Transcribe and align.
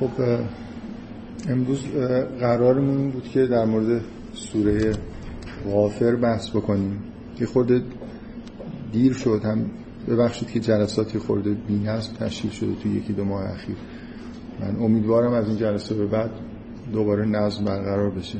خب 0.00 0.10
امروز 1.48 1.84
قرارمون 2.40 2.96
این 2.96 3.10
بود 3.10 3.28
که 3.28 3.46
در 3.46 3.64
مورد 3.64 4.00
سوره 4.32 4.92
غافر 5.72 6.16
بحث 6.16 6.50
بکنیم 6.50 7.02
که 7.36 7.46
خود 7.46 7.84
دیر 8.92 9.12
شد 9.12 9.40
هم 9.44 9.70
ببخشید 10.08 10.50
که 10.50 10.60
جلساتی 10.60 11.18
خورده 11.18 11.50
بی‌نظم 11.50 12.12
تشکیل 12.12 12.50
شده 12.50 12.74
توی 12.74 12.92
یکی 12.92 13.12
دو 13.12 13.24
ماه 13.24 13.50
اخیر. 13.50 13.76
من 14.60 14.76
امیدوارم 14.76 15.32
از 15.32 15.48
این 15.48 15.56
جلسه 15.56 15.94
به 15.94 16.06
بعد 16.06 16.30
دوباره 16.92 17.26
نظم 17.26 17.64
برقرار 17.64 18.10
بشه. 18.10 18.38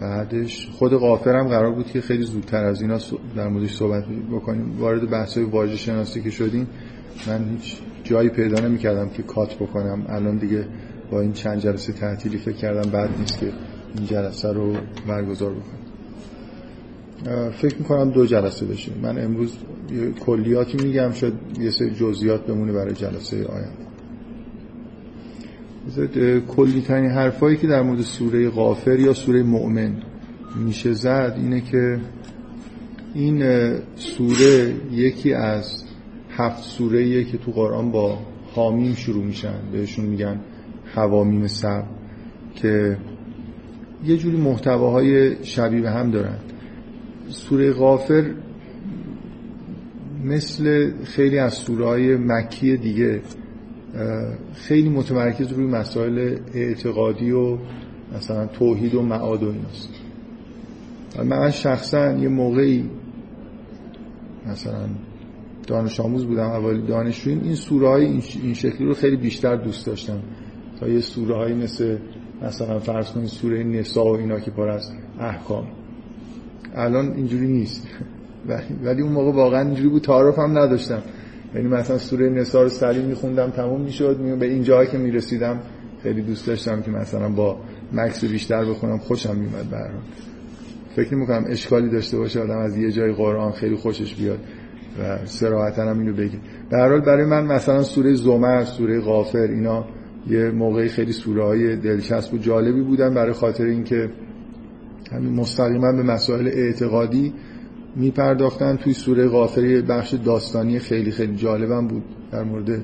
بعدش 0.00 0.68
خود 0.72 0.92
غافرم 0.92 1.48
قرار 1.48 1.72
بود 1.72 1.86
که 1.86 2.00
خیلی 2.00 2.22
زودتر 2.22 2.64
از 2.64 2.82
اینا 2.82 2.98
در 3.36 3.48
موردش 3.48 3.76
صحبت 3.76 4.04
بکنیم. 4.32 4.78
وارد 4.78 5.10
بحث 5.10 5.38
واژه 5.38 5.76
شناسی 5.76 6.22
که 6.22 6.30
شدیم 6.30 6.68
من 7.26 7.48
هیچ 7.50 7.76
جایی 8.04 8.28
پیدا 8.28 8.68
نمی‌کردم 8.68 9.08
که 9.08 9.22
کات 9.22 9.54
بکنم. 9.54 10.06
الان 10.08 10.36
دیگه 10.36 10.66
با 11.10 11.20
این 11.20 11.32
چند 11.32 11.58
جلسه 11.58 11.92
تعطیلی 11.92 12.38
فکر 12.38 12.56
کردم 12.56 12.90
بعد 12.90 13.10
نیست 13.18 13.40
که 13.40 13.52
این 13.96 14.06
جلسه 14.06 14.52
رو 14.52 14.76
برگزار 15.08 15.52
بکنم. 15.52 15.80
فکر 17.50 17.78
می‌کنم 17.78 18.10
دو 18.10 18.26
جلسه 18.26 18.66
بشه. 18.66 18.92
من 19.02 19.18
امروز 19.24 19.58
کلیاتی 20.20 20.86
میگم 20.86 21.10
شد 21.10 21.32
یه 21.60 21.70
سری 21.70 21.90
جزئیات 21.90 22.46
بمونه 22.46 22.72
برای 22.72 22.94
جلسه 22.94 23.46
آینده. 23.46 23.86
کلی 26.40 26.80
ترین 26.80 27.10
حرفایی 27.10 27.56
که 27.56 27.66
در 27.66 27.82
مورد 27.82 28.00
سوره 28.00 28.48
غافر 28.48 28.98
یا 28.98 29.12
سوره 29.12 29.42
مؤمن 29.42 29.96
میشه 30.66 30.92
زد 30.92 31.34
اینه 31.36 31.60
که 31.60 32.00
این 33.14 33.42
سوره 33.96 34.74
یکی 34.92 35.32
از 35.32 35.84
هفت 36.36 36.62
سوره 36.62 37.24
که 37.24 37.38
تو 37.38 37.52
قرآن 37.52 37.90
با 37.90 38.18
حامیم 38.54 38.94
شروع 38.94 39.24
میشن. 39.24 39.58
بهشون 39.72 40.04
میگن 40.04 40.40
حوامیم 40.94 41.46
سب 41.46 41.84
که 42.54 42.96
یه 44.04 44.16
جوری 44.16 44.36
محتواهای 44.36 45.44
شبیه 45.44 45.80
به 45.80 45.90
هم 45.90 46.10
دارن. 46.10 46.38
سوره 47.28 47.72
غافر 47.72 48.30
مثل 50.24 50.92
خیلی 51.04 51.38
از 51.38 51.54
سوره 51.54 51.86
های 51.86 52.16
مکی 52.16 52.76
دیگه 52.76 53.20
خیلی 54.54 54.88
متمرکز 54.88 55.52
روی 55.52 55.66
مسائل 55.66 56.38
اعتقادی 56.54 57.30
و 57.30 57.58
مثلا 58.16 58.46
توحید 58.46 58.94
و 58.94 59.02
معاد 59.02 59.42
و 59.42 59.48
ایناست. 59.48 59.90
من 61.24 61.50
شخصا 61.50 62.12
یه 62.12 62.28
موقعی 62.28 62.90
مثلا 64.46 64.88
دانش 65.66 66.00
آموز 66.00 66.26
بودم 66.26 66.46
اولی 66.46 66.86
دانشجویم 66.86 67.40
این 67.42 67.54
سوره 67.54 67.88
های 67.88 68.04
این 68.42 68.54
شکلی 68.54 68.86
رو 68.86 68.94
خیلی 68.94 69.16
بیشتر 69.16 69.56
دوست 69.56 69.86
داشتم. 69.86 70.22
تا 70.80 70.88
یه 70.88 71.00
سوره 71.00 71.36
های 71.36 71.54
مثل 71.54 71.98
مثلا 72.42 72.78
فرض 72.78 73.10
کنید 73.10 73.26
سوره 73.26 73.64
نسا 73.64 74.04
و 74.04 74.16
اینا 74.16 74.40
که 74.40 74.50
پر 74.50 74.68
از 74.68 74.92
احکام. 75.20 75.66
الان 76.74 77.12
اینجوری 77.12 77.46
نیست. 77.46 77.88
ولی 78.84 79.02
اون 79.02 79.12
موقع 79.12 79.32
واقعا 79.32 79.60
اینجوری 79.60 79.88
بود 79.88 80.02
تعارف 80.02 80.38
هم 80.38 80.58
نداشتم. 80.58 81.02
یعنی 81.54 81.68
مثلا 81.68 81.98
سوره 81.98 82.28
نسا 82.28 82.62
رو 82.62 82.68
سلیم 82.68 83.04
میخوندم 83.04 83.50
تموم 83.50 83.80
می‌شد 83.80 84.18
می 84.20 84.36
به 84.36 84.46
این 84.46 84.62
جایی 84.62 84.88
که 84.88 84.98
می‌رسیدم 84.98 85.60
خیلی 86.02 86.22
دوست 86.22 86.46
داشتم 86.46 86.82
که 86.82 86.90
مثلا 86.90 87.28
با 87.28 87.56
مکس 87.92 88.24
بیشتر 88.24 88.64
بخونم 88.64 88.98
خوشم 88.98 89.36
میومد 89.36 89.70
به 89.70 89.76
فکر 90.96 91.14
می‌کنم 91.14 91.44
اشکالی 91.48 91.90
داشته 91.90 92.18
باشه 92.18 92.40
آدم 92.40 92.58
از 92.58 92.76
یه 92.76 92.90
جای 92.90 93.12
قرآن 93.12 93.52
خیلی 93.52 93.76
خوشش 93.76 94.14
بیاد. 94.14 94.38
و 95.00 95.26
سراحتا 95.26 95.82
هم 95.82 95.98
اینو 95.98 96.12
بگه 96.12 96.38
به 96.70 96.76
هر 96.76 96.88
حال 96.88 97.00
برای 97.00 97.24
من 97.24 97.46
مثلا 97.46 97.82
سوره 97.82 98.14
زمر 98.14 98.64
سوره 98.64 99.00
غافر 99.00 99.38
اینا 99.38 99.84
یه 100.30 100.50
موقعی 100.50 100.88
خیلی 100.88 101.12
سوره 101.12 101.44
های 101.44 101.76
دلچسب 101.76 102.34
و 102.34 102.38
جالبی 102.38 102.82
بودن 102.82 103.14
برای 103.14 103.32
خاطر 103.32 103.64
اینکه 103.64 104.10
همین 105.12 105.32
مستقیما 105.32 105.92
به 105.92 106.02
مسائل 106.02 106.46
اعتقادی 106.46 107.32
میپرداختن. 107.96 108.76
توی 108.76 108.92
سوره 108.92 109.28
غافر 109.28 109.82
بخش 109.88 110.14
داستانی 110.14 110.78
خیلی 110.78 111.10
خیلی 111.10 111.36
جالبم 111.36 111.88
بود 111.88 112.04
در 112.32 112.42
مورد 112.42 112.82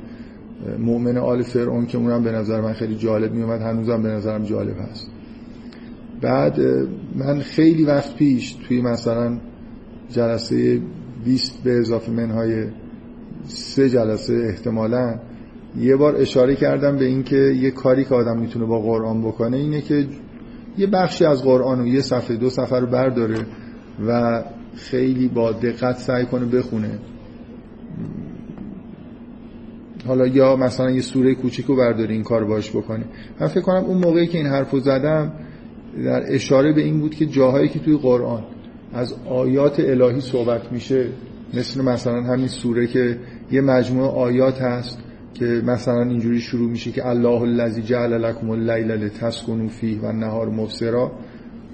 مؤمن 0.79 1.17
آل 1.17 1.43
فرعون 1.43 1.87
که 1.87 1.99
اونم 1.99 2.23
به 2.23 2.33
نظر 2.33 2.61
من 2.61 2.73
خیلی 2.73 2.95
جالب 2.95 3.33
میومد 3.33 3.61
هنوزم 3.61 4.03
به 4.03 4.09
نظرم 4.09 4.43
جالب 4.43 4.77
هست. 4.79 5.11
بعد 6.21 6.61
من 7.17 7.39
خیلی 7.41 7.85
وقت 7.85 8.17
پیش 8.17 8.53
توی 8.53 8.83
مثلا 8.83 9.39
جلسه 10.11 10.81
20 11.25 11.63
به 11.65 11.79
اضافه 11.79 12.13
منهای 12.13 12.67
سه 13.45 13.91
جلسه 13.91 14.35
احتمالا. 14.49 15.19
یه 15.79 15.97
بار 15.97 16.17
اشاره 16.17 16.57
کردم 16.57 16.97
به 16.97 17.05
اینکه 17.05 17.37
یه 17.37 17.71
کاری 17.71 18.05
که 18.05 18.15
آدم 18.15 18.39
می‌تونه 18.39 18.67
با 18.67 18.81
قرآن 18.81 19.23
بکنه 19.23 19.57
اینه 19.57 19.81
که 19.81 20.07
یه 20.79 20.87
بخشی 20.87 21.25
از 21.25 21.43
قرآن 21.43 21.79
رو 21.79 21.87
یه 21.87 22.01
صفحه 22.01 22.37
دو 22.37 22.51
صفحه 22.51 22.79
رو 22.79 22.87
برداره 22.87 23.47
و 24.09 24.43
خیلی 24.75 25.29
با 25.29 25.53
دقت 25.53 25.97
سعی 25.97 26.25
کنه 26.27 26.47
بخونه. 26.47 26.99
حالا 30.07 30.27
یا 30.27 30.57
مثلا 30.57 30.91
یه 30.91 31.01
سوره 31.01 31.35
کوچیک 31.35 31.67
رو 31.67 31.77
برداره 31.77 32.15
این 32.15 32.23
کار 32.23 32.45
باش 32.45 32.71
بکنه. 32.71 33.05
من 33.41 33.47
فکر 33.47 33.61
کنم 33.61 33.85
اون 33.85 33.99
موقعی 33.99 34.27
که 34.27 34.39
این 34.39 34.47
حرف 34.47 34.71
رو 34.71 34.81
زدم 34.81 35.33
در 36.05 36.35
اشاره 36.35 36.73
به 36.73 36.81
این 36.81 37.01
بود 37.01 37.15
که 37.15 37.27
جاهایی 37.27 37.69
که 37.69 37.79
توی 37.79 37.97
قرآن 37.97 38.45
از 38.93 39.15
آیات 39.27 39.81
الهی 39.81 40.21
صحبت 40.21 40.73
میشه. 40.73 41.07
مثل 41.55 41.83
مثلا 41.83 42.23
همین 42.23 42.49
سوره 42.49 42.87
که 42.87 43.19
یه 43.53 43.61
مجموعه 43.61 44.09
آیات 44.09 44.63
هست 44.63 44.99
که 45.35 45.45
مثلا 45.45 46.03
اینجوری 46.03 46.41
شروع 46.41 46.71
میشه 46.71 46.91
که 46.91 47.07
الله 47.07 47.43
الذی 47.43 47.83
جعل 47.83 48.13
لكم 48.13 48.51
اللیل 48.51 48.91
لتسکنوا 48.91 49.69
فیه 49.69 50.01
و 50.01 50.07
النهار 50.07 50.49
مبصرا 50.49 51.13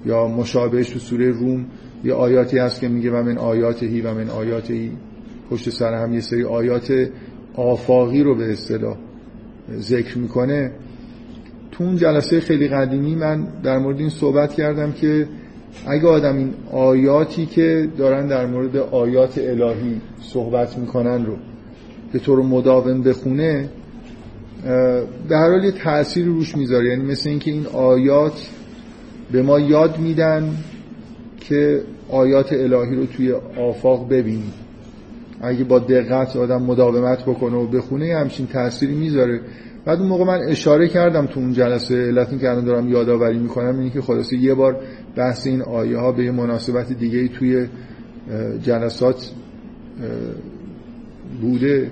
یا 0.05 0.27
مشابهش 0.27 0.89
تو 0.89 0.99
سوره 0.99 1.29
روم 1.29 1.65
یه 2.03 2.13
آیاتی 2.13 2.57
هست 2.57 2.81
که 2.81 2.87
میگه 2.87 3.11
و 3.11 3.23
من 3.23 3.37
آیاتهی 3.37 4.01
و 4.01 4.13
من 4.13 4.29
آیاتهی 4.29 4.91
پشت 5.49 5.69
سر 5.69 5.93
هم 5.93 6.13
یه 6.13 6.21
سری 6.21 6.43
آیات 6.43 7.09
آفاقی 7.55 8.23
رو 8.23 8.35
به 8.35 8.51
اصطلاح 8.51 8.97
ذکر 9.79 10.17
می‌کنه. 10.17 10.71
تو 11.71 11.83
اون 11.83 11.95
جلسه 11.95 12.39
خیلی 12.39 12.67
قدیمی 12.67 13.15
من 13.15 13.47
در 13.63 13.77
مورد 13.77 13.99
این 13.99 14.09
صحبت 14.09 14.53
کردم 14.53 14.91
که 14.91 15.27
اگه 15.87 16.07
آدم 16.07 16.37
این 16.37 16.53
آیاتی 16.71 17.45
که 17.45 17.87
دارن 17.97 18.27
در 18.27 18.45
مورد 18.45 18.77
آیات 18.77 19.37
الهی 19.37 20.01
صحبت 20.21 20.77
می‌کنن 20.77 21.25
رو 21.25 21.37
به 22.13 22.19
طور 22.19 22.41
مداوم 22.41 23.01
بخونه 23.01 23.69
به 25.29 25.37
هر 25.37 25.49
حال 25.49 25.63
یه 25.63 25.71
تأثیری 25.71 26.29
روش 26.29 26.57
می‌ذاره. 26.57 26.89
یعنی 26.89 27.03
مثل 27.03 27.29
اینکه 27.29 27.51
این 27.51 27.65
آیات 27.65 28.49
به 29.31 29.41
ما 29.41 29.59
یاد 29.59 29.99
میدن 29.99 30.55
که 31.39 31.81
آیات 32.09 32.53
الهی 32.53 32.95
رو 32.95 33.05
توی 33.05 33.33
آفاق 33.57 34.09
ببینیم. 34.09 34.53
اگه 35.41 35.63
با 35.63 35.79
دقت 35.79 36.35
آدم 36.35 36.61
مداومت 36.61 37.21
بکنه 37.21 37.57
و 37.57 37.67
بخونه 37.67 38.15
همچین 38.17 38.47
تأثیری 38.47 38.95
می‌ذاره. 38.95 39.41
بعد 39.85 39.99
اون 39.99 40.07
موقع 40.07 40.23
من 40.23 40.39
اشاره 40.47 40.87
کردم 40.87 41.25
تو 41.25 41.39
اون 41.39 41.53
جلسه 41.53 41.95
علت 41.95 42.39
که 42.39 42.49
الان 42.49 42.65
دارم 42.65 42.89
یادآوری 42.89 43.39
می‌کنم 43.39 43.79
اینه 43.79 43.89
که 43.89 44.01
خلاصه 44.01 44.37
یه 44.37 44.53
بار 44.53 44.77
بحث 45.19 45.47
این 45.47 45.61
آیه 45.61 45.97
ها 45.97 46.11
به 46.11 46.31
مناسبت 46.31 46.93
دیگه 46.93 47.27
توی 47.27 47.67
جلسات 48.63 49.31
بوده. 51.41 51.91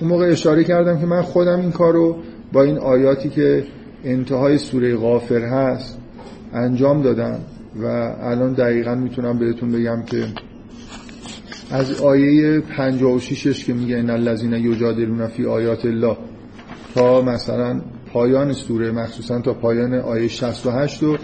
اون 0.00 0.10
موقع 0.10 0.26
اشاره 0.26 0.64
کردم 0.64 1.00
که 1.00 1.06
من 1.06 1.22
خودم 1.22 1.60
این 1.60 1.72
کار 1.72 1.92
رو 1.92 2.16
با 2.52 2.62
این 2.62 2.78
آیاتی 2.78 3.28
که 3.28 3.64
انتهای 4.04 4.58
سوره 4.58 4.96
غافر 4.96 5.40
هست 5.40 5.98
انجام 6.52 7.02
دادم 7.02 7.40
و 7.82 7.86
الان 8.20 8.52
دقیقا 8.52 8.94
می‌تونم 8.94 9.38
بهتون 9.38 9.72
بگم 9.72 10.02
که 10.02 10.24
از 11.70 12.00
آیه 12.00 12.60
56 12.60 13.64
که 13.64 13.72
میگه 13.72 13.98
ان 13.98 14.10
الذين 14.10 14.52
یجادلون 14.52 15.26
فی 15.26 15.46
آیات 15.46 15.84
الله 15.84 16.16
تا 16.94 17.22
مثلا 17.22 17.80
پایان 18.12 18.52
سوره 18.52 18.92
مخصوصا 18.92 19.40
تا 19.40 19.54
پایان 19.54 19.94
آیه 19.94 20.28
68 20.28 21.02
و 21.02 21.16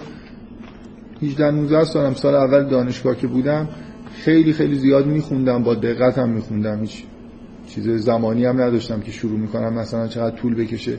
18 1.23 1.51
19 1.51 1.85
سالم 1.85 2.15
سال 2.15 2.35
اول 2.35 2.65
دانشگاه 2.65 3.17
که 3.17 3.27
بودم 3.27 3.69
خیلی 4.15 4.53
خیلی 4.53 4.75
زیاد 4.75 5.07
میخوندم 5.07 5.63
با 5.63 5.75
دقت 5.75 6.19
هم 6.19 6.31
میخوندم 6.31 6.81
هیچ 6.81 7.05
چیز 7.69 7.89
زمانی 7.89 8.45
هم 8.45 8.61
نداشتم 8.61 9.01
که 9.01 9.13
شروع 9.13 9.39
می‌کنم 9.39 9.75
مثلا 9.75 10.09
چقدر 10.09 10.37
طول 10.37 10.55
بکشه. 10.55 10.99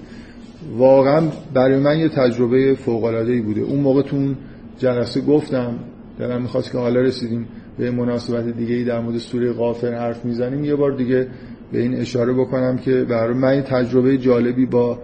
واقعا 0.77 1.21
برای 1.53 1.79
من 1.79 1.99
یه 1.99 2.09
تجربه 2.09 2.75
فوق 2.75 3.03
العاده 3.03 3.31
ای 3.31 3.41
بوده. 3.41 3.61
اون 3.61 3.79
موقع 3.79 4.01
تو 4.01 4.33
جلسه 4.77 5.21
گفتم 5.21 5.79
دلم 6.19 6.41
می‌خواست 6.41 6.71
که 6.71 6.77
حالا 6.77 7.01
رسیدیم 7.01 7.47
به 7.77 7.91
مناسبت 7.91 8.57
دیگه 8.57 8.75
ای 8.75 8.83
در 8.83 8.99
مورد 8.99 9.17
سوره 9.17 9.51
غافر 9.53 9.93
حرف 9.93 10.25
می‌زنیم. 10.25 10.65
یه 10.65 10.75
بار 10.75 10.91
دیگه 10.91 11.27
به 11.71 11.81
این 11.81 11.95
اشاره 11.95 12.33
بکنم 12.33 12.77
که 12.77 13.05
برای 13.09 13.33
من 13.33 13.61
تجربه 13.61 14.17
جالبی 14.17 14.65
با 14.65 14.99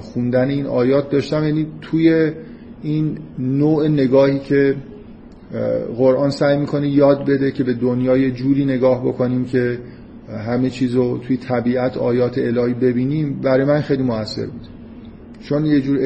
خوندن 0.00 0.48
این 0.48 0.66
آیات 0.66 1.10
داشتم. 1.10 1.44
یعنی 1.44 1.66
توی 1.80 2.32
این 2.82 3.18
نوع 3.38 3.88
نگاهی 3.88 4.38
که 4.38 4.74
قرآن 5.96 6.30
سعی 6.30 6.58
می‌کنه 6.58 6.88
یاد 6.88 7.24
بده 7.24 7.50
که 7.50 7.64
به 7.64 7.74
دنیای 7.74 8.30
جوری 8.30 8.64
نگاه 8.64 9.06
بکنیم 9.06 9.44
که 9.44 9.78
همه 10.46 10.70
چیز 10.70 10.94
رو 10.94 11.18
توی 11.18 11.36
طبیعت 11.36 11.96
آیات 11.96 12.38
الهی 12.38 12.74
ببینیم 12.74 13.40
برای 13.42 13.64
من 13.64 13.80
خیلی 13.80 14.02
موثر 14.02 14.46
بود. 14.46 14.68
چون 15.40 15.66
یه 15.66 15.80
جور 15.80 15.98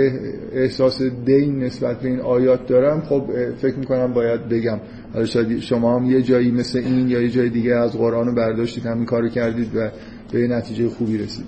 احساس 0.52 1.02
دین 1.02 1.58
نسبت 1.58 2.00
به 2.00 2.08
این 2.08 2.20
آیات 2.20 2.66
دارم 2.66 3.00
خب 3.00 3.24
فکر 3.58 3.76
می‌کنم 3.78 4.12
باید 4.12 4.48
بگم. 4.48 4.80
حالا 5.12 5.26
شاید 5.26 5.60
شما 5.60 5.98
هم 5.98 6.10
یه 6.10 6.22
جایی 6.22 6.50
مثل 6.50 6.78
این 6.78 7.08
یا 7.08 7.20
یه 7.20 7.28
جای 7.28 7.48
دیگه 7.48 7.74
از 7.74 7.92
قرآن 7.92 8.26
رو 8.26 8.34
برداشتید 8.34 8.86
همین 8.86 9.04
کارو 9.04 9.28
کردید 9.28 9.76
و 9.76 9.88
به 10.32 10.48
نتیجه 10.48 10.88
خوبی 10.88 11.18
رسید. 11.18 11.46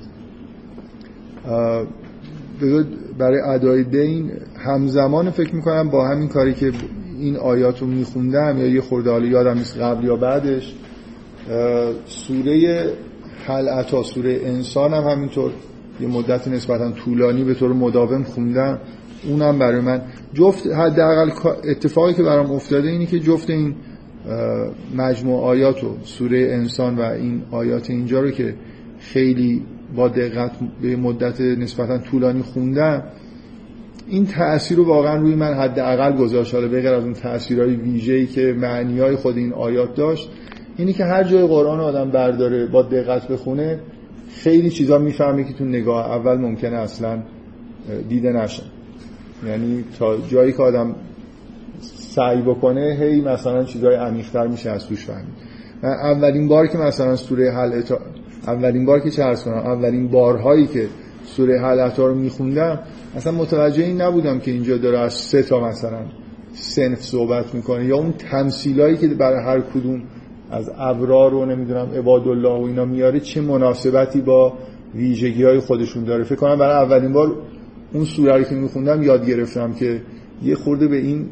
برای 3.18 3.40
ادای 3.40 3.84
دین 3.84 4.30
همزمان 4.56 5.30
فکر 5.30 5.54
می‌کنم 5.54 5.90
با 5.90 6.08
همین 6.08 6.28
کاری 6.28 6.54
که 6.54 6.72
این 7.18 7.36
آیات 7.36 7.80
رو 7.80 7.86
میخوندم 7.86 8.58
یا 8.58 8.66
یه 8.66 8.80
خورده 8.80 9.26
یادم 9.26 9.58
نیست 9.58 9.78
قبل 9.78 10.04
یا 10.04 10.16
بعدش 10.16 10.74
سوره 12.06 12.86
حلعتا 13.46 14.02
سوره 14.02 14.40
انسان 14.44 14.94
هم 14.94 15.02
همینطور 15.02 15.52
یه 16.00 16.08
مدت 16.08 16.48
نسبتا 16.48 16.90
طولانی 16.90 17.44
به 17.44 17.54
طور 17.54 17.72
مداوم 17.72 18.22
خوندم. 18.22 18.78
اونم 19.28 19.58
برای 19.58 19.80
من 19.80 20.02
جفت 20.34 20.66
حداقل 20.66 21.30
اتفاقی 21.64 22.14
که 22.14 22.22
برام 22.22 22.52
افتاده 22.52 22.88
اینی 22.88 23.06
که 23.06 23.20
جفت 23.20 23.50
این 23.50 23.74
مجموع 24.96 25.44
آیات 25.44 25.84
و 25.84 25.96
سوره 26.04 26.38
انسان 26.38 26.96
و 26.96 27.00
این 27.02 27.42
آیات 27.50 27.90
اینجا 27.90 28.20
رو 28.20 28.30
که 28.30 28.54
خیلی 28.98 29.62
با 29.96 30.08
دقت 30.08 30.50
به 30.82 30.96
مدت 30.96 31.40
نسبتا 31.40 31.98
طولانی 31.98 32.42
خوندم 32.42 33.02
این 34.08 34.26
تأثیر 34.26 34.76
رو 34.76 34.84
واقعا 34.84 35.16
روی 35.16 35.34
من 35.34 35.54
حداقل 35.54 36.16
گذاشت. 36.16 36.54
حالا 36.54 36.68
بغیر 36.68 36.88
از 36.92 37.04
اون 37.04 37.12
تأثیرهای 37.12 37.76
ویژه‌ای 37.76 38.26
که 38.26 38.56
معنیای 38.58 39.16
خود 39.16 39.36
این 39.36 39.52
آیات 39.52 39.94
داشت 39.94 40.30
اینی 40.76 40.92
که 40.92 41.04
هر 41.04 41.24
جای 41.24 41.46
قرآن 41.46 41.80
آدم 41.80 42.10
برداره 42.10 42.66
با 42.66 42.82
دقت 42.82 43.28
بخونه 43.28 43.80
خیلی 44.30 44.70
چیزا 44.70 44.98
می‌فهمه 44.98 45.44
که 45.44 45.52
تو 45.52 45.64
نگاه 45.64 46.10
اول 46.10 46.36
ممکنه 46.36 46.76
اصلا 46.76 47.22
دیده 48.08 48.32
نشه. 48.32 48.62
یعنی 49.46 49.84
تا 49.98 50.16
جایی 50.28 50.52
که 50.52 50.62
آدم 50.62 50.94
سعی 51.80 52.42
بکنه 52.42 52.96
هی 53.00 53.20
مثلا 53.20 53.64
چیزای 53.64 53.94
عمیق‌تر 53.94 54.46
میشه 54.46 54.70
از 54.70 54.86
توش 54.86 55.04
فهمید. 55.04 55.52
اولین 55.82 56.48
بار 56.48 56.66
که 56.66 56.78
مثلا 56.78 57.16
سوره 57.16 57.52
حل 57.52 57.82
اولین 58.46 58.84
بار 58.86 59.00
که 59.00 59.10
چه 59.10 59.34
کنم 59.34 59.54
اولین 59.54 60.08
بارهایی 60.08 60.66
که 60.66 60.88
سوره 61.24 61.60
حلتا 61.60 62.06
رو 62.06 62.14
میخوندم 62.14 62.78
اصلا 63.16 63.32
متوجه 63.32 63.84
این 63.84 64.00
نبودم 64.00 64.38
که 64.38 64.50
اینجا 64.50 64.76
داره 64.76 64.98
از 64.98 65.14
سه 65.14 65.42
تا 65.42 65.60
مثلا 65.60 66.00
سنف 66.54 67.02
صحبت 67.02 67.54
می‌کنه 67.54 67.84
یا 67.84 67.96
اون 67.96 68.12
تمثیلایی 68.12 68.96
که 68.96 69.08
برای 69.08 69.44
هر 69.44 69.60
کدوم 69.60 70.02
از 70.50 70.70
ابرار 70.78 71.34
و 71.34 71.44
نمی‌دونم 71.46 71.88
عبادالله 71.96 72.48
و 72.48 72.62
اینا 72.62 72.84
میاره 72.84 73.20
چه 73.20 73.40
مناسبتی 73.40 74.20
با 74.20 74.52
ویژگی 74.94 75.44
های 75.44 75.60
خودشون 75.60 76.04
داره. 76.04 76.24
فکر 76.24 76.34
کنم 76.34 76.58
برای 76.58 76.84
اولین 76.84 77.12
بار 77.12 77.36
اون 77.92 78.04
سوره 78.04 78.36
رو 78.36 78.42
که 78.42 78.54
میخوندم 78.54 79.02
یاد 79.02 79.26
گرفتم 79.26 79.72
که 79.72 80.02
یه 80.42 80.54
خورده 80.54 80.88
به 80.88 80.96
این 80.96 81.26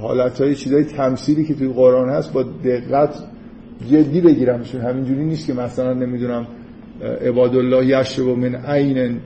حالت 0.00 0.40
های 0.40 0.54
چیزای 0.54 0.84
تمثیلی 0.84 1.44
که 1.44 1.54
توی 1.54 1.68
قرآن 1.68 2.08
هست 2.08 2.32
با 2.32 2.42
دقت 2.42 3.14
جدی 3.90 4.20
بگیرمشون 4.20 4.80
همینجوری 4.80 5.24
نیست 5.24 5.46
که 5.46 5.54
مثلا 5.54 5.92
نمی‌دونم 5.92 6.46
عبادالله 7.26 8.20
و 8.20 8.34
من 8.34 8.54
عین 8.54 9.20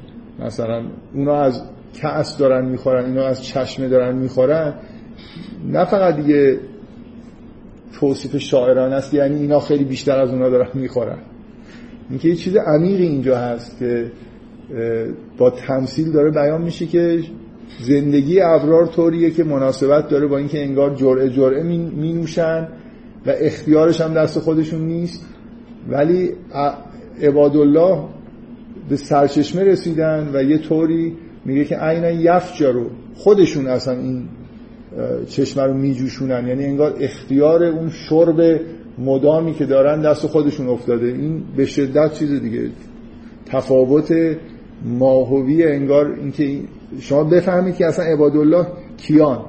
مثلا 0.45 0.83
اونا 1.15 1.37
از 1.37 1.63
کأس 2.03 2.39
دارن 2.39 2.65
می‌خورن 2.65 3.05
اینا 3.05 3.25
از 3.25 3.45
چشمه 3.45 3.89
دارن 3.89 4.17
می‌خورن. 4.17 4.75
نه 5.69 5.85
فقط 5.85 6.17
دیگه 6.17 6.59
توصیف 8.01 8.37
شاعران 8.37 8.93
است 8.93 9.15
یعنی 9.15 9.41
اینا 9.41 9.61
خیلی 9.61 9.85
بیشتر 9.85 10.21
از 10.21 10.31
اونا 10.31 10.49
دارن 10.49 10.69
می‌خورن. 10.75 11.19
اینکه 12.11 12.29
یه 12.29 12.35
چیز 12.35 12.57
عمیقی 12.57 13.07
اینجا 13.07 13.39
هست 13.39 13.79
که 13.79 14.13
با 15.39 15.51
تمثیل 15.51 16.13
داره 16.13 16.31
بیان 16.31 16.63
میشه 16.63 16.87
که 16.87 17.23
زندگی 17.81 18.41
ابرار 18.41 18.87
طوریه 18.87 19.31
که 19.31 19.45
مناسبت 19.45 20.09
داره 20.09 20.27
با 20.27 20.39
اینکه 20.39 20.63
انگار 20.63 20.95
جرعه 20.95 21.29
جرعه 21.31 21.63
می 21.63 22.13
نوشن 22.13 22.69
و 23.27 23.33
اختیارش 23.41 24.01
هم 24.01 24.15
دست 24.15 24.39
خودشون 24.39 24.81
نیست. 24.81 25.27
ولی 25.89 26.31
عبادالله 27.23 27.99
به 28.89 28.97
سرچشمه 28.97 29.65
رسیدن 29.65 30.31
و 30.35 30.43
یه 30.43 30.59
طوری 30.59 31.17
میگه 31.45 31.65
که 31.65 31.77
عینا 31.77 32.11
یفجا 32.11 32.71
رو 32.71 32.87
خودشون 33.15 33.67
اصلا 33.67 33.99
این 33.99 34.29
چشمه 35.27 35.63
رو 35.63 35.75
میجوشونن. 35.75 36.49
یعنی 36.49 36.65
انگار 36.65 36.95
اختیار 37.01 37.65
اون 37.65 37.91
شرب 37.91 38.61
مدامی 38.99 39.55
که 39.55 39.67
دارن 39.67 40.03
دست 40.03 40.27
خودشون 40.27 40.69
افتاده. 40.69 41.07
این 41.07 41.43
به 41.57 41.65
شدت 41.65 42.13
چیز 42.13 42.41
دیگه. 42.41 42.71
تفاوت 43.47 44.37
ماهوی 44.85 45.65
انگار 45.65 46.13
اینکه 46.13 46.61
شما 47.01 47.25
بفهمید 47.25 47.77
که 47.77 47.87
اصلا 47.87 48.05
عبادالله 48.05 48.67
کیان. 48.97 49.45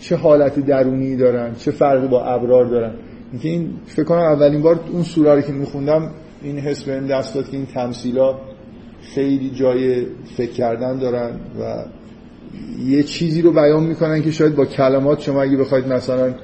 چه 0.00 0.16
حالت 0.16 0.60
درونی 0.66 1.16
دارن 1.16 1.54
چه 1.54 1.70
فرقی 1.70 2.08
با 2.08 2.24
ابرار 2.24 2.64
دارن. 2.64 2.92
اینکه 3.32 3.48
این 3.48 3.70
فکر 3.86 4.04
کنم 4.04 4.18
اولین 4.18 4.62
بار 4.62 4.80
اون 4.92 5.02
سوره 5.02 5.42
که 5.42 5.52
میخوندم 5.52 6.10
این 6.42 6.58
حس 6.58 6.82
بهم 6.82 7.06
دست 7.06 7.34
داد 7.34 7.50
که 7.50 7.56
این 7.56 7.66
تمثیلا 7.66 8.34
خیلی 9.02 9.50
جای 9.50 10.06
فکر 10.36 10.52
کردن 10.52 10.98
دارن 10.98 11.30
و 11.60 11.84
یه 12.86 13.02
چیزی 13.02 13.42
رو 13.42 13.52
بیان 13.52 13.84
می‌کنن 13.84 14.22
که 14.22 14.30
شاید 14.30 14.54
با 14.54 14.64
کلمات 14.64 15.20
شما 15.20 15.42
اگه 15.42 15.56
بخواید 15.56 15.92
مثلا 15.92 16.34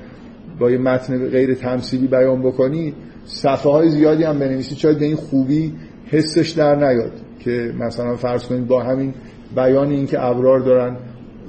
با 0.58 0.70
یه 0.70 0.78
متن 0.78 1.28
غیر 1.28 1.54
تمثیلی 1.54 2.06
بیان 2.06 2.42
بکنی 2.42 2.94
صفحه 3.24 3.72
های 3.72 3.90
زیادی 3.90 4.22
هم 4.22 4.38
بنویسید. 4.38 4.78
شاید 4.78 4.98
به 4.98 5.04
این 5.04 5.16
خوبی 5.16 5.72
حسش 6.06 6.50
در 6.50 6.76
نیاد 6.76 7.12
که 7.38 7.72
مثلا 7.78 8.16
فرض 8.16 8.46
کنید 8.46 8.66
با 8.66 8.82
همین 8.82 9.14
بیان 9.56 9.90
این 9.90 10.06
که 10.06 10.24
ابرار 10.24 10.60
دارن 10.60 10.96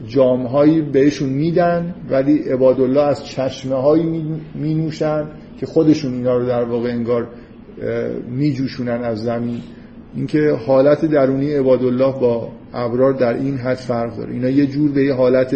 جامهایی 0.08 0.82
بهشون 0.82 1.30
میدن 1.30 1.96
ولی 2.10 2.38
عبادالله 2.38 3.02
از 3.02 3.26
چشمه 3.26 3.76
هایی 3.76 4.24
می 4.56 4.74
نوشن 4.76 5.28
که 5.60 5.66
خودشون 5.66 6.14
اینا 6.14 6.38
رو 6.38 6.46
در 6.46 6.64
واقع 6.64 6.90
انگار 6.90 7.28
میجوشونن 8.30 9.04
از 9.04 9.24
زمین. 9.24 9.62
اینکه 10.16 10.52
حالت 10.68 11.06
درونی 11.06 11.54
عبادالله 11.54 12.20
با 12.20 12.50
ابرار 12.74 13.14
در 13.14 13.34
این 13.34 13.58
حد 13.58 13.76
فرق 13.76 14.18
داره. 14.18 14.34
اینا 14.34 14.50
یه 14.50 14.66
جور 14.66 14.92
به 14.92 15.04
یه 15.04 15.14
حالت 15.14 15.56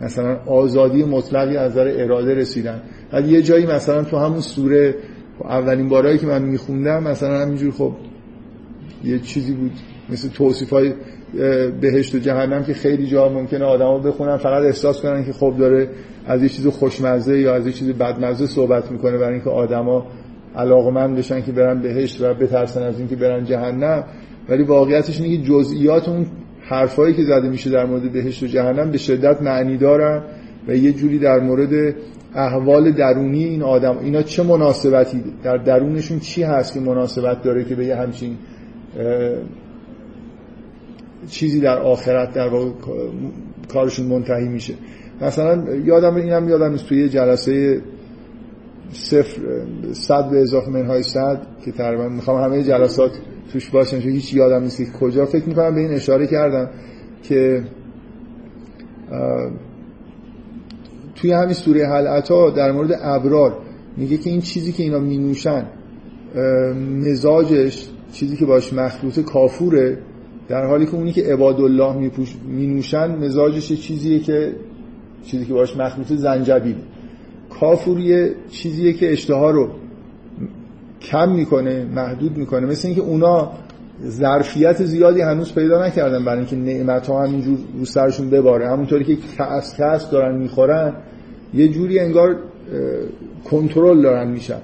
مثلا 0.00 0.36
آزادی 0.46 1.04
مطلقی 1.04 1.56
از 1.56 1.72
نظر 1.72 1.94
اراده 1.96 2.34
رسیدن. 2.34 2.82
ولی 3.12 3.28
یه 3.28 3.42
جایی 3.42 3.66
مثلا 3.66 4.04
تو 4.04 4.16
همون 4.18 4.40
سوره 4.40 4.94
اولین 5.44 5.88
بارایی 5.88 6.18
که 6.18 6.26
من 6.26 6.42
میخوندم 6.42 7.02
مثلا 7.02 7.40
همینجور 7.40 7.72
خب 7.72 7.92
یه 9.04 9.18
چیزی 9.18 9.52
بود 9.52 9.72
مثل 10.10 10.28
توصیف 10.28 10.70
های 10.70 10.92
بهشت 11.80 12.14
و 12.14 12.18
جهنم 12.18 12.64
که 12.64 12.74
خیلی 12.74 13.06
جا 13.06 13.28
ممکنه 13.28 13.64
آدما 13.64 13.98
بخونن 13.98 14.36
فقط 14.36 14.62
احساس 14.62 15.02
کنن 15.02 15.24
که 15.24 15.32
خب 15.32 15.54
داره 15.58 15.88
از 16.26 16.42
یه 16.42 16.48
چیز 16.48 16.66
خوشمزه 16.66 17.38
یا 17.38 17.54
از 17.54 17.66
یه 17.66 17.72
چیز 17.72 17.88
بدمزه 17.88 18.46
صحبت 18.46 18.90
می‌کنه 18.90 19.18
برای 19.18 19.34
اینکه 19.34 19.50
آدما 19.50 20.06
علاقمند 20.56 21.16
بشن 21.16 21.40
که 21.40 21.52
برن 21.52 21.80
بهشت 21.82 22.20
و 22.20 22.34
بترسن 22.34 22.82
از 22.82 22.98
اینکه 22.98 23.16
برن 23.16 23.44
جهنم. 23.44 24.04
ولی 24.48 24.62
واقعیتش 24.62 25.20
اینه 25.20 25.36
که 25.36 25.42
جزئیات 25.42 26.08
اون 26.08 26.26
حرفایی 26.60 27.14
که 27.14 27.22
زده 27.22 27.48
میشه 27.48 27.70
در 27.70 27.86
مورد 27.86 28.12
بهشت 28.12 28.42
و 28.42 28.46
جهنم 28.46 28.90
به 28.90 28.98
شدت 28.98 29.42
معنی 29.42 29.76
دارن 29.76 30.22
و 30.68 30.76
یه 30.76 30.92
جوری 30.92 31.18
در 31.18 31.40
مورد 31.40 31.94
احوال 32.34 32.92
درونی 32.92 33.44
این 33.44 33.62
آدم 33.62 33.98
اینا 33.98 34.22
چه 34.22 34.42
مناسبتی 34.42 35.24
در 35.42 35.56
درونشون 35.56 36.20
چی 36.20 36.42
هست 36.42 36.74
که 36.74 36.80
مناسبت 36.80 37.42
داره 37.42 37.64
که 37.64 37.74
به 37.74 37.86
یه 37.86 37.96
همچین 37.96 38.36
چیزی 41.26 41.60
در 41.60 41.78
آخرت 41.78 42.32
در 42.34 42.48
واقع 42.48 42.70
کارشون 43.68 44.06
منتهی 44.06 44.48
میشه. 44.48 44.74
مثلا 45.20 45.74
یادم 45.84 46.14
اینم 46.14 46.48
یادم 46.48 46.72
نیست 46.72 46.86
توی 46.86 47.08
جلسه 47.08 47.82
صفر 48.92 49.40
صد 49.92 50.30
به 50.30 50.40
اضافه 50.40 50.70
منهای 50.70 51.02
صد 51.02 51.46
که 51.64 51.72
تقریبا 51.72 52.08
می‌خوام 52.08 52.44
همه 52.44 52.62
جلسات 52.62 53.10
توش 53.52 53.70
باشن 53.70 54.00
چون 54.00 54.12
هیچ 54.12 54.34
یادم 54.34 54.62
نیست 54.62 54.92
کجا. 54.92 55.26
فکر 55.26 55.44
می‌کنم 55.48 55.74
به 55.74 55.80
این 55.80 55.90
اشاره 55.90 56.26
کردم 56.26 56.70
که 57.22 57.62
توی 61.14 61.32
همین 61.32 61.52
سوره 61.52 61.86
حلعتا 61.86 62.50
در 62.50 62.72
مورد 62.72 62.98
ابرار 63.02 63.58
میگه 63.96 64.16
که 64.16 64.30
این 64.30 64.40
چیزی 64.40 64.72
که 64.72 64.82
اینا 64.82 64.98
مینوشن 64.98 65.66
مزاجش 67.06 67.88
چیزی 68.12 68.36
که 68.36 68.46
باش 68.46 68.72
مخلوط 68.72 69.20
کافوره 69.20 69.98
در 70.48 70.66
حالی 70.66 70.86
که 70.86 70.94
اونی 70.94 71.12
که 71.12 71.22
عبادالله 71.22 72.10
می 72.48 72.66
نوشن 72.66 73.16
مزاجش 73.16 73.72
چیزیه 73.72 74.18
که 74.18 74.52
چیزی 75.24 75.44
که 75.44 75.54
باش 75.54 75.76
مخلوط 75.76 76.12
زنجبیل. 76.12 76.76
کافوری 77.60 78.30
چیزیه 78.50 78.92
که 78.92 79.12
اشتها 79.12 79.50
رو 79.50 79.68
کم 81.00 81.32
می‌کنه 81.32 81.84
محدود 81.84 82.36
می‌کنه. 82.36 82.66
مثل 82.66 82.88
اینکه 82.88 83.02
اونا 83.02 83.52
ظرفیت 84.06 84.84
زیادی 84.84 85.20
هنوز 85.20 85.54
پیدا 85.54 85.86
نکردن 85.86 86.24
برای 86.24 86.38
اینکه 86.38 86.56
نعمت 86.56 87.06
ها 87.06 87.26
همینجور 87.26 87.58
رو 87.78 87.84
سرشون 87.84 88.30
بباره. 88.30 88.68
همونطوری 88.68 89.04
که 89.04 89.16
کس 89.38 89.80
کس 89.80 90.10
دارن 90.10 90.38
می‌خورن 90.38 90.92
یه 91.54 91.68
جوری 91.68 91.98
انگار 91.98 92.36
کنترل 93.50 94.02
دارن 94.02 94.30
میشن. 94.30 94.60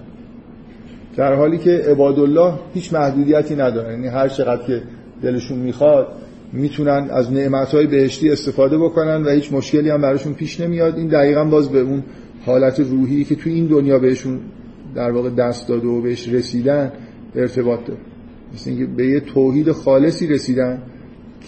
در 1.16 1.34
حالی 1.34 1.58
که 1.58 1.70
عبادالله 1.70 2.52
هیچ 2.74 2.92
محدودیتی 2.92 3.56
نداره. 3.56 3.92
یعنی 3.92 4.06
هر 4.06 4.28
چقدر 4.28 4.66
که 4.66 4.82
دلشون 5.24 5.58
می‌خواد 5.58 6.06
می‌تونن 6.52 7.08
از 7.10 7.32
نعمتهای 7.32 7.86
بهشتی 7.86 8.30
استفاده 8.30 8.78
بکنن 8.78 9.22
و 9.22 9.30
هیچ 9.30 9.52
مشکلی 9.52 9.90
هم 9.90 10.02
براشون 10.02 10.34
پیش 10.34 10.60
نمیاد. 10.60 10.96
این 10.96 11.08
دقیقا 11.08 11.44
باز 11.44 11.68
به 11.68 11.80
اون 11.80 12.02
حالت 12.46 12.80
روحی 12.80 13.24
که 13.24 13.34
تو 13.34 13.50
این 13.50 13.66
دنیا 13.66 13.98
بهشون 13.98 14.40
در 14.94 15.10
واقع 15.10 15.30
دست 15.30 15.68
داده 15.68 15.86
و 15.86 16.00
بهش 16.00 16.28
رسیدن 16.28 16.92
ارتباط 17.34 17.84
داره. 17.86 18.00
مثل 18.54 18.70
اینکه 18.70 18.86
به 18.86 19.06
یه 19.06 19.20
توحید 19.20 19.72
خالصی 19.72 20.26
رسیدن 20.26 20.82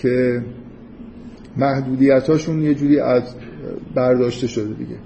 که 0.03 0.43
محدودیتاشون 1.57 2.63
یه 2.63 2.75
جوری 2.75 3.01
از 3.01 3.23
برداشته 3.95 4.47
شده 4.47 4.75
دیگه. 4.75 4.97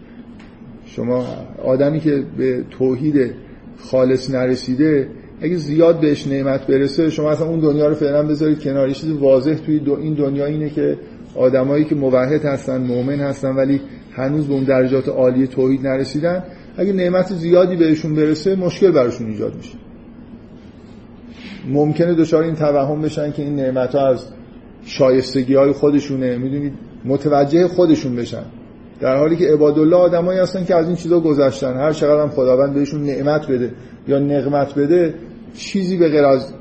شما 0.87 1.27
آدمی 1.65 2.00
که 2.00 2.25
به 2.39 2.65
توحید 2.71 3.35
خالص 3.79 4.31
نرسیده 4.31 5.09
اگه 5.40 5.56
زیاد 5.56 6.00
بهش 6.00 6.26
نعمت 6.26 6.66
برسه 6.66 7.11
شما 7.11 7.30
اصلا 7.30 7.47
اون 7.47 7.61
دنیا 7.61 7.88
رو 7.88 7.94
فعلا 7.94 8.23
بذارید 8.23 8.61
کنار. 8.61 8.88
یه 8.88 8.94
چیز 8.94 9.11
واضح 9.11 9.54
توی 9.54 9.78
دو 9.78 9.94
این 9.94 10.14
دنیا 10.14 10.47
اینه 10.47 10.70
که 10.70 10.99
آدمایی 11.35 11.85
که 11.85 11.94
موحد 11.94 12.44
هستن 12.44 12.80
مؤمن 12.80 13.20
هستن 13.20 13.56
ولی 13.56 13.80
هنوز 14.12 14.47
به 14.47 14.54
اون 14.54 14.64
درجات 14.64 15.09
عالی 15.09 15.47
توحید 15.47 15.87
نرسیدن 15.87 16.44
اگه 16.76 16.92
نعمت 16.92 17.26
زیادی 17.26 17.76
بهشون 17.76 18.14
برسه 18.14 18.56
مشکل 18.56 18.90
براشون 18.90 19.26
ایجاد 19.26 19.54
میشه. 19.56 19.78
ممکنه 21.68 22.14
دچار 22.14 22.42
این 22.42 22.54
توهم 22.54 23.02
بشن 23.02 23.32
که 23.32 23.42
این 23.42 23.56
نعمت 23.56 23.94
ها 23.94 24.09
از 24.09 24.26
شایستگی 24.85 25.54
های 25.54 25.73
خودشونه. 25.73 26.37
می‌دونید؟ 26.37 26.73
متوجه 27.04 27.68
خودشون 27.68 28.16
بشن. 28.16 28.44
در 29.00 29.16
حالی 29.16 29.37
که 29.37 29.44
عبادالله 29.44 29.97
آدمایی 29.97 30.38
هستن 30.40 30.64
که 30.64 30.75
از 30.75 30.87
این 30.87 30.97
چیزا 30.97 31.20
گذشتن. 31.20 31.76
هر 31.76 31.92
چقدر 31.92 32.23
هم 32.23 32.28
خداوند 32.28 32.75
بهشون 32.75 33.02
نعمت 33.02 33.47
بده 33.47 33.73
یا 34.09 34.18
نقمت 34.18 34.75
بده 34.75 35.14
چیزی 35.54 35.97
به 35.97 36.09
غیر 36.09 36.25
از 36.25 36.52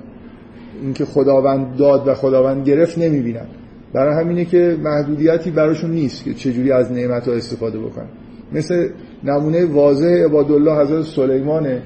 اینکه 0.82 1.06
خداوند 1.06 1.78
داد 1.78 2.08
و 2.08 2.14
خداوند 2.14 2.68
گرفت 2.68 2.98
نمی‌بینن 2.98 3.46
برای 3.94 4.24
همینه 4.24 4.46
که 4.46 4.78
محدودیتی 4.84 5.52
براشون 5.52 5.92
نیست 5.92 6.24
که 6.24 6.34
چجوری 6.34 6.72
از 6.72 6.92
نعمت 6.92 7.28
ها 7.28 7.34
استفاده 7.34 7.80
بکنن. 7.80 8.08
مثل 8.54 8.90
نمونه 9.24 9.66
واضح 9.66 10.08
عبادالله 10.08 10.82
حضرت 10.82 11.04
سلیمانه 11.04 11.82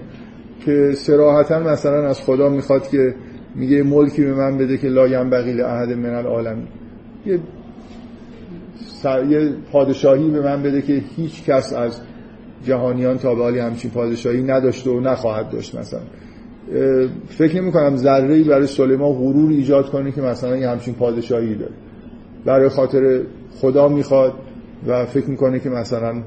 که 0.65 0.91
سراحتا 0.95 1.59
مثلا 1.59 2.07
از 2.07 2.21
خدا 2.21 2.49
می‌خواد 2.49 2.87
که 2.89 3.15
میگه 3.55 3.83
ملکی 3.83 4.23
به 4.23 4.33
من 4.33 4.57
بده 4.57 4.77
که 4.77 4.87
لا 4.87 5.07
ینبغی 5.07 5.61
احد 5.61 5.89
من 5.89 6.15
العالمین. 6.15 6.67
یه 7.25 7.39
یه 9.29 9.49
پادشاهی 9.71 10.29
به 10.29 10.41
من 10.41 10.63
بده 10.63 10.81
که 10.81 11.01
هیچ 11.15 11.43
کس 11.43 11.73
از 11.73 11.99
جهانیان 12.65 13.17
تا 13.17 13.35
به 13.35 13.43
حالی 13.43 13.59
همچین 13.59 13.91
پادشاهی 13.91 14.43
نداشته 14.43 14.89
و 14.89 14.99
نخواهد 14.99 15.49
داشت 15.49 15.75
مثلا. 15.75 15.99
فکر 17.27 17.61
نمی 17.61 17.71
کنم 17.71 17.95
ذره 17.95 18.43
برای 18.43 18.67
سلیمان 18.67 19.13
غرور 19.13 19.51
ایجاد 19.51 19.89
کنه 19.89 20.11
که 20.11 20.21
مثلا 20.21 20.57
یه 20.57 20.69
همچین 20.69 20.93
پادشاهی 20.93 21.55
داره. 21.55 21.71
برای 22.45 22.69
خاطر 22.69 23.21
خدا 23.55 23.87
می‌خواد 23.87 24.33
و 24.87 25.05
فکر 25.05 25.29
می‌کنه 25.29 25.59
که 25.59 25.69
مثلا 25.69 26.23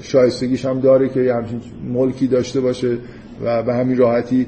شایستگیش 0.00 0.64
هم 0.64 0.80
داره 0.80 1.08
که 1.08 1.20
یه 1.20 1.34
همچین 1.34 1.60
ملکی 1.92 2.26
داشته 2.26 2.60
باشه 2.60 2.98
و 3.44 3.62
به 3.62 3.74
همین 3.74 3.96
راحتی 3.96 4.46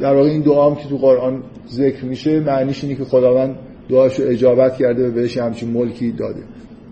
در 0.00 0.14
واقع 0.14 0.28
این 0.28 0.42
دعا 0.42 0.70
هم 0.70 0.76
که 0.76 0.88
تو 0.88 0.96
قرآن 0.96 1.42
ذکر 1.70 2.04
میشه 2.04 2.40
معنیش 2.40 2.84
اینه 2.84 2.96
که 2.96 3.04
خداوند 3.04 3.56
دعاشو 3.88 4.22
اجابت 4.26 4.76
کرده 4.76 5.08
و 5.08 5.12
بهش 5.12 5.38
همچین 5.38 5.70
ملکی 5.70 6.12
داده. 6.12 6.40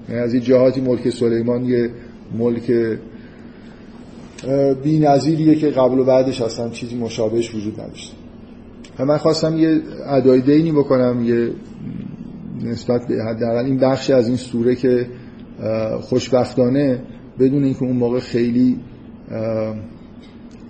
یعنی 0.09 0.21
از 0.21 0.35
این 0.35 0.43
جهاتی 0.43 0.81
ملک 0.81 1.11
سلیمان 1.11 1.65
یه 1.65 1.91
ملک 2.39 2.73
بی 4.83 4.99
نظیریه 4.99 5.55
که 5.55 5.71
قبل 5.71 5.99
و 5.99 6.05
بعدش 6.05 6.43
اصلا 6.43 6.69
چیزی 6.69 6.97
مشابهش 6.97 7.55
وجود 7.55 7.81
نداشته 7.81 8.15
و 8.99 9.05
من 9.05 9.17
خواستم 9.17 9.57
یه 9.59 9.81
ادای 10.07 10.41
دینی 10.41 10.73
بکنم 10.73 11.25
یه 11.25 11.51
نسبت 12.65 13.07
به 13.09 13.25
حداقل 13.25 13.65
این 13.65 13.79
بخشی 13.79 14.13
از 14.13 14.29
این 14.29 14.37
سوره 14.37 14.75
که 14.75 15.07
خوشبختانه 16.01 17.03
بدون 17.39 17.65
اینکه 17.65 17.83
اون 17.83 17.97
موقع 17.97 18.19
خیلی 18.19 18.81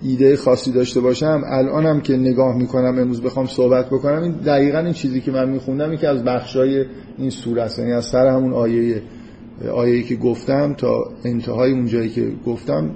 ایده 0.01 0.35
خاصی 0.35 0.71
داشته 0.71 0.99
باشم 0.99 1.41
الانم 1.45 2.01
که 2.01 2.17
نگاه 2.17 2.57
می‌کنم 2.57 2.99
امروز 2.99 3.21
بخوام 3.21 3.45
صحبت 3.45 3.85
بکنم 3.85 4.23
این 4.23 4.31
دقیقا 4.31 4.79
این 4.79 4.93
چیزی 4.93 5.21
که 5.21 5.31
من 5.31 5.49
میخوندم 5.49 5.89
این 5.89 5.99
که 5.99 6.07
از 6.07 6.23
بخشای 6.23 6.85
این 7.17 7.29
سوره 7.29 7.61
است. 7.61 7.79
یعنی 7.79 7.91
از 7.91 8.05
سر 8.05 8.27
همون 8.27 8.53
آیه 8.53 9.01
آیه‌ای 9.73 10.03
که 10.03 10.15
گفتم 10.15 10.73
تا 10.73 11.11
انتهای 11.25 11.71
اون 11.71 11.85
جایی 11.85 12.09
که 12.09 12.31
گفتم 12.45 12.89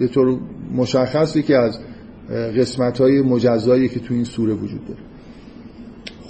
به 0.00 0.08
طور 0.08 0.38
مشخصی 0.74 1.42
که 1.42 1.56
از 1.56 1.78
قسمت 2.30 3.00
های 3.00 3.20
مجزایی 3.20 3.88
که 3.88 4.00
تو 4.00 4.14
این 4.14 4.24
سوره 4.24 4.54
وجود 4.54 4.80
داره. 4.88 5.00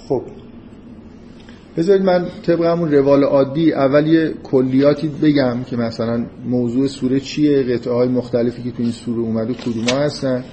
خب. 0.07 0.21
بذارید 1.77 2.03
من 2.03 2.25
طبق 2.43 2.65
همون 2.65 2.91
روال 2.91 3.23
عادی 3.23 3.73
اول 3.73 4.07
یه 4.07 4.33
کلیاتی 4.43 5.07
بگم 5.07 5.63
که 5.63 5.77
مثلا 5.77 6.25
موضوع 6.45 6.87
سوره 6.87 7.19
چیه 7.19 7.63
قطعه 7.63 7.93
های 7.93 8.07
مختلفی 8.07 8.63
که 8.63 8.71
تو 8.71 8.83
این 8.83 8.91
سوره 8.91 9.19
اومده 9.19 9.53
کدوم 9.53 9.85
ها 9.85 9.99
هستن. 9.99 10.43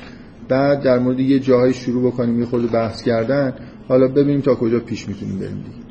بعد 0.49 0.83
در 0.83 0.99
مورد 0.99 1.21
یه 1.21 1.39
جاهای 1.39 1.73
شروع 1.73 2.13
بکنیم 2.13 2.39
یه 2.41 2.47
خود 2.47 2.73
بحث 2.73 3.03
کردن. 3.03 3.55
حالا 3.89 4.09
ببینیم 4.09 4.41
تا 4.41 4.55
کجا 4.55 4.81
پیش 4.81 5.09
می‌تونیم 5.09 5.39
بریم 5.39 5.65
دیگه. 5.65 5.89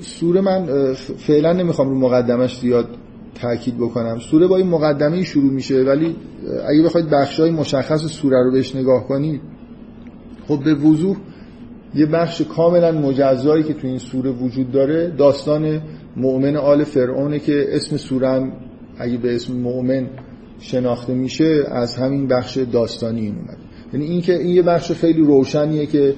سوره 0.00 0.40
من 0.40 0.92
فعلا 0.94 1.52
نمی‌خوام 1.52 1.88
رو 1.88 1.98
مقدمش 1.98 2.60
زیاد 2.60 2.88
تاکید 3.34 3.76
بکنم. 3.76 4.18
سوره 4.18 4.46
با 4.46 4.56
این 4.56 4.68
مقدمه 4.68 5.24
شروع 5.24 5.52
میشه 5.52 5.82
ولی 5.82 6.16
اگه 6.68 6.82
بخواید 6.84 7.10
بخشای 7.10 7.50
مشخص 7.50 8.06
سوره 8.06 8.44
رو 8.44 8.52
بهش 8.52 8.76
نگاه 8.76 9.08
کنید 9.08 9.40
خب 10.48 10.64
به 10.64 10.74
وضوح 10.74 11.16
یه 11.94 12.06
بخش 12.06 12.42
کاملا 12.42 12.92
مجزایی 12.92 13.62
که 13.62 13.74
تو 13.74 13.86
این 13.86 13.98
سوره 13.98 14.30
وجود 14.30 14.70
داره 14.70 15.10
داستان 15.10 15.80
مؤمن 16.16 16.56
آل 16.56 16.84
فرعونه 16.84 17.38
که 17.38 17.66
اسم 17.68 17.96
سوره 17.96 18.28
هم 18.28 18.52
اگه 18.98 19.16
به 19.16 19.34
اسم 19.34 19.52
مؤمن 19.56 20.06
شناخته 20.58 21.14
میشه 21.14 21.64
از 21.68 21.96
همین 21.96 22.28
بخش 22.28 22.56
داستانی 22.56 23.20
این 23.20 23.34
اومده. 23.34 23.56
یعنی 23.92 24.06
این 24.06 24.20
که 24.20 24.38
این 24.38 24.54
یه 24.54 24.62
بخش 24.62 24.92
خیلی 24.92 25.22
روشنیه 25.22 25.86
که 25.86 26.14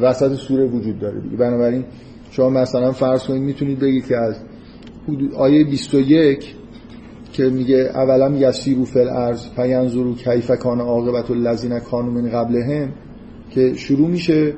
وسط 0.00 0.34
سوره 0.34 0.64
وجود 0.64 0.98
داره 0.98 1.20
بنابراین 1.38 1.84
شما 2.30 2.50
مثلا 2.50 2.92
فرض 2.92 3.22
کنید 3.22 3.42
می‌تونید 3.42 3.78
بگید 3.78 4.06
که 4.06 4.16
از 4.16 4.36
آیه 5.36 5.64
21 5.64 6.54
که 7.32 7.44
میگه 7.44 7.90
اولا 7.94 8.36
یسیرو 8.36 8.84
فل 8.84 9.08
ارز 9.08 9.46
فینظرو 9.56 10.14
کیف 10.14 10.50
کان 10.50 10.80
عاقبت 10.80 11.30
الذین 11.30 11.78
کانوا 11.78 12.10
من 12.10 12.30
قبلهم 12.30 12.92
که 13.50 13.74
شروع 13.74 14.08
میشه 14.08 14.52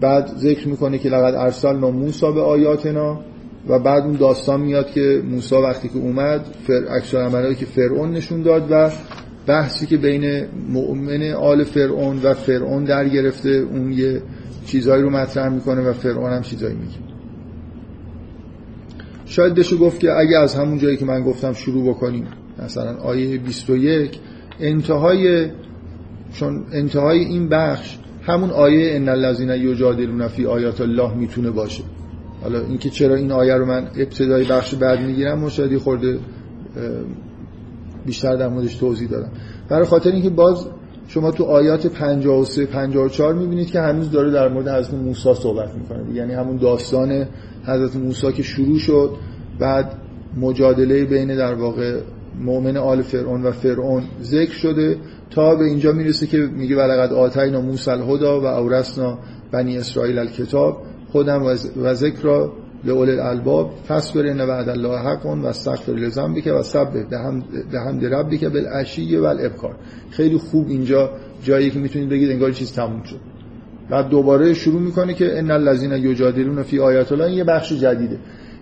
بعد 0.00 0.26
ذکر 0.36 0.68
می‌کنه 0.68 0.98
که 0.98 1.08
لقد 1.08 1.34
ارسلنا 1.34 1.90
موسی 1.90 2.32
به 2.32 2.40
آیاتنا 2.40 3.20
و 3.68 3.78
بعد 3.78 4.02
اون 4.02 4.16
داستان 4.16 4.60
میاد 4.60 4.90
که 4.90 5.22
موسی 5.30 5.54
وقتی 5.54 5.88
که 5.88 5.98
اومد 5.98 6.40
فر 6.66 7.18
عملی 7.18 7.54
که 7.54 7.66
فرعون 7.66 8.10
نشون 8.10 8.42
داد 8.42 8.66
و 8.70 8.90
بحثی 9.46 9.86
که 9.86 9.96
بین 9.96 10.46
مؤمن 10.68 11.32
آل 11.32 11.64
فرعون 11.64 12.20
و 12.22 12.34
فرعون 12.34 12.84
در 12.84 13.08
گرفته 13.08 13.50
اون 13.50 13.92
یه 13.92 14.22
چیزهایی 14.66 15.02
رو 15.02 15.10
مطرح 15.10 15.48
می‌کنه 15.48 15.80
و 15.80 15.92
فرعون 15.92 16.32
هم 16.32 16.42
چیزایی 16.42 16.74
میگه. 16.74 17.09
شاید 19.30 19.54
بشه 19.54 19.76
گفت 19.76 20.00
که 20.00 20.12
اگه 20.12 20.38
از 20.38 20.54
همون 20.54 20.78
جایی 20.78 20.96
که 20.96 21.04
من 21.04 21.22
گفتم 21.22 21.52
شروع 21.52 21.94
بکنیم. 21.94 22.26
مثلا 22.58 22.96
آیه 22.96 23.38
21 23.38 24.18
انتهای 24.60 25.50
چون 26.32 26.64
انتهای 26.72 27.18
این 27.18 27.48
بخش 27.48 27.98
همون 28.22 28.50
آیه 28.50 28.96
ان 28.96 29.08
الذين 29.08 29.50
یجادلون 29.50 30.28
فی 30.28 30.46
آیات 30.46 30.80
الله 30.80 31.14
می‌تونه 31.14 31.50
باشه. 31.50 31.82
حالا 32.42 32.60
اینکه 32.60 32.90
چرا 32.90 33.14
این 33.14 33.32
آیه 33.32 33.54
رو 33.54 33.66
من 33.66 33.88
ابتدای 33.96 34.44
بخش 34.44 34.74
بعد 34.74 35.00
می‌گیرم 35.00 35.38
مشاهدی 35.38 35.78
خورده 35.78 36.18
بیشتر 38.06 38.36
در 38.36 38.48
موردش 38.48 38.74
توضیح 38.74 39.08
دادم. 39.08 39.30
برای 39.68 39.86
خاطر 39.86 40.10
اینکه 40.10 40.30
باز 40.30 40.66
شما 41.14 41.30
تو 41.30 41.44
آیات 41.44 41.86
53 41.86 42.66
54 42.66 43.34
می‌بینید 43.34 43.70
که 43.70 43.80
هنوز 43.80 44.10
داره 44.10 44.30
در 44.30 44.48
مورد 44.48 44.68
حضرت 44.68 44.94
موسی 44.94 45.34
صحبت 45.34 45.74
می‌کنه. 45.74 46.14
یعنی 46.14 46.34
همون 46.34 46.56
داستان 46.56 47.26
حضرت 47.64 47.96
موسی 47.96 48.32
که 48.32 48.42
شروع 48.42 48.78
شد 48.78 49.10
بعد 49.58 49.92
مجادله 50.36 51.04
بین 51.04 51.36
در 51.36 51.54
واقع 51.54 52.00
مؤمن 52.40 52.76
آل 52.76 53.02
فرعون 53.02 53.42
و 53.42 53.52
فرعون 53.52 54.02
ذکر 54.22 54.52
شده 54.52 54.96
تا 55.30 55.54
به 55.54 55.64
اینجا 55.64 55.92
می‌رسه 55.92 56.26
که 56.26 56.38
میگه 56.38 56.76
ولقد 56.76 57.12
آتینا 57.12 57.60
موسی 57.60 57.90
الهدا 57.90 58.40
و 58.40 58.44
اورثنا 58.44 59.18
بنی 59.52 59.78
اسرائیل 59.78 60.18
الکتاب 60.18 60.82
خودم 61.12 61.42
و 61.82 61.94
ذکر 61.94 62.50
لأول 62.84 63.10
الالباب 63.10 63.70
فاصبر 63.84 64.26
ان 64.26 64.40
وعد 64.40 64.68
الله 64.68 64.98
حق 64.98 65.26
و 65.26 65.46
استغفر 65.46 65.92
لذنبک 65.92 66.46
و 66.46 66.62
سبح 66.62 67.02
بحمد 67.72 68.04
ربک 68.04 68.44
بالعشی 68.44 69.16
و 69.16 69.24
الابکار. 69.24 69.76
خیلی 70.10 70.36
خوب 70.38 70.68
اینجا 70.68 71.10
جایی 71.42 71.70
که 71.70 71.78
می‌تونید 71.78 72.08
بگید 72.08 72.30
انگار 72.30 72.52
چیز 72.52 72.72
تموم 72.72 73.02
شد. 73.02 73.20
بعد 73.90 74.08
دوباره 74.08 74.54
شروع 74.54 74.80
می‌کنه 74.80 75.14
که 75.14 75.38
ان 75.38 75.50
الذين 75.50 75.92
یجادلون 75.92 76.62
فی 76.62 76.78
آیات 76.78 77.12
الله 77.12 77.32
یه 77.32 77.44
بخش 77.44 77.72
جدیده. 77.72 78.18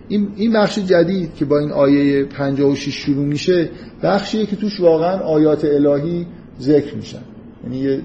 این 0.07 0.29
این 0.35 0.53
بخش 0.53 0.79
جدید 0.79 1.35
که 1.35 1.45
با 1.45 1.59
این 1.59 1.71
آیه 1.71 2.25
56 2.25 2.95
شروع 2.95 3.25
میشه 3.25 3.69
بخشیه 4.03 4.45
که 4.45 4.55
توش 4.55 4.79
واقعا 4.79 5.19
آیات 5.19 5.65
الهی 5.65 6.27
ذکر 6.59 6.95
میشن. 6.95 7.21
یعنی 7.63 8.01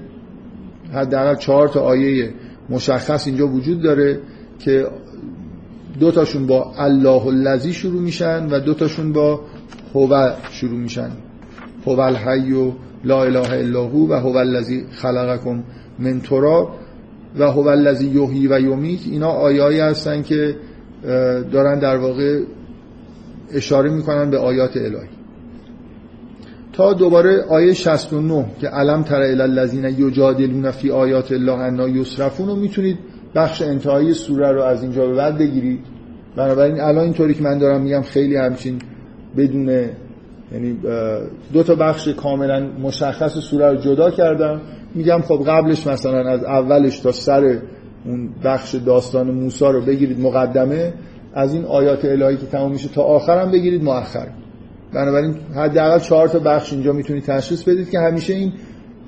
حداقل 0.92 1.34
چهار 1.34 1.68
تا 1.68 1.80
آیه 1.80 2.34
مشخص 2.70 3.26
اینجا 3.26 3.48
وجود 3.48 3.82
داره 3.82 4.20
که 4.58 4.86
دو 6.00 6.10
تاشون 6.10 6.46
با 6.46 6.72
الله 6.76 7.26
الذی 7.26 7.72
شروع 7.72 8.00
میشن 8.00 8.46
و 8.50 8.60
دو 8.60 8.74
تاشون 8.74 9.12
با 9.12 9.40
هو 9.94 10.30
شروع 10.50 10.78
میشن. 10.78 11.10
هو 11.86 12.00
الحی 12.00 12.52
و 12.52 12.72
لا 13.04 13.24
اله 13.24 13.52
الا 13.52 13.84
هو 13.84 14.08
و 14.08 14.12
هو 14.12 14.36
الذی 14.36 14.84
خلقکم 14.90 15.62
من 15.98 16.20
تراب 16.20 16.70
و 17.38 17.50
هو 17.50 17.68
الذی 17.68 18.06
یحیی 18.06 18.46
و 18.46 18.60
یمیت. 18.60 19.00
اینا 19.10 19.28
آیایی 19.28 19.80
هستن 19.80 20.22
که 20.22 20.56
دارن 21.52 21.78
در 21.78 21.96
واقع 21.96 22.40
اشاره 23.52 23.90
می‌کنن 23.90 24.30
به 24.30 24.38
آیات 24.38 24.76
الهی. 24.76 25.08
تا 26.72 26.92
دوباره 26.92 27.44
آیه 27.48 27.74
69 27.74 28.46
که 28.60 28.68
علم 28.68 29.02
تر 29.02 29.22
الی 29.22 29.42
الذین 29.42 29.84
یجادلون 29.84 30.70
فی 30.70 30.90
آیات 30.90 31.32
الله 31.32 31.52
انا 31.52 31.88
یسرفون 31.88 32.48
رو 32.48 32.56
می‌تونید 32.56 32.98
بخش 33.34 33.62
انتهایی 33.62 34.14
سوره 34.14 34.52
رو 34.52 34.62
از 34.62 34.82
اینجا 34.82 35.06
به 35.06 35.14
بعد 35.14 35.38
بگیرید. 35.38 35.80
بنابراین 36.36 36.80
الان 36.80 37.04
اینطوری 37.04 37.34
که 37.34 37.42
من 37.42 37.58
دارم 37.58 37.80
میگم 37.80 38.02
خیلی 38.02 38.36
همچین 38.36 38.78
بدون 39.36 39.68
یعنی 40.52 40.78
دو 41.52 41.62
تا 41.62 41.74
بخش 41.74 42.08
کاملا 42.08 42.66
مشخص 42.82 43.38
سوره 43.38 43.70
رو 43.70 43.76
جدا 43.76 44.10
کردم. 44.10 44.60
میگم 44.94 45.20
خب 45.20 45.44
قبلش 45.46 45.86
مثلا 45.86 46.30
از 46.30 46.44
اولش 46.44 46.98
تا 46.98 47.12
سر 47.12 47.58
اون 48.06 48.28
بخش 48.44 48.74
داستان 48.74 49.30
موسی 49.30 49.64
رو 49.64 49.80
بگیرید 49.80 50.20
مقدمه. 50.20 50.92
از 51.34 51.54
این 51.54 51.64
آیات 51.64 52.04
الهی 52.04 52.36
که 52.36 52.46
تمام 52.46 52.72
میشه 52.72 52.88
تا 52.88 53.02
آخرم 53.02 53.50
بگیرید 53.50 53.84
مؤخر. 53.84 54.26
بنابراین 54.92 55.34
حداقل 55.56 55.98
چهار 55.98 56.28
تا 56.28 56.38
بخش 56.38 56.72
اینجا 56.72 56.92
می‌تونید 56.92 57.24
تشخیص 57.24 57.62
بدید 57.62 57.90
که 57.90 57.98
همیشه 57.98 58.34
این 58.34 58.52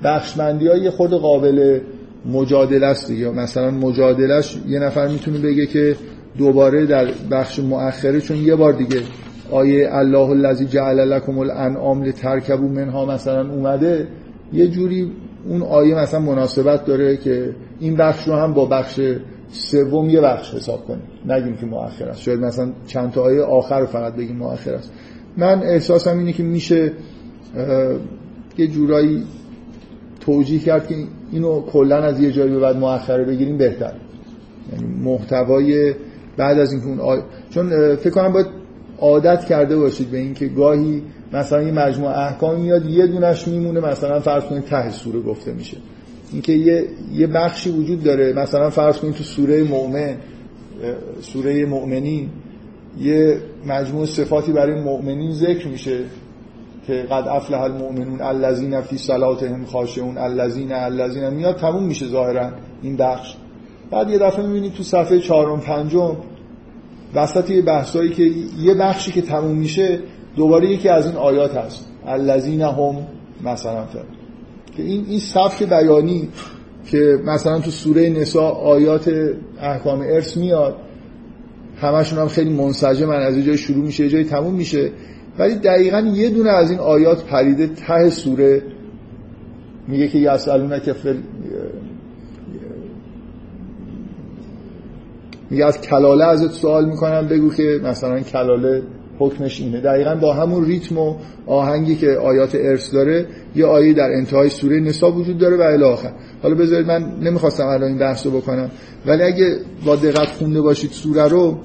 بخشمندی 0.03 0.67
های 0.67 0.89
خود 0.89 1.13
قابل 1.13 1.79
مجادله 2.25 2.85
است 2.85 3.09
یا 3.09 3.31
مثلا 3.31 3.71
مجادلش 3.71 4.57
یه 4.67 4.79
نفر 4.79 5.07
می‌تونه 5.07 5.39
بگه 5.39 5.65
که 5.65 5.95
دوباره 6.37 6.85
در 6.85 7.11
بخش 7.31 7.59
مؤخره 7.59 8.21
چون 8.21 8.37
یه 8.37 8.55
بار 8.55 8.73
دیگه 8.73 9.01
آیه 9.51 9.89
الله 9.91 10.29
الذی 10.29 10.65
جعل 10.65 10.99
لكم 10.99 11.39
الانعام 11.39 12.03
لترکبوا 12.03 12.67
منها 12.67 13.05
مثلا 13.05 13.49
اومده 13.51 14.07
یه 14.53 14.67
جوری 14.67 15.11
اون 15.47 15.61
آیه 15.61 15.95
مثلا 15.95 16.19
مناسبت 16.19 16.85
داره 16.85 17.17
که 17.17 17.55
این 17.79 17.95
بخش 17.95 18.27
رو 18.27 18.33
هم 18.33 18.53
با 18.53 18.65
بخش 18.65 18.99
سوم 19.49 20.09
یه 20.09 20.21
بخش 20.21 20.53
حساب 20.53 20.85
کنیم. 20.85 21.03
نگیم 21.25 21.55
که 21.57 21.65
مؤخر 21.65 22.05
است. 22.05 22.21
شاید 22.21 22.39
مثلا 22.39 22.71
چند 22.87 23.11
تا 23.11 23.21
آیه 23.21 23.41
آخر 23.41 23.79
رو 23.79 23.85
فقط 23.85 24.15
بگیم 24.15 24.35
مؤخر 24.35 24.73
است. 24.73 24.91
من 25.37 25.63
احساسم 25.63 26.17
اینه 26.17 26.33
که 26.33 26.43
میشه 26.43 26.93
یه 28.57 28.67
جورایی 28.67 29.23
توجیه 30.27 30.59
کرد 30.59 30.87
که 30.87 30.95
اینو 31.31 31.61
کلا 31.61 31.97
از 31.97 32.19
یه 32.19 32.31
جایی 32.31 32.51
به 32.51 32.59
بعد 32.59 32.75
مؤخره 32.75 33.23
بگیریم 33.23 33.57
بهتر. 33.57 33.93
یعنی 34.73 34.93
محتوای 35.03 35.93
بعد 36.37 36.59
از 36.59 36.71
اینکه 36.71 36.87
اون 36.87 36.99
آی... 36.99 37.19
چون 37.49 37.95
فکر 37.95 38.09
کنم 38.09 38.33
باید 38.33 38.47
عادت 38.99 39.45
کرده 39.45 39.77
باشید 39.77 40.11
به 40.11 40.17
اینکه 40.17 40.47
گاهی 40.47 41.03
مثلا 41.33 41.63
یه 41.63 41.71
مجموعه 41.71 42.17
احکام 42.17 42.61
میاد 42.61 42.85
یه 42.85 43.07
دونش 43.07 43.47
میمونه 43.47 43.79
مثلا 43.79 44.19
فرض 44.19 44.43
کنید 44.43 44.63
ته 44.63 44.89
سوره 44.89 45.19
گفته 45.19 45.53
میشه. 45.53 45.77
اینکه 46.31 46.53
یه 46.53 46.87
یه 47.13 47.27
بخشی 47.27 47.69
وجود 47.69 48.03
داره. 48.03 48.33
مثلا 48.33 48.69
فرض 48.69 48.97
کنید 48.97 49.13
تو 49.13 49.23
سوره 49.23 49.63
مؤمن 49.63 50.15
سوره 51.21 51.65
مؤمنین 51.65 52.29
یه 53.01 53.37
مجموعه 53.67 54.05
صفاتی 54.05 54.51
برای 54.51 54.81
مؤمنین 54.81 55.31
ذکر 55.31 55.67
میشه. 55.67 55.99
که 56.87 56.93
قد 56.93 57.27
افلح 57.27 57.61
المؤمنون 57.61 58.21
الذین 58.21 58.81
فی 58.81 58.97
صلاتهم 58.97 59.65
خاشعون 59.65 60.17
الذین 60.17 60.71
الذین 60.71 61.29
میاد 61.29 61.55
تموم 61.55 61.83
میشه 61.83 62.07
ظاهرا 62.07 62.51
این 62.81 62.97
بخش. 62.97 63.35
بعد 63.91 64.09
یه 64.09 64.17
دفعه 64.17 64.45
می‌بینید 64.45 64.73
تو 64.73 64.83
صفحه 64.83 65.19
چهارم 65.19 65.59
پنجم 65.59 66.17
وسط 67.15 67.49
یه 67.49 67.61
بحثایی 67.61 68.09
که 68.09 68.23
یه 68.59 68.73
بخشی 68.73 69.11
که 69.11 69.21
تموم 69.21 69.55
میشه 69.55 69.99
دوباره 70.35 70.71
یکی 70.71 70.89
از 70.89 71.05
این 71.05 71.15
آیات 71.15 71.55
هست. 71.55 71.87
الذین 72.07 72.61
هم 72.61 73.07
مثلا 73.43 73.85
فر 73.85 73.99
که 74.77 74.83
این 74.83 75.05
این 75.09 75.19
سبک 75.19 75.63
بیانی 75.63 76.29
که 76.85 77.19
مثلا 77.25 77.59
تو 77.59 77.71
سوره 77.71 78.09
نساء 78.09 78.51
آیات 78.51 79.11
احکام 79.61 80.01
ارث 80.01 80.37
میاد 80.37 80.75
همشون 81.81 82.19
هم 82.19 82.27
خیلی 82.27 82.49
منسجم 82.49 83.05
من 83.05 83.21
از 83.21 83.37
جای 83.37 83.57
شروع 83.57 83.85
میشه 83.85 84.03
یه 84.03 84.09
جای 84.09 84.23
تموم 84.23 84.53
میشه. 84.53 84.91
ولی 85.39 85.55
دقیقا 85.55 85.99
یه 85.99 86.29
دونه 86.29 86.49
از 86.49 86.71
این 86.71 86.79
آیات 86.79 87.23
پریده 87.23 87.67
ته 87.67 88.09
سوره 88.09 88.61
میگه 89.87 90.07
که 90.07 90.17
یسالونه 90.17 90.79
که 90.79 90.93
فل 90.93 91.17
میگه 95.49 95.65
از 95.65 95.81
کلاله 95.81 96.25
ازت 96.25 96.51
سوال 96.51 96.85
می‌کنم 96.85 97.27
بگو 97.27 97.53
که 97.53 97.79
مثلا 97.83 98.19
کلاله 98.19 98.83
حکمش 99.19 99.61
اینه. 99.61 99.81
دقیقا 99.81 100.15
با 100.15 100.33
همون 100.33 100.65
ریتم 100.65 100.97
و 100.97 101.15
آهنگی 101.45 101.95
که 101.95 102.07
آیات 102.07 102.55
ارث 102.55 102.93
داره 102.93 103.25
یه 103.55 103.65
آیه 103.65 103.93
در 103.93 104.09
انتهای 104.11 104.49
سوره 104.49 104.79
نسا 104.79 105.11
وجود 105.11 105.37
داره 105.37 105.57
و 105.57 105.61
الی 105.61 106.09
حالا 106.43 106.55
بذارید 106.55 106.87
من 106.87 107.19
نمی‌خواستم 107.21 107.67
الان 107.67 107.83
این 107.83 107.97
بحث 107.97 108.25
رو 108.25 108.31
بکنم 108.31 108.71
ولی 109.05 109.23
اگه 109.23 109.57
با 109.85 109.95
دقت 109.95 110.27
خونده 110.27 110.61
باشید 110.61 110.91
سوره 110.91 111.27
رو 111.27 111.57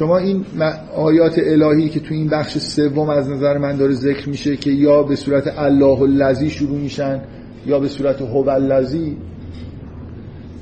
شما 0.00 0.18
این 0.18 0.44
آیات 0.96 1.38
الهی 1.38 1.88
که 1.88 2.00
تو 2.00 2.14
این 2.14 2.28
بخش 2.28 2.58
سوم 2.58 3.10
از 3.10 3.30
نظر 3.30 3.58
من 3.58 3.76
داره 3.76 3.92
ذکر 3.92 4.28
میشه 4.28 4.56
که 4.56 4.70
یا 4.70 5.02
به 5.02 5.16
صورت 5.16 5.58
الله 5.58 6.02
الذی 6.02 6.50
شروع 6.50 6.78
میشن 6.78 7.20
یا 7.66 7.78
به 7.78 7.88
صورت 7.88 8.22
هو 8.22 8.48
الذی 8.48 9.16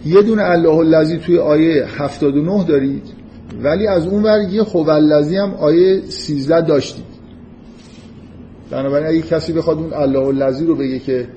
یه 0.06 0.22
دونه 0.22 0.42
الله 0.42 0.76
الذی 0.76 1.16
توی 1.16 1.38
آیه 1.38 1.84
79 1.86 2.64
دارید 2.64 3.02
ولی 3.62 3.86
از 3.86 4.06
اون 4.06 4.22
ور 4.22 4.40
یه 4.50 4.62
هو 4.62 4.90
الذی 4.90 5.36
هم 5.36 5.54
آیه 5.54 6.00
13 6.00 6.60
داشتید. 6.60 7.04
بنابراین 8.70 9.06
اگه 9.06 9.22
کسی 9.22 9.52
بخواد 9.52 9.78
اون 9.78 9.92
الله 9.92 10.26
الذی 10.26 10.66
رو 10.66 10.74
بگه 10.74 10.98
که 10.98 11.28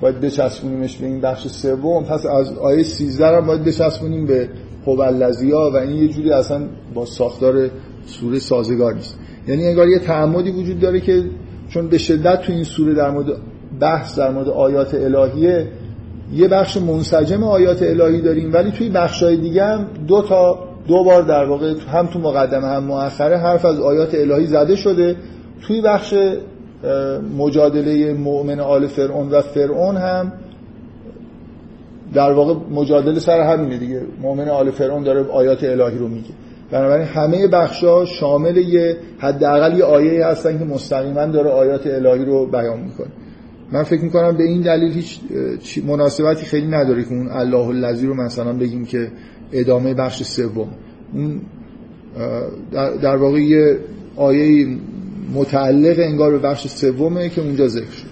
باید 0.00 0.20
بچسبونیمش 0.20 0.96
به 0.96 1.06
این 1.06 1.20
بخش 1.20 1.46
سوم 1.46 2.04
پس 2.04 2.26
از 2.26 2.52
آیه 2.58 2.82
13 2.82 3.26
هم 3.26 3.46
باید 3.46 3.64
بچسبونیم 3.64 4.26
به 4.26 4.48
هو 4.86 5.02
ها 5.52 5.70
و 5.70 5.76
این 5.76 6.02
یه 6.02 6.08
جوری 6.08 6.32
اصلا 6.32 6.60
با 6.94 7.04
ساختار 7.04 7.70
سوره 8.06 8.38
سازگار 8.38 8.94
نیست. 8.94 9.18
یعنی 9.48 9.66
انگار 9.66 9.88
یه 9.88 9.98
تعمدی 9.98 10.50
وجود 10.50 10.80
داره 10.80 11.00
که 11.00 11.24
چون 11.68 11.88
به 11.88 11.98
شدت 11.98 12.42
تو 12.42 12.52
این 12.52 12.64
سوره 12.64 12.94
در 12.94 13.10
مورد 13.10 13.26
بحث 13.80 14.18
در 14.18 14.30
مورد 14.30 14.48
آیات 14.48 14.94
الهیه 14.94 15.68
یه 16.32 16.48
بخش 16.48 16.76
منسجم 16.76 17.44
آیات 17.44 17.82
الهی 17.82 18.20
داریم 18.20 18.52
ولی 18.52 18.70
توی 18.70 18.88
بخشای 18.88 19.36
دیگه 19.36 19.64
هم 19.64 19.86
دو 20.08 20.22
تا 20.22 20.58
دو 20.88 21.04
بار 21.04 21.22
در 21.22 21.44
واقع 21.44 21.74
هم 21.92 22.06
تو 22.06 22.18
مقدمه 22.18 22.66
هم 22.66 22.84
مؤخره 22.84 23.38
حرف 23.38 23.64
از 23.64 23.80
آیات 23.80 24.14
الهی 24.14 24.46
زده 24.46 24.76
شده. 24.76 25.16
توی 25.62 25.80
بخش 25.80 26.14
مجادله 27.38 28.12
مؤمن 28.12 28.60
آل 28.60 28.86
فرعون 28.86 29.28
و 29.30 29.40
فرعون 29.40 29.96
هم 29.96 30.32
در 32.16 32.32
واقع 32.32 32.54
مجادله 32.70 33.20
سر 33.20 33.40
همینه 33.40 33.78
دیگه. 33.78 34.02
مؤمن 34.22 34.48
آل 34.48 34.70
فرعون 34.70 35.02
داره 35.02 35.24
آیات 35.30 35.64
الهی 35.64 35.98
رو 35.98 36.08
میگه. 36.08 36.30
بنابراین 36.70 37.06
همه 37.06 37.46
بخشا 37.46 38.04
شامل 38.04 38.56
یه 38.56 38.96
حداقل 39.18 39.78
یه 39.78 39.84
آیه 39.84 40.26
هستن 40.26 40.58
که 40.58 40.64
مستقیما 40.64 41.26
داره 41.26 41.50
آیات 41.50 41.86
الهی 41.86 42.24
رو 42.24 42.46
بیان 42.46 42.80
می‌کنه. 42.80 43.06
من 43.72 43.82
فکر 43.82 44.02
می‌کنم 44.02 44.36
به 44.36 44.44
این 44.44 44.60
دلیل 44.60 44.92
هیچ 44.92 45.20
مناسبتی 45.86 46.46
خیلی 46.46 46.66
نداره 46.66 47.02
که 47.02 47.10
اون 47.10 47.28
الله 47.28 47.68
الذی 47.68 48.06
رو 48.06 48.14
مثلا 48.14 48.52
بگیم 48.52 48.84
که 48.84 49.08
ادامه 49.52 49.94
بخش 49.94 50.22
سوم. 50.22 50.68
اون 51.14 51.40
در 53.02 53.16
واقع 53.16 53.40
یه 53.40 53.78
آیه 54.16 54.76
متعلق 55.34 55.96
انگار 55.98 56.30
به 56.30 56.38
بخش 56.38 56.66
سومه 56.66 57.28
که 57.28 57.40
اونجا 57.40 57.68
ذکر 57.68 57.90
شد. 57.90 58.05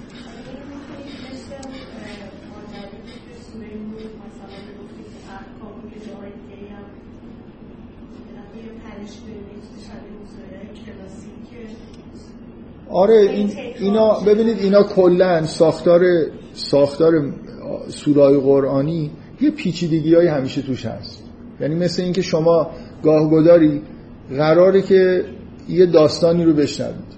آره 12.94 13.14
این 13.14 13.50
اینا 13.80 14.20
ببینید 14.20 14.58
اینا 14.58 14.82
کلا 14.82 15.46
ساختار 15.46 16.00
ساختار 16.52 17.12
سورای 17.88 18.36
قرآنی 18.36 19.10
یه 19.40 19.50
پیچیدگی 19.50 20.14
های 20.14 20.26
همیشه 20.26 20.62
توش 20.62 20.86
هست. 20.86 21.24
یعنی 21.60 21.74
مثل 21.74 22.02
اینکه 22.02 22.22
شما 22.22 22.70
گاهگداری 23.02 23.82
قراره 24.36 24.82
که 24.82 25.24
یه 25.68 25.86
داستانی 25.86 26.44
رو 26.44 26.52
بشنوید. 26.52 27.14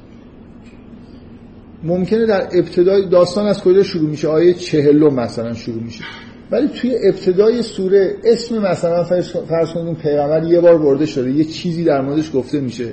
ممکنه 1.83 2.27
در 2.27 2.49
ابتدای 2.53 3.09
داستان 3.09 3.47
از 3.47 3.63
کجا 3.63 3.83
شروع 3.83 4.11
میشه؟ 4.11 4.29
آیه 4.29 4.55
چهلم 4.55 5.15
مثلا 5.15 5.55
شروع 5.55 5.83
میشه. 5.83 6.05
ولی 6.51 6.69
توی 6.69 6.97
ابتدای 7.09 7.63
سوره 7.63 8.17
اسم 8.25 8.59
مثلا 8.59 9.05
فرض 9.49 9.73
کنید 9.75 9.99
پیغمبر 9.99 10.45
یه 10.45 10.61
بار 10.61 10.79
برده 10.79 11.07
شده 11.07 11.31
یه 11.31 11.45
چیزی 11.45 11.85
در 11.85 12.01
موردش 12.01 12.31
گفته 12.35 12.61
میشه. 12.61 12.93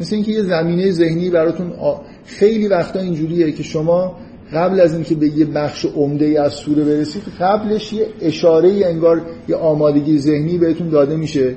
مثل 0.00 0.14
اینکه 0.14 0.32
یه 0.32 0.42
زمینه 0.42 0.90
ذهنی 0.90 1.30
براتون 1.30 1.72
خیلی 2.24 2.68
وقتا 2.68 3.00
اینجوریه 3.00 3.52
که 3.52 3.62
شما 3.62 4.16
قبل 4.54 4.80
از 4.80 4.94
اینکه 4.94 5.14
به 5.14 5.28
یه 5.28 5.44
بخش 5.44 5.84
عمده 5.84 6.24
ای 6.24 6.36
از 6.36 6.52
سوره 6.52 6.84
برسید 6.84 7.22
قبلش 7.40 7.92
یه 7.92 8.06
اشاره 8.20 8.68
ای 8.68 8.84
انگار 8.84 9.20
یه 9.48 9.56
آمادگی 9.56 10.18
ذهنی 10.18 10.58
بهتون 10.58 10.88
داده 10.88 11.16
میشه 11.16 11.56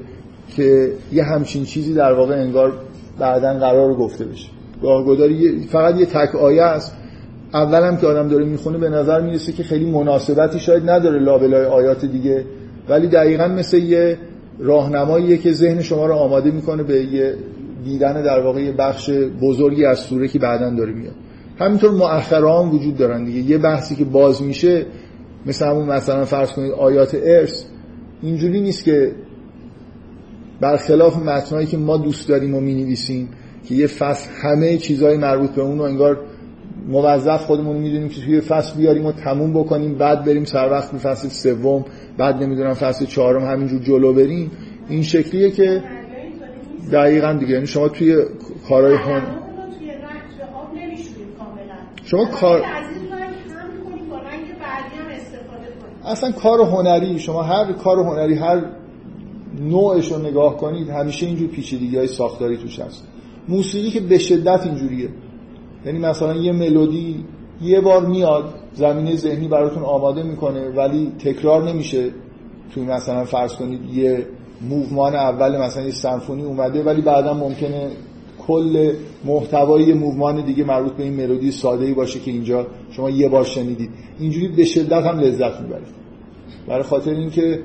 که 0.55 0.91
یه 1.13 1.23
همچین 1.23 1.63
چیزی 1.63 1.93
در 1.93 2.13
واقع 2.13 2.35
انگار 2.35 2.73
بعدا 3.19 3.53
قرار 3.53 3.93
گفته 3.93 4.25
بشه. 4.25 4.49
گاهگداری 4.81 5.67
فقط 5.71 5.99
یه 5.99 6.05
تک 6.05 6.35
آیه 6.35 6.63
است. 6.63 6.95
اولم 7.53 7.97
که 7.97 8.07
آدم 8.07 8.27
داره 8.27 8.45
می‌خونه 8.45 8.77
به 8.77 8.89
نظر 8.89 9.21
می‌رسه 9.21 9.51
که 9.51 9.63
خیلی 9.63 9.85
مناسبتی 9.85 10.59
شاید 10.59 10.89
نداره 10.89 11.19
لابلای 11.19 11.65
آیات 11.65 12.05
دیگه 12.05 12.45
ولی 12.89 13.07
دقیقا 13.07 13.47
مثل 13.47 13.77
یه 13.77 14.17
راهنماییه 14.59 15.37
که 15.37 15.51
ذهن 15.51 15.81
شما 15.81 16.05
رو 16.05 16.13
آماده 16.13 16.51
می‌کنه 16.51 16.83
به 16.83 17.03
یه 17.03 17.35
دیدن 17.85 18.23
در 18.23 18.39
واقع 18.39 18.61
یه 18.61 18.71
بخش 18.71 19.09
بزرگی 19.41 19.85
از 19.85 19.99
سوره 19.99 20.27
که 20.27 20.39
بعدا 20.39 20.69
داره 20.69 20.93
میاد. 20.93 21.15
همینطور 21.59 21.91
مؤخره 21.91 22.51
هم 22.51 22.75
وجود 22.75 22.97
دارن 22.97 23.25
دیگه. 23.25 23.51
یه 23.51 23.57
بحثی 23.57 23.95
که 23.95 24.05
باز 24.05 24.41
میشه 24.41 24.85
مثل 25.45 25.65
همون 25.65 25.85
مثلا 25.85 26.25
فرض 26.25 26.51
کنید 26.51 26.71
آیات 26.71 27.17
ارث 27.23 27.63
اینجوری 28.21 28.61
نیست 28.61 28.83
که 28.83 29.11
برخلاف 30.61 31.17
متنایی 31.17 31.67
که 31.67 31.77
ما 31.77 31.97
دوست 31.97 32.29
داریم 32.29 32.55
و 32.55 32.59
می‌نویسیم 32.59 33.29
که 33.67 33.75
یه 33.75 33.87
فصل 33.87 34.29
همه 34.41 34.77
چیزهای 34.77 35.17
مربوط 35.17 35.49
به 35.49 35.61
اون 35.61 35.77
رو 35.77 35.83
انگار 35.83 36.17
موظف 36.87 37.41
خودمون 37.41 37.77
می‌دونیم 37.77 38.09
که 38.09 38.21
توی 38.21 38.41
فصل 38.41 38.77
بیاریم 38.77 39.05
و 39.05 39.11
تموم 39.11 39.53
بکنیم 39.53 39.97
بعد 39.97 40.25
بریم 40.25 40.43
سر 40.43 40.69
وقت 40.71 40.91
به 40.91 40.97
فصل 40.97 41.27
سوم 41.27 41.85
بعد 42.17 42.43
نمی‌دونم 42.43 42.73
فصل 42.73 43.05
چهارم 43.05 43.45
همینجور 43.45 43.79
جلو 43.79 44.13
بریم. 44.13 44.51
این 44.89 45.03
شکلیه 45.03 45.51
که 45.51 45.83
دقیقا 46.91 47.33
دیگه. 47.33 47.53
یعنی 47.53 47.67
شما 47.67 47.87
توی 47.87 48.15
کارهای 48.69 48.95
هن 48.95 49.21
شما 52.03 52.25
کار 52.25 52.61
اصلا 56.05 56.31
کار 56.31 56.61
هنری 56.61 57.19
شما 57.19 57.43
هر 57.43 57.73
کار 57.73 57.99
هنری 57.99 58.35
هر 58.35 58.63
نوعش 59.59 60.11
رو 60.11 60.19
نگاه 60.19 60.57
کنید 60.57 60.89
همیشه 60.89 61.25
اینجور 61.25 61.47
پیچیدگی 61.47 61.97
های 61.97 62.07
ساختاری 62.07 62.57
توش 62.57 62.79
هست. 62.79 63.07
موسیقی 63.47 63.89
که 63.89 63.99
به 63.99 64.17
شدت 64.17 64.65
اینجوریه. 64.65 65.09
یعنی 65.85 65.99
مثلا 65.99 66.35
یه 66.35 66.51
ملودی 66.51 67.25
یه 67.61 67.81
بار 67.81 68.05
میاد 68.05 68.53
زمینه 68.73 69.15
ذهنی 69.15 69.47
براتون 69.47 69.83
آماده 69.83 70.23
می‌کنه 70.23 70.69
ولی 70.69 71.11
تکرار 71.19 71.63
نمیشه. 71.63 72.11
توی 72.73 72.83
مثلا 72.83 73.25
فرض 73.25 73.55
کنید 73.55 73.93
یه 73.93 74.25
موومان 74.69 75.15
اول 75.15 75.57
مثلا 75.57 75.83
یه 75.83 75.91
سمفونی 75.91 76.43
اومده 76.43 76.83
ولی 76.83 77.01
بعدا 77.01 77.33
ممکنه 77.33 77.87
کل 78.47 78.93
محتوای 79.25 79.93
موومان 79.93 80.45
دیگه 80.45 80.63
مربوط 80.63 80.93
به 80.93 81.03
این 81.03 81.13
ملودی 81.13 81.51
ساده 81.51 81.85
ای 81.85 81.93
باشه 81.93 82.19
که 82.19 82.31
اینجا 82.31 82.67
شما 82.91 83.09
یه 83.09 83.29
بار 83.29 83.43
شنیدید. 83.43 83.89
اینجوری 84.19 84.47
به 84.47 84.65
شدت 84.65 85.05
هم 85.05 85.19
لذت 85.19 85.61
می‌برید. 85.61 85.87
برای 86.67 86.83
خاطر 86.83 87.11
اینکه 87.11 87.59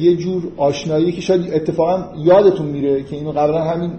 یه 0.00 0.16
جور 0.16 0.42
آشنایی 0.56 1.12
که 1.12 1.20
شاید 1.20 1.54
اتفاقا 1.54 2.04
یادتون 2.24 2.66
میره 2.66 3.02
که 3.02 3.16
اینو 3.16 3.30
قبلا 3.30 3.64
همین 3.64 3.90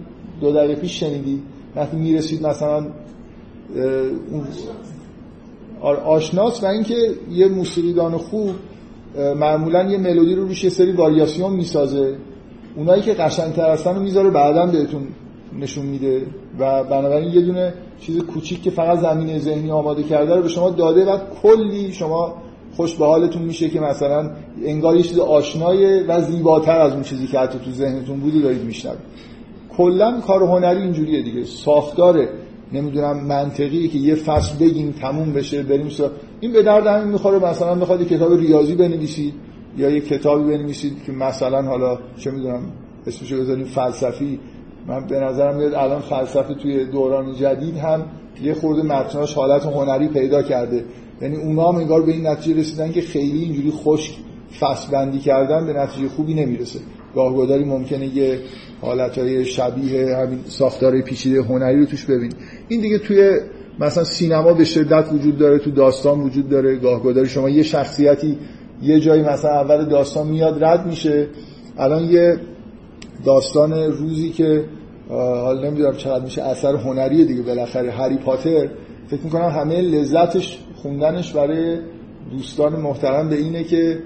دو 0.42 0.52
دقیقه 0.52 0.76
پیش 0.76 1.00
شنیدی 1.00 1.42
وقتی 1.76 1.98
می‌رسید 1.98 2.48
مثلا 2.48 2.88
آشناس 6.06 6.64
و 6.64 6.66
اینکه 6.66 6.96
یه 7.32 7.48
موسیقیدان 7.48 8.18
خوب 8.18 8.50
معمولا 9.20 9.84
یه 9.84 9.98
ملودی 9.98 10.36
رو 10.36 10.46
روش 10.46 10.64
یه 10.64 10.70
سری 10.70 10.92
واریاسیون 10.92 11.54
می‌سازه. 11.54 12.16
اونایی 12.76 13.02
که 13.02 13.14
قشنگتر 13.14 13.72
هستن 13.72 13.96
رو 13.96 14.02
می‌ذاره 14.02 14.30
بعدا 14.30 14.66
بهتون 14.66 15.08
نشون 15.60 15.86
میده. 15.86 16.22
و 16.60 16.84
بنابراین 16.84 17.34
یه 17.34 17.42
دونه 17.42 17.74
چیز 18.00 18.18
کوچیک 18.18 18.64
که 18.64 18.70
فقط 18.70 19.00
زمین 19.00 19.40
ذهنی 19.40 19.72
آماده 19.72 20.04
کرده 20.04 20.36
رو 20.36 20.42
به 20.42 20.48
شما 20.48 20.70
داده 20.70 21.06
و 21.06 21.18
کلی 21.42 21.92
شما 21.92 22.34
خوش 22.76 22.96
به 22.96 23.06
حالتون 23.06 23.42
میشه 23.42 23.70
که 23.70 23.80
مثلا 23.80 24.32
انگار 24.66 24.96
یه 24.96 25.04
چیز 25.04 25.20
آشنای 25.20 26.04
و 26.04 26.22
زیباتر 26.22 26.80
از 26.80 26.94
اون 26.94 27.02
چیزی 27.02 27.28
که 27.28 27.40
حتی 27.40 27.60
تو 27.66 27.72
ذهنتون 27.72 28.20
بوده 28.20 28.40
دارید 28.40 28.64
میشنوید. 28.64 29.00
کلا 29.78 30.22
کار 30.22 30.44
هنری 30.44 30.82
اینجوریه 30.82 31.22
دیگه. 31.22 31.44
ساختاره 31.44 32.30
نمی‌دونم 32.74 33.26
منطقی 33.26 33.88
که 33.88 33.98
یه 33.98 34.16
فصل 34.16 34.58
بگیم 34.60 34.96
تموم 35.02 35.34
بشه 35.34 35.64
بریم 35.64 35.90
سا... 35.90 36.12
این 36.40 36.54
به 36.54 36.64
درد 36.64 36.88
همین 36.88 37.12
می‌خوره 37.12 37.50
مثلا 37.50 37.76
بخواد 37.76 38.08
کتاب 38.08 38.34
ریاضی 38.34 38.76
بنویسید 38.76 39.34
یا 39.78 39.90
یه 39.90 40.02
کتابی 40.02 40.58
بنویسید 40.58 41.04
که 41.06 41.12
مثلا 41.12 41.62
حالا 41.62 42.00
چه 42.18 42.32
می‌دونم 42.32 42.62
اسمشو 43.08 43.40
بذاریم 43.40 43.66
فلسفی. 43.66 44.40
من 44.88 45.08
به 45.08 45.20
نظرم 45.20 45.56
میاد 45.56 45.74
الان 45.74 46.00
فلسفه 46.00 46.54
توی 46.54 46.86
دوران 46.86 47.36
جدید 47.36 47.78
هم 47.78 48.06
یه 48.44 48.54
خورده 48.54 48.82
متناش 48.82 49.34
حالت 49.34 49.66
هنری 49.66 50.08
پیدا 50.08 50.42
کرده. 50.42 50.86
یعنی 51.22 51.36
اونا 51.36 51.72
هم 51.72 51.76
انگار 51.76 52.02
به 52.02 52.12
این 52.12 52.28
نتیجه 52.28 52.60
رسیدن 52.60 52.92
که 52.92 53.02
خیلی 53.02 53.44
اینجوری 53.44 53.72
خشک 53.72 54.18
فصل 54.60 54.92
بندی 54.92 55.20
کردن 55.20 55.66
به 55.66 55.74
نتیجه 55.74 56.10
خوبی 56.10 56.34
نمی‌رسه. 56.34 56.80
گاهگداری 57.16 57.64
ممکنه 57.64 58.18
یه 58.18 58.40
حالتهای 58.82 59.46
شبیه 59.46 60.16
همین 60.18 60.40
ساختار 60.46 61.02
پیچیده 61.02 61.42
هنری 61.42 61.80
رو 61.80 61.86
توش 61.86 62.06
ببین. 62.06 62.32
این 62.68 62.82
دیگه 62.82 62.98
توی 62.98 63.40
مثلا 63.80 64.04
سینما 64.04 64.54
به 64.54 64.66
شدت 64.66 65.14
وجود 65.14 65.38
داره 65.38 65.60
تو 65.60 65.72
داستان 65.72 66.20
وجود 66.20 66.50
داره 66.50 66.76
گاهگداری. 66.76 67.28
شما 67.28 67.50
یه 67.50 67.64
شخصیتی 67.64 68.38
یه 68.82 69.00
جایی 69.00 69.22
مثلا 69.22 69.52
اول 69.52 69.86
داستان 69.86 70.28
میاد 70.28 70.64
رد 70.64 70.88
میشه. 70.88 71.28
الان 71.78 72.04
یه 72.04 72.38
داستان 73.26 73.74
روزی 73.74 74.30
که 74.30 74.66
حالا 75.10 75.70
نمی‌دونم 75.70 75.96
چقدر 75.98 76.24
میشه 76.24 76.42
اثر 76.42 76.76
هنری 76.76 77.26
دیگه 77.26 77.42
بالاخره. 77.42 77.92
هری 77.92 78.18
پاتر. 78.18 78.70
فکر 79.08 79.22
می‌کنم 79.24 79.50
همه 79.50 79.82
لذتش 79.82 80.60
خوندنش 80.82 81.32
برای 81.32 81.78
دوستان 82.32 82.82
محترم 82.82 83.30
به 83.30 83.36
اینه 83.36 83.64
که 83.64 84.00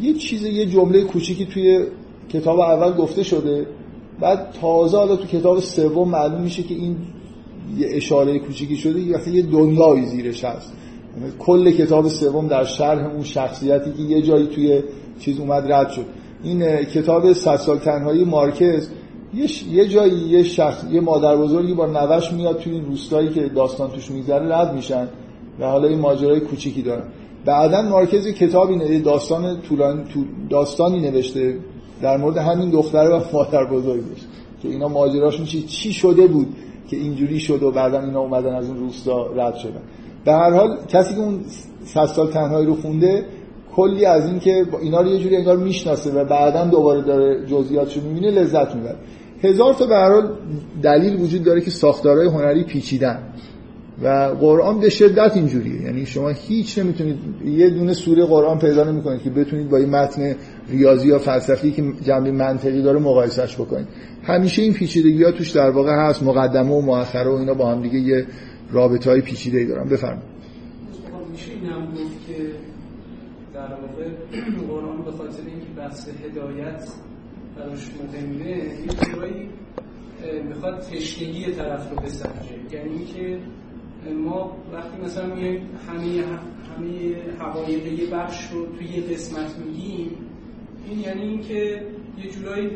یه 0.00 0.14
چیز 0.14 0.44
یه 0.44 0.66
جمله 0.66 1.04
کوچیکی 1.04 1.46
توی 1.46 1.86
کتاب 2.28 2.60
اول 2.60 2.92
گفته 2.92 3.22
شده. 3.22 3.66
بعد 4.20 4.50
تازه 4.60 4.96
حالا 4.96 5.16
تو 5.16 5.26
کتاب 5.26 5.58
سوم 5.58 6.08
معلوم 6.08 6.40
میشه 6.40 6.62
که 6.62 6.74
این 6.74 6.96
یه 7.76 7.88
اشاره 7.90 8.38
کوچیکی 8.38 8.76
شده 8.76 9.00
یه 9.00 9.28
یه 9.28 9.42
دنیایی 9.42 10.06
زیرش 10.06 10.44
هست. 10.44 10.72
یعنی 11.16 11.32
کل 11.38 11.70
کتاب 11.70 12.08
سوم 12.08 12.48
در 12.48 12.64
شرح 12.64 13.12
اون 13.12 13.22
شخصیتی 13.22 13.92
که 13.92 14.02
یه 14.02 14.22
جایی 14.22 14.46
توی 14.46 14.82
چیز 15.20 15.40
اومد 15.40 15.72
رد 15.72 15.90
شد. 15.90 16.04
این 16.42 16.84
کتاب 16.84 17.32
صد 17.32 17.56
سال 17.56 17.78
تنهایی 17.78 18.24
مارکز 18.24 18.88
یه 19.72 19.88
جایی 19.88 20.12
یه 20.12 20.42
شخص 20.42 20.84
یه 20.90 21.00
مادر 21.00 21.36
بزرگی 21.36 21.74
با 21.74 21.86
نوش 21.86 22.32
میاد 22.32 22.58
توی 22.58 22.72
این 22.72 22.84
روستایی 22.84 23.28
که 23.28 23.48
داستان 23.48 23.90
توش 23.90 24.10
میگذره 24.10 24.56
رد 24.56 24.74
میشن 24.74 25.08
و 25.60 25.66
حالا 25.66 25.88
این 25.88 25.98
ماجرای 25.98 26.40
کوچیکی 26.40 26.82
دارن. 26.82 27.04
بعدا 27.44 27.82
مارکز 27.82 28.28
کتابی 28.28 29.00
داستان 29.00 29.60
طولانی 29.60 30.02
داستانی 30.50 31.00
نوشته 31.00 31.58
در 32.02 32.16
مورد 32.16 32.36
همین 32.36 32.70
دختره 32.70 33.08
و 33.08 33.20
مادر 33.32 33.64
بزرگش 33.64 34.20
که 34.62 34.68
اینا 34.68 34.88
ماجراشون 34.88 35.46
چی 35.46 35.62
چی 35.62 35.92
شده 35.92 36.26
بود. 36.26 36.46
که 36.88 36.96
اینجوری 36.96 37.40
شد 37.40 37.62
و 37.62 37.70
بعدا 37.70 38.00
اینا 38.00 38.20
اومدن 38.20 38.54
از 38.54 38.68
اون 38.68 38.78
روستا 38.78 39.26
رد 39.26 39.54
شدن. 39.54 39.80
به 40.24 40.32
هر 40.32 40.50
حال 40.50 40.78
کسی 40.88 41.14
که 41.14 41.20
اون 41.20 41.40
100 41.84 42.06
سال 42.06 42.30
تنهایی 42.30 42.66
رو 42.66 42.74
خونده 42.74 43.24
کلی 43.76 44.04
از 44.04 44.26
این 44.26 44.38
که 44.38 44.66
اینا 44.82 45.00
رو 45.00 45.08
یه 45.08 45.18
جوری 45.18 45.36
انگار 45.36 45.56
می‌شناسه 45.56 46.12
و 46.12 46.24
بعدا 46.24 46.64
دوباره 46.64 47.02
داره 47.02 47.46
جزئیاتشو 47.46 48.00
می‌بینه 48.00 48.30
لذت 48.30 48.74
می‌بره. 48.74 48.96
هزار 49.42 49.74
تا 49.74 49.86
به 49.86 49.94
هر 49.94 50.12
حال 50.12 50.36
دلیل 50.82 51.20
وجود 51.20 51.44
داره 51.44 51.60
که 51.60 51.70
ساختارهای 51.70 52.26
هنری 52.26 52.64
پیچیدن. 52.64 53.18
و 54.02 54.08
قرآن 54.40 54.80
به 54.80 54.88
شدت 54.90 55.36
اینجوریه. 55.36 55.82
یعنی 55.82 56.06
شما 56.06 56.28
هیچ 56.28 56.78
نمی‌تونید 56.78 57.18
یه 57.44 57.70
دونه 57.70 57.92
سوره 57.92 58.24
قرآن 58.24 58.58
پیدا 58.58 58.84
نمی‌کنید 58.84 59.22
که 59.22 59.30
بتونید 59.30 59.68
با 59.68 59.76
این 59.76 59.90
متن 59.90 60.34
ریاضی 60.68 61.08
یا 61.08 61.18
فلسفی 61.18 61.70
که 61.70 61.92
جنبه 62.02 62.32
منطقی 62.32 62.82
داره 62.82 62.98
مقایسش 62.98 63.54
بکنید. 63.54 63.86
همیشه 64.22 64.62
این 64.62 64.72
پیچیدگی 64.72 65.24
ها 65.24 65.30
توش 65.30 65.50
در 65.50 65.70
واقع 65.70 65.92
هست 65.92 66.22
مقدمه 66.22 66.70
و 66.70 66.80
مؤخره 66.80 67.30
و 67.30 67.34
اینا 67.34 67.54
با 67.54 67.70
هم 67.70 67.82
دیگه 67.82 67.98
یه 67.98 68.26
رابطه 68.70 69.10
های 69.10 69.20
پیچیده 69.20 69.58
ای 69.58 69.66
دارن. 69.66 69.88
بفرمایید. 69.88 70.38
میشه 71.32 71.52
این 71.52 71.64
هم 71.64 71.86
گفت 71.86 72.26
که 72.26 72.34
در 73.54 73.60
واقع 73.60 74.10
قرآن 74.68 75.04
به 75.04 75.10
خاطر 75.10 75.42
اینکه 75.46 75.66
بحث 75.76 76.08
هدایت 76.08 76.88
براش 77.56 77.90
مهمه 78.02 78.50
یه 78.50 79.12
جورایی 79.12 79.48
می‌خواد 80.48 80.80
تشنگی 80.80 81.52
طرف 81.52 81.90
رو 81.90 81.96
بسنجه. 81.96 82.54
یعنی 82.72 82.90
اینکه 82.90 83.38
ما 84.24 84.56
وقتی 84.72 85.02
مثلا 85.04 85.34
میایم 85.34 85.68
همه 85.88 86.24
همه 86.76 87.16
حقایق 87.38 87.86
یه 87.86 88.10
بخش 88.10 88.50
رو 88.52 88.66
توی 88.66 88.86
یه 88.86 89.02
قسمت 89.02 89.58
میگیم 89.58 90.10
این 90.88 91.00
یعنی 91.00 91.22
اینکه 91.22 91.82
یه 92.24 92.30
جورایی 92.30 92.70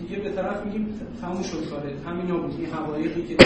دیگه 0.00 0.16
به 0.22 0.30
طرف 0.30 0.66
میگیم 0.66 0.88
تموم 1.20 1.42
شد 1.42 1.70
کاره. 1.70 1.96
همینا 2.06 2.38
بود 2.38 2.54
این 2.58 2.66
حقایقی 2.66 3.22
که 3.22 3.44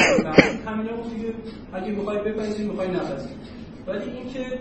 همینا 0.67 0.97
بود. 0.97 1.14
دیگه. 1.14 1.35
اگه 1.73 1.91
می‌خوای 1.91 2.19
بپذیری 2.19 2.69
می‌خوای 2.69 2.88
نپذیری. 2.88 3.35
ولی 3.87 4.11
اینکه 4.11 4.59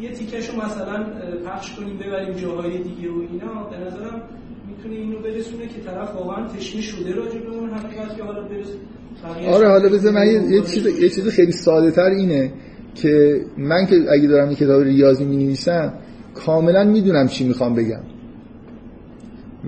یه 0.00 0.12
تیکشو 0.12 0.56
مثلا 0.56 1.04
پخش 1.46 1.74
کنیم 1.74 1.98
ببریم 1.98 2.34
جاهای 2.34 2.78
دیگه 2.78 3.10
و 3.10 3.20
اینا 3.30 3.62
به 3.62 3.76
نظرم 3.76 4.22
می‌تونه 4.68 4.94
اینو 4.94 5.18
برسونه 5.18 5.66
که 5.66 5.80
طرف 5.80 6.14
واقعا 6.14 6.48
تشنه 6.48 6.82
شده 6.82 7.14
راجع 7.14 7.38
به 7.38 7.50
اون 7.50 7.70
حقیقت 7.70 8.16
که 8.16 8.22
حالا 8.22 8.42
برسونه 8.42 8.80
آره 9.24 9.68
حالا 9.68 9.88
بذار 9.88 10.12
من 10.12 10.26
یه, 10.26 10.60
چیز 10.62 10.86
یه 10.86 11.08
چیز 11.08 11.28
خیلی 11.28 11.52
ساده 11.52 11.90
تر 11.90 12.02
اینه 12.02 12.52
که 12.94 13.40
من 13.58 13.86
که 13.86 13.96
اگه 14.12 14.28
دارم 14.28 14.48
این 14.48 14.56
کتاب 14.56 14.82
ریاضی 14.82 15.24
می 15.24 15.36
نویسم 15.36 15.92
کاملا 16.34 16.84
می‌دونم 16.84 17.28
چی 17.28 17.44
می‌خوام 17.48 17.74
بگم. 17.74 18.00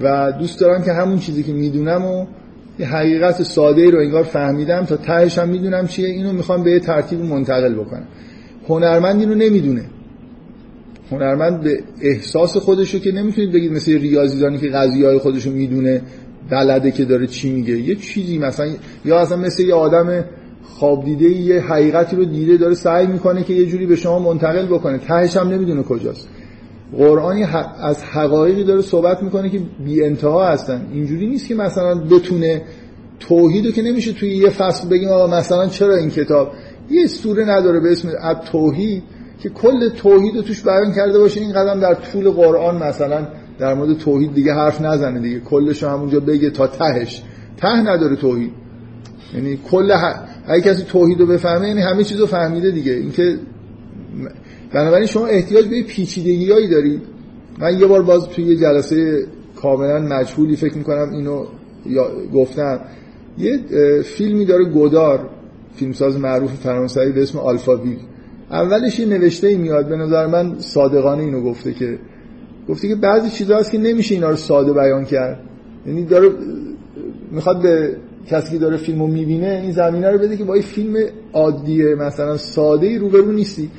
و 0.02 0.32
دوست 0.32 0.60
دارم 0.60 0.82
که 0.82 0.92
همون 0.92 1.18
چیزی 1.18 1.42
که 1.42 1.52
می‌دونم 1.52 2.04
و 2.04 2.26
یه 2.78 2.86
حقیقت 2.86 3.42
ساده 3.42 3.90
رو 3.90 3.98
انگار 3.98 4.22
فهمیدم 4.22 4.84
تا 4.84 4.96
تهش 4.96 5.38
هم 5.38 5.48
می‌دونم 5.48 5.86
چیه 5.86 6.08
اینو 6.08 6.32
می‌خوام 6.32 6.62
به 6.62 6.70
یه 6.70 6.80
ترتیب 6.80 7.20
منتقل 7.20 7.74
بکنم. 7.74 8.06
هنرمند 8.68 9.20
اینو 9.20 9.34
نمی‌دونه. 9.34 9.84
هنرمند 11.10 11.60
به 11.60 11.78
احساس 12.00 12.56
خودشو 12.56 12.98
که 12.98 13.12
نمی‌تونید 13.12 13.52
بگید 13.52 13.72
مثل 13.72 13.92
ریاضیدانی 13.98 14.58
که 14.58 14.68
قضیه 14.68 15.06
های 15.06 15.18
خودشو 15.18 15.50
می‌دونه. 15.50 16.02
بلده 16.50 16.90
که 16.90 17.04
داره 17.04 17.26
چی 17.26 17.50
میگه. 17.50 17.78
یه 17.78 17.94
چیزی 17.94 18.38
مثلا 18.38 18.68
یا 19.04 19.20
اصلا 19.20 19.36
مثل 19.36 19.62
یه 19.62 19.74
آدم 19.74 20.24
خواب 20.62 21.04
دیده 21.04 21.28
یه 21.28 21.60
حقیقتی 21.60 22.16
رو 22.16 22.24
دیده 22.24 22.56
داره 22.56 22.74
سعی 22.74 23.06
می‌کنه 23.06 23.44
که 23.44 23.54
یه 23.54 23.66
جوری 23.66 23.86
به 23.86 23.96
شما 23.96 24.18
منتقل 24.18 24.66
بکنه. 24.66 24.98
تهش 24.98 25.36
هم 25.36 25.48
نمی‌دونه 25.48 25.82
کجاست. 25.82 26.28
قرآنی 26.98 27.44
از 27.82 28.04
حقایقی 28.04 28.64
داره 28.64 28.82
صحبت 28.82 29.22
می‌کنه 29.22 29.50
که 29.50 29.60
بی 29.84 30.04
انتها 30.04 30.48
هستن. 30.48 30.86
اینجوری 30.92 31.26
نیست 31.26 31.48
که 31.48 31.54
مثلا 31.54 31.94
بتونه 31.94 32.62
توحیدو 33.20 33.70
که 33.70 33.82
نمیشه 33.82 34.12
توی 34.12 34.36
یه 34.36 34.50
فصل 34.50 34.88
بگیم 34.88 35.08
آقا 35.08 35.38
مثلا 35.38 35.66
چرا 35.66 35.96
این 35.96 36.10
کتاب؟ 36.10 36.52
یه 36.90 37.06
سوره 37.06 37.44
نداره 37.44 37.80
به 37.80 37.92
اسم 37.92 38.08
توحید 38.52 39.02
که 39.40 39.48
کل 39.48 39.88
توحید 39.88 40.36
رو 40.36 40.42
توش 40.42 40.62
بیان 40.62 40.94
کرده 40.96 41.18
باشه 41.18 41.40
این 41.40 41.52
قدم 41.52 41.80
در 41.80 41.94
طول 41.94 42.30
قرآن 42.30 42.82
مثلا 42.82 43.26
در 43.58 43.74
مورد 43.74 43.98
توحید 43.98 44.34
دیگه 44.34 44.54
حرف 44.54 44.80
نزنه 44.80 45.20
دیگه. 45.20 45.40
کلش 45.40 45.82
همونجا 45.82 46.20
بگه 46.20 46.50
تا 46.50 46.66
تهش. 46.66 47.22
ته 47.56 47.76
نداره 47.76 48.16
توحید. 48.16 48.52
یعنی 49.34 49.58
کل 49.70 49.92
اگه 50.46 50.62
کسی 50.62 50.82
توحید 50.82 51.20
رو 51.20 51.26
بفهمه 51.26 51.68
یعنی 51.68 51.80
همه 51.80 52.04
چیز 52.04 52.20
رو 52.20 52.26
فهمیده 52.26 52.70
دیگه. 52.70 52.92
اینکه 52.92 53.38
بنابراین 54.72 55.06
شما 55.06 55.26
احتیاج 55.26 55.68
به 55.68 55.82
پیچیدگی 55.82 56.52
هایی 56.52 56.68
دارید. 56.68 57.02
من 57.58 57.78
یه 57.78 57.86
بار 57.86 58.02
باز 58.02 58.28
توی 58.28 58.44
یه 58.44 58.56
جلسه 58.56 59.26
کاملا 59.56 59.98
مجهولی 59.98 60.56
فکر 60.56 60.78
می‌کنم 60.78 61.10
اینو 61.12 61.44
گفتم. 62.34 62.80
یه 63.38 63.58
فیلمی 64.02 64.44
داره 64.44 64.64
گودار 64.64 65.30
فیلمساز 65.74 66.18
معروف 66.18 66.54
فرانسوی 66.54 67.12
به 67.12 67.22
اسم 67.22 67.38
آلفاویل 67.38 67.98
اولش 68.50 68.98
یه 68.98 69.06
نوشته 69.06 69.46
ای 69.46 69.56
میاد. 69.56 69.88
به 69.88 69.96
نظر 69.96 70.26
من 70.26 70.58
صادقانه 70.58 71.22
اینو 71.22 71.40
گفته 71.40 71.72
که 71.72 71.98
گفته 72.68 72.88
که 72.88 72.94
بعضی 72.94 73.30
چیزا 73.30 73.56
هست 73.56 73.72
که 73.72 73.78
نمیشه 73.78 74.14
اینا 74.14 74.30
رو 74.30 74.36
ساده 74.36 74.72
بیان 74.72 75.04
کرد. 75.04 75.40
یعنی 75.86 76.04
داره 76.04 76.28
می‌خواد 77.30 77.62
به 77.62 77.96
کسی 78.26 78.52
که 78.52 78.58
داره 78.58 78.76
فیلمو 78.76 79.06
می‌بینه 79.06 79.60
این 79.62 79.72
زمینه 79.72 80.10
رو 80.10 80.18
بده 80.18 80.36
که 80.36 80.44
با 80.44 80.54
این 80.54 80.62
فیلم 80.62 80.96
عادیه 81.32 81.94
مثلا 81.94 82.36
ساده 82.36 82.86
ای 82.86 82.98
روبرو 82.98 83.32
نیستی. 83.32 83.70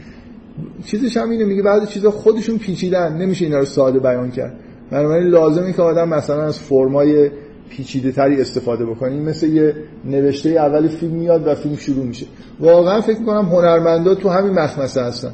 چیزش 0.86 1.18
هم 1.18 1.30
اینه 1.30 1.46
میگه 1.46 1.64
بعضی 1.64 1.86
چیزا 1.86 2.12
خودشون 2.12 2.58
پیچیدن 2.58 3.18
نمیشه 3.18 3.46
اینا 3.46 3.60
رو 3.60 3.66
ساده 3.66 4.00
بیان 4.00 4.32
کرد. 4.32 4.54
بنابراین 4.92 5.28
لازمه 5.28 5.74
که 5.74 5.82
آدم 5.82 6.10
مثلا 6.10 6.44
از 6.44 6.60
فرمای 6.60 7.30
پیچیده 7.70 8.12
تری 8.12 8.42
استفاده 8.42 8.86
بکنیم 8.86 9.24
مثل 9.24 9.48
یه 9.48 9.76
نوشته 10.06 10.50
اول 10.50 10.88
فیلم 10.88 11.14
میاد 11.14 11.48
و 11.48 11.56
فیلم 11.56 11.76
شروع 11.76 12.06
میشه. 12.06 12.26
واقعا 12.60 13.02
فکر 13.02 13.20
می‌کنم 13.20 13.46
هنرمندا 13.46 14.16
تو 14.16 14.30
همین 14.30 14.54
مخمسه 14.54 15.02
هستن. 15.02 15.32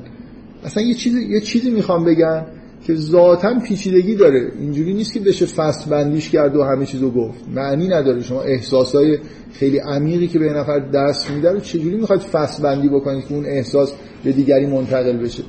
اصلا 0.64 0.84
یه 0.84 0.94
چیزی 0.94 1.26
یه 1.30 1.42
چیزی 1.42 1.72
می‌خوام 1.72 2.06
بگم. 2.06 2.42
که 2.88 2.96
ذاتا 2.96 3.60
پیچیدگی 3.60 4.16
داره. 4.16 4.52
اینجوری 4.60 4.94
نیست 4.94 5.14
که 5.14 5.20
بشه 5.20 5.46
فصل 5.46 5.90
بندیش 5.90 6.30
کرد 6.30 6.56
و 6.56 6.64
همه 6.64 6.86
چیزو 6.86 7.12
گفت. 7.12 7.40
معنی 7.56 7.88
نداره. 7.88 8.22
شما 8.22 8.42
احساسای 8.42 9.18
خیلی 9.54 9.78
عمیقی 9.78 10.28
که 10.28 10.40
به 10.40 10.54
نفر 10.54 10.80
دست 10.80 11.32
میده 11.32 11.52
رو 11.52 11.60
چجوری 11.60 11.98
می‌خواید 11.98 12.22
فصل 12.22 12.64
بندی 12.64 12.90
بکنید 12.90 13.28
که 13.28 13.34
اون 13.34 13.46
احساس 13.46 13.94
به 14.24 14.32
دیگری 14.32 14.66
منتقل 14.66 15.18
بشه؟ 15.18 15.44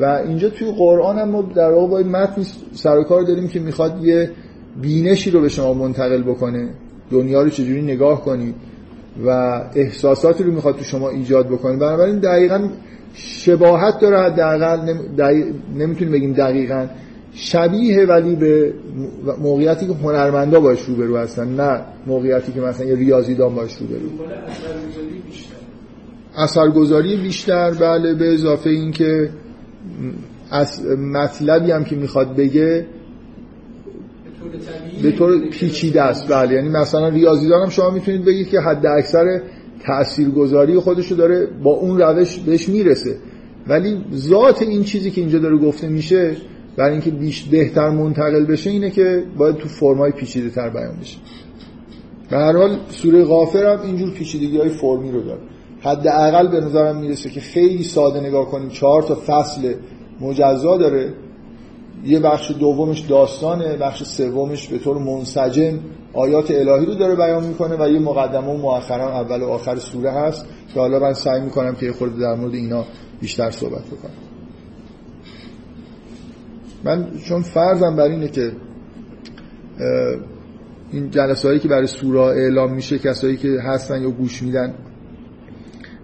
و 0.00 0.04
اینجا 0.04 0.48
توی 0.48 0.72
قرآن 0.72 1.18
هم 1.18 1.28
ما 1.28 1.42
در 1.42 1.70
واقع 1.70 2.02
با 2.02 2.08
متن 2.08 2.42
سر 2.72 3.02
کار 3.02 3.22
داریم 3.22 3.48
که 3.48 3.60
می‌خواد 3.60 4.04
یه 4.04 4.30
بینشی 4.82 5.30
رو 5.30 5.40
به 5.40 5.48
شما 5.48 5.74
منتقل 5.74 6.22
بکنه. 6.22 6.68
دنیا 7.10 7.42
رو 7.42 7.50
چجوری 7.50 7.82
نگاه 7.82 8.24
کنید 8.24 8.54
و 9.26 9.30
احساساتی 9.74 10.44
رو 10.44 10.52
می‌خواد 10.52 10.76
تو 10.76 10.84
شما 10.84 11.10
ایجاد 11.10 11.48
بکنه. 11.48 11.76
بنابراین 11.76 12.18
دقیقا 12.18 12.68
شباهت 13.14 14.00
داره 14.00 14.18
حداقل 14.18 14.94
نمی‌تونیم 15.74 16.12
بگیم 16.12 16.32
دقیقا. 16.32 16.86
شبیه 17.32 18.06
ولی 18.06 18.36
به 18.36 18.72
موقعیتی 19.40 19.86
که 19.86 19.92
هنرمندا 19.92 20.60
باش 20.60 20.82
روبرو 20.82 21.16
هستن 21.16 21.48
نه 21.48 21.80
موقعیتی 22.06 22.52
که 22.52 22.60
مثلا 22.60 22.86
یه 22.86 22.94
ریاضیدان 22.94 23.54
باش 23.54 23.76
روبرو. 23.76 24.08
اثرگذاری 26.36 27.16
بیشتر 27.16 27.70
بله 27.70 28.14
به 28.14 28.34
اضافه 28.34 28.70
این 28.70 28.90
که 28.90 29.30
از 30.50 30.86
مطلبی 30.96 31.70
هم 31.70 31.84
که 31.84 31.96
می‌خواد 31.96 32.36
بگه 32.36 32.86
به 35.02 35.12
طور 35.12 35.48
پیچیده 35.50 36.02
است. 36.02 36.28
بله 36.28 36.54
یعنی 36.54 36.68
مثلا 36.68 37.08
ریاضیدان 37.08 37.62
هم 37.62 37.68
شما 37.68 37.90
می‌تونید 37.90 38.24
بگید 38.24 38.48
که 38.48 38.60
حد 38.60 38.86
اکثر 38.86 39.40
تاثیرگذاری 39.86 40.78
خودشو 40.78 41.14
داره 41.14 41.46
با 41.62 41.70
اون 41.70 41.98
روش 41.98 42.38
بهش 42.38 42.68
می‌رسه. 42.68 43.16
ولی 43.68 44.04
ذات 44.14 44.62
این 44.62 44.84
چیزی 44.84 45.10
که 45.10 45.20
اینجا 45.20 45.38
داره 45.38 45.56
گفته 45.56 45.88
میشه 45.88 46.36
برای 46.76 46.92
اینکه 46.92 47.10
بیش 47.10 47.42
بهتر 47.42 47.90
منتقل 47.90 48.44
بشه 48.44 48.70
اینه 48.70 48.90
که 48.90 49.24
باید 49.38 49.56
تو 49.56 49.68
فرمای 49.68 50.12
پیچیده 50.12 50.50
تر 50.50 50.70
بیان 50.70 50.96
بشه. 51.00 51.18
به 52.30 52.36
هر 52.36 52.56
حال 52.56 52.78
سوره 52.88 53.24
غافر 53.24 53.64
هم 53.64 53.82
اینجور 53.82 54.10
پیچیدگی 54.10 54.58
های 54.58 54.68
فرمی 54.68 55.10
رو 55.10 55.20
داره. 55.20 55.40
حداقل 55.80 56.48
به 56.48 56.60
نظرم 56.60 56.96
می‌رسه 56.96 57.30
که 57.30 57.40
خیلی 57.40 57.82
ساده 57.82 58.20
نگاه 58.20 58.50
کنیم. 58.50 58.68
چهار 58.68 59.02
تا 59.02 59.18
فصل 59.26 59.74
مجزا 60.20 60.76
داره. 60.76 61.14
یه 62.04 62.20
بخش 62.20 62.52
دومش 62.58 63.00
داستانه 63.00 63.76
بخش 63.76 64.02
سومش 64.02 64.68
به 64.68 64.78
طور 64.78 64.98
منسجم. 64.98 65.78
آیات 66.12 66.50
الهی 66.50 66.86
رو 66.86 66.94
داره 66.94 67.16
بیان 67.16 67.46
می‌کنه 67.46 67.76
و 67.84 67.88
یه 67.88 67.98
مقدمه 67.98 68.48
و 68.48 68.56
مؤخرا 68.56 69.20
اول 69.20 69.42
و 69.42 69.46
آخر 69.46 69.76
سوره 69.76 70.10
هست 70.10 70.46
که 70.74 70.80
حالا 70.80 70.98
من 70.98 71.12
سعی 71.12 71.40
می‌کنم 71.40 71.74
که 71.74 71.92
خورده 71.92 72.20
در 72.20 72.34
مورد 72.34 72.54
اینا 72.54 72.84
بیشتر 73.20 73.50
صحبت 73.50 73.84
بکنم. 73.86 74.10
من 76.84 77.06
چون 77.24 77.42
فرضم 77.42 77.96
بر 77.96 78.04
اینه 78.04 78.28
که 78.28 78.52
این 80.92 81.10
جلسه 81.10 81.48
هایی 81.48 81.60
که 81.60 81.68
برای 81.68 81.86
سوره 81.86 82.20
اعلام 82.20 82.74
میشه 82.74 82.98
کسایی 82.98 83.36
که 83.36 83.48
هستن 83.48 84.02
یا 84.02 84.10
گوش 84.10 84.42
میدن 84.42 84.74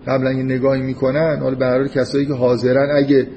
قبلا 0.06 0.32
یه 0.32 0.42
نگاهی 0.42 0.82
می‌کنن 0.82 1.38
حالا 1.42 1.54
برای 1.54 1.88
کسایی 1.88 2.26
که 2.26 2.34
حاضرن 2.34 2.96
اگه 2.96 3.28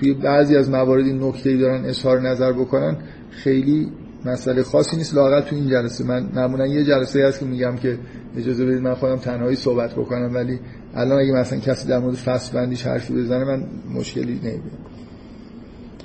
توی 0.00 0.14
بعضی 0.14 0.56
از 0.56 0.70
موارد 0.70 1.04
این 1.04 1.22
نکته‌ای 1.22 1.58
دارن 1.58 1.84
اظهار 1.84 2.20
نظر 2.20 2.52
بکنن 2.52 2.96
خیلی 3.30 3.88
مسئله 4.24 4.62
خاصی 4.62 4.96
نیست. 4.96 5.14
لاقل 5.14 5.40
تو 5.40 5.56
این 5.56 5.68
جلسه 5.68 6.04
من 6.04 6.30
معمولا 6.34 6.66
یه 6.66 6.84
جلسه 6.84 7.24
هست 7.26 7.40
که 7.40 7.46
میگم 7.46 7.76
که 7.76 7.98
اجازه 8.36 8.66
بدید 8.66 8.82
من 8.82 8.94
خودم 8.94 9.16
تنهایی 9.16 9.56
صحبت 9.56 9.94
بکنم 9.94 10.34
ولی 10.34 10.60
الان 10.94 11.20
اگه 11.20 11.32
مثلا 11.32 11.58
کسی 11.58 11.88
در 11.88 11.98
مورد 11.98 12.14
فصل 12.14 12.54
بندیش 12.54 12.86
حرفی 12.86 13.14
بزنه 13.14 13.44
من 13.44 13.64
مشکلی 13.94 14.34
نمی‌بینم. 14.34 14.60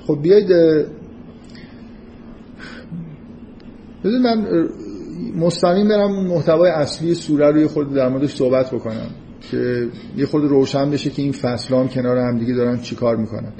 خب 0.06 0.18
بیایید 0.22 0.48
بذارید 4.04 4.20
من 4.22 4.68
مستقیم 5.36 5.88
برم 5.88 6.26
محتوای 6.26 6.70
اصلی 6.70 7.14
سوره 7.14 7.50
رو 7.50 7.58
یه 7.58 7.66
خورده 7.66 7.94
در 7.94 8.08
موردش 8.08 8.34
صحبت 8.34 8.70
بکنم 8.70 9.10
که 9.40 9.88
یه 10.16 10.26
خورده 10.26 10.46
روشن 10.48 10.90
بشه 10.90 11.10
که 11.10 11.22
این 11.22 11.32
فصلان 11.32 11.88
کنار 11.88 12.18
هم 12.18 12.38
دیگه 12.38 12.54
دارن 12.54 12.80
چیکار 12.80 13.16
می‌کنن. 13.16 13.52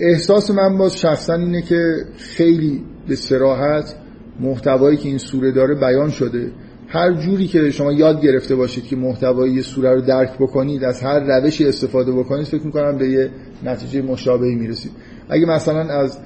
احساس 0.00 0.50
من 0.50 0.78
باز 0.78 0.98
شخصا 0.98 1.34
اینه 1.34 1.62
که 1.62 1.94
خیلی 2.16 2.84
به 3.08 3.16
سراحت 3.16 3.94
محتوایی 4.40 4.96
که 4.96 5.08
این 5.08 5.18
سوره 5.18 5.52
داره 5.52 5.74
بیان 5.74 6.10
شده. 6.10 6.52
هر 6.88 7.12
جوری 7.12 7.46
که 7.46 7.70
شما 7.70 7.92
یاد 7.92 8.20
گرفته 8.20 8.54
باشید 8.54 8.84
که 8.84 8.96
محتوای 8.96 9.50
یه 9.50 9.62
سوره 9.62 9.94
رو 9.94 10.00
درک 10.00 10.38
بکنید 10.38 10.84
از 10.84 11.02
هر 11.02 11.20
روشی 11.20 11.66
استفاده 11.66 12.12
بکنید 12.12 12.46
فکر 12.46 12.66
می‌کنم 12.66 12.98
به 12.98 13.08
یه 13.08 13.30
نتیجه 13.64 14.02
مشابهی 14.02 14.54
می‌رسید. 14.54 14.92
اگه 15.28 15.46
مثلا 15.46 15.80
از 15.80 16.18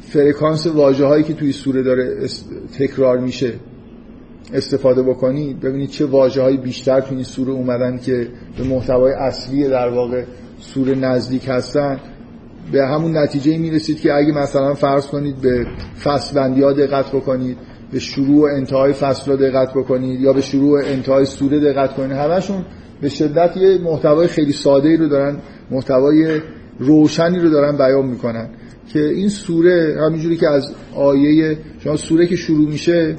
فرکانس 0.00 0.66
واجه 0.66 1.04
هایی 1.04 1.24
که 1.24 1.34
توی 1.34 1.52
سوره 1.52 1.82
داره 1.82 2.28
تکرار 2.78 3.18
میشه 3.18 3.52
استفاده 4.54 5.02
بکنید 5.02 5.60
ببینید 5.60 5.90
چه 5.90 6.06
واجه 6.06 6.42
های 6.42 6.56
بیشتر 6.56 7.00
توی 7.00 7.14
این 7.14 7.24
سوره 7.24 7.52
اومدن 7.52 7.98
که 7.98 8.28
به 8.58 8.64
محتوای 8.64 9.12
اصلی 9.12 9.68
در 9.68 9.88
واقع 9.88 10.24
سوره 10.60 10.94
نزدیک 10.94 11.48
هستن. 11.48 12.00
به 12.72 12.86
همون 12.86 13.16
نتیجه 13.16 13.58
می‌رسید 13.58 14.00
که 14.00 14.14
اگه 14.14 14.32
مثلا 14.32 14.74
فرض 14.74 15.06
کنید 15.06 15.36
به 15.36 15.66
فصل 16.04 16.34
بندی 16.34 16.62
ها 16.62 16.72
دقت 16.72 17.12
بکنید 17.12 17.56
به 17.92 17.98
شروع 17.98 18.42
و 18.42 18.56
انتهای 18.56 18.92
فصل 18.92 19.30
ها 19.30 19.36
دقت 19.36 19.70
بکنید 19.74 20.20
یا 20.20 20.32
به 20.32 20.40
شروع 20.40 20.80
و 20.80 20.84
انتهای 20.86 21.24
سوره 21.24 21.60
دقت 21.60 21.94
کنید 21.94 22.12
همشون 22.12 22.64
به 23.00 23.08
شدت 23.08 23.56
یه 23.56 23.78
محتوای 23.78 24.26
خیلی 24.26 24.52
ساده 24.52 24.96
رو 24.96 25.08
دارن 25.08 25.36
محتوای 25.70 26.40
روشنی 26.78 27.38
رو 27.38 27.50
دارن 27.50 27.76
بیان 27.76 28.06
می‌کنن. 28.06 28.50
که 28.92 29.00
این 29.00 29.28
سوره 29.28 29.96
همینجوری 30.06 30.36
که 30.36 30.48
از 30.48 30.74
آیه 30.94 31.58
شما 31.78 31.96
سوره 31.96 32.26
که 32.26 32.36
شروع 32.36 32.68
میشه 32.68 33.16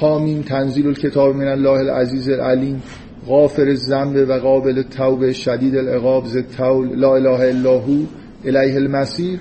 حامیم 0.00 0.42
تنزیل 0.42 0.86
الکتاب 0.86 1.36
من 1.36 1.48
الله 1.48 1.70
العزیز 1.70 2.28
العلیم 2.28 2.82
غافر 3.30 3.62
الذنب 3.62 4.28
و 4.28 4.32
قابل 4.32 4.82
توبه 4.82 5.32
شدید 5.32 5.76
العقاب 5.76 6.24
ز 6.26 6.36
طول 6.56 6.98
لا 6.98 7.16
اله 7.16 7.40
الا 7.40 7.78
هو 7.78 8.02
الیه 8.44 8.76
المسیر 8.76 9.40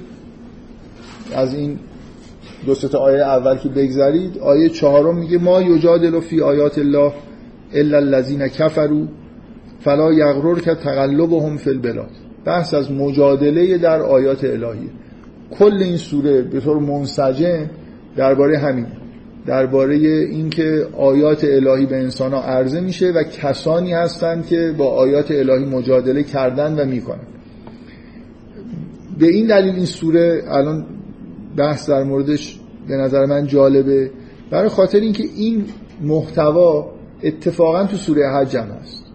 از 1.36 1.54
این 1.54 1.80
دو 2.65 2.75
تا 2.75 2.99
آیه 2.99 3.21
اول 3.21 3.58
که 3.58 3.69
بگذرید 3.69 4.38
آیه 4.38 4.69
چهارم 4.69 5.17
میگه 5.17 5.38
ما 5.38 5.62
یجادل 5.62 6.19
فی 6.19 6.41
آیات 6.41 6.78
الله 6.78 7.13
الا 7.73 7.97
الذين 7.97 8.47
كفروا 8.47 9.06
فلا 9.80 10.13
یغرر 10.13 10.60
که 10.60 10.75
تقلبهم 10.75 11.58
فی 11.58 11.69
البلاد. 11.69 12.10
بحث 12.45 12.73
از 12.73 12.91
مجادله 12.91 13.78
در 13.78 14.02
آیات 14.02 14.43
الهی. 14.43 14.89
کل 15.52 15.84
این 15.84 15.97
سوره 15.97 16.41
به 16.41 16.60
طور 16.60 16.80
منسجم 16.80 17.69
درباره 18.15 18.58
همین 18.58 18.86
درباره 19.49 19.95
اینکه 19.95 20.88
آیات 20.97 21.43
الهی 21.43 21.85
به 21.85 21.95
انسان 21.95 22.33
ها 22.33 22.41
عرضه 22.41 22.79
میشه 22.79 23.12
و 23.12 23.23
کسانی 23.23 23.93
هستند 23.93 24.47
که 24.47 24.75
با 24.77 24.85
آیات 24.85 25.31
الهی 25.31 25.65
مجادله 25.65 26.23
کردن 26.23 26.79
و 26.79 26.85
می‌کنن. 26.85 27.27
به 29.19 29.27
این 29.27 29.47
دلیل 29.47 29.75
این 29.75 29.85
سوره 29.85 30.43
الان 30.47 30.85
بحث 31.57 31.89
در 31.89 32.03
موردش 32.03 32.59
به 32.88 32.95
نظر 32.95 33.25
من 33.25 33.47
جالبه 33.47 34.12
برای 34.51 34.69
خاطر 34.69 34.99
اینکه 34.99 35.23
این 35.35 35.65
محتوا 36.01 36.91
اتفاقا 37.23 37.83
تو 37.83 37.97
سوره 37.97 38.29
حج 38.29 38.57
هم 38.57 38.67
هست. 38.67 39.05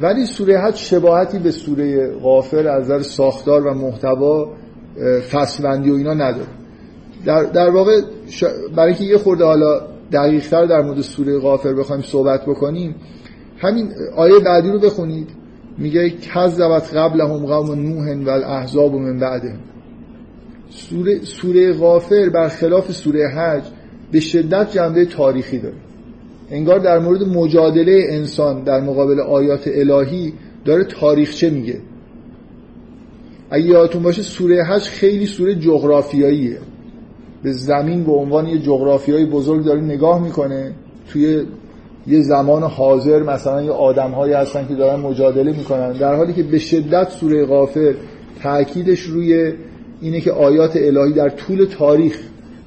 ولی 0.00 0.26
سوره 0.26 0.58
حج 0.58 0.76
شباهتی 0.76 1.38
به 1.38 1.50
سوره 1.50 2.14
غافر 2.14 2.68
از 2.68 2.84
نظر 2.84 3.00
ساختار 3.00 3.66
و 3.66 3.74
محتوا 3.74 4.52
فصلبندی 5.30 5.90
و 5.90 5.94
اینا 5.94 6.14
نداره. 6.14 6.48
در, 7.24 7.42
در 7.42 7.70
واقع 7.70 8.00
برای 8.76 8.88
اینکه 8.88 9.04
یه 9.04 9.18
خورده 9.18 9.44
حالا 9.44 9.80
دقیقتر 10.12 10.66
در 10.66 10.82
مورد 10.82 11.00
سوره 11.00 11.38
غافر 11.38 11.74
بخوایم 11.74 12.02
صحبت 12.02 12.46
بکنیم 12.46 12.94
همین 13.58 13.92
آیه 14.16 14.38
بعدی 14.38 14.70
رو 14.70 14.78
بخونید 14.78 15.28
میگه 15.78 16.10
کذبت 16.10 16.94
قبلهم 16.94 17.46
قوم 17.46 17.72
نوح 17.72 18.24
و 18.24 18.30
الاحزاب 18.30 18.94
من 18.94 19.18
بعدهم 19.18 19.58
سوره, 20.70 21.20
سوره 21.22 21.72
غافر 21.72 22.28
برخلاف 22.28 22.92
سوره 22.92 23.28
حج 23.28 23.62
به 24.12 24.20
شدت 24.20 24.70
جنبه 24.72 25.04
تاریخی 25.04 25.58
داره. 25.58 25.74
انگار 26.50 26.78
در 26.78 26.98
مورد 26.98 27.22
مجادله 27.22 28.06
انسان 28.10 28.64
در 28.64 28.80
مقابل 28.80 29.20
آیات 29.20 29.68
الهی 29.68 30.32
داره 30.64 30.84
تاریخچه 30.84 31.50
میگه. 31.50 31.80
اگه 33.50 33.64
یادتون 33.64 34.02
باشه 34.02 34.22
سوره 34.22 34.64
حج 34.64 34.82
خیلی 34.82 35.26
سوره 35.26 35.54
جغرافیاییه. 35.54 36.58
به 37.44 37.52
زمین 37.52 38.04
به 38.04 38.12
عنوان 38.12 38.46
یه 38.46 38.58
جغرافیایی 38.58 39.26
بزرگ 39.26 39.64
داره 39.64 39.80
نگاه 39.80 40.22
می‌کنه. 40.22 40.72
توی 41.08 41.42
یه 42.06 42.22
زمان 42.22 42.62
حاضر 42.62 43.22
مثلا 43.22 43.62
یه 43.62 43.70
آدم 43.70 44.10
هایی 44.10 44.32
هستن 44.32 44.66
که 44.68 44.74
دارن 44.74 45.00
مجادله 45.00 45.52
می‌کنن. 45.52 45.92
در 45.92 46.14
حالی 46.14 46.32
که 46.32 46.42
به 46.42 46.58
شدت 46.58 47.08
سوره 47.08 47.46
غافر 47.46 47.94
تاکیدش 48.42 49.00
روی 49.00 49.52
اینه 50.00 50.20
که 50.20 50.32
آیات 50.32 50.76
الهی 50.76 51.12
در 51.12 51.28
طول 51.28 51.64
تاریخ 51.64 52.18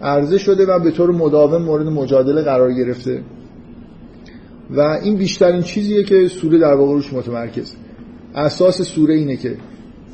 عرضه 0.01 0.37
شده 0.37 0.65
و 0.65 0.79
به 0.79 0.91
طور 0.91 1.11
مداوم 1.11 1.61
مورد 1.61 1.87
مجادله 1.87 2.41
قرار 2.41 2.73
گرفته. 2.73 3.21
و 4.71 4.81
این 5.03 5.15
بیشترین 5.15 5.61
چیزیه 5.61 6.03
که 6.03 6.27
سوره 6.27 6.57
در 6.57 6.73
واقع 6.73 6.93
روش 6.93 7.13
متمرکز. 7.13 7.73
اساس 8.35 8.81
سوره 8.81 9.13
اینه 9.13 9.35
که 9.35 9.55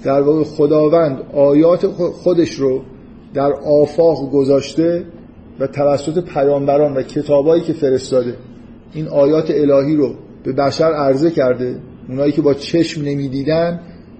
در 0.03 0.21
واقع 0.21 0.43
خداوند 0.43 1.21
آیات 1.33 1.87
خودش 1.87 2.51
رو 2.53 2.81
در 3.33 3.53
آفاق 3.81 4.31
گذاشته 4.31 5.05
و 5.59 5.67
توسط 5.67 6.23
پیامبران 6.23 6.93
و 6.93 7.01
کتابایی 7.01 7.63
که 7.63 7.73
فرستاده 7.73 8.35
این 8.93 9.07
آیات 9.07 9.51
الهی 9.51 9.95
رو 9.95 10.15
به 10.43 10.53
بشر 10.53 10.93
عرضه 10.93 11.31
کرده. 11.31 11.79
اونایی 12.09 12.31
که 12.31 12.41
با 12.41 12.53
چشم 12.53 13.01
نمی‌دیدن 13.01 13.79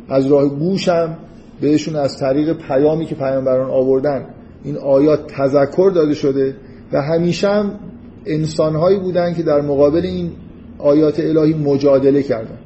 از 0.10 0.28
راه 0.28 0.50
گوشم 0.50 1.18
بهشون 1.62 1.96
از 1.96 2.18
طریق 2.18 2.58
پیامی 2.58 3.06
که 3.06 3.16
پیامبران 3.16 3.72
آوردن 3.72 4.26
این 4.64 4.78
آیات 4.78 5.28
تذکر 5.28 5.92
داده 5.96 6.14
شده 6.14 6.56
و 6.94 7.02
همیشه 7.02 7.48
هم 7.50 7.80
انسانهایی 8.26 9.00
بودن 9.00 9.34
که 9.34 9.44
در 9.44 9.62
مقابل 9.62 10.06
این 10.06 10.32
آیات 10.80 11.20
الهی 11.20 11.54
مجادله 11.54 12.24
کردن. 12.24 12.58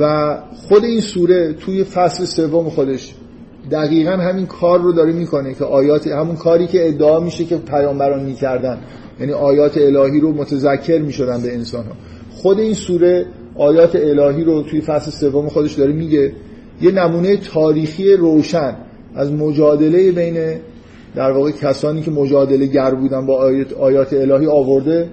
و 0.00 0.36
خود 0.68 0.84
این 0.84 1.00
سوره 1.00 1.52
توی 1.52 1.84
فصل 1.84 2.24
سوم 2.24 2.70
خودش 2.70 3.14
دقیقا 3.70 4.10
همین 4.10 4.46
کار 4.46 4.80
رو 4.80 4.92
داره 4.92 5.12
می‌کنه 5.12 5.54
که 5.54 5.64
آیات 5.64 6.06
همون 6.06 6.36
کاری 6.36 6.66
که 6.66 6.88
ادعا 6.88 7.20
میشه 7.20 7.44
که 7.44 7.56
پیامبران 7.56 8.24
می‌کردن. 8.24 8.78
یعنی 9.20 9.32
آیات 9.32 9.78
الهی 9.78 10.20
رو 10.20 10.32
متذکر 10.32 10.98
می‌شدن 10.98 11.42
به 11.42 11.54
انسان 11.54 11.84
ها 11.84 11.92
خود 12.30 12.58
این 12.58 12.74
سوره 12.74 13.26
آیات 13.58 13.96
الهی 13.96 14.44
رو 14.44 14.62
توی 14.62 14.80
فصل 14.80 15.10
سوم 15.10 15.48
خودش 15.48 15.74
داره 15.74 15.92
میگه. 15.92 16.32
یه 16.82 16.90
نمونه 16.90 17.36
تاریخی 17.36 18.12
روشن 18.12 18.76
از 19.14 19.32
مجادله 19.32 20.12
بین 20.12 20.60
در 21.14 21.32
واقع 21.32 21.50
کسانی 21.50 22.02
که 22.02 22.10
مجادله 22.10 22.66
گر 22.66 22.94
بودن 22.94 23.26
با 23.26 23.38
آیات, 23.38 23.72
آیات 23.72 24.12
الهی 24.12 24.46
آورده 24.46 25.08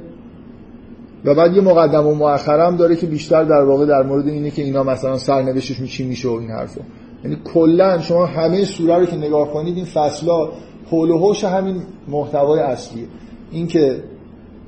و 1.26 1.36
بعد 1.36 1.56
یه 1.56 1.62
مقدم 1.62 2.08
و 2.08 2.16
مؤخرم 2.16 2.78
داره 2.78 2.96
که 2.96 3.08
بیشتر 3.08 3.44
در 3.44 3.64
واقع 3.64 3.86
در 3.86 4.04
مورد 4.04 4.28
اینه 4.28 4.52
که 4.52 4.62
اینا 4.62 4.84
مثلا 4.84 5.18
سرنوشتشون 5.18 5.88
چی 5.88 6.04
میشه 6.08 6.30
و 6.30 6.32
این 6.32 6.50
حرفا. 6.50 6.82
یعنی 7.24 7.38
کلا 7.54 8.02
شما 8.02 8.26
همه 8.26 8.66
سوره 8.66 8.98
رو 8.98 9.06
که 9.06 9.16
نگاه 9.16 9.52
کنید 9.52 9.76
این 9.76 9.86
فصلا 9.86 10.50
حول 10.90 11.10
و 11.10 11.18
حوش 11.18 11.44
همین 11.44 11.82
محتوای 12.08 12.60
اصلیه. 12.60 13.06
اینکه 13.52 14.04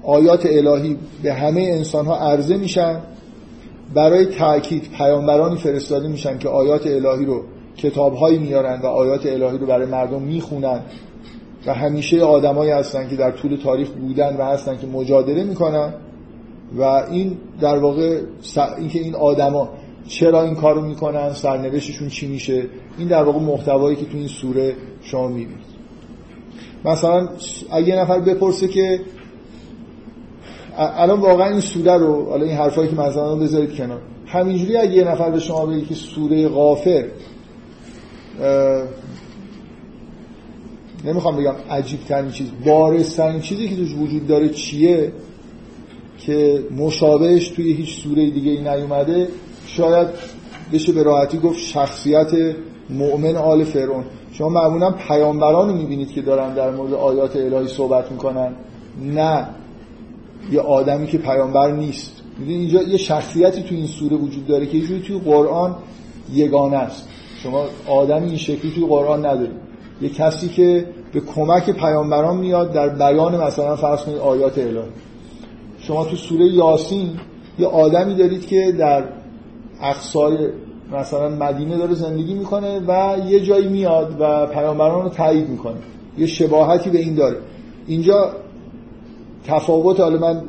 آیات 0.03 0.45
الهی 0.45 0.97
به 1.23 1.33
همه 1.33 1.61
انسان 1.61 2.05
ها 2.05 2.17
عرضه 2.17 2.57
میشن 2.57 2.99
برای 3.93 4.25
تاکید 4.25 4.89
پیامبرانی 4.97 5.57
فرستاده 5.57 6.07
میشن 6.07 6.37
که 6.37 6.49
آیات 6.49 6.87
الهی 6.87 7.25
رو 7.25 7.43
کتابهایی 7.77 8.37
میارن 8.37 8.81
و 8.81 8.85
آیات 8.85 9.25
الهی 9.25 9.57
رو 9.57 9.65
برای 9.65 9.85
مردم 9.85 10.21
می‌خونن. 10.21 10.79
و 11.65 11.73
همیشه 11.73 12.21
آدمایی 12.21 12.71
هستن 12.71 13.09
که 13.09 13.15
در 13.15 13.31
طول 13.31 13.57
تاریخ 13.63 13.89
بودن 13.89 14.37
و 14.37 14.43
هستن 14.43 14.77
که 14.77 14.87
مجادله 14.87 15.43
می‌کنن. 15.43 15.93
و 16.77 16.81
این 16.81 17.37
در 17.61 17.77
واقع 17.77 18.21
اینکه 18.77 18.99
این 18.99 19.15
آدما 19.15 19.69
چرا 20.07 20.43
این 20.43 20.55
کارو 20.55 20.81
می‌کنن؟ 20.81 21.33
سرنوشتشون 21.33 22.09
چی 22.09 22.27
میشه؟ 22.27 22.65
این 22.97 23.07
در 23.07 23.23
واقع 23.23 23.39
محتوایی 23.39 23.95
که 23.95 24.05
تو 24.05 24.17
این 24.17 24.27
سوره 24.27 24.75
شما 25.01 25.27
می‌بینید. 25.27 25.73
مثلا 26.85 27.29
اگه 27.71 27.87
یه 27.87 27.95
نفر 27.95 28.19
بپرسه 28.19 28.67
که 28.67 28.99
الان 30.77 31.19
واقعا 31.19 31.49
این 31.49 31.59
سوره 31.59 31.97
رو 31.97 32.29
حالا 32.29 32.45
این 32.45 32.57
حرفایی 32.57 32.89
که 32.89 32.95
مثلا 32.95 33.35
بذارید 33.35 33.75
کنار. 33.75 34.01
همینجوری 34.27 34.77
اگه 34.77 34.93
یه 34.93 35.03
نفر 35.03 35.31
به 35.31 35.39
شما 35.39 35.65
بگه 35.65 35.85
که 35.85 35.95
سوره 35.95 36.47
غافر 36.47 37.05
نمی‌خوام 41.05 41.37
بگم 41.37 41.55
عجیب 41.69 41.99
ترین 41.99 42.31
چیز 42.31 42.47
بارز 42.65 43.15
ترین 43.15 43.41
چیزی 43.41 43.69
که 43.69 43.75
توش 43.75 43.93
وجود 43.93 44.27
داره 44.27 44.49
چیه؟ 44.49 45.11
که 46.17 46.63
مشابهش 46.77 47.47
توی 47.47 47.73
هیچ 47.73 48.03
سوره 48.03 48.29
دیگه 48.29 48.51
ای 48.51 48.61
نیومده 48.61 49.27
شاید 49.77 50.07
بشه 50.73 50.91
به 50.91 51.03
راحتی 51.03 51.37
گفت 51.37 51.59
شخصیت 51.59 52.31
مؤمن 52.89 53.35
آل 53.35 53.63
فرعون. 53.63 54.03
شما 54.31 54.49
معمولا 54.49 54.91
پیامبران 54.91 55.69
رو 55.69 55.75
می‌بینید 55.75 56.11
که 56.11 56.21
دارن 56.21 56.53
در 56.53 56.71
مورد 56.71 56.93
آیات 56.93 57.35
الهی 57.35 57.67
صحبت 57.67 58.11
می‌کنن. 58.11 58.55
نه. 59.01 59.47
یه 60.51 60.59
آدمی 60.59 61.07
که 61.07 61.17
پیامبر 61.17 61.71
نیست. 61.71 62.21
می‌دونید 62.37 62.59
اینجا 62.59 62.81
یه 62.81 62.97
شخصیتی 62.97 63.63
توی 63.63 63.77
این 63.77 63.87
سوره 63.87 64.17
وجود 64.17 64.47
داره 64.47 64.65
که 64.65 64.77
یه 64.77 64.99
توی 64.99 65.19
قرآن 65.19 65.75
یگانه 66.33 66.77
است. 66.77 67.09
شما 67.43 67.65
آدمی 67.87 68.27
این 68.27 68.37
شکلی 68.37 68.71
توی 68.71 68.85
قرآن 68.85 69.25
ندارید 69.25 69.57
یه 70.01 70.09
کسی 70.09 70.49
که 70.49 70.85
به 71.13 71.19
کمک 71.19 71.69
پیامبران 71.69 72.37
میاد 72.37 72.73
در 72.73 72.89
بیان 72.89 73.43
مثلا 73.43 73.75
فرض 73.75 74.01
کنید 74.01 74.17
آیات 74.17 74.57
الهی. 74.57 74.89
شما 75.79 76.05
تو 76.05 76.15
سوره 76.15 76.45
یاسین 76.45 77.09
یه 77.59 77.67
آدمی 77.67 78.15
دارید 78.15 78.47
که 78.47 78.75
در 78.79 79.03
اقصای 79.83 80.37
مثلا 80.91 81.29
مدینه 81.29 81.77
داره 81.77 81.93
زندگی 81.93 82.33
می‌کنه 82.33 82.79
و 82.87 83.17
یه 83.27 83.39
جایی 83.39 83.67
میاد 83.67 84.15
و 84.19 84.45
پیامبران 84.45 85.03
رو 85.03 85.09
تایید 85.09 85.49
می‌کنه. 85.49 85.75
یه 86.17 86.25
شباهتی 86.25 86.89
به 86.89 86.99
این 86.99 87.15
داره. 87.15 87.37
اینجا 87.87 88.33
تفاوت 89.45 89.99
حالا 89.99 90.19
من 90.19 90.43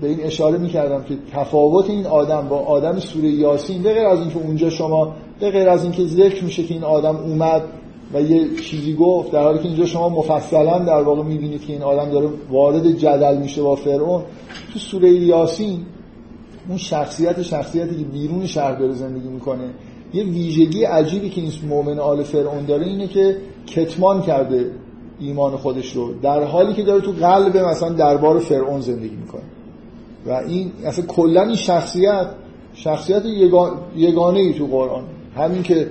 به 0.00 0.08
این 0.08 0.22
اشاره 0.22 0.58
می‌کردم 0.58 1.02
که 1.02 1.16
تفاوت 1.32 1.90
این 1.90 2.06
آدم 2.06 2.48
با 2.48 2.58
آدم 2.58 2.98
سوره 2.98 3.28
یاسین 3.28 3.82
به 3.82 3.94
غیر 3.94 4.06
از 4.06 4.20
اینکه 4.20 4.38
اونجا 4.38 4.70
شما 4.70 5.14
به 5.40 5.50
غیر 5.50 5.68
از 5.68 5.82
اینکه 5.82 6.04
ذکر 6.04 6.44
میشه 6.44 6.62
که 6.62 6.74
این 6.74 6.84
آدم 6.84 7.16
اومد 7.16 7.62
و 8.14 8.20
یه 8.20 8.56
چیزی 8.62 8.94
گفت 8.94 9.32
در 9.32 9.42
حالی 9.42 9.58
که 9.58 9.68
اینجا 9.68 9.86
شما 9.86 10.08
مفصلا 10.08 10.78
در 10.78 11.02
واقع 11.02 11.22
می‌بینید 11.22 11.66
که 11.66 11.72
این 11.72 11.82
آدم 11.82 12.10
داره 12.10 12.28
وارد 12.50 12.90
جدل 12.90 13.36
میشه 13.38 13.62
با 13.62 13.76
فرعون 13.76 14.22
تو 14.72 14.78
سوره 14.78 15.10
یاسین 15.10 15.80
اون 16.68 16.78
شخصیت 16.78 17.42
شخصیتی 17.42 17.96
که 17.96 18.04
بیرون 18.04 18.46
شهر 18.46 18.74
داره 18.74 18.92
زندگی 18.92 19.28
می‌کنه. 19.28 19.70
یه 20.14 20.24
ویژگی 20.24 20.84
عجیبی 20.84 21.30
که 21.30 21.40
این 21.40 21.52
مؤمن 21.68 21.98
آل 21.98 22.22
فرعون 22.22 22.64
داره 22.64 22.86
اینه 22.86 23.06
که 23.06 23.36
کتمان 23.66 24.22
کرده 24.22 24.70
ایمان 25.18 25.56
خودش 25.56 25.92
رو 25.92 26.14
در 26.22 26.44
حالی 26.44 26.74
که 26.74 26.82
داره 26.82 27.00
تو 27.00 27.12
قلب 27.12 27.56
مثلا 27.56 27.88
دربار 27.88 28.38
فرعون 28.38 28.80
زندگی 28.80 29.16
می‌کنه. 29.16 29.42
و 30.26 30.32
این 30.32 30.72
اصلا 30.84 31.06
کلا 31.06 31.42
این 31.42 31.56
شخصیت 31.56 32.26
شخصیت 32.74 33.22
یگانه 33.96 34.38
ای 34.38 34.54
تو 34.54 34.66
قرآن. 34.66 35.04
همین 35.36 35.62
که 35.62 35.88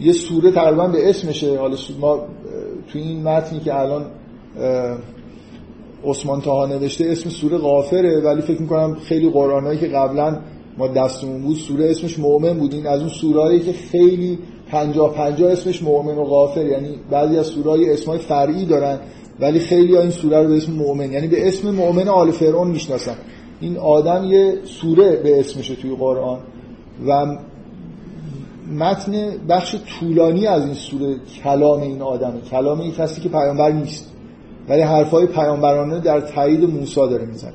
یه 0.00 0.12
سوره 0.12 0.50
تقریبا 0.50 0.86
به 0.86 1.10
اسمشه. 1.10 1.58
حالا 1.58 1.76
ما 2.00 2.18
تو 2.92 2.98
این 2.98 3.22
متنی 3.22 3.60
که 3.60 3.74
الان 3.74 4.06
عثمان 6.04 6.40
تاها 6.40 6.66
نوشته 6.66 7.04
اسم 7.08 7.30
سوره 7.30 7.58
غافره 7.58 8.20
ولی 8.20 8.42
فکر 8.42 8.62
می‌کنم 8.62 8.94
خیلی 8.94 9.30
قرآنایی 9.30 9.78
که 9.78 9.86
قبلا 9.86 10.40
ما 10.78 10.88
دستمون 10.88 11.42
بود 11.42 11.56
سوره 11.56 11.90
اسمش 11.90 12.18
مؤمن 12.18 12.58
بود. 12.58 12.74
این 12.74 12.86
از 12.86 13.00
اون 13.00 13.08
سورهایی 13.08 13.60
که 13.60 13.72
خیلی 13.72 14.38
پنجاه 14.70 15.14
پنجاه 15.14 15.52
اسمش 15.52 15.82
مؤمن 15.82 16.18
و 16.18 16.24
غافر. 16.24 16.66
یعنی 16.66 16.88
بعضی 17.10 17.38
از 17.38 17.46
سورهای 17.46 17.92
اسمای 17.92 18.18
فرعی 18.18 18.64
دارن 18.64 18.98
ولی 19.40 19.58
خیلی 19.58 19.96
این 19.96 20.10
سوره 20.10 20.42
رو 20.42 20.48
به 20.48 20.56
اسم 20.56 20.72
مؤمن 20.72 21.12
یعنی 21.12 21.26
به 21.26 21.48
اسم 21.48 21.70
مؤمن 21.70 22.08
آل 22.08 22.30
فرعون 22.30 22.70
می‌شناسن. 22.70 23.16
این 23.60 23.76
آدم 23.76 24.24
یه 24.24 24.54
سوره 24.64 25.16
به 25.16 25.40
اسمشه 25.40 25.74
توی 25.74 25.96
قرآن. 25.96 26.38
و 27.06 27.36
متن 28.78 29.36
بخش 29.48 29.76
طولانی 30.00 30.46
از 30.46 30.64
این 30.64 30.74
سوره 30.74 31.16
کلام 31.44 31.80
این 31.80 32.02
آدمه. 32.02 32.40
کلام 32.50 32.80
این 32.80 32.92
کسی 32.92 33.20
که 33.20 33.28
پیامبر 33.28 33.70
نیست. 33.70 34.12
ولی 34.68 34.82
حرفای 34.82 35.26
پیامبرانه 35.26 36.00
در 36.00 36.20
تایید 36.20 36.64
موسی 36.70 36.94
داره 36.94 37.26
می‌زنه. 37.26 37.52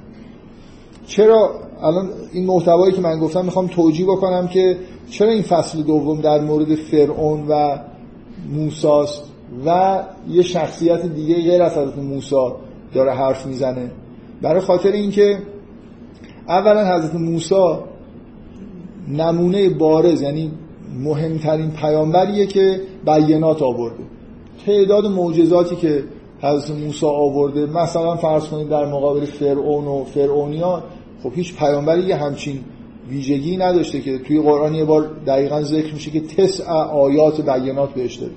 چرا؟ 1.06 1.52
الان 1.82 2.10
این 2.34 2.46
محتوایی 2.46 2.94
که 2.94 3.02
من 3.02 3.20
گفتم 3.20 3.46
می‌خوام 3.46 3.68
توجیه 3.68 4.06
بکنم 4.06 4.48
که 4.48 4.78
چرا 5.10 5.30
این 5.32 5.42
فصل 5.42 5.82
دوم 5.84 6.22
در 6.22 6.42
مورد 6.42 6.76
فرعون 6.76 7.48
و 7.50 7.78
موساست 8.54 9.24
و 9.66 10.00
یه 10.30 10.42
شخصیت 10.42 11.06
دیگه 11.06 11.36
غیر 11.36 11.62
از 11.64 11.78
حضرت 11.78 11.98
موسی 11.98 12.36
داره 12.94 13.12
حرف 13.12 13.46
می‌زنه؟ 13.46 13.92
برای 14.42 14.62
خاطر 14.62 14.92
اینکه 14.92 15.40
اولا 16.48 16.96
حضرت 16.96 17.16
موسی 17.16 17.76
نمونه 19.08 19.70
بارز 19.70 20.22
یعنی 20.22 20.52
مهمترین 21.00 21.72
پیامبریه 21.72 22.46
که 22.46 22.82
بیانات 23.06 23.62
آورده. 23.62 24.04
تعداد 24.66 25.06
معجزاتی 25.06 25.76
که 25.76 26.04
حضرت 26.44 26.78
موسی 26.78 27.06
آورده. 27.06 27.66
مثلا 27.66 28.16
فرض 28.16 28.48
کنید 28.48 28.70
در 28.70 28.86
مقابل 28.86 29.26
فرعون 29.26 29.86
و 29.86 30.04
فرعونیا 30.04 30.84
خب 31.24 31.32
هیچ 31.36 31.56
پیامبری 31.56 32.04
یه 32.04 32.16
همچین 32.16 32.60
ویژگی 33.10 33.58
نداشته 33.58 34.02
که 34.02 34.18
توی 34.18 34.42
قرآن 34.42 34.76
یه 34.76 34.86
بار 34.86 35.10
دقیقا 35.28 35.62
ذکر 35.62 35.94
میشه 35.94 36.12
که 36.12 36.22
تسع 36.22 36.72
آیات 36.74 37.42
بیانات 37.42 37.94
بهش 37.94 38.16
داره 38.16 38.34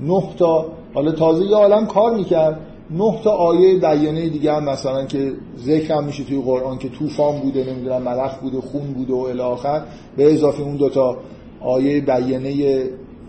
نه 0.00 0.22
تا 0.36 0.66
حالا 0.94 1.12
تازه 1.12 1.44
یه 1.44 1.56
عالم 1.56 1.86
کار 1.86 2.16
می‌کرد. 2.16 2.60
نه 2.90 3.20
تا 3.24 3.30
آیه 3.30 3.78
بیانه 3.78 4.28
دیگه 4.28 4.52
هم 4.52 4.64
مثلا 4.64 5.04
که 5.04 5.32
ذکر 5.58 5.94
هم 5.94 6.04
میشه 6.04 6.24
توی 6.24 6.42
قرآن 6.42 6.78
که 6.78 6.88
طوفان 6.88 7.40
بوده 7.40 7.72
نمی‌دونم 7.72 8.02
ملخ 8.02 8.38
بوده 8.38 8.60
خون 8.60 8.92
بوده 8.92 9.12
و 9.12 9.16
الی 9.16 9.80
به 10.16 10.32
اضافه 10.32 10.62
اون 10.62 10.76
دوتا 10.76 11.16
آیه 11.60 12.00
بیانه 12.00 12.82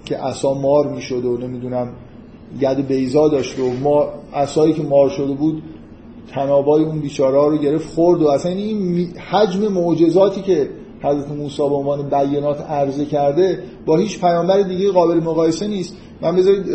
که 0.05 0.25
اصا 0.25 0.53
مار 0.53 0.87
می‌شد 0.87 1.25
و 1.25 1.37
نمی‌دونم 1.37 1.87
ید 2.59 2.87
بیزا 2.87 3.27
داشت 3.27 3.59
و 3.59 3.69
ما 3.83 4.07
اصایی 4.33 4.73
که 4.73 4.83
مار 4.83 5.09
شده 5.09 5.33
بود 5.33 5.63
تنابای 6.33 6.83
اون 6.83 6.99
بیچاره 6.99 7.37
رو 7.37 7.57
گرفت 7.57 7.93
خورد 7.93 8.21
و 8.21 8.27
اصلا 8.27 8.51
این 8.51 9.07
حجم 9.31 9.67
معجزاتی 9.67 10.41
که 10.41 10.69
حضرت 11.03 11.31
موسی 11.31 11.57
به 11.57 11.75
عنوان 11.75 12.09
بیانات 12.09 12.61
عرضه 12.61 13.05
کرده 13.05 13.63
با 13.85 13.97
هیچ 13.97 14.19
پیامبر 14.19 14.61
دیگه 14.61 14.91
قابل 14.91 15.19
مقایسه 15.19 15.67
نیست. 15.67 15.95
من 16.21 16.35
بذارید 16.35 16.65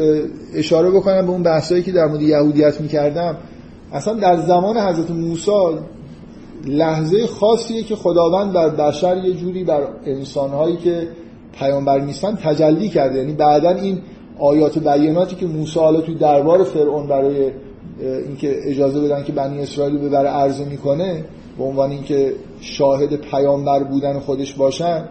اشاره 0.55 0.91
بکنم 0.91 1.27
به 1.27 1.33
اون 1.33 1.43
بحثایی 1.43 1.83
که 1.83 1.93
در 1.93 2.07
مورد 2.07 2.23
یهودیت 2.23 2.81
می‌کردم. 2.81 3.37
اصلا 3.93 4.15
در 4.15 4.37
زمان 4.37 4.79
حضرت 4.79 5.11
موسی 5.11 5.51
لحظه 6.67 7.27
خاصیه 7.27 7.83
که 7.83 7.97
خداوند 7.97 8.53
بر 8.53 8.69
بشر 8.69 9.17
یه 9.17 9.33
جوری 9.33 9.65
بر 9.65 9.83
انسانهایی 10.07 10.77
که 10.77 11.09
پیامبر 11.53 12.01
نیستن 12.01 12.35
تجلی 12.35 12.89
کرده. 12.89 13.19
یعنی 13.19 13.33
بعدا 13.33 13.71
این 13.71 13.99
آیات 14.39 14.79
بیاناتی 14.79 15.37
که 15.37 15.47
موسی 15.47 15.81
حالا 15.81 16.01
توی 16.01 16.15
دربار 16.15 16.65
فرعون 16.65 17.07
برای 17.07 17.51
اینکه 18.27 18.71
اجازه 18.71 19.01
بدن 19.01 19.25
که 19.25 19.33
بنی 19.33 19.61
اسرائیل 19.61 19.99
ببره 19.99 20.29
عرضه 20.29 20.65
می‌کنه 20.65 21.25
به 21.59 21.65
عنوان 21.65 21.91
اینکه 21.91 22.33
شاهد 22.61 23.17
پیامبر 23.17 23.83
بودن 23.83 24.19
خودش 24.19 24.55
باشن 24.55 25.05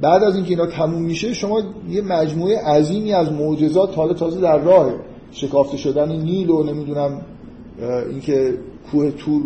بعد 0.00 0.24
از 0.24 0.34
اینکه 0.34 0.50
اینا 0.50 0.66
تموم 0.66 1.02
میشه 1.02 1.34
شما 1.34 1.62
یه 1.90 2.02
مجموعه 2.02 2.58
عظیمی 2.58 3.12
از 3.12 3.32
معجزات 3.32 3.96
حالا 3.96 4.12
تازه 4.12 4.40
در 4.40 4.58
راه 4.58 4.92
شکافته 5.32 5.76
شدن 5.76 6.12
نیل 6.12 6.50
و 6.50 6.62
نمی‌دونم 6.62 7.20
اینکه 8.10 8.54
کوه 8.92 9.10
تور 9.10 9.42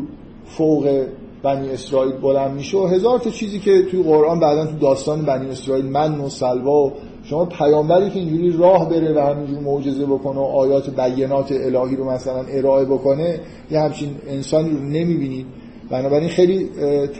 فوق 0.47 1.07
بنی 1.43 1.71
اسرائیل 1.71 2.13
بلند 2.13 2.51
میشه 2.51 2.79
و 2.79 2.87
هزار 2.87 3.19
تا 3.19 3.31
چیزی 3.31 3.59
که 3.59 3.83
توی 3.83 4.03
قرآن 4.03 4.41
بعدا 4.41 4.67
تو 4.67 4.79
داستان 4.79 5.23
بنی 5.23 5.51
اسرائیل 5.51 5.87
من 5.87 6.21
و 6.21 6.29
سلوا 6.29 6.87
و 6.87 6.93
شما 7.33 7.45
پیامبری 7.45 8.11
که 8.11 8.19
اینجوری 8.19 8.57
راه 8.57 8.89
بره 8.89 9.15
و 9.15 9.21
همینجور 9.21 9.59
معجزه 9.59 10.07
بکنه 10.07 10.41
و 10.41 10.43
آیات 10.43 11.01
بینات 11.01 11.53
الهی 11.53 11.97
رو 11.97 12.11
مثلا 12.11 12.43
ارائه 12.43 12.85
بکنه 12.85 13.41
یه 13.71 13.81
همچین 13.81 14.11
انسانی 14.29 14.71
رو 14.71 14.79
نمی‌بینید 14.79 15.47
بنابراین 15.91 16.29
خیلی 16.29 16.69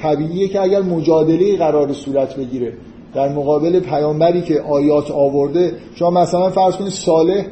طبیعیه 0.03 0.49
که 0.49 0.61
اگر 0.61 0.83
مجادله 0.83 1.57
قرار 1.57 1.93
صورت 1.93 2.37
بگیره 2.37 2.73
در 3.15 3.29
مقابل 3.29 3.81
پیامبری 3.81 4.43
که 4.43 4.61
آیات 4.61 5.11
آورده 5.11 5.73
شما 5.95 6.11
مثلا 6.11 6.51
فرض 6.51 6.77
کنید 6.77 6.93
صالح 6.93 7.47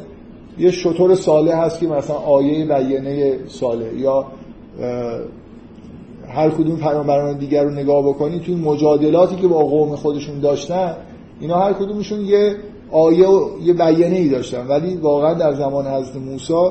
یه 0.58 0.70
شطور 0.70 1.14
صالح 1.14 1.56
هست 1.56 1.80
که 1.80 1.86
مثلا 1.86 2.16
آیه 2.16 2.64
بیانه 2.64 3.38
صالح 3.48 3.94
یا 3.98 4.26
هر 6.28 6.50
کدوم 6.50 6.76
پیامبران 6.76 7.38
دیگر 7.38 7.64
رو 7.64 7.70
نگاه 7.70 8.02
بکنید 8.02 8.42
توی 8.42 8.54
مجادلاتی 8.54 9.36
که 9.36 9.48
با 9.48 9.58
قوم 9.58 9.96
خودشون 9.96 10.40
داشتن 10.40 10.96
اینا 11.40 11.58
هر 11.58 11.72
کدومشون 11.72 12.20
یه 12.20 12.56
آیه 12.90 13.28
و 13.28 13.48
یه 13.62 13.72
بیانه 13.72 14.16
ای 14.16 14.28
داشتن. 14.28 14.66
ولی 14.66 14.96
واقعا 14.96 15.34
در 15.34 15.54
زمان 15.54 15.86
حضرت 15.86 16.16
موسی 16.16 16.70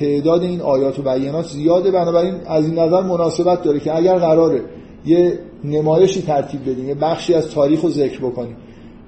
تعداد 0.00 0.42
این 0.42 0.60
آیات 0.60 0.98
و 0.98 1.02
بیانات 1.02 1.46
زیاده. 1.46 1.90
بنابراین 1.90 2.34
از 2.46 2.64
این 2.64 2.78
نظر 2.78 3.02
مناسبت 3.02 3.62
داره 3.62 3.80
که 3.80 3.96
اگر 3.96 4.18
قراره 4.18 4.62
یه 5.06 5.38
نمایشی 5.64 6.22
ترتیب 6.22 6.70
بدیم 6.70 6.88
یه 6.88 6.94
بخشی 6.94 7.34
از 7.34 7.50
تاریخ 7.50 7.80
رو 7.80 7.90
ذکر 7.90 8.18
بکنیم 8.18 8.56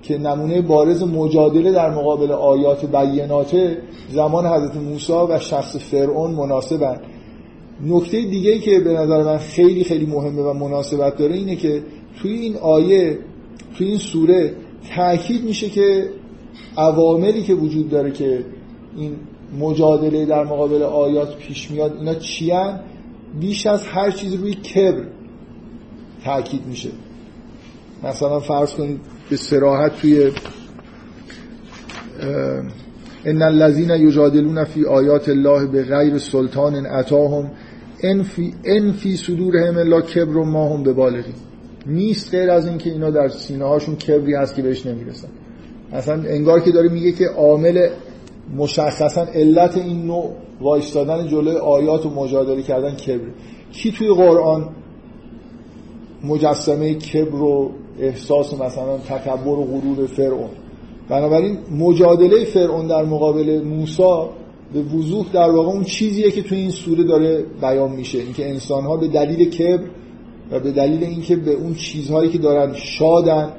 که 0.02 0.18
نمونه 0.18 0.62
بارز 0.62 1.02
مجادله 1.02 1.72
در 1.72 1.90
مقابل 1.90 2.32
آیات 2.32 2.86
بیانات 2.86 3.76
زمان 4.12 4.46
حضرت 4.46 4.76
موسی 4.76 5.12
و 5.12 5.38
شخص 5.38 5.76
فرعون 5.76 6.30
مناسبن. 6.30 7.00
نکته 7.86 8.22
دیگه 8.22 8.58
که 8.58 8.80
به 8.80 8.92
نظر 8.92 9.22
من 9.22 9.38
خیلی 9.38 9.84
خیلی 9.84 10.06
مهمه 10.06 10.42
و 10.42 10.52
مناسبت 10.52 11.16
داره 11.16 11.34
اینه 11.34 11.56
که 11.56 11.82
توی 12.22 12.32
این 12.32 12.56
آیه 12.56 13.18
توی 13.78 13.86
این 13.86 13.98
سوره 13.98 14.54
تاکید 14.96 15.44
میشه 15.44 15.68
که 15.68 16.10
عواملی 16.76 17.42
که 17.42 17.54
وجود 17.54 17.90
داره 17.90 18.10
که 18.10 18.44
این 18.96 19.16
مجادله 19.58 20.26
در 20.26 20.44
مقابل 20.44 20.82
آیات 20.82 21.36
پیش 21.36 21.70
میاد 21.70 21.96
اینا 21.96 22.14
چی 22.14 22.52
بیش 23.40 23.66
از 23.66 23.86
هر 23.86 24.10
چیز 24.10 24.34
روی 24.34 24.54
کبر 24.54 25.04
تاکید 26.24 26.66
میشه. 26.66 26.90
مثلا 28.02 28.40
فرض 28.40 28.74
کنید 28.74 29.00
به 29.30 29.36
سراحت 29.36 29.96
توی 29.96 30.32
ان 33.24 33.42
الذين 33.42 33.90
یجادلون 33.90 34.64
فی 34.64 34.84
آیات 34.84 35.28
الله 35.28 35.66
به 35.66 35.82
غیر 35.82 36.18
سلطان 36.18 36.86
اتاهم 36.86 37.50
ان 38.02 38.22
فی 38.22 38.54
ان 38.64 38.92
فی 38.92 39.16
صدورهم 39.16 39.76
الا 39.76 40.00
کبر 40.00 40.36
و 40.36 40.44
ما 40.44 40.74
هم 40.74 40.82
به 40.82 40.92
بالغی 40.92 41.34
نیست 41.86 42.30
غیر 42.34 42.50
از 42.50 42.66
اینکه 42.66 42.90
اینا 42.90 43.10
در 43.10 43.28
سینه 43.28 43.64
هاشون 43.64 43.96
کبری 43.96 44.34
هست 44.34 44.54
که 44.54 44.62
بهش 44.62 44.86
نمی‌رسن. 44.86 45.28
اصلا 45.92 46.14
انگار 46.14 46.60
که 46.60 46.70
داره 46.70 46.88
میگه 46.88 47.12
که 47.12 47.26
عامل 47.26 47.88
مشخصا 48.56 49.22
علت 49.34 49.76
این 49.76 50.06
نوع 50.06 50.30
وایستادن 50.60 51.26
جلوی 51.26 51.56
آیات 51.56 52.06
و 52.06 52.10
مجادله 52.10 52.62
کردن 52.62 52.94
کبر 52.94 53.30
کی 53.72 53.92
توی 53.92 54.08
قرآن 54.08 54.68
مجسمه 56.24 56.94
کبر 56.94 57.42
و 57.42 57.70
احساس 58.00 58.54
مثلا 58.54 58.98
تکبر 58.98 59.48
و 59.48 59.64
غرور 59.64 60.06
فرعون؟ 60.06 60.50
بنابراین 61.08 61.58
مجادله 61.78 62.44
فرعون 62.44 62.86
در 62.86 63.04
مقابل 63.04 63.62
موسی 63.64 64.02
به 64.72 64.82
وضوح 64.82 65.26
در 65.32 65.50
واقع 65.50 65.68
اون 65.68 65.84
چیزیه 65.84 66.30
که 66.30 66.42
توی 66.42 66.58
این 66.58 66.70
سوره 66.70 67.04
داره 67.04 67.44
بیان 67.60 67.90
میشه. 67.90 68.18
اینکه 68.18 68.48
انسان 68.50 68.84
ها 68.84 68.96
به 68.96 69.08
دلیل 69.08 69.50
کبر 69.50 69.84
و 70.52 70.60
به 70.60 70.70
دلیل 70.70 71.04
اینکه 71.04 71.36
به 71.36 71.50
اون 71.50 71.74
چیزهایی 71.74 72.30
که 72.30 72.38
دارن 72.38 72.74
شادن 72.74 73.52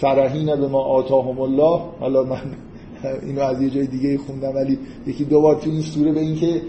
فرحین 0.00 0.56
به 0.56 0.68
ما 0.68 0.78
آتاهم 0.78 1.40
الله. 1.40 1.80
حالا 2.00 2.24
من 2.24 2.42
اینو 3.22 3.40
از 3.42 3.62
یه 3.62 3.70
جای 3.70 3.86
دیگه 3.86 4.18
خوندم 4.18 4.54
ولی 4.54 4.78
یکی 5.06 5.24
دو 5.24 5.40
بار 5.40 5.60
تو 5.60 5.70
این 5.70 5.80
سوره 5.80 6.12
به 6.12 6.20
اینکه 6.20 6.62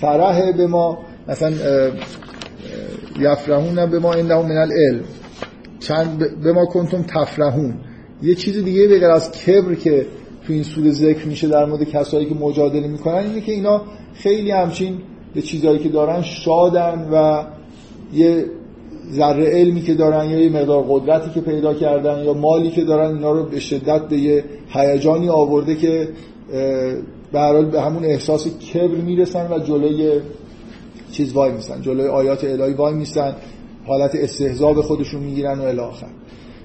فرح 0.00 0.52
به 0.52 0.66
ما 0.66 0.98
مثلا 1.28 1.52
یفرحون 3.20 3.86
به 3.86 3.98
ما 3.98 4.12
انده 4.12 4.34
من 4.34 4.56
العلم. 4.56 5.04
چند 5.80 6.40
به 6.42 6.52
ما 6.52 6.64
کنتم 6.66 7.02
تفرحون. 7.02 7.74
یه 8.22 8.34
چیز 8.34 8.64
دیگه 8.64 8.88
بگر 8.88 9.10
از 9.10 9.30
کبر 9.32 9.74
که 9.74 10.06
تو 10.46 10.52
این 10.52 10.62
سوره 10.62 10.90
ذکر 10.90 11.26
میشه 11.26 11.48
در 11.48 11.64
مورد 11.64 11.84
کسایی 11.84 12.26
که 12.26 12.34
مجادله 12.34 12.88
می‌کنن 12.88 13.14
اینه 13.14 13.40
که 13.40 13.52
اینا 13.52 13.82
خیلی 14.14 14.50
همچین 14.50 14.98
به 15.34 15.42
چیزایی 15.42 15.78
که 15.78 15.88
دارن 15.88 16.22
شادن 16.22 17.08
و 17.12 17.44
یه 18.14 18.44
ذره 19.12 19.46
علمی 19.46 19.82
که 19.82 19.94
دارن 19.94 20.30
یا 20.30 20.40
یه 20.40 20.50
مقدار 20.50 20.84
قدرتی 20.88 21.30
که 21.30 21.40
پیدا 21.40 21.74
کردن 21.74 22.24
یا 22.24 22.34
مالی 22.34 22.70
که 22.70 22.84
دارن 22.84 23.14
اینا 23.14 23.32
رو 23.32 23.44
به 23.44 23.60
شدت 23.60 24.08
به 24.08 24.16
یه 24.16 24.44
هیجانی 24.68 25.28
آورده 25.28 25.76
که 25.76 26.08
به 27.32 27.62
به 27.72 27.80
همون 27.80 28.04
احساس 28.04 28.48
کبر 28.48 28.94
می‌رسن 28.94 29.52
و 29.52 29.58
جلوی 29.58 30.20
چیز 31.12 31.32
وای 31.32 31.52
میسن 31.52 31.82
جلوی 31.82 32.08
آیات 32.08 32.44
الهی 32.44 32.72
وای 32.72 32.94
میسن 32.94 33.34
حالت 33.86 34.14
استهزا 34.14 34.72
به 34.72 34.82
خودشون 34.82 35.22
می‌گیرن 35.22 35.58
و 35.58 35.62
الاخر 35.62 36.06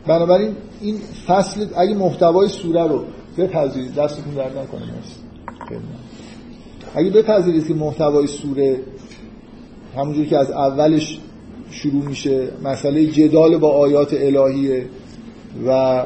بنابراین 0.07 0.55
این 0.81 0.95
فصل 1.27 1.65
اگه 1.77 1.95
محتوای 1.95 2.47
سوره 2.47 2.87
رو 2.87 3.03
بپذیرید 3.37 3.95
دستتون 3.95 4.33
درد 4.33 4.57
نکنه 4.57 4.81
اگه 6.95 7.09
بپذیرید 7.09 7.67
که 7.67 7.73
محتوای 7.73 8.27
سوره 8.27 8.79
همونجور 9.97 10.25
که 10.25 10.37
از 10.37 10.51
اولش 10.51 11.19
شروع 11.71 12.05
میشه. 12.05 12.47
مسئله 12.63 13.05
جدال 13.05 13.57
با 13.57 13.69
آیات 13.69 14.13
الهیه 14.13 14.85
و 15.67 16.03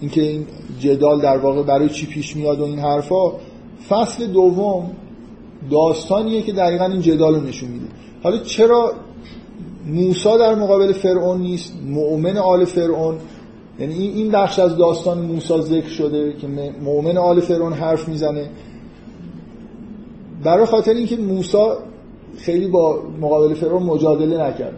اینکه 0.00 0.22
این 0.22 0.46
جدال 0.80 1.20
در 1.20 1.36
واقع 1.36 1.62
برای 1.62 1.88
چی 1.88 2.06
پیش 2.06 2.36
میاد 2.36 2.60
و 2.60 2.64
این 2.64 2.78
حرفا. 2.78 3.32
فصل 3.88 4.26
دوم 4.26 4.90
داستانیه 5.70 6.42
که 6.42 6.52
دقیقا 6.52 6.84
این 6.84 7.00
جدال 7.00 7.34
رو 7.34 7.40
نشون 7.40 7.68
میده. 7.68 7.86
حالا 8.22 8.38
چرا 8.38 8.92
موسا 9.86 10.36
در 10.36 10.54
مقابل 10.54 10.92
فرعون 10.92 11.40
نیست؟ 11.40 11.72
مؤمن 11.86 12.36
آل 12.36 12.64
فرعون. 12.64 13.16
یعنی 13.80 13.94
این 13.94 14.30
بخش 14.30 14.58
از 14.58 14.76
داستان 14.76 15.18
موسا 15.18 15.60
ذکر 15.60 15.88
شده 15.88 16.32
که 16.32 16.46
مؤمن 16.82 17.18
آل 17.18 17.40
فرعون 17.40 17.72
حرف 17.72 18.08
می‌زنه. 18.08 18.50
برای 20.44 20.66
خاطر 20.66 20.94
اینکه 20.94 21.16
موسا 21.16 21.78
خیلی 22.36 22.68
با 22.68 23.02
مقابل 23.20 23.54
فرعون 23.54 23.82
مجادله 23.82 24.48
نکرد. 24.48 24.76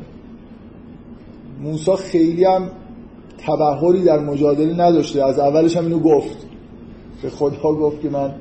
موسا 1.63 1.97
خیلی 1.97 2.45
هم 2.45 2.71
تبهری 3.47 4.03
در 4.03 4.19
مجادله 4.19 4.85
نداشته. 4.87 5.25
از 5.25 5.39
اولش 5.39 5.77
هم 5.77 5.85
اینو 5.85 5.99
گفت. 5.99 6.47
به 7.23 7.31
خدا 7.31 7.73
گفت 7.73 8.01
که 8.01 8.11
من 8.11 8.35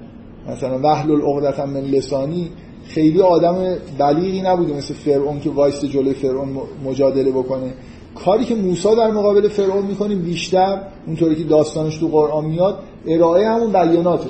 مثلا 0.52 0.80
وحل 0.84 1.12
العقدتم 1.12 1.70
من 1.70 1.80
لسانی 1.80 2.50
خیلی 2.86 3.22
آدم 3.22 3.76
بلیغی 4.00 4.42
نبوده 4.42 4.74
مثل 4.74 4.94
فرعون 4.94 5.40
که 5.40 5.50
وایست 5.50 5.86
جلوی 5.86 6.14
فرعون 6.14 6.50
مجادله 6.86 7.32
بکنه. 7.32 7.74
کاری 8.16 8.46
که 8.46 8.56
موسی 8.56 8.96
در 8.96 9.12
مقابل 9.12 9.48
فرعون 9.48 9.86
می‌کنه 9.86 10.16
بیشتر 10.16 10.82
اونطوری 11.08 11.36
که 11.36 11.44
داستانش 11.44 11.98
تو 11.98 12.08
قرآن 12.08 12.46
میاد 12.46 12.80
ارائه 13.08 13.48
همون 13.48 13.72
بیاناته 13.72 14.30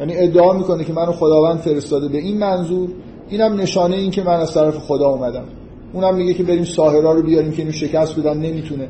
یعنی 0.00 0.16
ادعا 0.16 0.52
می‌کنه 0.52 0.84
که 0.84 0.92
منو 0.92 1.12
خداوند 1.12 1.58
فرستاده. 1.58 2.08
به 2.08 2.18
این 2.18 2.38
منظور 2.38 2.88
اینم 3.28 3.60
نشانه 3.60 3.96
این 3.96 4.10
که 4.10 4.22
من 4.22 4.40
از 4.40 4.54
طرف 4.54 4.78
خدا 4.78 5.08
اومدم. 5.08 5.44
اونم 5.92 6.14
میگه 6.14 6.34
که 6.34 6.42
بریم 6.42 6.64
ساحرا 6.64 7.12
رو 7.12 7.22
بیاریم 7.22 7.52
که 7.52 7.58
اینو 7.58 7.72
شکست 7.72 8.18
بدن 8.18 8.36
نمی‌تونه. 8.36 8.88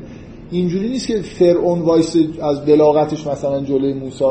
اینجوری 0.51 0.89
نیست 0.89 1.07
که 1.07 1.21
فرعون 1.21 1.79
وایسه 1.79 2.15
از 2.41 2.65
بلاغتش 2.65 3.27
مثلا 3.27 3.61
جلوی 3.61 3.93
موسی 3.93 4.25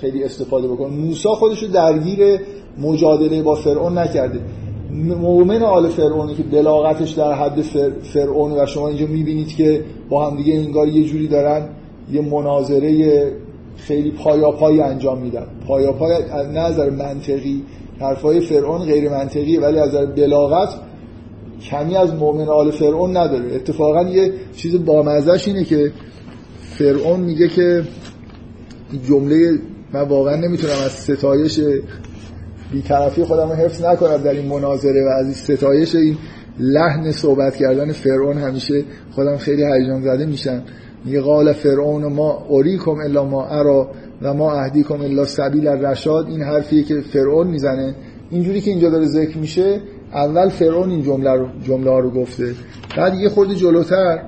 خیلی 0.00 0.24
استفاده 0.24 0.68
بکنه. 0.68 0.88
موسی 0.88 1.28
خودش 1.28 1.62
رو 1.62 1.68
درگیر 1.68 2.40
مجادله 2.78 3.42
با 3.42 3.54
فرعون 3.54 3.98
نکرده. 3.98 4.40
مؤمن 5.20 5.62
آل 5.62 5.88
فرعونی 5.88 6.34
که 6.34 6.42
بلاغتش 6.42 7.10
در 7.10 7.32
حد 7.32 7.60
فرعون 8.02 8.52
و 8.52 8.66
شما 8.66 8.88
اینجا 8.88 9.06
می‌بینید 9.06 9.56
که 9.56 9.84
با 10.08 10.30
هم 10.30 10.36
دیگه 10.36 10.54
انگار 10.54 10.88
یه 10.88 11.04
جوری 11.04 11.28
دارن 11.28 11.68
یه 12.12 12.20
مناظره 12.20 13.32
خیلی 13.76 14.10
پایاپایی 14.10 14.80
انجام 14.80 15.18
میدن. 15.18 15.46
پایاپای 15.66 16.12
از 16.12 16.46
نظر 16.46 16.90
منطقی 16.90 17.62
حرفای 18.00 18.40
فرعون 18.40 18.84
غیر 18.84 19.10
منطقیه 19.10 19.60
ولی 19.60 19.78
از 19.78 19.94
بلاغت 20.16 20.68
کمی 21.70 21.96
از 21.96 22.14
مؤمن 22.14 22.48
آل 22.48 22.70
فرعون 22.70 23.16
نداره. 23.16 23.54
اتفاقا 23.54 24.02
یه 24.02 24.32
چیز 24.56 24.84
بامزش 24.84 25.48
اینه 25.48 25.64
که 25.64 25.92
فرعون 26.60 27.20
میگه 27.20 27.48
که 27.48 27.82
جمله 29.08 29.58
من 29.92 30.00
واقعا 30.00 30.36
نمی‌تونم 30.36 30.74
از 30.84 30.92
ستایش 30.92 31.60
بیطرفی 32.72 33.24
خودم 33.24 33.48
رو 33.48 33.54
حفظ 33.54 33.84
نکنم 33.84 34.16
در 34.16 34.30
این 34.30 34.46
مناظره 34.46 35.04
و 35.04 35.08
از 35.08 35.24
این 35.24 35.34
ستایش 35.34 35.94
این 35.94 36.16
لحن 36.58 37.12
صحبت 37.12 37.56
کردن 37.56 37.92
فرعون 37.92 38.38
همیشه 38.38 38.84
خودم 39.10 39.36
خیلی 39.36 39.64
هیجان 39.64 40.02
زده 40.02 40.26
میشم. 40.26 40.62
میگه 41.04 41.20
قال 41.20 41.52
فرعون 41.52 42.12
ما 42.12 42.46
اریکم 42.50 42.98
الا 43.04 43.24
ما 43.24 43.46
ارا. 43.46 43.90
و 44.22 44.34
ما 44.34 44.52
اهدیکم 44.52 45.00
الا 45.00 45.24
سبیل 45.24 45.68
الرشاد 45.68 46.26
این 46.28 46.42
حرفیه 46.42 46.82
که 46.82 47.00
فرعون 47.00 47.46
می‌زنه. 47.46 47.94
اینجوری 48.30 48.60
که 48.60 48.70
اینجا 48.70 48.90
داره 48.90 49.06
ذکر 49.06 49.38
میشه 49.38 49.80
اول 50.12 50.48
فرعون 50.48 50.90
این 50.90 51.02
جمله 51.02 51.30
رو 51.30 51.46
جمله 51.64 52.00
رو 52.00 52.10
گفته. 52.10 52.54
بعد 52.96 53.14
یه 53.14 53.28
خورده 53.28 53.54
جلوتر 53.54 54.22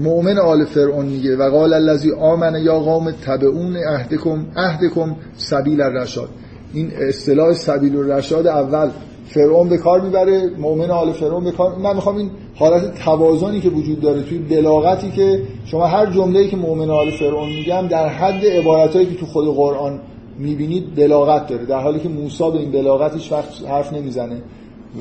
مؤمن 0.00 0.38
آل 0.38 0.64
فرعون 0.64 1.06
میگه 1.06 1.36
و 1.36 1.50
قال 1.50 1.74
الذی 1.74 2.12
آمن 2.12 2.62
یا 2.62 2.80
قوم 2.80 3.10
تبعون 3.10 3.76
عهدکم 3.76 4.46
عهدکم 4.56 5.16
سبیل 5.36 5.80
الرشاد. 5.80 6.28
این 6.72 6.90
اصطلاح 7.08 7.52
سبیل 7.52 7.96
الرشاد 7.96 8.46
اول 8.46 8.90
فرعون 9.26 9.68
به 9.68 9.76
کار 9.76 10.00
می‌بره 10.00 10.50
مؤمن 10.58 10.90
آل 10.90 11.12
فرعون 11.12 11.44
به 11.44 11.50
کار 11.50 11.78
من 11.78 11.94
می‌خوام 11.94 12.16
این 12.16 12.30
حالت 12.60 12.94
توازنی 12.94 13.60
که 13.60 13.68
وجود 13.68 14.00
داره 14.00 14.22
توی 14.22 14.38
بلاغتی 14.38 15.10
که 15.10 15.42
شما 15.64 15.86
هر 15.86 16.06
جمله‌ای 16.06 16.48
که 16.48 16.56
مؤمن 16.56 16.90
آل 16.90 17.10
فرعون 17.10 17.48
میگم 17.48 17.86
در 17.88 18.08
حد 18.08 18.46
عبارتایی 18.46 19.06
که 19.06 19.14
تو 19.14 19.26
خود 19.26 19.54
قرآن 19.56 20.00
می‌بینید 20.38 20.94
بلاغت 20.94 21.46
داره. 21.46 21.66
در 21.66 21.80
حالی 21.80 22.00
که 22.00 22.08
موسی 22.08 22.50
به 22.50 22.58
این 22.58 22.70
بلاغت 22.70 23.32
وقت 23.32 23.64
حرف 23.68 23.92
نمی‌زنه. 23.92 24.42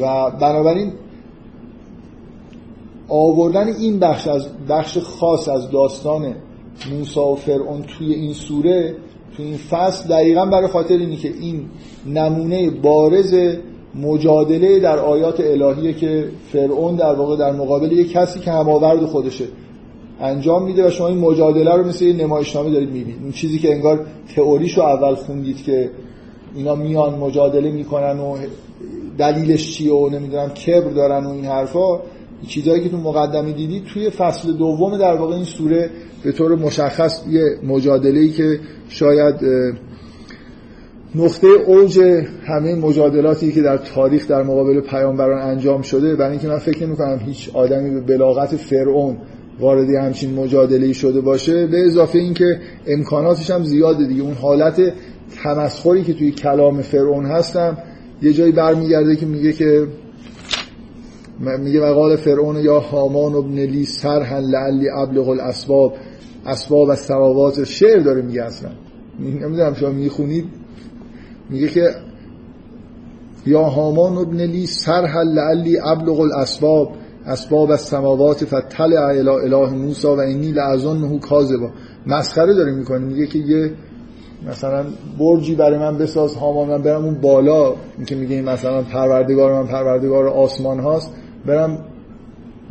و 0.02 0.32
بنابراین 0.32 0.94
آوردن 3.10 3.68
این 3.68 4.00
بخش 4.00 4.28
از 4.28 4.48
بخش 4.70 4.98
خاص 4.98 5.50
از 5.50 5.72
داستان 5.72 6.36
موسی 6.92 7.20
و 7.20 7.36
فرعون 7.36 7.82
توی 7.82 8.14
این 8.14 8.34
سوره 8.34 8.96
توی 9.38 9.46
این 9.46 9.58
فصل 9.58 10.10
دقیقا 10.10 10.46
برای 10.46 10.68
خاطر 10.68 10.98
اینی 10.98 11.16
که 11.16 11.28
این 11.28 11.66
نمونه 12.06 12.70
بارز 12.70 13.36
مجادله 13.96 14.80
در 14.80 15.00
آیات 15.00 15.40
الهیه 15.40 15.94
که 15.94 16.26
فرعون 16.52 16.96
در 16.96 17.14
واقع 17.14 17.38
در 17.38 17.52
مقابل 17.52 17.92
یک 17.92 18.12
کسی 18.12 18.40
که 18.40 18.52
هماورد 18.52 19.06
خودشه 19.06 19.46
انجام 20.22 20.64
میده 20.64 20.88
و 20.88 20.90
شما 20.90 21.08
این 21.08 21.18
مجادله 21.18 21.76
رو 21.76 21.88
مثل 21.88 22.06
یه 22.06 22.14
نمایشنامه 22.14 22.72
دارید 22.72 22.90
می‌بینید. 22.90 23.24
این 23.24 23.32
چیزی 23.32 23.60
که 23.60 23.74
انگار 23.74 24.06
تئوریشو 24.36 24.82
اول 24.82 25.16
خوندید 25.16 25.64
که 25.64 25.90
اینا 26.56 26.76
میان 26.76 27.20
مجادله 27.20 27.72
می‌کنن 27.72 28.20
و 28.20 28.38
دلیلش 29.18 29.78
چیه 29.78 29.94
و 29.94 30.10
نمی‌دونم 30.10 30.50
کبر 30.50 30.90
دارن 30.90 31.26
و 31.26 31.30
این 31.30 31.46
حرفا 31.46 32.00
چیزهایی 32.48 32.84
که 32.84 32.90
تو 32.90 32.98
مقدمه 32.98 33.52
دیدید 33.52 33.84
توی 33.84 34.10
فصل 34.10 34.54
دوم 34.54 34.98
در 34.98 35.16
واقع 35.16 35.36
این 35.36 35.44
سوره 35.44 35.90
به 36.24 36.32
طور 36.32 36.56
مشخص 36.56 37.22
یه 37.30 37.44
مجادله 37.64 38.20
ای 38.20 38.30
که 38.30 38.60
شاید 38.90 39.36
نقطه 41.16 41.48
اوج 41.48 42.00
همه 42.44 42.76
مجادلاتی 42.76 43.52
که 43.52 43.62
در 43.62 43.78
تاریخ 43.78 44.28
در 44.28 44.44
مقابل 44.44 44.82
پیامبران 44.82 45.42
انجام 45.42 45.82
شده 45.82 46.16
برای 46.16 46.32
اینکه 46.32 46.48
من 46.48 46.58
فکر 46.58 46.86
نمی 46.86 46.96
کنم 46.96 47.20
هیچ 47.26 47.50
آدمی 47.54 47.90
به 47.90 48.02
بلاغت 48.02 48.56
فرعون 48.56 49.18
وارد 49.60 49.90
همچین 49.90 50.34
مجادله 50.34 50.94
شده 50.94 51.22
باشه 51.22 51.68
به 51.68 51.86
اضافه 51.86 52.20
اینکه 52.20 52.60
امکاناتش 52.88 53.52
هم 53.52 53.64
زیاده 53.64 54.08
دیگه. 54.08 54.22
اون 54.22 54.34
حالت 54.34 54.94
تمسخری 55.44 56.04
که 56.04 56.14
توی 56.14 56.32
کلام 56.32 56.82
فرعون 56.82 57.26
هستم 57.26 57.78
یه 58.22 58.34
جایی 58.34 58.52
برمیگرده 58.52 59.16
که 59.16 59.26
میگه 59.26 59.54
که 59.54 59.88
میگه 61.60 61.80
مقال 61.80 62.16
فرعون 62.16 62.56
یا 62.56 62.80
هامان 62.80 63.36
ابن 63.36 63.56
لی 63.60 63.86
سرحن 63.86 64.40
لعلی 64.40 64.90
ابلغ 64.90 65.30
الاسباب 65.30 65.94
اسباب 66.46 66.90
از 66.90 67.00
سماوات 67.00 67.64
شعر 67.64 68.00
داره 68.00 68.22
میگه 68.22 68.44
اصلا. 68.44 68.70
نمی‌دونم 69.20 69.74
شما 69.74 69.90
می‌خونید؟ 69.90 70.59
میگه 71.50 71.68
که 71.68 71.96
یا 73.46 73.64
هامان 73.64 74.18
ابن 74.18 74.42
لی 74.42 74.66
سرحل 74.66 75.28
لعلی 75.28 75.80
ابلغ 75.80 76.20
الاسباب 76.20 76.92
اسباب 77.26 77.72
از 77.72 77.82
سماوات 77.82 78.46
فتل 78.46 78.98
اله 78.98 79.32
اله 79.32 79.70
موسی 79.70 80.08
و 80.08 80.20
اینی 80.20 80.52
لعظنه 80.52 81.20
کاذبا. 81.20 81.70
مسخره 82.08 82.54
داره 82.54 82.72
می‌کنه. 82.72 83.00
میگه 83.00 83.28
که 83.28 83.40
یه 83.40 83.72
مثلا 84.48 84.86
برجی 85.20 85.56
برای 85.56 85.80
من 85.80 85.98
بساز 85.98 86.36
هامان 86.36 86.68
من 86.70 86.82
برم 86.82 87.06
اون 87.06 87.14
بالا. 87.14 87.74
اینکه 87.98 88.16
میگه 88.16 88.42
مثلا 88.42 88.82
پروردگار 88.82 89.62
من 89.62 89.68
پروردگار 89.68 90.28
آسمان 90.28 90.80
هاست. 90.80 91.14
برم 91.46 91.78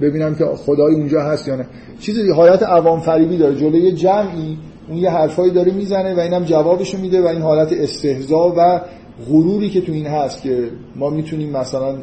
ببینم 0.01 0.35
که 0.35 0.45
خدای 0.45 0.95
اونجا 0.95 1.22
هست 1.22 1.49
یا 1.49 1.57
نه. 1.57 1.66
چیزی 2.01 2.31
حالت 2.31 2.62
عوام 2.62 3.01
فریبی 3.01 3.39
داره. 3.39 3.55
جلوی 3.55 3.93
جمعی 3.93 4.59
اون 4.89 4.99
یه 4.99 5.11
حرفایی 5.11 5.53
داره 5.53 5.72
می‌زنه 5.72 6.14
و 6.14 6.20
اینم 6.20 6.45
جوابشو 6.45 6.99
میده 6.99 7.22
و 7.22 7.26
این 7.26 7.43
حالت 7.43 7.72
استهزا 7.72 8.55
و 8.57 8.80
غروری 9.28 9.70
که 9.70 9.80
تو 9.80 9.93
این 9.93 10.07
هست 10.07 10.43
که 10.43 10.70
ما 10.97 11.11
می‌تونیم 11.11 11.51
مثلا 11.51 11.97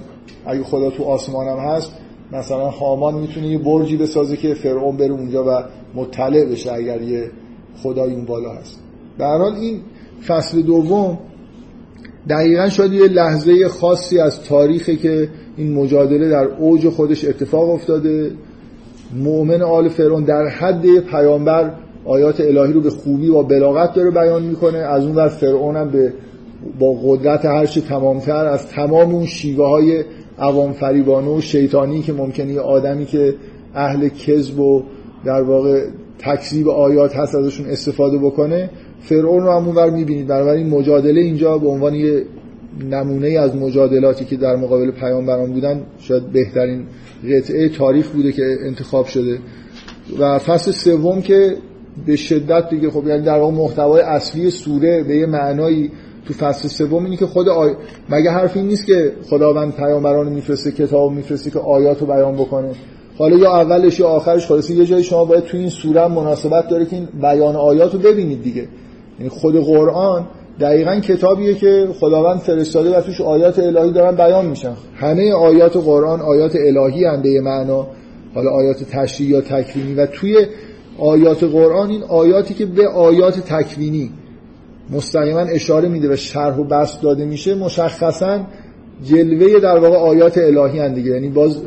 اگه 0.46 0.64
خدا 0.64 0.90
تو 0.90 1.04
آسمانم 1.04 1.60
هست 1.60 1.92
مثلا 2.32 2.70
هامان 2.70 3.14
می‌تونه 3.14 3.48
یه 3.48 3.58
برجی 3.58 3.98
بسازه 3.98 4.38
که 4.38 4.54
فرعون 4.54 4.98
بره 4.98 5.12
اونجا 5.12 5.44
و 5.44 5.64
مطلع 5.96 6.46
بشه 6.46 6.74
اگر 6.74 7.02
یه 7.02 7.32
خدای 7.84 8.14
اون 8.14 8.26
بالا 8.26 8.54
هست. 8.54 8.80
هر 9.20 9.38
حال 9.38 9.56
این 9.56 9.82
فصل 10.28 10.62
دوم 10.62 11.20
دقیقا 12.30 12.70
شاید 12.70 12.94
یه 12.94 13.08
لحظه 13.08 13.68
خاصی 13.68 14.20
از 14.20 14.44
تاریخی 14.44 14.96
که 14.96 15.30
این 15.58 15.74
مجادله 15.74 16.30
در 16.30 16.44
اوج 16.44 16.90
خودش 16.90 17.26
اتفاق 17.26 17.70
افتاده. 17.70 18.32
مؤمن 19.16 19.62
آل 19.62 19.90
فرعون 19.90 20.24
در 20.24 20.48
حد 20.48 21.00
پیامبر 21.00 21.74
آیات 22.06 22.42
الهی 22.42 22.74
رو 22.74 22.82
به 22.82 22.90
خوبی 22.90 23.30
و 23.30 23.44
بلاغت 23.44 23.94
داره 23.94 24.12
بیان 24.12 24.44
می‌کنه. 24.44 24.78
از 24.78 25.06
اون 25.06 25.16
ور 25.16 25.28
فرعون 25.28 25.76
هم 25.76 25.90
به 25.90 26.14
با 26.80 26.94
قدرت 27.04 27.46
هرچی 27.46 27.82
تمامتر 27.82 28.46
از 28.46 28.68
تمام 28.68 29.16
اون 29.16 29.26
شیوه 29.26 29.68
های 29.68 30.04
عوام 30.40 30.74
فریبانه 30.74 31.28
و 31.28 31.42
شیطانی 31.42 32.02
که 32.02 32.14
ممکنه 32.14 32.54
یه 32.54 32.60
آدمی 32.60 33.06
که 33.06 33.36
اهل 33.76 34.08
کذب 34.08 34.60
و 34.60 34.84
در 35.26 35.42
واقع 35.42 35.86
تکذیب 36.20 36.70
آیات 36.70 37.16
هست 37.16 37.36
ازشون 37.36 37.66
استفاده 37.66 38.18
بکنه 38.18 38.70
فرعون 39.02 39.44
رو 39.44 39.52
همون 39.52 39.76
ور 39.76 39.90
می‌بینید. 39.90 40.32
این 40.32 40.70
مجادله 40.70 41.22
اینجا 41.22 41.58
به 41.58 41.68
عنوان 41.68 41.96
یه 41.96 42.24
نمونه 42.90 43.28
از 43.28 43.56
مجادلاتی 43.56 44.26
که 44.26 44.36
در 44.36 44.56
مقابل 44.56 44.92
پیامبران 44.92 45.54
بودن 45.54 45.84
شاید 46.00 46.32
بهترین 46.32 46.84
قطعه 47.30 47.70
تاریخ 47.70 48.10
بوده 48.10 48.32
که 48.32 48.44
انتخاب 48.66 49.06
شده. 49.06 49.40
و 50.20 50.40
فصل 50.40 50.72
سوم 50.72 51.22
که 51.22 51.56
به 52.06 52.16
شدت 52.16 52.70
دیگه 52.70 52.90
خب 52.90 53.08
یعنی 53.08 53.22
در 53.22 53.40
واقع 53.40 53.54
محتوای 53.54 54.02
اصلی 54.02 54.50
سوره 54.50 55.04
به 55.04 55.16
یه 55.16 55.26
معنایی 55.26 55.92
تو 56.26 56.34
فصل 56.34 56.68
سوم 56.68 57.04
اینی 57.04 57.18
که 57.18 57.26
خود 57.26 57.50
آی... 57.50 57.74
مگه 58.10 58.32
حرفی 58.32 58.62
نیست 58.62 58.86
که 58.86 59.12
خداوند 59.30 59.76
پیامبران 59.76 60.30
میفرسته 60.30 60.72
کتاب 60.72 61.12
میفرسته 61.12 61.52
که 61.52 61.60
آیات 61.60 62.02
رو 62.02 62.08
بیان 62.08 62.36
بکنه؟ 62.36 62.72
حالا 63.18 63.38
یا 63.38 63.52
اولش 63.52 64.00
یا 64.00 64.08
آخرش 64.08 64.48
خلاص 64.48 64.70
یه 64.70 64.86
جایی 64.86 65.04
شما 65.04 65.26
باید 65.26 65.44
تو 65.44 65.58
این 65.58 65.70
سوره 65.70 66.08
مناسبت 66.08 66.68
داره 66.68 66.86
که 66.86 66.96
این 66.96 67.08
بیان 67.22 67.56
آیات 67.56 67.94
رو 67.94 68.00
ببینید 68.00 68.44
دیگه. 68.44 68.68
یعنی 69.20 69.30
خود 69.30 69.56
قرآن 69.56 70.28
دقیقا 70.60 71.00
کتابیه 71.00 71.54
که 71.54 71.88
خداوند 72.00 72.40
فرستاده 72.40 72.98
و 72.98 73.02
توش 73.02 73.22
آیات 73.22 73.60
الهی 73.60 73.92
دارن 73.92 74.16
بیان 74.16 74.46
میشن. 74.46 74.74
همه 74.96 75.34
آیات 75.34 75.78
قرآن 75.78 76.22
آیات 76.22 76.56
الهی 76.56 77.04
به 77.24 77.42
معنا 77.42 77.88
حالا 78.36 78.52
آیات 78.52 78.84
تشریعی 78.84 79.32
یا 79.32 79.42
تکوینی 79.42 79.94
و 79.94 80.06
توی 80.06 80.48
آیات 81.00 81.44
قرآن 81.44 81.90
این 81.90 82.04
آیاتی 82.04 82.54
که 82.54 82.66
به 82.66 82.88
آیات 82.88 83.40
تکوینی 83.40 84.12
مستقیما 84.90 85.40
اشاره 85.40 85.90
میده 85.90 86.14
و 86.14 86.16
شرح 86.16 86.58
و 86.58 86.64
بست 86.64 87.02
داده 87.02 87.26
میشه 87.26 87.56
مشخصا 87.56 88.40
جلوه 89.04 89.60
در 89.60 89.78
واقع 89.78 89.98
آیات 89.98 90.38
الهی 90.38 90.80
هن 90.80 90.94
دیگه. 90.94 91.12
یعنی 91.12 91.30
باز 91.30 91.62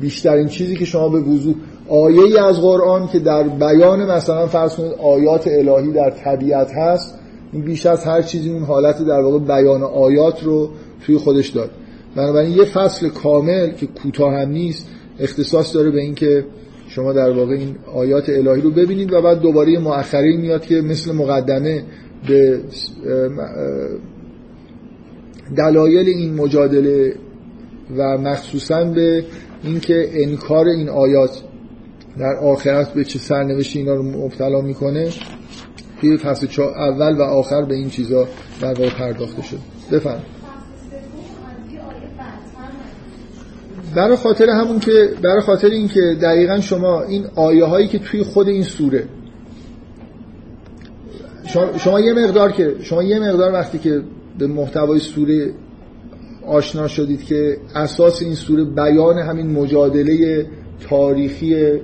بیشترین 0.00 0.48
چیزی 0.48 0.76
که 0.76 0.84
شما 0.84 1.08
به 1.08 1.20
وضوح 1.20 1.54
آیه 1.88 2.22
ای 2.22 2.38
از 2.38 2.60
قرآن 2.60 3.06
که 3.06 3.18
در 3.18 3.42
بیان 3.42 4.10
مثلا 4.10 4.46
فرض 4.46 4.74
کنید 4.74 4.92
آیات 4.92 5.48
الهی 5.48 5.92
در 5.92 6.10
طبیعت 6.10 6.72
هست 6.72 7.18
این 7.52 7.62
بیش 7.62 7.86
از 7.86 8.04
هر 8.04 8.22
چیزی 8.22 8.50
اون 8.50 8.62
حالت 8.62 9.02
در 9.02 9.20
واقع 9.20 9.38
بیان 9.38 9.82
آیات 9.82 10.42
رو 10.42 10.68
توی 11.06 11.16
خودش 11.16 11.48
داره 11.48 11.70
بنابراین 12.16 12.56
یه 12.56 12.64
فصل 12.64 13.08
کامل 13.08 13.70
که 13.70 13.86
کوتاه 13.86 14.32
هم 14.32 14.48
نیست 14.48 14.88
اختصاص 15.20 15.74
داره 15.74 15.90
به 15.90 16.00
اینکه 16.00 16.44
شما 16.94 17.12
در 17.12 17.30
واقع 17.30 17.54
این 17.54 17.76
آیات 17.94 18.28
الهی 18.28 18.60
رو 18.60 18.70
ببینید 18.70 19.12
و 19.12 19.22
بعد 19.22 19.40
دوباره 19.40 19.78
مؤخره 19.78 20.36
میاد 20.36 20.66
که 20.66 20.74
مثل 20.74 21.12
مقدمه 21.12 21.84
به 22.28 22.60
دلایل 25.56 26.08
این 26.08 26.34
مجادله 26.34 27.14
و 27.96 28.18
مخصوصا 28.18 28.84
به 28.84 29.24
اینکه 29.64 30.08
انکار 30.12 30.66
این 30.66 30.88
آیات 30.88 31.42
در 32.18 32.36
آخرت 32.36 32.94
به 32.94 33.04
چه 33.04 33.18
سرنوشتی 33.18 33.78
اینا 33.78 33.94
رو 33.94 34.02
مبتلا 34.02 34.60
می‌کنه 34.60 35.08
توی 36.00 36.16
فصل 36.16 36.62
اول 36.62 37.16
و 37.16 37.22
آخر 37.22 37.62
به 37.62 37.74
این 37.74 37.90
چیزا 37.90 38.28
در 38.60 38.74
واقع 38.74 38.90
پرداخته 38.90 39.42
شد. 39.42 39.58
بفهم 39.92 40.22
برای 43.94 44.16
خاطر 44.16 44.50
همون 44.50 44.78
که 44.80 45.08
برای 45.22 45.40
خاطر 45.40 45.68
اینکه 45.68 46.00
دقیقا 46.22 46.60
شما 46.60 47.02
این 47.02 47.26
آیه 47.34 47.64
هایی 47.64 47.88
که 47.88 47.98
توی 47.98 48.22
خود 48.22 48.48
این 48.48 48.62
سوره 48.62 49.04
شما, 51.78 52.00
یه 52.00 52.12
مقدار 52.12 52.52
که 52.52 52.74
شما 52.80 53.02
یه 53.02 53.18
مقدار 53.18 53.52
وقتی 53.52 53.78
که 53.78 54.02
به 54.38 54.46
محتوای 54.46 54.98
سوره 54.98 55.50
آشنا 56.46 56.88
شدید 56.88 57.24
که 57.24 57.56
اساس 57.74 58.22
این 58.22 58.34
سوره 58.34 58.64
بیان 58.64 59.18
همین 59.18 59.50
مجادله 59.50 60.46
تاریخی 60.88 61.80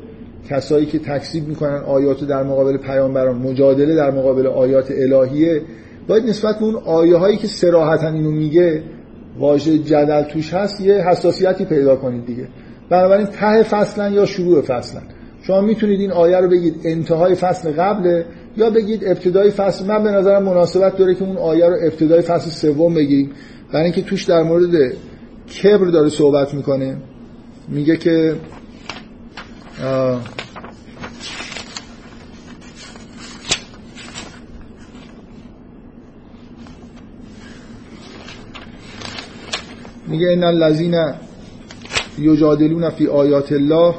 کسایی 0.50 0.86
که 0.86 0.98
تکذیب 0.98 1.48
می‌کنن 1.48 1.82
آیات 1.86 2.24
در 2.24 2.42
مقابل 2.42 2.76
پیامبران 2.76 3.36
مجادله 3.36 3.94
در 3.94 4.10
مقابل 4.10 4.46
آیات 4.46 4.90
الهیه 4.90 5.62
باید 6.08 6.24
نسبت 6.24 6.58
به 6.58 6.64
اون 6.64 6.74
آیه 6.74 7.16
هایی 7.16 7.36
که 7.36 7.46
سراحتا 7.46 8.08
اینو 8.08 8.30
میگه 8.30 8.82
واژه 9.38 9.78
جدل 9.78 10.22
توش 10.22 10.54
هست 10.54 10.80
یه 10.80 10.94
حساسیتی 10.94 11.64
پیدا 11.64 11.96
کنید 11.96 12.26
دیگه. 12.26 12.48
بنابراین 12.90 13.26
ته 13.26 13.62
فصلا 13.62 14.10
یا 14.10 14.26
شروع 14.26 14.62
فصلا 14.62 15.00
شما 15.42 15.60
می‌تونید 15.60 16.00
این 16.00 16.12
آیه 16.12 16.36
رو 16.36 16.48
بگید 16.48 16.80
انتهای 16.84 17.34
فصل 17.34 17.72
قبله 17.72 18.26
یا 18.56 18.70
بگید 18.70 19.04
ابتدای 19.06 19.50
فصل. 19.50 19.86
من 19.86 20.02
به 20.02 20.10
نظرم 20.10 20.42
مناسبت 20.42 20.96
داره 20.96 21.14
که 21.14 21.24
اون 21.24 21.36
آیه 21.36 21.66
رو 21.66 21.76
ابتدای 21.82 22.20
فصل 22.20 22.50
سوم 22.50 22.94
بگیریم 22.94 23.30
برای 23.72 23.84
اینکه 23.84 24.02
توش 24.02 24.24
در 24.24 24.42
مورد 24.42 24.92
کبر 25.62 25.86
داره 25.86 26.08
صحبت 26.08 26.54
می‌کنه. 26.54 26.96
میگه 27.68 27.96
که 27.96 28.34
میگه 40.08 40.32
ان 40.32 40.44
الذين 40.44 40.94
یجادلون 42.18 42.90
فی 42.90 43.06
آیات 43.06 43.52
الله 43.52 43.94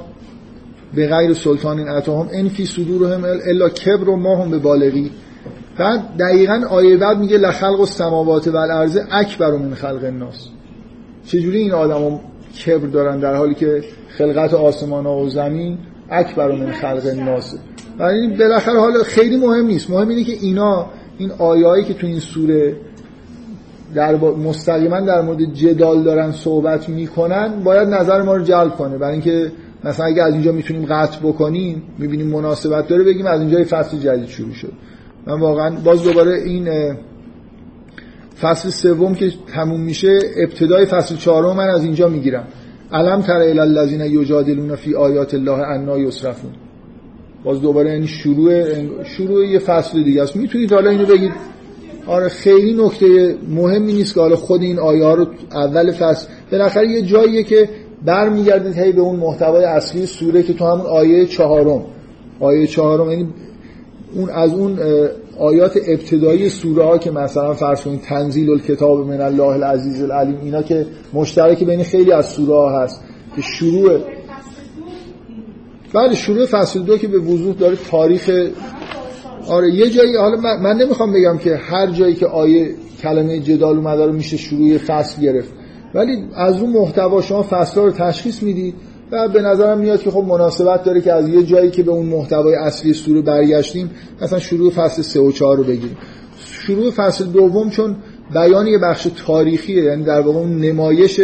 به 0.96 1.08
غیر 1.08 1.34
سلطان 1.34 1.90
اتاهم 1.90 2.30
ان 2.34 2.50
فی 2.50 2.66
صدورهم 2.66 3.24
الا 3.24 3.70
کبر 3.70 4.10
و 4.10 4.16
ما 4.16 4.36
هم 4.36 4.52
به 4.52 4.58
بالغی. 4.58 5.12
بعد 5.78 6.18
دقیقا 6.18 6.62
آیه 6.70 6.98
بعد 6.98 7.18
میگه 7.18 7.38
لخلق 7.38 7.80
السماوات 7.80 8.48
و 8.48 8.56
الارض 8.56 9.00
اکبر 9.12 9.52
من 9.52 9.74
خلق 9.74 10.04
الناس. 10.04 10.48
چجوری 11.26 11.58
این 11.58 11.72
آدم 11.72 12.20
کبر 12.66 12.88
دارن 12.88 13.20
در 13.20 13.36
حالی 13.36 13.56
که 13.56 13.84
خلقت 14.08 14.54
آسمان 14.54 15.06
و 15.06 15.30
زمین 15.30 15.78
اکبر 16.10 16.52
من 16.52 16.72
خلق 16.72 17.06
الناس؟ 17.06 17.56
این 18.00 18.38
بالاخره 18.38 18.80
حالا 18.80 19.04
خیلی 19.04 19.38
مهم 19.38 19.66
نیست. 19.66 19.90
مهم 19.90 20.08
اینه 20.08 20.24
که 20.24 20.34
اینا 20.42 20.86
این 21.18 21.32
آیایی 21.32 21.84
که 21.84 21.94
تو 21.94 22.08
این 22.08 22.20
سوره 22.20 22.76
در 23.96 24.16
مستقیما 24.16 25.00
در 25.00 25.22
مورد 25.22 25.54
جدال 25.54 26.04
دارن 26.04 26.32
صحبت 26.32 26.90
می‌کنن 26.90 27.64
باید 27.64 27.88
نظر 27.88 28.22
ما 28.22 28.36
رو 28.36 28.44
جلب 28.44 28.76
کنه. 28.76 28.98
برای 28.98 29.14
اینکه 29.14 29.52
مثلا 29.84 30.06
اگه 30.06 30.24
از 30.24 30.34
اینجا 30.34 30.52
می‌تونیم 30.52 30.86
قطع 30.86 31.20
بکنیم 31.20 31.84
می‌بینیم 31.98 32.28
مناسبت 32.28 32.88
داره 32.88 33.04
بگیم 33.04 33.26
از 33.26 33.40
اینجا 33.40 33.64
فصل 33.70 33.98
جدید 33.98 34.28
شروع 34.28 34.54
شد. 34.54 34.72
من 35.28 35.40
واقعا 35.40 35.76
باز 35.84 36.04
دوباره 36.04 36.42
این 36.42 36.68
فصل 38.42 38.70
سوم 38.70 39.16
که 39.16 39.32
تموم 39.54 39.82
میشه 39.82 40.20
ابتدای 40.38 40.86
فصل 40.86 41.16
چهارم 41.16 41.56
من 41.56 41.70
از 41.70 41.84
اینجا 41.84 42.08
می‌گیرم. 42.08 42.48
علم 42.92 43.22
تر 43.22 43.34
الی 43.34 43.60
الذین 43.60 44.02
یجادلون 44.02 44.76
فی 44.76 44.96
آیات 44.96 45.34
الله 45.34 45.52
انا 45.68 45.98
یصرفون. 45.98 46.52
باز 47.44 47.62
دوباره 47.62 47.92
این 47.92 48.06
شروع 48.06 48.64
شروع 49.04 49.46
یه 49.46 49.60
فصل 49.60 50.04
دیگه 50.04 50.22
است. 50.22 50.36
می‌تونید 50.36 50.74
حالا 50.74 50.90
اینو 50.90 51.06
بگید. 51.06 51.32
آره 52.10 52.30
خیلی 52.30 52.74
نکته 52.74 53.36
مهمی 53.50 53.94
نیست 53.94 54.14
که 54.14 54.20
حالا 54.20 54.36
خود 54.36 54.62
این 54.62 54.80
آیه 54.80 55.04
ها 55.04 55.14
رو 55.14 55.28
اول 55.52 55.92
فصل 55.92 56.28
بالاخره 56.52 56.88
یه 56.88 57.02
جاییه 57.02 57.44
که 57.44 57.70
برمیگردید 58.06 58.78
هی 58.78 58.92
به 58.92 59.02
اون 59.02 59.16
محتوای 59.16 59.64
اصلی 59.64 60.06
سوره 60.06 60.44
که 60.44 60.54
تو 60.54 60.66
همون 60.66 60.86
آیه 60.86 61.26
چهارم. 61.26 61.82
آیه 62.40 62.68
چهارم 62.68 63.12
یعنی 63.12 63.28
اون 64.16 64.30
از 64.30 64.54
اون 64.54 64.80
آیات 65.40 65.78
ابتدایی 65.88 66.50
سوره 66.50 66.84
ها 66.84 66.98
که 66.98 67.12
مثلا 67.12 67.54
فرض 67.54 67.82
کنید 67.82 68.02
تنزیل 68.02 68.50
الکتاب 68.50 69.08
من 69.08 69.22
الله 69.22 69.44
العزیز 69.48 70.04
العلیم 70.04 70.38
اینا 70.44 70.62
که 70.62 70.86
مشترک 71.14 71.64
بین 71.64 71.84
خیلی 71.84 72.12
از 72.12 72.26
سوره 72.26 72.54
ها 72.54 72.82
هست. 72.84 73.02
که 73.36 73.42
شروع 73.42 74.00
بله 75.94 76.16
شروع 76.16 76.46
فصل 76.46 76.80
دو 76.80 76.98
که 76.98 77.08
به 77.08 77.20
وضوح 77.20 77.56
داره 77.56 77.78
تاریخ 77.92 78.32
آره 79.50 79.74
یه 79.74 79.90
جایی 79.90 80.16
حالا 80.16 80.42
من, 80.42 80.62
من 80.62 80.78
نمی‌خوام 80.78 81.14
بگم 81.14 81.38
که 81.38 81.56
هر 81.56 81.88
جایی 81.88 82.16
که 82.16 82.26
آیه 82.26 82.70
کلمه 83.02 83.40
جدال 83.40 83.78
اومده 83.78 84.06
رو 84.06 84.14
میشه 84.14 84.38
شروع 84.38 84.78
فصل 84.78 85.22
گرفت 85.22 85.54
ولی 85.94 86.24
از 86.36 86.62
اون 86.62 86.72
محتوا 86.72 87.22
شما 87.22 87.44
فصل 87.50 87.82
رو 87.82 87.92
تشخیص 87.92 88.44
می‌دید 88.44 88.76
و 89.12 89.28
به 89.28 89.42
نظرم 89.42 89.78
میاد 89.78 90.02
که 90.02 90.12
خب 90.12 90.24
مناسبت 90.24 90.84
داره 90.84 91.02
که 91.02 91.14
از 91.14 91.30
یه 91.30 91.44
جایی 91.44 91.70
که 91.70 91.84
به 91.84 91.92
اون 91.92 92.06
محتوای 92.06 92.56
اصلی 92.56 92.94
سوره 92.94 93.22
برگشتیم 93.22 93.90
مثلا 94.22 94.40
شروع 94.40 94.72
فصل 94.72 95.02
3 95.02 95.20
و 95.20 95.32
4 95.32 95.58
رو 95.58 95.64
بگیریم. 95.64 95.98
شروع 96.46 96.92
فصل 96.92 97.26
دوم 97.26 97.70
چون 97.70 97.96
بیان 98.34 98.68
یه 98.68 98.78
بخش 98.78 99.08
تاریخیه 99.26 99.84
یعنی 99.84 100.04
در 100.04 100.22
واقع 100.22 100.40
اون 100.40 100.58
نمایش 100.58 101.22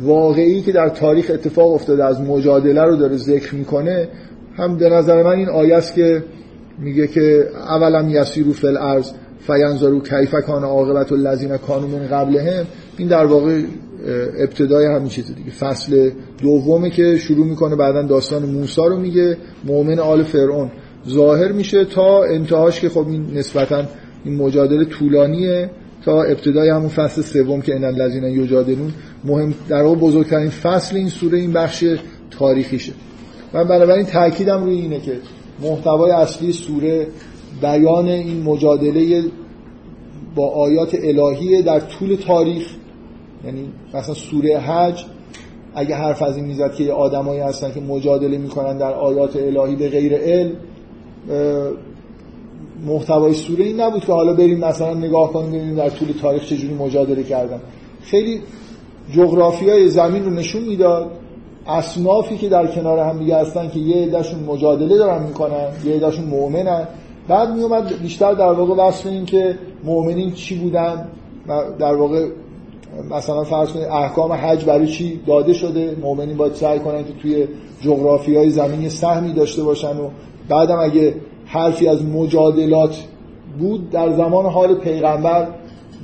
واقعی 0.00 0.60
که 0.60 0.72
در 0.72 0.88
تاریخ 0.88 1.30
اتفاق 1.34 1.72
افتاده 1.72 2.04
از 2.04 2.20
مجادله 2.20 2.82
رو 2.82 2.96
داره 2.96 3.16
ذکر 3.16 3.54
می‌کنه 3.54 4.08
هم 4.56 4.76
به 4.76 4.88
نظر 4.88 5.22
من 5.22 5.30
این 5.30 5.48
آیه 5.48 5.76
است 5.76 5.94
که 5.94 6.24
میگه 6.78 7.06
که 7.06 7.48
اولم 7.68 8.08
یسیرو 8.08 8.52
فی 8.52 8.66
الارض 8.66 9.10
فینظرو 9.46 10.00
کیف 10.00 10.34
کان 10.34 10.64
عاقبت 10.64 11.12
الذین 11.12 11.56
کانوا 11.56 11.98
من 11.98 12.06
قبلهم. 12.06 12.66
این 12.98 13.08
در 13.08 13.26
واقع 13.26 13.62
ابتدای 14.38 14.86
همین 14.86 15.08
چیز 15.08 15.34
دیگه. 15.34 15.50
فصل 15.50 16.10
دومه 16.42 16.90
که 16.90 17.16
شروع 17.18 17.46
می‌کنه 17.46 17.76
بعدا 17.76 18.02
داستان 18.02 18.42
موسی 18.42 18.80
رو 18.80 18.96
میگه 18.96 19.36
مؤمن 19.64 19.98
آل 19.98 20.22
فرعون. 20.22 20.70
ظاهر 21.08 21.52
میشه 21.52 21.84
تا 21.84 22.24
انتهاش 22.24 22.80
که 22.80 22.88
خب 22.88 23.08
این 23.08 23.26
نسبتا 23.34 23.84
این 24.24 24.36
مجادله 24.36 24.84
طولانیه 24.84 25.70
تا 26.04 26.22
ابتدای 26.22 26.68
همون 26.68 26.88
فصل 26.88 27.22
سوم 27.22 27.60
که 27.62 27.74
ان 27.74 27.84
الذین 27.84 28.24
یجادلون. 28.24 28.92
مهم 29.24 29.54
در 29.68 29.82
واقع 29.82 29.96
بزرگترین 29.96 30.50
فصل 30.50 30.96
این 30.96 31.08
سوره 31.08 31.38
این 31.38 31.52
بخش 31.52 31.84
تاریخیشه. 32.30 32.92
من 33.54 33.64
بنابراین 33.64 34.06
تاکیدم 34.06 34.64
روی 34.64 34.74
اینه 34.74 35.00
که 35.00 35.18
محتوای 35.62 36.10
اصلی 36.10 36.52
سوره 36.52 37.06
بیان 37.62 38.08
این 38.08 38.42
مجادله 38.42 39.22
با 40.34 40.50
آیات 40.50 40.94
الهی 41.02 41.62
در 41.62 41.80
طول 41.80 42.14
تاریخ 42.14 42.66
یعنی 43.44 43.68
مثلا 43.94 44.14
سوره 44.14 44.58
حج 44.58 45.04
اگه 45.74 45.96
حرف 45.96 46.22
از 46.22 46.36
این 46.36 46.44
می‌زد 46.44 46.74
که 46.74 46.92
آدمایی 46.92 47.40
هستن 47.40 47.72
که 47.72 47.80
مجادله 47.80 48.38
می‌کنن 48.38 48.78
در 48.78 48.92
آیات 48.94 49.36
الهی 49.36 49.76
به 49.76 49.88
غیر 49.88 50.14
علم 50.14 50.52
محتوای 52.86 53.34
سوره 53.34 53.64
این 53.64 53.80
نبود 53.80 54.04
که 54.04 54.12
حالا 54.12 54.34
بریم 54.34 54.58
مثلا 54.58 54.94
نگاه 54.94 55.32
کنیم 55.32 55.50
ببینیم 55.50 55.76
در 55.76 55.90
طول 55.90 56.08
تاریخ 56.22 56.44
چجوری 56.44 56.74
مجادله 56.74 57.22
کردن. 57.22 57.60
خیلی 58.02 58.40
جغرافیای 59.12 59.88
زمین 59.88 60.24
رو 60.24 60.30
نشون 60.30 60.62
می‌داد. 60.62 61.10
اصنافی 61.66 62.36
که 62.36 62.48
در 62.48 62.66
کنار 62.66 62.98
هم 62.98 63.18
دیگه 63.18 63.36
هستن 63.36 63.68
که 63.68 63.78
یه 63.78 64.06
عدهشون 64.06 64.40
مجادله 64.40 64.98
دارن 64.98 65.22
می‌کنن 65.22 65.68
یه 65.84 65.94
عدهشون 65.94 66.24
مؤمنن. 66.24 66.88
بعد 67.28 67.54
میومد 67.54 68.02
بیشتر 68.02 68.32
در 68.32 68.52
واقع 68.52 68.74
وصف 68.74 69.06
این 69.06 69.24
که 69.24 69.58
مؤمنین 69.84 70.32
چی 70.32 70.58
بودن 70.58 71.08
در 71.78 71.94
واقع 71.94 72.26
مثلا 73.10 73.44
فرض 73.44 73.68
کنید 73.68 73.84
احکام 73.84 74.32
حج 74.32 74.64
برای 74.64 74.86
چی 74.86 75.20
داده 75.26 75.52
شده؟ 75.52 75.96
مؤمنین 76.02 76.36
باید 76.36 76.54
سعی 76.54 76.78
کنن 76.78 77.04
که 77.04 77.12
توی 77.12 77.46
جغرافی 77.80 78.36
های 78.36 78.50
زمین 78.50 78.88
سهمی 78.88 79.32
داشته 79.32 79.62
باشن 79.62 79.96
و 79.96 80.08
بعدم 80.48 80.78
اگه 80.78 81.14
حرفی 81.46 81.88
از 81.88 82.04
مجادلات 82.04 83.04
بود 83.58 83.90
در 83.90 84.12
زمان 84.12 84.46
حال 84.46 84.74
پیغمبر 84.74 85.48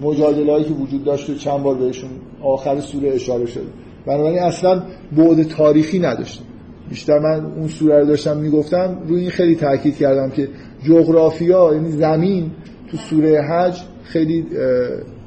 مجادلهایی 0.02 0.64
که 0.64 0.72
وجود 0.74 1.04
داشت 1.04 1.30
و 1.30 1.34
چند 1.34 1.62
بار 1.62 1.74
بهشون 1.74 2.10
آخر 2.42 2.80
سوره 2.80 3.08
اشاره 3.08 3.46
شده 3.46 3.66
بنابراین 4.06 4.38
اصلا 4.38 4.82
بعد 5.16 5.42
تاریخی 5.42 5.98
نداشتم 5.98 6.44
بیشتر 6.88 7.18
من 7.18 7.44
اون 7.44 7.68
سوره 7.68 8.00
رو 8.00 8.06
داشتم 8.06 8.36
می‌گفتم 8.36 8.98
روی 9.08 9.20
این 9.20 9.30
خیلی 9.30 9.54
تاکید 9.54 9.96
کردم 9.96 10.30
که 10.30 10.48
جغرافیا 10.82 11.70
یعنی 11.74 11.90
زمین 11.90 12.50
تو 12.90 12.96
سوره 12.96 13.42
حج 13.42 13.80
خیلی 14.04 14.46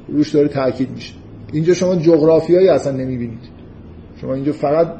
روش 0.08 0.34
داره 0.34 0.48
تاکید 0.48 0.90
میشه. 0.90 1.14
اینجا 1.52 1.74
شما 1.74 1.96
جغرافیایی 1.96 2.68
اصلا 2.68 2.92
نمی‌بینید. 2.92 3.38
شما 4.20 4.34
اینجا 4.34 4.52
فقط 4.52 4.92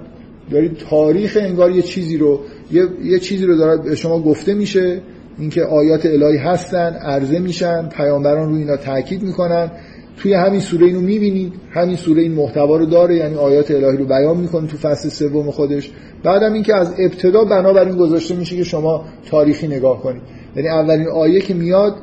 دارید 0.50 0.76
تاریخ 0.76 1.38
انگار 1.40 1.70
یه 1.70 1.82
چیزی 1.82 2.16
رو 2.16 2.40
یه, 2.72 2.82
یه 3.04 3.18
چیزی 3.18 3.46
رو 3.46 3.56
داره 3.56 3.94
شما 3.94 4.20
گفته 4.20 4.54
میشه. 4.54 5.00
اینکه 5.38 5.62
آیات 5.62 6.06
الهی 6.06 6.38
هستن 6.38 6.94
عرضه 6.94 7.38
میشن 7.38 7.88
پیامبران 7.88 8.48
رو 8.48 8.56
اینا 8.56 8.76
تاکید 8.76 9.22
می‌کنن. 9.22 9.70
توی 10.16 10.34
همین 10.34 10.60
سوره 10.60 10.86
اینو 10.86 11.00
می‌بینید. 11.00 11.52
همین 11.70 11.96
سوره 11.96 12.22
این 12.22 12.32
محتوا 12.32 12.76
رو 12.76 12.86
داره 12.86 13.16
یعنی 13.16 13.34
آیات 13.34 13.70
الهی 13.70 13.96
رو 13.96 14.04
بیان 14.04 14.36
می‌کنه 14.36 14.66
تو 14.66 14.76
فصل 14.76 15.08
سوم 15.08 15.50
خودش. 15.50 15.90
بعدم 16.22 16.52
اینکه 16.52 16.74
از 16.74 16.94
ابتدا 16.98 17.44
بنابراین 17.44 17.96
گذاشته 17.96 18.34
میشه 18.34 18.56
که 18.56 18.64
شما 18.64 19.04
تاریخی 19.30 19.66
نگاه 19.66 20.02
کنید. 20.02 20.22
یعنی 20.56 20.68
اولین 20.68 21.08
آیه 21.08 21.40
که 21.40 21.54
میاد 21.54 21.94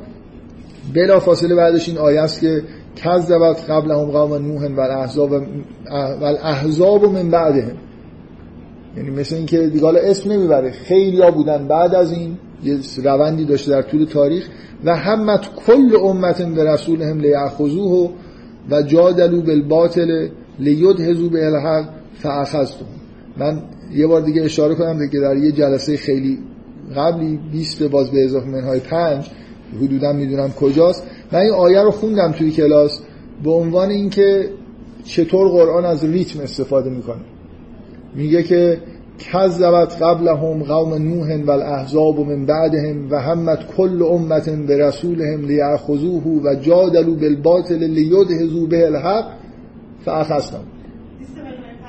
بلا 0.94 1.20
فاصله 1.20 1.54
بعدش 1.54 1.88
این 1.88 1.98
آیه 1.98 2.20
است 2.20 2.40
که 2.40 2.62
کذبت 2.96 3.70
قبلهم 3.70 4.04
قوم 4.04 4.34
نوح 4.34 4.66
و 4.66 4.80
الاحزاب 4.80 5.32
و 5.32 6.24
الاحزاب 6.24 7.04
من 7.04 7.30
بعدهم. 7.30 7.76
یعنی 8.96 9.10
مثل 9.10 9.36
اینکه 9.36 9.58
دیگه 9.66 9.88
اسم 9.88 10.32
نمی‌بره. 10.32 10.70
خیلی 10.70 11.20
ها 11.20 11.30
بودن 11.30 11.68
بعد 11.68 11.94
از 11.94 12.12
این. 12.12 12.38
یه 12.64 12.78
روندی 13.04 13.44
داشته 13.44 13.70
در 13.70 13.82
طول 13.82 14.04
تاریخ 14.04 14.48
و 14.84 14.96
همت 14.96 15.54
کل 15.66 15.96
امت 16.02 16.42
به 16.42 16.64
رسولهم 16.64 17.20
لیأخذوه 17.20 18.10
و 18.70 18.82
جادلو 18.82 19.42
بالباطل 19.42 20.28
لیدهزو 20.58 21.30
به 21.30 21.46
الحق 21.46 21.88
فاخذتم 22.14 22.86
من 23.36 23.62
یه 23.94 24.06
بار 24.06 24.20
دیگه 24.20 24.42
اشاره 24.42 24.74
کنم 24.74 25.08
که 25.12 25.20
در 25.20 25.36
یه 25.36 25.52
جلسه 25.52 25.96
خیلی 25.96 26.38
قبلی 26.96 27.40
20 27.52 27.82
باز 27.82 28.10
به 28.10 28.24
اضافه 28.24 28.46
منهای 28.46 28.80
5 28.80 29.30
حدودا 29.82 30.12
می‌دونم 30.12 30.50
کجاست 30.52 31.02
من 31.32 31.38
این 31.38 31.52
آیه 31.52 31.82
رو 31.82 31.90
خوندم 31.90 32.32
توی 32.32 32.50
کلاس 32.50 33.00
به 33.44 33.50
عنوان 33.50 33.90
اینکه 33.90 34.50
چطور 35.04 35.48
قرآن 35.48 35.84
از 35.84 36.04
ریتم 36.04 36.40
استفاده 36.40 36.90
می‌کنه. 36.90 37.20
میگه 38.14 38.42
که 38.42 38.78
کذبت 39.18 40.02
قبلهم 40.02 40.62
قوم 40.62 40.94
نوح 40.94 41.36
و 41.36 41.50
الاحزاب 41.50 42.20
من 42.20 42.46
بعدهم 42.46 43.10
و 43.10 43.20
همت 43.20 43.58
کل 43.76 44.02
امت 44.02 44.50
به 44.50 44.76
رسولهم 44.76 45.44
لیأخذوه 45.46 46.22
و 46.44 46.54
جادلوا 46.54 47.14
بالباطل 47.14 47.84
لیدهزوا 47.84 48.66
به 48.66 48.86
الحق 48.86 49.24
فاخذتم 50.04 50.64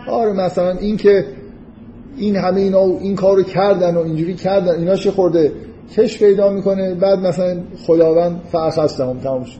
آره 0.07 0.33
مثلا 0.33 0.71
این 0.71 0.97
که 0.97 1.25
این 2.17 2.35
همه 2.35 2.61
اینا 2.61 2.81
این 2.81 3.15
کارو 3.15 3.43
کردن 3.43 3.95
و 3.95 3.99
اینجوری 3.99 4.33
کردن 4.33 4.75
اینا 4.75 4.95
چه 4.95 5.11
خورده؟ 5.11 5.51
کش 5.97 6.19
پیدا 6.19 6.49
می‌کنه 6.49 6.95
بعد 6.95 7.19
مثلا 7.19 7.57
خداوند 7.87 8.41
فاخذتهم 8.51 9.19
تمام 9.19 9.43
شد. 9.43 9.59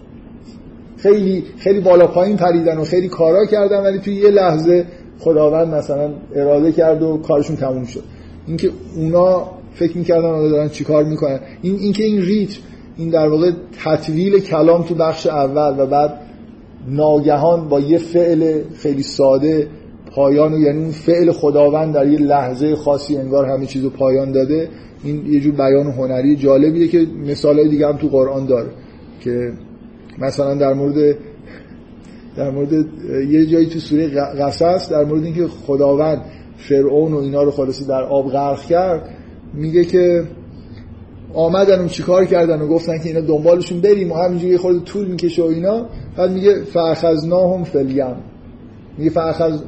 خیلی 0.97 1.43
خیلی 1.57 1.80
بالا 1.80 2.07
پایین 2.07 2.38
پریدن 2.38 2.78
و 2.78 2.84
خیلی 2.84 3.07
کارا 3.07 3.45
کردن 3.45 3.84
ولی 3.84 3.99
توی 3.99 4.16
یه 4.16 4.30
لحظه 4.30 4.86
خداوند 5.24 5.74
مثلا 5.74 6.13
اراده 6.36 6.71
کرد 6.71 7.03
و 7.03 7.17
کارشون 7.17 7.55
تموم 7.55 7.86
شد. 7.86 8.03
اینکه 8.47 8.69
اونا 8.95 9.51
فکر 9.74 9.97
می‌کردن 9.97 10.26
اونا 10.26 10.49
دارن 10.49 10.69
چیکار 10.69 11.03
می‌کنن. 11.03 11.39
این 11.61 11.76
اینکه 11.80 12.03
این 12.03 12.21
ریتم 12.21 12.59
این 12.97 13.09
در 13.09 13.28
واقع 13.28 13.51
تطویل 13.84 14.39
کلام 14.39 14.84
تو 14.84 14.95
بخش 14.95 15.28
اول 15.28 15.80
و 15.80 15.86
بعد 15.86 16.19
ناگهان 16.88 17.69
با 17.69 17.80
یه 17.80 17.97
فعل 17.97 18.61
خیلی 18.76 19.03
ساده 19.03 19.67
پایان 20.15 20.53
و 20.53 20.59
یعنی 20.59 20.80
اون 20.80 20.91
فعل 20.91 21.32
خداوند 21.32 21.93
در 21.93 22.07
یه 22.07 22.19
لحظه 22.19 22.76
خاصی 22.76 23.17
انگار 23.17 23.45
همه 23.45 23.65
چیزو 23.65 23.89
پایان 23.89 24.32
داده 24.32 24.69
این 25.03 25.26
یه 25.26 25.39
جور 25.39 25.53
بیان 25.53 25.88
هنری 25.88 26.36
جالبیه 26.36 26.88
که 26.88 27.07
مثالای 27.26 27.69
دیگه 27.69 27.88
هم 27.88 27.97
تو 27.97 28.07
قرآن 28.07 28.45
داره 28.45 28.69
که 29.21 29.51
مثلا 30.19 30.55
در 30.55 30.74
مورد 30.74 31.15
در 32.36 32.49
مورد 32.49 32.73
یه 33.29 33.45
جایی 33.45 33.65
تو 33.65 33.79
سوره 33.79 34.07
قصص 34.39 34.89
در 34.91 35.03
مورد 35.03 35.23
اینکه 35.23 35.47
خداوند 35.47 36.21
فرعون 36.57 37.13
و 37.13 37.17
اینا 37.17 37.43
رو 37.43 37.51
خلاصی 37.51 37.86
در 37.86 38.03
آب 38.03 38.31
غرق 38.31 38.61
کرد 38.61 39.09
میگه 39.53 39.86
که 39.86 40.23
آمدن 41.34 41.86
و 41.86 41.88
چیکار 41.88 42.25
کردن 42.25 42.61
و 42.61 42.67
گفتن 42.67 42.97
که 42.97 43.09
اینا 43.09 43.21
دنبالشون 43.21 43.81
بریم 43.81 44.11
و 44.11 44.15
همینجوری 44.15 44.57
خود 44.57 44.84
طول 44.84 45.07
می‌کشه 45.07 45.43
و 45.43 45.45
اینا. 45.45 45.86
بعد 46.17 46.31
میگه 46.31 46.63
فاخذناهم 46.63 47.63
فلیم 47.63 48.15
میگه 48.97 49.09
فاخذ 49.09 49.59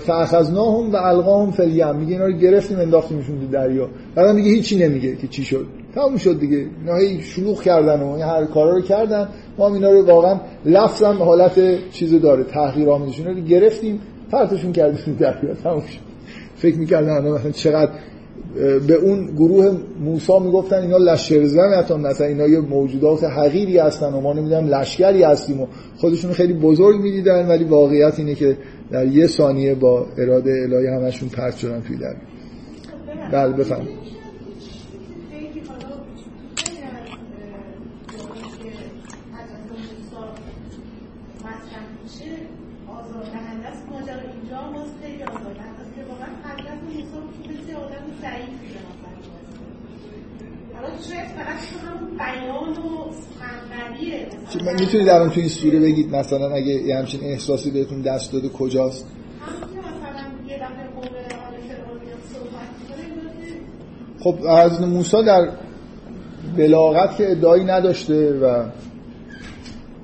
فاخذناهم 0.00 0.92
و 0.92 0.96
القاهم 0.96 1.50
فلیم 1.50 1.96
میگه 1.96 2.12
اینا 2.12 2.26
رو 2.26 2.32
گرفتیم 2.32 2.78
انداختیمشون 2.78 3.40
تو 3.40 3.46
دریا. 3.46 3.88
بعد 4.14 4.36
میگه 4.36 4.50
هیچی 4.50 4.76
نمیگه 4.76 5.16
که 5.16 5.28
چی 5.28 5.44
شد. 5.44 5.66
تموم 5.94 6.16
شد 6.16 6.40
دیگه. 6.40 6.56
اینا 6.56 6.96
هی 6.96 7.22
شلوغ 7.22 7.62
کردن 7.62 8.00
و 8.02 8.18
هر 8.18 8.44
کارا 8.44 8.70
رو 8.70 8.82
کردن. 8.82 9.28
ما 9.58 9.74
اینا 9.74 9.90
رو 9.90 10.06
واقعا 10.06 10.40
لفظا 10.64 11.12
حالت 11.12 11.90
چیزو 11.90 12.18
داره. 12.18 12.44
تحقیر 12.44 12.90
آمیزشون 12.90 13.26
رو 13.26 13.34
گرفتیم. 13.34 14.00
پرتشون 14.30 14.72
کردیم. 14.72 15.16
دریا 15.20 15.54
تموم 15.54 15.80
شد. 15.80 15.98
فکر 16.56 16.78
می‌کردن 16.78 17.28
مثلا 17.28 17.50
چقدر 17.50 17.90
به 18.86 18.94
اون 18.94 19.26
گروه 19.26 19.76
موسی 20.00 20.38
می‌گفتن 20.38 20.76
اینا 20.76 20.96
لشکر 20.96 21.58
حتی. 21.78 21.94
مثلا 21.94 22.26
اینا 22.26 22.46
یه 22.46 22.60
موجودات 22.60 23.24
حقیری 23.24 23.78
هستن 23.78 24.12
و 24.12 24.20
ما 24.20 24.32
نمی‌دونم 24.32 24.66
لشکری 24.66 25.22
هستیم 25.22 25.60
و 25.60 25.66
خودشون 25.96 26.32
خیلی 26.32 26.52
بزرگ 26.52 27.00
می‌دیدن 27.00 27.48
ولی 27.48 27.64
واقعیت 27.64 28.18
اینه 28.18 28.34
که 28.34 28.56
در 28.90 29.06
یه 29.06 29.26
ثانیه 29.26 29.74
با 29.74 30.06
اراده 30.18 30.50
الهی 30.62 30.86
همشون 30.86 31.28
پرت 31.28 31.56
شدن 31.56 31.80
توی 31.80 31.96
دریا 31.96 32.16
بله 33.32 33.52
بفرمایید. 33.52 34.13
می‌تونید 54.80 55.08
الان 55.08 55.30
تو 55.30 55.40
این 55.40 55.48
سوره 55.48 55.80
بگید 55.80 56.16
مثلا 56.16 56.50
اگه 56.50 56.72
یه 56.72 56.96
همچین 56.96 57.20
احساسی 57.24 57.70
بهتون 57.70 58.00
دست 58.00 58.32
داده 58.32 58.48
کجاست؟ 58.48 59.06
خب 64.20 64.38
حضرت 64.38 64.80
موسی 64.80 65.22
در 65.24 65.48
بلاغت 66.56 67.16
که 67.16 67.30
ادعایی 67.30 67.64
نداشته 67.64 68.38
و 68.38 68.64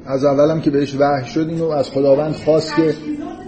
از 0.07 0.25
اولم 0.25 0.61
که 0.61 0.71
بهش 0.71 0.95
وحی 0.99 1.29
شد 1.29 1.49
اینو 1.49 1.69
از 1.69 1.91
خداوند 1.91 2.35
خواست 2.35 2.77
که 2.77 2.83
تجهیزات 2.83 2.97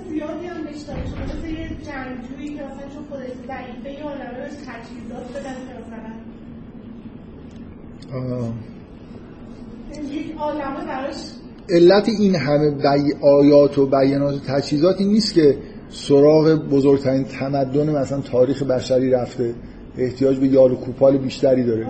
زیادی 0.09 0.47
هم 0.47 0.65
بهش 0.65 0.83
داده 0.83 1.07
شده 1.07 1.25
مثل 1.25 1.49
یه 1.49 1.69
جنگجویی 1.69 2.49
که 2.57 2.63
مثلا 2.65 2.89
چون 2.95 3.05
خودش 3.11 3.33
ضعیفه 3.47 3.91
یه 3.93 4.05
عالمه 4.05 4.35
بهش 4.39 4.53
تجهیزات 4.53 5.27
بدن 5.31 5.55
که 5.55 5.75
مثلا 5.81 6.13
آه، 6.13 6.51
یک 7.47 8.02
عالمه 8.02 8.02
براش 8.02 8.02
علت 11.71 12.09
این 12.09 12.35
همه 12.35 12.71
بی... 12.71 13.15
آیات 13.21 13.79
و 13.79 13.87
بیانات 13.87 14.35
و 14.35 14.39
تجهیزاتی 14.39 15.05
نیست 15.05 15.35
که 15.35 15.57
سراغ 15.91 16.55
بزرگترین 16.55 17.25
تمدن 17.25 17.91
مثلا 17.91 18.21
تاریخ 18.21 18.63
بشری 18.63 19.11
رفته. 19.11 19.55
احتیاج 19.99 20.39
به 20.39 20.47
یال 20.47 20.73
و 20.73 20.75
کوپال 20.75 21.19
بیشتری 21.19 21.65
داره. 21.65 21.87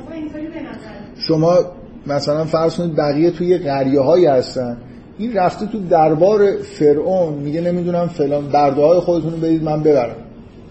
شما 1.16 1.59
مثلا 2.07 2.45
فرض 2.45 2.77
کنید 2.77 2.97
بقیه 2.97 3.31
توی 3.31 3.59
قریه 3.59 4.01
هایی 4.01 4.27
هستن. 4.27 4.77
این 5.18 5.33
رفته 5.35 5.66
تو 5.66 5.79
دربار 5.79 6.57
فرعون. 6.62 7.35
میگه 7.35 7.61
نمی‌دونم 7.61 8.09
فلان 8.09 8.49
برده 8.49 8.83
های 8.83 9.01
خودتون 9.01 9.33
رو 9.33 9.39
بدید 9.39 9.62
من 9.62 9.83
ببرم. 9.83 10.16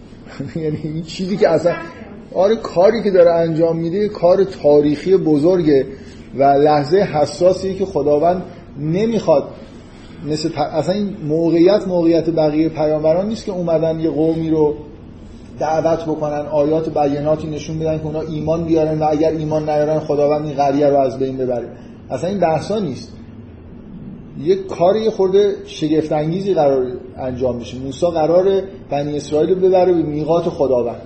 یعنی 0.56 0.80
این 0.84 1.04
چیزی 1.04 1.38
که 1.38 1.50
اصلا 1.50 1.76
آره 2.36 2.56
کاری 2.56 3.04
که 3.04 3.12
داره 3.12 3.32
انجام 3.32 3.78
میده 3.78 4.10
کار 4.10 4.44
تاریخی 4.44 5.18
بزرگه 5.18 5.86
و 6.36 6.44
لحظه 6.44 6.98
حساسیه 6.98 7.74
که 7.74 7.86
خداوند 7.86 8.44
نمی‌خواد. 8.80 9.44
مثل 10.30 10.50
اصلا 10.58 10.96
این 10.96 11.16
موقعیت 11.28 11.88
موقعیت 11.88 12.30
بقیه 12.30 12.70
پیامبران 12.70 13.28
نیست 13.28 13.46
که 13.46 13.52
اومدن 13.52 14.00
یه 14.00 14.10
قومی 14.10 14.50
رو 14.50 14.76
دعوت 15.60 16.04
بکنن 16.06 16.46
آیات 16.52 16.98
بیناتی 16.98 17.48
نشون 17.48 17.80
بدن 17.80 17.98
که 17.98 18.06
اونا 18.06 18.22
ایمان 18.22 18.64
بیارن 18.64 19.00
و 19.00 19.08
اگر 19.10 19.32
ایمان 19.32 19.70
نیارن 19.70 20.00
خداوند 20.00 20.46
این 20.46 20.56
قریه 20.56 20.88
رو 20.88 20.98
از 20.98 21.20
بین 21.20 21.38
ببره. 21.38 21.68
اصلا 22.10 22.30
این 22.30 22.40
بحثا 22.40 22.80
نیست. 22.80 23.14
یه 24.44 24.56
کار 24.56 24.96
یه 24.96 25.10
خورده 25.10 25.56
شگفت 25.66 26.12
انگیزی 26.12 26.54
قرار 26.54 26.86
انجام 27.18 27.60
بشه. 27.60 27.78
موسی 27.78 28.06
قرار 28.06 28.62
بنی 28.90 29.18
اسرائیل 29.18 29.50
رو 29.50 29.56
ببره 29.56 29.94
به 29.94 30.04
میقات 30.04 30.44
خداوند. 30.44 31.02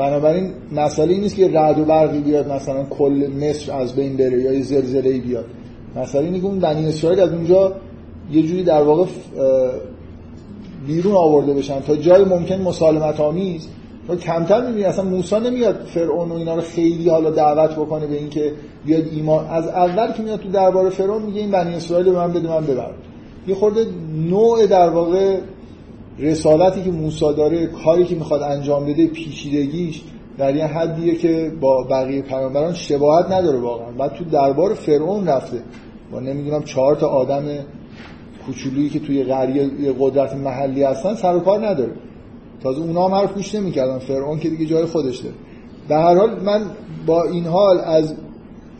بنابراین 0.00 0.52
مسئله 0.72 1.12
این 1.12 1.20
نیست 1.20 1.36
که 1.36 1.48
رعد 1.48 1.78
و 1.78 1.84
برقی 1.84 2.18
بیاد 2.18 2.52
مثلا 2.52 2.84
کل 2.84 3.26
مصر 3.40 3.72
از 3.72 3.94
بین 3.94 4.16
بره 4.16 4.42
یا 4.42 4.52
یه 4.52 4.62
زلزله 4.62 5.18
بیاد. 5.18 5.44
مسئله 5.96 6.24
اینه 6.24 6.40
که 6.40 6.46
اون 6.46 6.58
بنی 6.58 6.86
اسرائیل 6.86 7.20
از 7.20 7.32
اونجا 7.32 7.72
یه 8.32 8.42
جوری 8.42 8.62
در 8.62 8.82
واقع 8.82 9.04
بیرون 10.86 11.14
آورده 11.14 11.54
بشن. 11.54 11.80
تا 11.80 11.96
جای 11.96 12.24
ممکن 12.24 12.60
مسالمت 12.60 13.20
آمیز 13.20 13.68
تو 14.08 14.16
کمتر 14.16 14.66
می‌بینی. 14.66 14.84
اصلا 14.84 15.04
موسی 15.04 15.40
نمیاد 15.40 15.76
فرعون 15.86 16.28
و 16.32 16.34
اینا 16.34 16.54
رو 16.54 16.60
خیلی 16.60 17.08
حالا 17.08 17.30
دعوت 17.30 17.70
بکنه 17.70 18.06
به 18.06 18.16
اینکه 18.16 18.52
بیاد 18.86 19.04
ایمان. 19.12 19.46
از 19.46 19.68
اول 19.68 20.12
که 20.12 20.22
میاد 20.22 20.40
تو 20.40 20.48
دربار 20.48 20.90
فرعون 20.90 21.22
میگه 21.22 21.40
این 21.40 21.50
بنی 21.50 21.74
اسرائیل 21.74 22.06
به 22.06 22.12
من 22.12 22.32
بده 22.32 22.48
من 22.48 22.66
ببرم. 22.66 22.94
یه 23.46 23.54
خورده 23.54 23.86
نوع 24.30 24.66
در 24.66 24.88
واقع 24.88 25.36
رسالتی 26.20 26.82
که 26.82 26.90
موسی 26.90 27.34
داره 27.36 27.66
کاری 27.66 28.04
که 28.04 28.14
می‌خواد 28.14 28.42
انجام 28.42 28.86
بده 28.86 29.06
پیچیدگیش 29.06 30.02
در 30.38 30.56
یه 30.56 30.66
حدیه 30.66 31.14
که 31.14 31.52
با 31.60 31.82
بقیه 31.82 32.22
پیامبران 32.22 32.74
شباهت 32.74 33.30
نداره 33.32 33.58
واقعا. 33.58 33.90
بعد 33.90 34.12
تو 34.14 34.24
دربار 34.24 34.74
فرعون 34.74 35.28
رفته. 35.28 35.62
با 36.12 36.20
نمی‌دونم 36.20 36.62
چهار 36.62 36.96
تا 36.96 37.08
آدم 37.08 37.44
کوچولویی 38.46 38.88
که 38.88 38.98
توی 39.00 39.22
قریه 39.24 39.62
یه 39.62 39.94
قدرت 40.00 40.34
محلی 40.34 40.82
هستن 40.82 41.14
سر 41.14 41.36
و 41.36 41.40
کار 41.40 41.66
نداره. 41.66 41.92
تازه 42.62 42.80
اونا 42.80 43.08
هم 43.08 43.14
حرف 43.14 43.34
گوش 43.34 43.54
نمی‌کردن. 43.54 43.98
فرعون 43.98 44.38
که 44.38 44.50
دیگه 44.50 44.66
جای 44.66 44.84
خودش 44.84 45.18
داره. 45.18 45.34
به 45.88 45.96
هر 45.96 46.14
حال 46.14 46.40
من 46.42 46.62
با 47.06 47.24
این 47.24 47.46
حال 47.46 47.78
از 47.78 48.14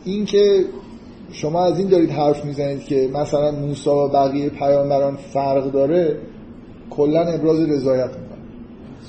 اینکه 0.05 0.64
شما 1.32 1.64
از 1.64 1.78
این 1.78 1.88
دارید 1.88 2.11
حرف 2.11 2.45
می‌زنید 2.45 2.84
که 2.84 3.09
مثلا 3.14 3.51
موسی 3.51 3.91
و 3.91 4.09
بقیه 4.09 4.49
پیامبران 4.49 5.16
فرق 5.16 5.72
داره 5.72 6.16
کلا 6.91 7.20
ابراز 7.20 7.61
رضایت 7.61 8.09
می‌کنه. 8.09 8.41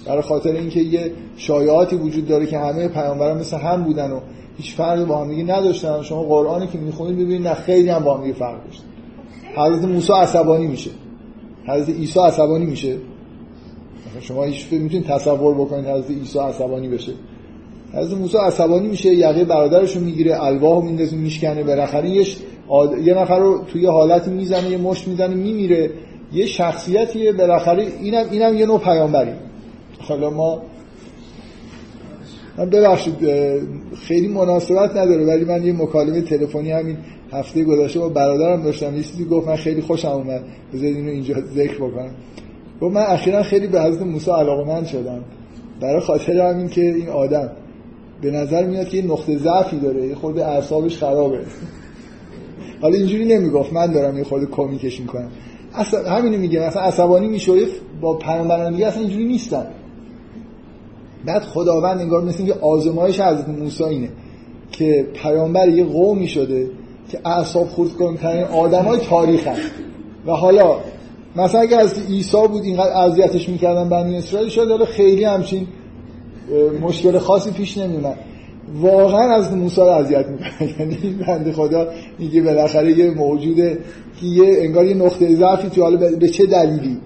برای 0.05 0.21
خاطر 0.21 0.51
اینکه 0.51 0.79
یه 0.79 1.11
شایعاتی 1.35 1.95
وجود 1.95 2.27
داره 2.27 2.45
که 2.45 2.59
همه 2.59 2.87
پیامبران 2.87 3.37
مثل 3.37 3.57
هم 3.57 3.83
بودن 3.83 4.11
و 4.11 4.19
هیچ 4.57 4.75
فرقی 4.75 5.05
با 5.05 5.17
هم 5.17 5.29
دیگه 5.29 5.43
نداشتن. 5.43 6.01
شما 6.01 6.23
قرآنی 6.23 6.67
که 6.67 6.77
می‌خونید 6.77 7.15
ببینید 7.15 7.47
نه 7.47 7.53
خیلی 7.53 7.89
هم 7.89 8.03
با 8.03 8.17
هم 8.17 8.23
دیگه 8.23 8.33
فرق 8.33 8.65
داشتن 8.65 8.85
حضرت 9.55 9.85
موسی 9.85 10.13
عصبانی 10.13 10.67
میشه. 10.67 10.89
حضرت 11.67 11.89
عیسی 11.89 12.19
عصبانی 12.19 12.65
میشه. 12.65 12.97
شما 14.21 14.43
هیچ 14.43 14.67
می‌تونید 14.71 15.05
تصور 15.07 15.55
بکنید 15.55 15.85
حضرت 15.85 16.09
عیسی 16.09 16.39
عصبانی 16.39 16.87
بشه. 16.87 17.11
حضرت 17.93 18.17
موسی 18.17 18.37
عصبانی 18.37 18.87
میشه 18.87 19.13
یقه 19.13 19.45
برادرش 19.45 19.95
رو 19.95 20.03
می‌گیره 20.03 20.43
الواح 20.43 20.85
میندازه 20.85 21.15
میشکنه 21.15 21.63
بالاخره. 21.63 22.09
یه 22.09 23.13
نفر 23.13 23.39
رو 23.39 23.63
توی 23.67 23.85
حالتی 23.85 24.31
می‌زنه 24.31 24.69
یه 24.69 24.77
مشت 24.77 25.07
می‌زنه 25.07 25.35
میمیره. 25.35 25.89
یه 26.33 26.45
شخصیتیه 26.45 27.31
بالاخره 27.31 27.87
اینم 28.01 28.25
اینم 28.31 28.57
یه 28.57 28.65
نوع 28.65 28.79
پیامبری. 28.79 29.31
حالا 29.99 30.29
ما 30.29 30.61
من 32.57 32.69
ببخشید 32.69 33.15
خیلی 33.95 34.27
مناسبت 34.27 34.97
نداره 34.97 35.25
ولی 35.25 35.45
من 35.45 35.63
یه 35.63 35.73
مکالمه 35.73 36.21
تلفنی 36.21 36.71
همین 36.71 36.97
هفته 37.31 37.63
گذشته 37.63 37.99
با 37.99 38.09
برادرم 38.09 38.63
داشتم. 38.63 38.95
یه 38.95 39.03
چیزی 39.03 39.25
گفت 39.25 39.47
من 39.47 39.55
خیلی 39.55 39.81
خوشم 39.81 40.07
اومد. 40.07 40.43
بذارید 40.73 40.95
اینو 40.95 41.09
اینجا 41.09 41.35
ذکر 41.55 41.75
بکنم. 41.75 42.11
گفت 42.81 42.95
من 42.95 43.01
اخیرا 43.01 43.43
خیلی 43.43 43.67
به 43.67 43.81
حضرت 43.81 44.01
موسی 44.01 44.31
علاقمند 44.31 44.85
شدم. 44.85 45.23
برای 45.79 45.99
خاطر 45.99 46.37
همین 46.37 46.69
که 46.69 46.81
این 46.81 47.09
آدم 47.09 47.51
به 48.21 48.31
نظر 48.31 48.65
میاد 48.65 48.89
که 48.89 48.97
یه 48.97 49.05
نقطه 49.05 49.37
ضعفی 49.37 49.79
داره 49.79 50.07
یه 50.07 50.15
خورده 50.15 50.45
اعصابش 50.45 50.97
خرابه. 50.97 51.39
حالا 52.81 52.97
اینجوری 52.97 53.25
نمی‌گفت. 53.25 53.73
من 53.73 53.91
دارم 53.91 54.17
یه 54.17 54.23
خورده 54.23 54.45
کمیکش 54.45 54.99
می‌کنم. 54.99 55.31
اصلا 55.75 56.11
همینو 56.11 56.37
میگه 56.37 56.67
مثلا 56.67 56.81
عصبانی 56.81 57.27
میشه 57.27 57.53
با 58.01 58.17
پیامبران 58.17 58.73
دیگه 58.73 58.87
اصلا 58.87 59.01
اینجوری 59.01 59.25
نیستن. 59.25 59.65
بعد 61.25 61.41
خداوند 61.41 62.01
انگار 62.01 62.23
مثل 62.23 62.37
اینکه 62.37 62.59
آزمایش 62.59 63.19
حضرت 63.19 63.49
موسی 63.49 63.83
اینه 63.83 64.09
که 64.71 65.07
پیامبر 65.13 65.69
یه 65.69 65.85
قومی 65.85 66.27
شده 66.27 66.69
که 67.09 67.19
اعصاب 67.25 67.67
خورد 67.67 67.93
کنترین 67.93 68.43
آدمای 68.43 68.99
تاریخ 68.99 69.47
هست. 69.47 69.71
و 70.25 70.31
حالا 70.31 70.75
مثلا 71.35 71.61
اگه 71.61 71.77
از 71.77 71.99
عیسی 72.09 72.47
بود 72.47 72.63
اینقدر 72.63 72.97
اذیتش 72.97 73.49
می‌کردن 73.49 73.89
بنی 73.89 74.17
اسرائیل 74.17 74.49
شاید 74.49 74.69
حالا 74.69 74.85
خیلی 74.85 75.23
همچین 75.23 75.67
مشکل 76.81 77.17
خاصی 77.17 77.51
پیش 77.51 77.77
نمیومد 77.77 78.17
واقعا 78.75 79.35
از 79.35 79.53
موسی 79.53 79.81
رو 79.81 79.87
اذیت 79.87 80.25
می‌کنه. 80.27 80.51
یعنی 80.79 81.19
بنده 81.27 81.51
خدا 81.51 81.87
میگه 82.19 82.41
بالاخره 82.41 82.91
یه 82.91 83.11
موجوده 83.11 83.77
که 84.19 84.25
یه 84.25 84.61
انگار 84.61 84.85
یه 84.85 84.95
نقطه 84.95 85.35
ضعفی 85.35 85.69
تو 85.69 85.81
حالا 85.81 85.97
به- 85.97 86.29
چه 86.29 86.45
دلیلی؟ 86.45 86.97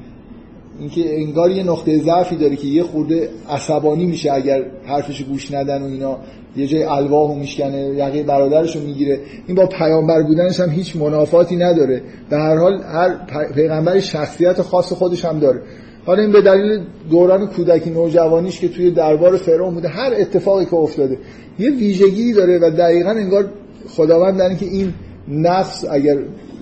اینکه 0.80 1.16
انگار 1.20 1.52
یه 1.52 1.64
نقطه 1.64 2.00
ضعفی 2.00 2.36
داره 2.36 2.56
که 2.56 2.68
یه 2.68 2.84
خورده 2.84 3.30
عصبانی 3.50 4.06
میشه 4.06 4.34
اگر 4.34 4.64
حرفش 4.86 5.24
گوش 5.24 5.52
ندن 5.54 5.82
و 5.82 5.86
اینا. 5.86 6.18
یه 6.58 6.68
جای 6.68 6.84
الواحو 6.84 7.36
میشکنه 7.36 7.78
یقه 7.78 8.24
برادرش 8.24 8.76
رو 8.76 8.82
می‌گیره. 8.82 9.20
این 9.48 9.56
با 9.56 9.66
پیامبر 9.66 10.24
بودنش 10.24 10.60
هم 10.60 10.70
هیچ 10.70 10.96
منافاتی 10.96 11.56
نداره. 11.56 12.02
به 12.30 12.38
هر 12.38 12.58
حال 12.58 12.82
هر 12.84 13.16
پیغمبر 13.56 14.00
شخصیت 14.00 14.62
خاص 14.62 14.94
خودش 14.94 15.26
هم 15.26 15.40
داره. 15.40 15.62
حالا 16.06 16.22
این 16.22 16.32
به 16.32 16.42
دلیل 16.42 16.80
دوران 17.10 17.48
کودکی 17.48 17.90
نوجوانیش 17.90 18.60
که 18.60 18.68
توی 18.70 18.92
دربار 18.92 19.38
فرعون 19.38 19.74
بوده 19.74 19.88
هر 19.88 20.14
اتفاقی 20.18 20.66
که 20.66 20.74
افتاده 20.74 21.18
یه 21.60 21.70
ویژگی 21.70 22.34
داره 22.34 22.60
و 22.60 22.72
دقیقا 22.72 23.10
انگار 23.10 23.50
خداوند 23.88 24.38
در 24.38 24.50
اینکه 24.50 24.66
این 24.66 24.94
نفس 25.28 25.86
اگر 25.92 26.18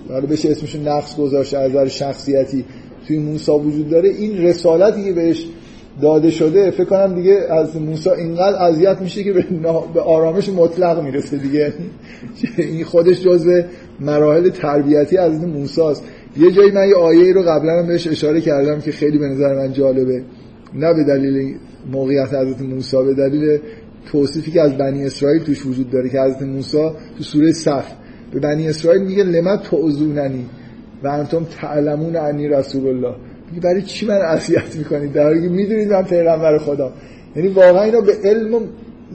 حالا 0.08 0.26
بشه 0.26 0.50
اسمش 0.50 0.76
نفس 0.76 1.16
گذاشته 1.16 1.58
از 1.58 1.70
نظر 1.70 1.88
شخصیتی 1.88 2.64
توی 3.06 3.18
موسی 3.18 3.52
وجود 3.52 3.90
داره 3.90 4.08
این 4.08 4.42
رسالتی 4.42 5.04
که 5.04 5.12
بهش 5.12 5.46
داده 6.02 6.30
شده 6.30 6.70
فکر 6.70 6.84
کنم 6.84 7.14
دیگه 7.14 7.32
از 7.50 7.76
موسی 7.76 8.10
اینقدر 8.10 8.62
اذیت 8.62 9.00
میشه 9.00 9.24
که 9.24 9.32
به, 9.32 9.44
به 9.94 10.00
آرامش 10.00 10.48
مطلق 10.48 11.02
می‌رسه 11.02 11.36
دیگه. 11.36 11.72
این 12.58 12.84
خودش 12.84 13.22
جزء 13.22 13.62
مراحل 14.00 14.48
تربیتی 14.48 15.16
از 15.16 15.32
این 15.32 15.52
موسی 15.52 15.80
است. 15.80 16.04
یه 16.36 16.50
جایی 16.50 16.70
من 16.70 16.88
یه 16.88 16.96
آیه 16.96 17.32
رو 17.32 17.42
قبلا 17.42 17.78
هم 17.78 17.86
بهش 17.86 18.06
اشاره 18.06 18.40
کردم 18.40 18.80
که 18.80 18.92
خیلی 18.92 19.18
به 19.18 19.26
نظر 19.26 19.54
من 19.54 19.72
جالبه. 19.72 20.22
نه 20.74 20.94
به 20.94 21.04
دلیل 21.04 21.56
موقعیت 21.92 22.28
حضرت 22.28 22.62
موسی 22.62 22.96
به 22.96 23.14
دلیل 23.14 23.58
توصیفی 24.12 24.50
که 24.50 24.60
از 24.60 24.78
بنی 24.78 25.04
اسرائیل 25.04 25.42
توش 25.42 25.66
وجود 25.66 25.90
داره 25.90 26.08
که 26.08 26.20
حضرت 26.20 26.42
موسی 26.42 26.90
تو 27.18 27.24
سوره 27.24 27.52
صف 27.52 27.92
به 28.32 28.40
بنی 28.40 28.68
اسرائیل 28.68 29.02
میگه 29.02 29.24
لما 29.24 29.56
تعذوننی 29.56 30.46
و 31.02 31.08
انتم 31.08 31.46
تعلمون 31.60 32.16
انی 32.16 32.48
رسول 32.48 32.86
الله. 32.86 33.14
میگه 33.50 33.60
برای 33.60 33.82
چی 33.82 34.06
من 34.06 34.14
اذیت 34.22 34.76
می‌کنید 34.76 35.12
در 35.12 35.22
حالی 35.22 35.42
که 35.42 35.48
می‌دونید 35.48 35.92
من 35.92 36.02
پیغمبر 36.02 36.58
خدا. 36.58 36.92
یعنی 37.36 37.48
واقعا 37.48 37.82
اینا 37.82 38.00
به 38.00 38.12
علم 38.24 38.60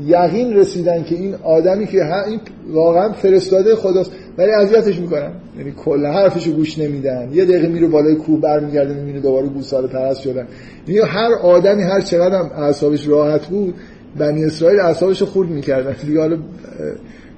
یقین 0.06 0.54
رسیدن 0.54 1.04
که 1.04 1.16
این 1.16 1.36
آدمی 1.36 1.88
که 1.88 1.98
این 2.28 2.40
واقعا 2.72 3.14
فرستاده 3.14 3.76
خداست. 3.76 4.12
ولی 4.40 4.52
اذیتش 4.52 5.00
می‌کنن 5.00 5.32
یعنی 5.58 5.72
کلا 5.72 6.12
حرفشو 6.14 6.52
گوش 6.52 6.80
نمیدن. 6.80 7.30
یه 7.34 7.46
دقیقه 7.46 7.68
میره 7.68 7.88
بالای 7.88 8.16
کوه 8.16 8.42
برمیگرده 8.42 8.94
می‌بینه 8.94 9.20
دوباره 9.20 9.48
گوساله 9.48 9.88
پرست 9.88 10.22
شدن. 10.22 10.48
یعنی 10.88 11.00
هر 11.00 11.34
آدمی 11.34 11.84
هر 11.84 12.02
چقدر 12.02 12.36
هم 12.40 12.52
اعصابش 12.56 13.08
راحت 13.08 13.48
بود 13.48 13.76
بنی 14.18 14.46
اسرائیل 14.46 14.80
اعصابش 14.80 15.24
خورد 15.24 15.50
می‌کردن. 15.50 15.96
دیگه 16.08 16.20
حالا 16.20 16.38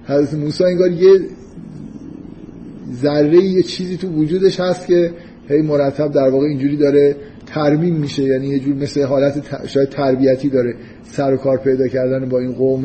حضرت 0.08 0.34
موسی 0.34 0.64
انگار 0.64 0.92
یه 0.92 1.20
ذره 3.02 3.44
یه 3.44 3.64
چیزی 3.64 3.98
تو 3.98 4.08
وجودش 4.08 4.60
هست 4.60 4.88
که 4.88 5.12
هی 5.50 5.62
مرتب 5.62 6.12
در 6.12 6.30
واقع 6.30 6.46
اینجوری 6.46 6.78
داره 6.78 7.16
ترمیم 7.46 7.96
میشه. 7.96 8.24
یعنی 8.24 8.48
یه 8.48 8.60
جور 8.60 8.76
مثل 8.76 9.04
حالت 9.04 9.66
شاید 9.68 9.90
تربیتی 9.90 10.50
داره 10.50 10.76
سر 11.04 11.34
و 11.34 11.38
کار 11.38 11.58
پیدا 11.58 11.88
کردن 11.88 12.30
با 12.30 12.40
این 12.40 12.52
قوم 12.52 12.84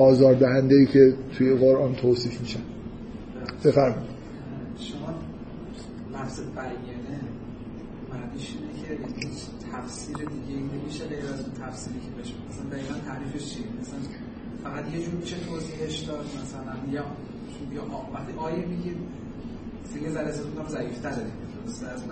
آزاردهنده 0.00 0.74
ای 0.74 0.86
که 0.86 1.14
توی 1.38 1.54
قرآن 1.54 1.94
توصیف 1.94 2.40
میشن 2.40 2.60
بفرمایید. 3.64 4.10
شما 4.78 5.14
لفظ 6.14 6.40
بیانه 6.40 7.20
معنیش 8.12 8.54
اینه 8.54 8.72
که 8.82 9.04
تفسیر 9.72 10.16
دیگه 10.16 10.60
نمیشه 10.74 11.04
غیر 11.04 11.18
از 11.18 11.40
اون 11.40 11.52
تفسیری 11.66 11.98
که 12.00 12.22
بشه 12.22 12.34
مثلا 12.50 12.64
دقیقا 12.70 12.94
تعریفش 13.06 13.54
چیه؟ 13.54 13.64
مثلا 13.80 13.98
فقط 14.64 14.94
یه 14.94 15.04
جور 15.04 15.14
میشه 15.14 15.36
توضیحش 15.48 15.98
داد 15.98 16.24
مثلا 16.42 16.92
یا 16.92 17.04
یا 17.74 17.82
وقتی 18.14 18.32
آیه 18.38 18.66
میگید 18.66 18.96
دیگه 19.94 20.10
ذره 20.10 20.32
کنم 20.56 20.68
ضعیف‌تره 20.68 21.22
درسته؟ 21.64 21.86
از 21.86 22.02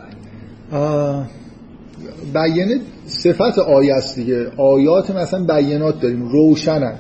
بیانه 2.32 2.80
صفت 3.06 3.58
آیه 3.58 3.94
است 3.94 4.14
دیگه. 4.14 4.50
آیات 4.56 5.10
مثلا 5.10 5.44
بیانات 5.44 6.00
داریم. 6.00 6.28
روشنن. 6.28 6.98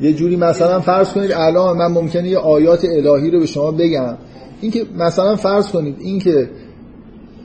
یه 0.00 0.12
جوری 0.12 0.36
مثلا 0.36 0.80
فرض 0.80 1.12
کنید 1.12 1.32
الان 1.32 1.76
من 1.76 1.86
ممکنه 1.86 2.28
یه 2.28 2.38
آیات 2.38 2.84
الهی 2.84 3.30
رو 3.30 3.40
به 3.40 3.46
شما 3.46 3.70
بگم. 3.70 4.16
اینکه 4.60 4.84
مثلا 4.96 5.36
فرض 5.36 5.68
کنید 5.68 5.96
اینکه 6.00 6.48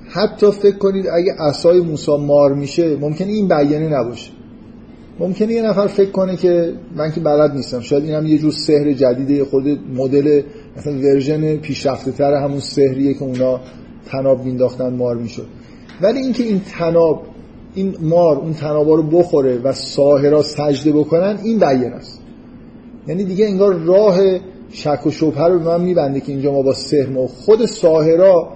حتی 0.10 0.52
فکر 0.52 0.78
کنید 0.78 1.08
اگه 1.08 1.34
عصای 1.40 1.80
موسی 1.80 2.18
مار 2.18 2.54
میشه 2.54 2.96
ممکنه 2.96 3.28
این 3.28 3.48
بیانه 3.48 3.90
نباشه. 3.90 4.32
ممکنه 5.20 5.54
یه 5.54 5.62
نفر 5.62 5.88
فکر 5.88 6.12
کنه 6.12 6.36
که 6.36 6.74
من 6.96 7.12
که 7.12 7.20
بلد 7.20 7.56
نیستم. 7.56 7.80
شاید 7.80 8.04
اینم 8.04 8.26
یه 8.26 8.38
جور 8.38 8.52
سحر 8.52 8.94
جدیده 8.94 9.46
خود 9.46 9.68
مدل 9.96 10.42
مثلا 10.78 10.94
ورژن 10.94 11.56
پیشرفته 11.56 12.12
تر 12.12 12.34
همون 12.34 12.60
سحریه 12.60 13.14
که 13.14 13.24
اونا 13.24 13.60
تناب 14.06 14.46
مینداختن 14.46 14.96
مار 14.96 15.16
می‌شد. 15.16 15.46
ولی 16.02 16.20
اینکه 16.20 16.44
این 16.44 16.62
تناب 16.78 17.24
این 17.76 17.96
مار 18.02 18.38
اون 18.38 18.54
تنابا 18.54 18.96
رو 18.96 19.04
بخوره 19.04 19.58
و 19.58 19.72
ساهرا 19.72 20.44
سجده 20.44 20.92
بکنن 20.92 21.40
این 21.44 21.60
بیان 21.60 21.94
است. 21.94 22.22
یعنی 23.08 23.24
دیگه 23.24 23.46
انگار 23.46 23.74
راه 23.74 24.20
شک 24.70 25.06
و 25.06 25.12
شبهه 25.12 25.48
رو 25.48 25.60
به 25.60 25.66
من 25.66 25.82
میبنده 25.82 26.20
که 26.20 26.32
اینجا 26.32 26.52
ما 26.52 26.62
با 26.62 26.74
سحر 26.74 27.10
ما 27.10 27.28
خود 27.28 27.66
ساهرا 27.66 28.54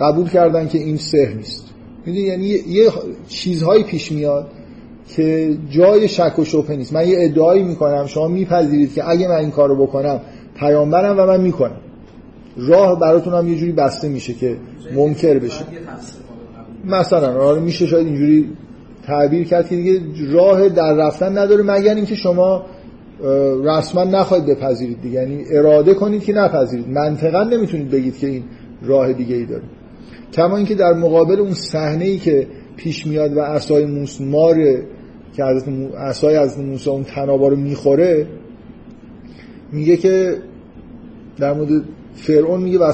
قبول 0.00 0.28
کردن 0.28 0.68
که 0.68 0.78
این 0.78 0.96
سحر 0.96 1.34
نیست. 1.34 1.64
یعنی 2.06 2.46
یه 2.46 2.90
چیزهایی 3.28 3.84
پیش 3.84 4.12
میاد 4.12 4.46
که 5.08 5.56
جای 5.70 6.08
شک 6.08 6.38
و 6.38 6.44
شبهه 6.44 6.76
نیست. 6.76 6.92
من 6.92 7.08
یه 7.08 7.16
ادعایی 7.20 7.62
می‌کنم 7.62 8.06
شما 8.06 8.28
میپذیرید 8.28 8.94
که 8.94 9.10
اگه 9.10 9.28
من 9.28 9.34
این 9.34 9.50
کارو 9.50 9.86
بکنم 9.86 10.20
پیامبرم 10.58 11.18
و 11.18 11.26
من 11.26 11.40
می‌کنم. 11.40 11.76
راه 12.56 13.00
براتون 13.00 13.34
هم 13.34 13.48
یه 13.48 13.58
جوری 13.58 13.72
بسته 13.72 14.08
میشه 14.08 14.34
که 14.34 14.56
منکر 14.96 15.38
بشه. 15.38 15.64
مثلا 16.84 17.42
آره 17.42 17.60
میشه 17.60 17.86
شاید 17.86 18.06
اینجوری 18.06 18.50
تعبیر 19.06 19.44
کرد 19.44 19.68
که 19.68 19.76
دیگه 19.76 20.00
راه 20.32 20.68
در 20.68 20.92
رفتن 20.92 21.38
نداره 21.38 21.62
مگر 21.62 21.94
اینکه 21.94 22.14
شما 22.14 22.62
رسما 23.64 24.04
نخواهید 24.04 24.46
بپذیرید 24.46 25.00
دیگه. 25.02 25.20
یعنی 25.20 25.44
اراده 25.50 25.94
کنید 25.94 26.24
که 26.24 26.32
نپذیرید. 26.32 26.88
منطقا 26.88 27.42
نمی‌تونید 27.42 27.90
بگید 27.90 28.18
که 28.18 28.26
این 28.26 28.44
راه 28.82 29.12
دیگه 29.12 29.36
ای 29.36 29.46
داره 29.46 29.62
کما 30.32 30.56
اینکه 30.56 30.74
در 30.74 30.92
مقابل 30.92 31.40
اون 31.40 31.54
صحنه 31.54 32.04
ای 32.04 32.18
که 32.18 32.46
پیش 32.76 33.06
میاد 33.06 33.36
و 33.36 33.40
عصای 33.40 33.84
موس 33.84 34.20
مار 34.20 34.54
که 35.32 35.44
حضرت 35.44 35.68
عصای 35.98 36.36
از 36.36 36.58
موسی 36.58 36.90
اون 36.90 37.04
تنابا 37.04 37.48
رو 37.48 37.56
می‌خوره 37.56 38.26
میگه 39.72 39.96
که 39.96 40.36
در 41.38 41.52
مورد 41.52 41.82
فرعون 42.14 42.62
میگه 42.62 42.78
و 42.78 42.92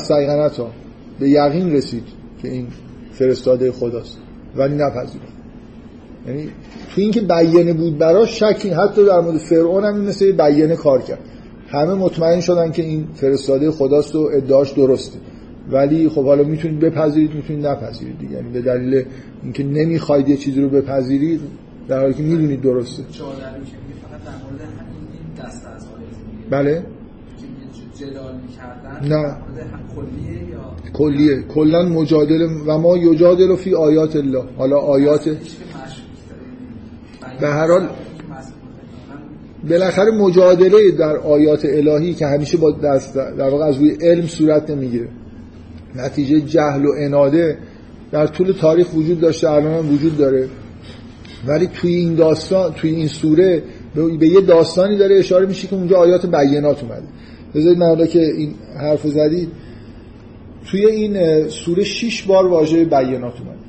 به 1.18 1.30
یقین 1.30 1.72
رسید 1.72 2.04
که 2.42 2.48
این 2.48 2.66
فرستاده 3.12 3.72
خداست. 3.72 4.18
ولی 4.56 4.74
نپذیرفت 4.74 5.32
یعنی 6.26 6.48
تو 6.94 7.00
اینکه 7.00 7.20
بیانه 7.20 7.72
بود 7.72 7.98
براش 7.98 8.42
شکی 8.42 8.68
حتی 8.68 9.06
در 9.06 9.20
مورد 9.20 9.36
فرعون 9.36 9.84
هم 9.84 10.00
مثل 10.00 10.32
بیانه 10.32 10.76
کار 10.76 11.02
کرد. 11.02 11.18
همه 11.68 11.94
مطمئن 11.94 12.40
شدن 12.40 12.72
که 12.72 12.82
این 12.82 13.06
فرستاده 13.14 13.70
خداست 13.70 14.14
و 14.14 14.30
ادعاش 14.32 14.72
درسته. 14.72 15.18
ولی 15.70 16.08
خب 16.08 16.24
حالا 16.24 16.42
می‌تونید 16.42 16.80
بپذیرید 16.80 17.34
می‌تونید 17.34 17.66
نپذیرید 17.66 18.18
دیگه. 18.18 18.32
یعنی 18.32 18.50
به 18.50 18.60
دلیل 18.60 19.04
اینکه 19.42 19.64
نمی‌خواید 19.64 20.28
یه 20.28 20.36
چیزی 20.36 20.60
رو 20.60 20.68
بپذیرید 20.68 21.40
در 21.88 22.00
حالی 22.00 22.14
که 22.14 22.22
می‌دونید 22.22 22.62
درسته. 22.62 23.02
بله. 26.50 26.82
نه. 29.02 29.36
کلیه 30.92 31.42
کلا 31.42 31.82
مجادله 31.82 32.48
و 32.66 32.78
ما 32.78 32.96
یجادل 32.96 33.56
فی 33.56 33.74
آیات 33.74 34.16
الله. 34.16 34.44
حالا 34.58 34.78
آیات 34.78 35.36
به 37.42 37.48
هر 37.48 37.66
حال 37.66 37.88
بالاخره 39.70 40.10
مجادله 40.10 40.90
در 40.90 41.16
آیات 41.16 41.64
الهی 41.64 42.14
که 42.14 42.26
همیشه 42.26 42.58
با 42.58 42.70
دست 42.72 43.14
در 43.14 43.48
واقع 43.48 43.64
از 43.64 43.76
روی 43.76 43.90
علم 44.00 44.26
صورت 44.26 44.70
نمی‌گیره. 44.70 45.08
نتیجه 45.94 46.40
جهل 46.40 46.86
و 46.86 46.92
اناده 46.98 47.58
در 48.12 48.26
طول 48.26 48.52
تاریخ 48.52 48.94
وجود 48.94 49.20
داشته 49.20 49.50
الان 49.50 49.72
هم 49.72 49.94
وجود 49.94 50.18
داره. 50.18 50.48
ولی 51.46 51.66
توی 51.66 51.94
این 51.94 52.14
داستان 52.14 52.72
توی 52.72 52.90
این 52.90 53.08
سوره 53.08 53.62
به 53.94 54.28
یه 54.28 54.40
داستانی 54.40 54.98
داره 54.98 55.18
اشاره 55.18 55.46
میشه 55.46 55.68
که 55.68 55.74
اونجا 55.74 55.96
آیات 55.96 56.26
بیانات 56.26 56.82
اومده. 56.82 57.06
بذارید 57.54 57.78
من 57.78 58.06
که 58.06 58.20
این 58.20 58.54
حرف 58.80 59.06
زدید 59.06 59.48
توی 60.70 60.86
این 60.86 61.48
سوره 61.48 61.84
شش 61.84 62.22
بار 62.22 62.46
واژه 62.46 62.84
بیانات 62.84 63.40
اومده. 63.40 63.61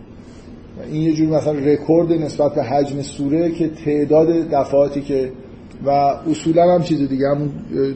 این 0.92 1.02
یه 1.02 1.14
جور 1.14 1.28
مثلا 1.28 1.54
رکورد 1.54 2.12
نسبت 2.12 2.56
به 2.56 2.64
حجم 2.64 3.02
سوره 3.02 3.52
که 3.52 3.70
تعداد 3.86 4.28
دفعاتی 4.50 5.02
که 5.02 5.32
و 5.86 5.90
اصولا 5.90 6.76
هم 6.76 6.84
چیز 6.84 7.10
دیگه 7.10 7.30
همون 7.30 7.50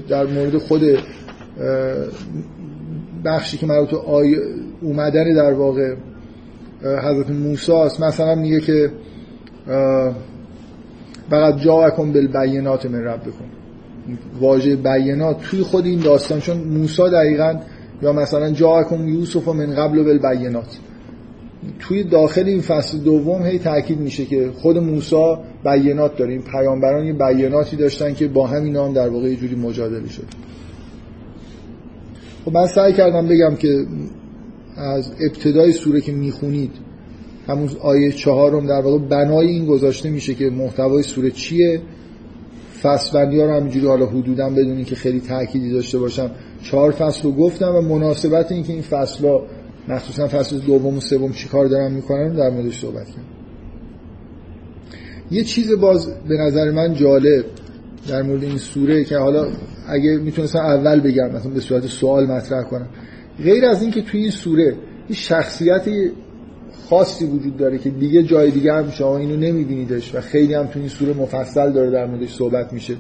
در 0.09 0.25
مورد 0.25 0.57
خود 0.57 0.81
بخشی 3.25 3.57
که 3.57 3.65
مربوط 3.65 3.93
آی 3.93 4.35
اومدن 4.81 5.33
در 5.35 5.53
واقع 5.53 5.95
حضرت 6.83 7.29
موسی 7.29 7.71
است. 7.71 8.01
مثلا 8.01 8.35
میگه 8.35 8.59
که 8.59 8.91
فقط 11.29 11.59
جاءکم 11.59 12.11
بالبینات 12.13 12.85
من 12.85 13.03
ربکم. 13.03 13.45
واژه 14.39 14.75
بینات 14.75 15.41
توی 15.41 15.61
خود 15.61 15.85
این 15.85 15.99
داستان 15.99 16.39
چون 16.39 16.57
موسی 16.57 17.03
دقیقا 17.13 17.59
یا 18.01 18.13
مثلا 18.13 18.51
جاءکم 18.51 19.07
یوسف 19.07 19.47
من 19.47 19.75
قبل 19.75 20.03
بالبینات. 20.03 20.77
توی 21.80 22.03
داخل 22.03 22.47
این 22.47 22.62
فصل 22.62 22.97
دوم 22.97 23.45
هی 23.45 23.60
تاکید 23.60 23.99
میشه 23.99 24.26
که 24.26 24.51
خود 24.55 24.78
موسی 24.78 25.36
بینات 25.66 26.18
داریم 26.18 26.41
پیامبران 26.41 27.05
یه 27.05 27.14
بیناتی 27.14 27.76
داشتن 27.76 28.14
که 28.14 28.28
با 28.28 28.47
همین 28.47 28.74
نام 28.74 28.93
در 28.93 29.10
واقع 29.10 29.30
یه 29.30 29.36
جوری 29.36 29.55
مجادله 29.55 30.10
شد. 30.10 30.26
خب 32.45 32.53
من 32.53 32.68
سعی 32.68 32.93
کردم 32.93 33.28
بگم 33.28 33.55
که 33.55 33.86
از 34.78 35.12
ابتدای 35.22 35.72
سوره 35.72 36.01
که 36.01 36.12
می‌خونید 36.12 36.72
همون 37.47 37.70
آیه 37.82 38.12
چهارم 38.12 38.68
در 38.68 38.82
واقع 38.82 38.97
بنای 38.97 39.47
این 39.47 39.66
گذاشته 39.66 40.10
میشه 40.10 40.34
که 40.34 40.49
محتوای 40.49 41.03
سوره 41.03 41.32
چیه. 41.32 41.82
فصل 42.82 43.20
بندی 43.20 43.39
ها 43.39 43.45
رو 43.45 43.53
همینجوری 43.53 43.88
حالا 43.88 44.05
حدودا 44.05 44.49
بدونی 44.49 44.84
که 44.84 44.95
خیلی 44.95 45.20
تأکیدی 45.20 45.72
داشته 45.72 45.99
باشم. 45.99 46.32
چهار 46.64 46.91
فصل 46.91 47.24
رو 47.24 47.32
گفتم 47.32 47.76
و 47.76 47.82
مناسبت 47.82 48.51
این 48.51 48.64
که 48.64 48.74
این 48.74 48.82
فصل 48.82 49.28
ها 49.28 49.43
مخصوصا 49.88 50.27
فصل 50.27 50.59
دوم 50.59 50.97
و 50.97 51.01
سوم 51.01 51.31
چیکار 51.31 51.65
دارن 51.65 51.91
می‌کنن؟ 51.91 52.33
در 52.33 52.49
موردش 52.49 52.81
صحبت 52.81 53.05
کنم 53.05 53.25
یه 55.31 55.43
چیز 55.43 55.71
باز 55.71 56.13
به 56.27 56.35
نظر 56.38 56.71
من 56.71 56.93
جالب 56.93 57.45
در 58.07 58.21
مورد 58.21 58.43
این 58.43 58.57
سوره 58.57 59.03
که 59.03 59.17
حالا 59.17 59.47
اگه 59.88 60.17
می‌تونستم 60.17 60.59
اول 60.59 60.99
بگم 60.99 61.31
مثلا 61.31 61.51
به 61.51 61.59
صورت 61.59 61.88
سوال 61.88 62.25
مطرح 62.25 62.63
کنم. 62.63 62.88
غیر 63.43 63.65
از 63.65 63.81
اینکه 63.81 64.01
توی 64.01 64.21
این 64.21 64.31
سوره 64.31 64.75
یه 65.09 65.15
شخصیت 65.15 65.85
خاصی 66.89 67.25
وجود 67.25 67.57
داره 67.57 67.77
که 67.77 67.89
دیگه 67.89 68.23
جای 68.23 68.51
دیگه 68.51 68.73
هم 68.73 68.91
شما 68.91 69.17
اینو 69.17 69.35
نمیبینیدش 69.35 70.15
و 70.15 70.21
خیلی 70.21 70.53
هم 70.53 70.67
تو 70.67 70.79
این 70.79 70.88
سوره 70.88 71.13
مفصل 71.13 71.71
داره 71.71 71.91
در 71.91 72.05
موردش 72.05 72.33
صحبت 72.35 72.73
میشه. 72.73 72.95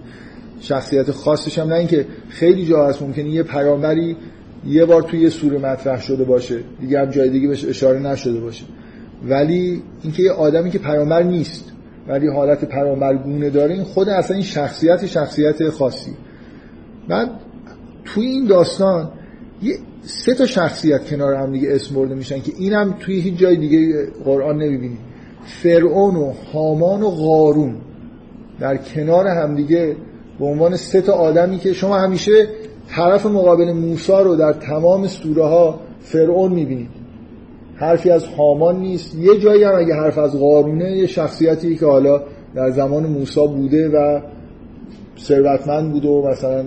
شخصیت 0.59 1.11
خاصش 1.11 1.59
هم 1.59 1.67
نه 1.67 1.75
اینکه 1.75 2.05
خیلی 2.29 2.65
جا 2.65 2.87
هست 2.87 3.01
ممکنه 3.01 3.29
یه 3.29 3.43
پیامبری 3.43 4.17
یه 4.65 4.85
بار 4.85 5.01
توی 5.01 5.19
یه 5.19 5.29
سوره 5.29 5.57
مطرح 5.57 6.01
شده 6.01 6.23
باشه. 6.23 6.59
دیگه 6.81 6.99
هم 6.99 7.09
جای 7.09 7.29
دیگه 7.29 7.47
بهش 7.47 7.65
اشاره 7.65 7.99
نشده 7.99 8.39
باشه. 8.39 8.65
ولی 9.27 9.81
اینکه 10.03 10.23
یه 10.23 10.31
آدمی 10.31 10.71
که 10.71 10.79
پیامبر 10.79 11.23
نیست 11.23 11.71
ولی 12.07 12.27
حالت 12.27 12.65
پیامبرگونه 12.65 13.49
داره 13.49 13.73
این 13.73 13.83
خود 13.83 14.09
اصلا 14.09 14.35
این 14.35 14.45
شخصیت 14.45 15.05
شخصیت 15.05 15.69
خاصی. 15.69 16.11
بعد 17.07 17.29
توی 18.05 18.25
این 18.25 18.45
داستان 18.45 19.11
یه 19.61 19.77
سه 20.01 20.33
تا 20.33 20.45
شخصیت 20.45 21.09
کنار 21.09 21.33
هم 21.33 21.51
دیگه 21.51 21.69
اسم 21.71 21.95
برده 21.95 22.15
میشن 22.15 22.39
که 22.39 22.51
اینم 22.57 22.95
توی 22.99 23.19
هیچ 23.19 23.37
جای 23.37 23.57
دیگه 23.57 24.07
قرآن 24.25 24.57
نمی‌بینی. 24.57 24.97
فرعون 25.45 26.15
و 26.15 26.33
حامان 26.53 27.03
و 27.03 27.09
قارون 27.09 27.75
در 28.59 28.77
کنار 28.77 29.27
همدیگه 29.27 29.95
به 30.39 30.45
عنوان 30.45 30.75
سه 30.75 31.01
تا 31.01 31.13
آدمی 31.13 31.57
که 31.57 31.73
شما 31.73 31.97
همیشه 31.97 32.47
طرف 32.89 33.25
مقابل 33.25 33.71
موسی 33.71 34.11
رو 34.23 34.35
در 34.35 34.53
تمام 34.53 35.07
سوره 35.07 35.43
ها 35.43 35.79
فرعون 35.99 36.51
می‌بینید. 36.51 36.89
حرفی 37.75 38.09
از 38.09 38.25
هامان 38.25 38.79
نیست. 38.79 39.15
یه 39.15 39.39
جایی 39.39 39.63
هم 39.63 39.75
اگه 39.75 39.93
حرف 39.95 40.17
از 40.17 40.39
قارونه 40.39 40.97
یه 40.97 41.07
شخصیتی 41.07 41.75
که 41.75 41.85
حالا 41.85 42.21
در 42.55 42.71
زمان 42.71 43.05
موسی 43.05 43.47
بوده 43.47 43.89
و 43.89 44.21
ثروتمند 45.19 45.91
بوده 45.91 46.07
و 46.07 46.27
مثلا 46.27 46.65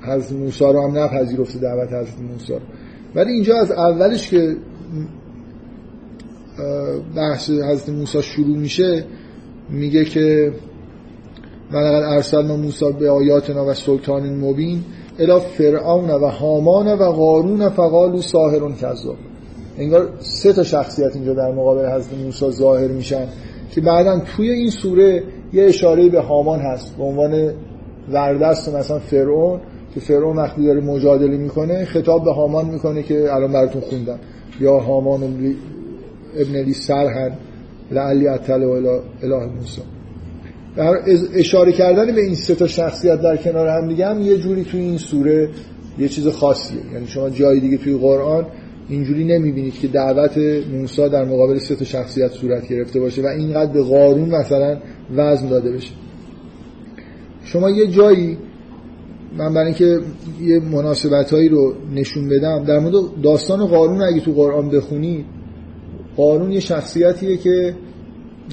حضرت 0.00 0.32
موسی 0.32 0.64
رو 0.64 0.88
هم 0.88 0.98
نپذیرفته 0.98 1.58
دعوت 1.58 1.88
حضرت 1.88 2.20
موسی. 2.32 2.54
ولی 3.14 3.32
اینجا 3.32 3.56
از 3.56 3.70
اولش 3.70 4.30
که 4.30 4.56
بحث 7.16 7.50
حضرت 7.50 7.88
موسی 7.88 8.22
شروع 8.22 8.56
میشه 8.56 9.04
میگه 9.70 10.04
که 10.04 10.52
ولقد 11.72 12.02
ارسلنا 12.02 12.56
موسی 12.56 12.92
به 12.98 13.10
آیاتنا 13.10 13.66
و 13.66 13.74
سلطان 13.74 14.36
مبین 14.36 14.84
الی 15.18 15.40
فرعون 15.40 16.10
و 16.10 16.26
هامان 16.26 16.98
و 16.98 17.04
قارون 17.04 17.68
فقالوا 17.68 18.20
ساحر 18.20 18.72
کذاب. 18.72 19.16
انگار 19.78 20.08
سه 20.20 20.52
تا 20.52 20.62
شخصیت 20.62 21.16
اینجا 21.16 21.34
در 21.34 21.52
مقابل 21.52 21.86
حضرت 21.86 22.18
موسی 22.24 22.50
ظاهر 22.50 22.88
میشن 22.88 23.26
که 23.70 23.80
بعدا 23.80 24.20
توی 24.36 24.50
این 24.50 24.70
سوره 24.70 25.22
یه 25.52 25.64
اشاره 25.64 26.08
به 26.08 26.20
هامان 26.20 26.60
هست 26.60 26.96
به 26.96 27.04
عنوان 27.04 27.52
وردست 28.12 28.74
مثلا 28.74 28.98
فرعون 28.98 29.60
که 29.94 30.00
فرعون 30.00 30.36
وقتی 30.36 30.66
داره 30.66 30.80
مجادله 30.80 31.36
می‌کنه 31.36 31.84
خطاب 31.84 32.24
به 32.24 32.32
هامان 32.32 32.66
می‌کنه 32.66 33.02
که 33.02 33.34
الان 33.34 33.52
براتون 33.52 33.80
خوندم. 33.80 34.18
یا 34.60 34.78
هامان 34.78 35.22
ابن 36.36 36.56
لی 36.64 36.72
سرهن 36.72 37.32
لعلی 37.90 38.28
اطلع 38.28 38.66
اله 39.22 39.46
موسی. 39.46 39.82
اشاره 41.34 41.72
کردن 41.72 42.14
به 42.14 42.20
این 42.20 42.34
سه 42.34 42.54
تا 42.54 42.66
شخصیت 42.66 43.20
در 43.20 43.36
کنار 43.36 43.68
هم 43.68 43.88
دیگه 43.88 44.06
هم 44.06 44.20
یه 44.20 44.38
جوری 44.38 44.64
توی 44.64 44.80
این 44.80 44.98
سوره 44.98 45.48
یه 45.98 46.08
چیز 46.08 46.28
خاصیه. 46.28 46.80
یعنی 46.92 47.06
شما 47.06 47.30
جای 47.30 47.60
دیگه 47.60 47.76
توی 47.76 47.96
قرآن 47.96 48.46
اینجوری 48.88 49.24
نمی‌بینید 49.24 49.74
که 49.74 49.88
دعوت 49.88 50.38
موسی 50.72 51.08
در 51.08 51.24
مقابل 51.24 51.58
سه 51.58 51.74
تا 51.74 51.84
شخصیت 51.84 52.32
صورت 52.32 52.68
گرفته 52.68 53.00
باشه 53.00 53.22
و 53.22 53.26
اینقدر 53.26 53.72
به 53.72 53.82
قارون 53.82 54.28
مثلا 54.28 54.78
وزن 55.16 55.48
داده 55.48 55.72
بشه. 55.72 55.92
شما 57.44 57.70
یه 57.70 57.86
جایی 57.86 58.38
من 59.38 59.54
برای 59.54 59.66
اینکه 59.66 59.98
یه 60.42 60.60
مناسبت 60.60 61.30
هایی 61.30 61.48
رو 61.48 61.74
نشون 61.94 62.28
بدم 62.28 62.64
در 62.64 62.78
مورد 62.78 62.94
داستان 63.22 63.66
قارون 63.66 64.02
اگه 64.02 64.20
تو 64.20 64.32
قرآن 64.32 64.70
بخونید 64.70 65.24
قارون 66.16 66.52
یه 66.52 66.60
شخصیتیه 66.60 67.36
که 67.36 67.74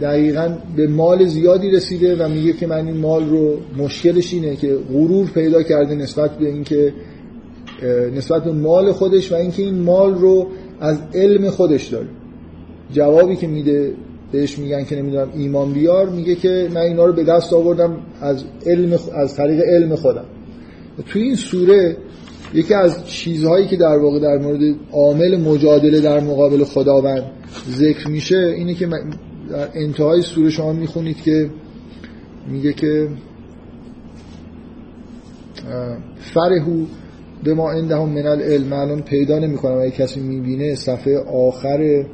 دقیقا 0.02 0.58
به 0.76 0.88
مال 0.88 1.26
زیادی 1.26 1.72
رسیده 1.72 2.26
و 2.26 2.30
میگه 2.30 2.54
که 2.54 2.68
من 2.68 2.88
این 2.88 2.98
مال 2.98 3.30
رو 3.30 3.58
مشکلش 3.78 4.34
اینه 4.34 4.56
که 4.56 4.78
غرور 4.94 5.28
پیدا 5.34 5.64
کرده 5.64 5.96
نسبت 5.96 6.38
به 6.38 6.48
اینکه 6.48 6.94
نسبت 8.16 8.44
به 8.44 8.52
مال 8.52 8.92
خودش 8.92 9.32
و 9.32 9.36
اینکه 9.36 9.64
این 9.64 9.80
مال 9.80 10.16
رو 10.16 10.48
از 10.80 11.00
علم 11.14 11.50
خودش 11.50 11.88
داره. 11.88 12.08
جوابی 12.94 13.36
که 13.36 13.48
میده 13.48 13.94
بهش 14.32 14.60
میگن 14.60 14.84
که 14.84 14.96
نمی‌دونم 14.96 15.30
ایمان 15.36 15.74
بیار 15.74 16.10
میگه 16.10 16.36
که 16.36 16.70
من 16.74 16.82
اینا 16.82 17.06
رو 17.06 17.14
به 17.14 17.24
دست 17.24 17.54
آوردم 17.54 17.98
از 18.22 18.44
علم 18.66 19.00
از 19.14 19.36
طریق 19.36 19.62
علم 19.62 19.96
خودم. 19.96 20.26
توی 21.06 21.22
این 21.22 21.36
سوره 21.36 21.98
یکی 22.54 22.74
از 22.74 23.08
چیزهایی 23.08 23.68
که 23.68 23.78
در 23.78 23.98
واقع 23.98 24.20
در 24.20 24.38
مورد 24.38 24.76
عامل 24.92 25.38
مجادله 25.38 26.02
در 26.02 26.20
مقابل 26.20 26.64
خداوند 26.64 27.24
ذکر 27.72 28.08
میشه 28.08 28.54
اینه 28.58 28.74
که 28.74 28.88
در 29.50 29.70
انتهای 29.74 30.22
سوره 30.22 30.50
شما 30.50 30.74
می‌خونید 30.74 31.22
که 31.22 31.50
میگه 32.48 32.74
که 32.74 33.10
فرهو 36.20 36.86
به 37.44 37.54
ما 37.54 37.72
عندهم 37.72 38.10
من 38.10 38.28
العلم. 38.28 38.74
الان 38.74 39.02
پیدا 39.02 39.40
نمی‌کنم. 39.40 39.78
اگه 39.78 39.92
کسی 39.92 40.20
می‌بینه 40.20 40.76
صفحه 40.76 41.18
آخر 41.20 42.06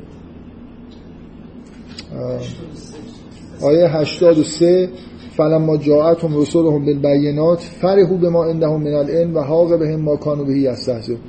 آیه 3.61 3.87
83 3.87 4.89
فلما 5.37 5.77
جاءتهم 5.77 6.37
رسولهم 6.41 6.85
بالبينات 6.85 7.59
فرحوا 7.59 8.17
بما 8.17 8.45
عندهم 8.45 8.81
من 8.81 8.93
العلم 8.93 9.35
و 9.35 9.39
حاق 9.39 9.79
بهم 9.79 10.01
ما 10.01 10.15
كانوا 10.15 10.45
به 10.45 10.59
یستهزئون 10.59 11.19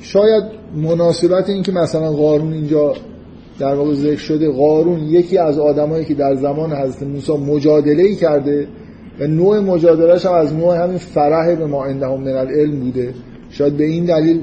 شاید 0.00 0.44
مناسبت 0.76 1.48
این 1.48 1.62
که 1.62 1.72
مثلا 1.72 2.12
قارون 2.12 2.52
اینجا 2.52 2.94
در 3.58 3.74
واقع 3.74 3.94
ذکر 3.94 4.20
شده 4.20 4.50
قارون 4.50 5.02
یکی 5.02 5.38
از 5.38 5.58
آدمایی 5.58 6.04
که 6.04 6.14
در 6.14 6.34
زمان 6.34 6.72
حضرت 6.72 7.02
موسی 7.02 7.32
مجادله 7.32 8.02
ای 8.02 8.14
کرده 8.14 8.66
و 9.20 9.26
نوع 9.26 9.60
مجادلهش 9.60 10.26
هم 10.26 10.32
از 10.32 10.54
نوع 10.54 10.82
همین 10.82 10.98
فرح 10.98 11.54
به 11.54 11.66
ما 11.66 11.84
عندهم 11.84 12.20
من 12.20 12.36
العلم 12.36 12.80
بوده. 12.80 13.14
شاید 13.50 13.76
به 13.76 13.84
این 13.84 14.04
دلیل 14.04 14.40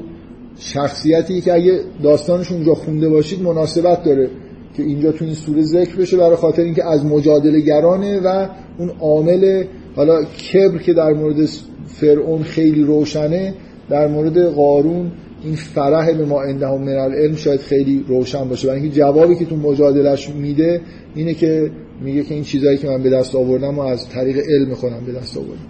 شخصیتی 0.57 1.41
که 1.41 1.53
اگه 1.53 1.80
داستانش 2.03 2.51
اونجا 2.51 2.74
خونده 2.74 3.09
باشید 3.09 3.41
مناسبت 3.41 4.03
داره 4.03 4.30
که 4.78 4.84
اینجا 4.84 5.12
تو 5.12 5.26
این 5.26 5.34
سوره 5.34 5.62
ذکر 5.62 5.95
بشه 5.95 6.18
برای 6.18 6.36
خاطر 6.36 6.62
اینکه 6.62 6.86
از 6.86 7.05
مجادله 7.05 7.59
گرانه 7.59 8.20
و 8.20 8.47
اون 8.78 8.91
عامل 8.99 9.64
حالا 9.95 10.24
کبر 10.24 10.78
که 10.78 10.93
در 10.93 11.14
مورد 11.14 11.49
فرعون 11.88 12.43
خیلی 12.43 12.84
روشنه 12.84 13.53
در 13.89 14.07
مورد 14.07 14.45
قارون 14.45 15.12
این 15.44 15.56
فرح 15.56 16.14
به 16.14 16.26
ما 16.26 16.42
عندهم 16.42 16.82
من 16.82 16.98
العلم 16.98 17.36
شاید 17.36 17.60
خیلی 17.60 18.06
روشن 18.08 18.50
باشه. 18.50 18.68
برای 18.68 18.82
اینکه 18.82 18.96
جوابی 18.96 19.36
که 19.36 19.46
تو 19.46 19.56
مجادلش 19.56 20.30
میده 20.30 20.82
اینه 21.16 21.34
که 21.34 21.72
میگه 22.02 22.24
که 22.24 22.34
این 22.34 22.44
چیزایی 22.44 22.78
که 22.78 22.88
من 22.88 23.04
به 23.04 23.10
دست 23.10 23.36
آوردم 23.36 23.80
و 23.80 23.82
از 23.82 24.10
طریق 24.10 24.38
علم 24.38 24.74
خودم 24.74 25.06
به 25.06 25.12
دست 25.12 25.38
آوردم. 25.38 25.66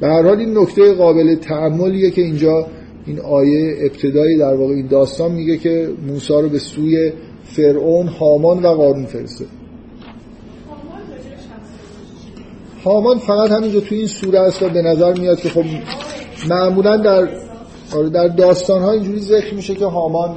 به 0.00 0.06
هر 0.06 0.22
حال 0.22 0.38
این 0.38 0.58
نکته 0.58 0.92
قابل 0.92 1.34
تعملیه 1.34 2.10
که 2.10 2.22
اینجا 2.22 2.66
این 3.06 3.20
آیه 3.20 3.76
ابتدایی 3.80 4.38
در 4.38 4.54
واقع 4.54 4.74
این 4.74 4.86
داستان 4.86 5.32
میگه 5.32 5.56
که 5.56 5.88
موسی 6.06 6.32
رو 6.32 6.48
به 6.48 6.58
سوی 6.58 7.12
فرعون 7.44 8.08
هامان 8.08 8.62
و 8.62 8.68
قارون 8.68 9.04
فرسته. 9.04 9.44
هامان 12.84 13.18
فقط 13.18 13.50
همینجا 13.50 13.80
توی 13.80 13.98
این 13.98 14.06
سوره 14.06 14.40
است 14.40 14.62
و 14.62 14.68
به 14.68 14.82
نظر 14.82 15.20
میاد 15.20 15.40
که 15.40 15.48
خب 15.48 15.64
معمولا 16.48 16.96
در 16.96 17.28
آره، 17.92 18.10
در 18.10 18.28
داستان 18.28 18.82
ها 18.82 18.92
اینجوری 18.92 19.20
ذکر 19.20 19.54
میشه 19.54 19.74
که 19.74 19.86
هامان 19.86 20.36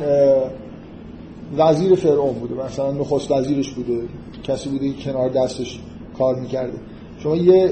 وزیر 1.57 1.95
فرعون 1.95 2.33
بوده. 2.33 2.55
مثلا 2.65 2.91
نخست 2.91 3.31
وزیرش 3.31 3.69
بوده. 3.69 4.01
کسی 4.43 4.69
بوده 4.69 4.93
که 4.93 5.11
کنار 5.11 5.29
دستش 5.29 5.79
کار 6.17 6.35
می‌کرده. 6.35 6.77
شما 7.19 7.35
یه 7.35 7.71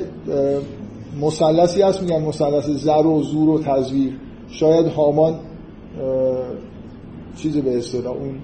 مثلثی 1.22 1.82
هست 1.82 2.02
میگن 2.02 2.22
مثلث 2.22 2.70
زر 2.70 3.06
و 3.06 3.24
زور 3.24 3.50
و 3.50 3.60
تزویر. 3.60 4.14
شاید 4.50 4.88
هامان 4.88 5.40
چیزی 7.38 7.62
به 7.62 7.78
اصطلاح 7.78 8.14
اون 8.14 8.36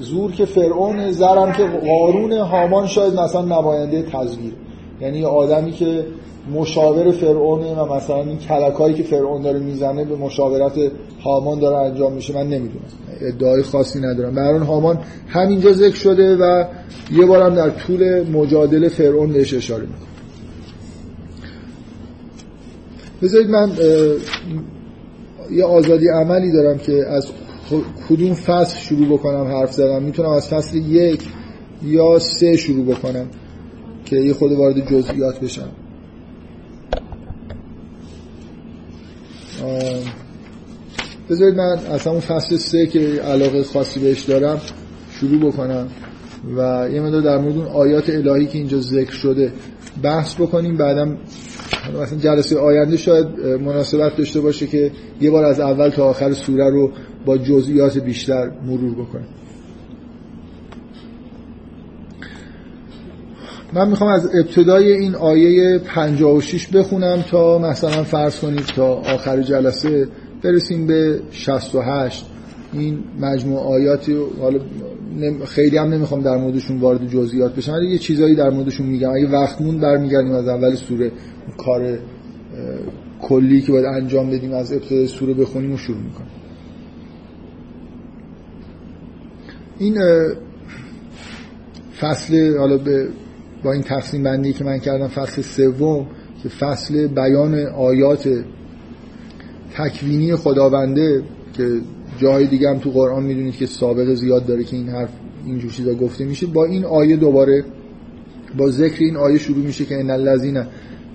زور 0.00 0.32
که 0.32 0.44
فرعون 0.44 1.12
زرم 1.12 1.52
که 1.52 1.64
قارون 1.64 2.32
هامان 2.32 2.86
شاید 2.86 3.14
مثلا 3.14 3.42
نماینده 3.42 4.02
تزویر. 4.02 4.52
یعنی 5.00 5.24
آدمی 5.24 5.72
که 5.72 6.06
مشاور 6.50 7.10
فرعونه 7.10 7.74
و 7.74 7.94
مثلا 7.94 8.22
این 8.22 8.38
کلکایی 8.38 8.94
که 8.94 9.02
فرعون 9.02 9.42
داره 9.42 9.58
می‌زنه 9.58 10.04
به 10.04 10.16
مشاورت 10.16 10.72
هامان 11.24 11.58
داره 11.58 11.76
انجام 11.76 12.12
میشه 12.12 12.34
من 12.34 12.46
نمی‌دونم. 12.46 12.84
ادعای 13.20 13.62
خاصی 13.62 14.00
ندارم. 14.00 14.34
بران 14.34 14.62
هامان 14.62 14.98
همینجا 15.28 15.72
ذکر 15.72 15.96
شده 15.96 16.36
و 16.36 16.64
یه 17.12 17.26
بارم 17.26 17.54
در 17.54 17.70
طول 17.70 18.30
مجادله 18.30 18.88
فرعون 18.88 19.32
بهش 19.32 19.54
اشاره 19.54 19.82
می‌کنه. 19.82 20.06
بذارید 23.22 23.50
من 23.50 23.72
یه 25.50 25.64
آزادی 25.64 26.08
عملی 26.08 26.52
دارم 26.52 26.78
که 26.78 26.92
از 27.08 27.26
کدوم 28.08 28.34
فصل 28.34 28.78
شروع 28.78 29.08
بکنم 29.08 29.44
حرف 29.44 29.72
زدم 29.72 30.02
می‌تونم 30.02 30.30
از 30.30 30.48
فصل 30.48 30.76
یک 30.76 31.28
یا 31.82 32.18
سه 32.18 32.56
شروع 32.56 32.84
بکنم 32.84 33.26
که 34.04 34.16
یه 34.16 34.32
خود 34.32 34.52
وارد 34.52 34.90
جزئیات 34.90 35.40
بشم. 35.40 35.68
بذارید 41.30 41.54
من 41.54 41.78
از 41.90 42.06
همون 42.06 42.20
فصل 42.20 42.56
سه 42.56 42.86
که 42.86 43.00
علاقه 43.00 43.62
خاصی 43.62 44.00
بهش 44.00 44.22
دارم 44.22 44.60
شروع 45.10 45.52
بکنم 45.52 45.88
و 46.56 46.88
یه 46.92 47.00
مدار 47.00 47.20
در 47.20 47.38
مورد 47.38 47.56
اون 47.56 47.66
آیات 47.66 48.10
الهی 48.10 48.46
که 48.46 48.58
اینجا 48.58 48.80
ذکر 48.80 49.12
شده 49.12 49.52
بحث 50.02 50.34
بکنیم. 50.34 50.76
بعدم 50.76 51.18
مثلا 52.02 52.18
جلسه 52.18 52.58
آینده 52.58 52.96
شاید 52.96 53.26
مناسبت 53.40 54.16
داشته 54.16 54.40
باشه 54.40 54.66
که 54.66 54.90
یه 55.20 55.30
بار 55.30 55.44
از 55.44 55.60
اول 55.60 55.88
تا 55.88 56.04
آخر 56.04 56.32
سوره 56.32 56.70
رو 56.70 56.92
با 57.24 57.38
جزئیات 57.38 57.98
بیشتر 57.98 58.50
مرور 58.66 58.94
بکنیم. 58.94 59.26
من 63.74 63.88
می‌خوام 63.88 64.10
از 64.10 64.30
ابتدای 64.34 64.92
این 64.92 65.14
آیه 65.14 65.78
56 65.78 66.68
بخونم 66.68 67.24
تا 67.30 67.58
مثلا 67.58 68.04
فرض 68.04 68.40
کنید 68.40 68.64
تا 68.64 68.94
آخر 68.94 69.42
جلسه 69.42 70.08
برسیم 70.42 70.86
به 70.86 71.20
68 71.30 72.26
این 72.72 72.98
مجموع 73.20 73.60
آیاتی 73.60 74.16
حالا 74.40 74.60
خیلی 75.44 75.76
هم 75.76 75.88
نمی‌خوام 75.88 76.22
در 76.22 76.36
موردشون 76.36 76.80
وارد 76.80 77.08
جزئیات 77.08 77.54
بشم 77.54 77.72
ولی 77.72 77.86
یه 77.86 77.98
چیزایی 77.98 78.34
در 78.34 78.50
موردشون 78.50 78.86
میگم. 78.86 79.10
اگه 79.10 79.28
وقت 79.28 79.60
مون 79.60 79.80
برمیگردیم 79.80 80.32
از 80.32 80.48
اول 80.48 80.74
سوره 80.74 81.12
کار 81.56 81.98
کلی 83.22 83.60
که 83.60 83.72
باید 83.72 83.84
انجام 83.84 84.30
بدیم 84.30 84.52
از 84.52 84.72
ابتدای 84.72 85.06
سوره 85.06 85.34
بخونیم 85.34 85.72
و 85.72 85.76
شروع 85.76 85.98
می‌کنیم. 85.98 86.30
این 89.78 89.98
فصل 92.00 92.56
حالا 92.58 92.78
به 92.78 93.08
با 93.64 93.72
این 93.72 93.82
تقسیم 93.82 94.22
بندی 94.22 94.52
که 94.52 94.64
من 94.64 94.78
کردم 94.78 95.08
فصل 95.08 95.42
سوم 95.42 96.06
که 96.42 96.48
فصل 96.48 97.06
بیان 97.06 97.54
آیات 97.66 98.44
تکوینی 99.74 100.36
خداونده 100.36 101.22
که 101.52 101.80
جای 102.18 102.46
دیگه 102.46 102.70
هم 102.70 102.78
تو 102.78 102.90
قرآن 102.90 103.22
می‌دونید 103.22 103.56
که 103.56 103.66
سابق 103.66 104.14
زیاد 104.14 104.46
داره 104.46 104.64
که 104.64 104.76
این 104.76 104.88
حرف 104.88 105.10
اینجور 105.46 105.70
چیزا 105.70 105.94
گفته 105.94 106.24
میشه. 106.24 106.46
با 106.46 106.64
این 106.64 106.84
آیه 106.84 107.16
دوباره 107.16 107.64
با 108.58 108.70
ذکر 108.70 109.04
این 109.04 109.16
آیه 109.16 109.38
شروع 109.38 109.64
میشه 109.66 109.84
که 109.84 110.00
ان 110.00 110.10
الذین 110.10 110.62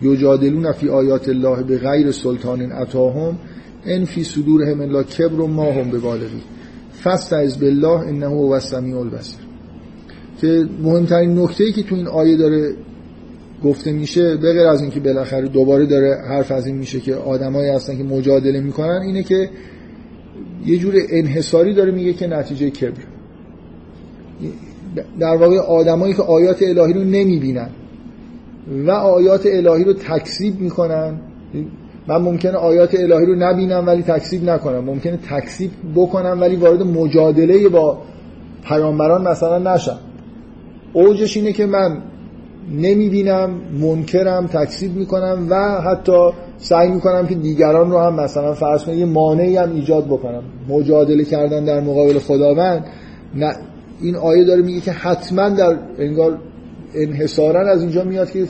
یجادلون 0.01 0.71
فی 0.71 0.89
آیات 0.89 1.29
الله 1.29 1.63
به 1.63 1.77
غیر 1.77 2.11
سلطان 2.11 2.71
اتاهم 2.71 3.37
ان 3.85 4.05
فی 4.05 4.23
صدورهم 4.23 4.81
الا 4.81 5.03
کبر 5.03 5.39
و 5.39 5.47
ما 5.47 5.71
هم 5.71 5.91
به 5.91 5.99
بالغی 5.99 6.41
فاستعذ 6.91 7.57
بالله 7.57 7.99
انه 7.99 8.25
هو 8.25 8.51
السمیع 8.51 8.97
البصیر. 8.97 9.46
که 10.41 10.65
مهمترین 10.83 11.39
نکته 11.39 11.63
ای 11.63 11.71
که 11.71 11.83
تو 11.83 11.95
این 11.95 12.07
آیه 12.07 12.37
داره 12.37 12.73
گفته 13.63 13.91
میشه 13.91 14.35
به 14.35 14.53
غیر 14.53 14.67
از 14.67 14.81
اینکه 14.81 14.99
بالاخره 14.99 15.47
دوباره 15.47 15.85
داره 15.85 16.17
حرف 16.29 16.51
از 16.51 16.67
این 16.67 16.75
میشه 16.75 16.99
که 16.99 17.15
آدمایی 17.15 17.69
هستن 17.69 17.97
که 17.97 18.03
مجادله 18.03 18.61
می‌کنن 18.61 19.01
اینه 19.01 19.23
که 19.23 19.49
یه 20.65 20.77
جور 20.77 20.93
انحصاری 21.09 21.73
داره 21.73 21.91
میگه 21.91 22.13
که 22.13 22.27
نتیجه 22.27 22.69
کبر. 22.69 23.03
در 25.19 25.35
واقع 25.35 25.57
آدمایی 25.57 26.13
که 26.13 26.21
آیات 26.21 26.63
الهی 26.63 26.93
رو 26.93 27.03
نمی‌بینن 27.03 27.69
و 28.87 28.91
آیات 28.91 29.45
الهی 29.45 29.83
رو 29.83 29.93
تکذیب 29.93 30.59
می‌کنن 30.59 31.19
من 32.07 32.17
ممکنه 32.17 32.51
آیات 32.51 32.95
الهی 32.95 33.25
رو 33.25 33.35
نبینم 33.35 33.87
ولی 33.87 34.03
تکذیب 34.03 34.49
نکنم. 34.49 34.83
ممکنه 34.83 35.17
تکذیب 35.17 35.71
بکنم 35.95 36.37
ولی 36.41 36.55
وارد 36.55 36.81
مجادله 36.81 37.69
با 37.69 37.97
پیامبران 38.63 39.27
مثلا 39.27 39.75
نشم. 39.75 39.99
اوجش 40.97 41.37
اینه 41.37 41.53
که 41.53 41.65
من 41.65 41.97
نمی‌بینم 42.71 43.49
منکرم 43.81 44.47
تکذیب 44.47 44.95
می‌کنم 44.95 45.47
و 45.49 45.81
حتی 45.81 46.29
سعی 46.57 46.89
می‌کنم 46.89 47.27
که 47.27 47.35
دیگران 47.35 47.91
رو 47.91 47.99
هم 47.99 48.15
مثلا 48.15 48.53
فرض 48.53 48.83
کنم 48.83 48.99
یه 48.99 49.05
مانعی 49.05 49.57
هم 49.57 49.75
ایجاد 49.75 50.05
بکنم. 50.05 50.43
مجادله 50.69 51.23
کردن 51.23 51.65
در 51.65 51.79
مقابل 51.79 52.19
خداوند 52.19 52.85
نه 53.35 53.53
این 54.01 54.15
آیه 54.15 54.43
داره 54.43 54.61
میگه 54.61 54.81
که 54.81 54.91
حتما 54.91 55.49
در 55.49 55.77
انگار 55.99 56.37
انحصارا 56.95 57.71
از 57.71 57.81
اینجا 57.81 58.03
میاد 58.03 58.31
که 58.31 58.47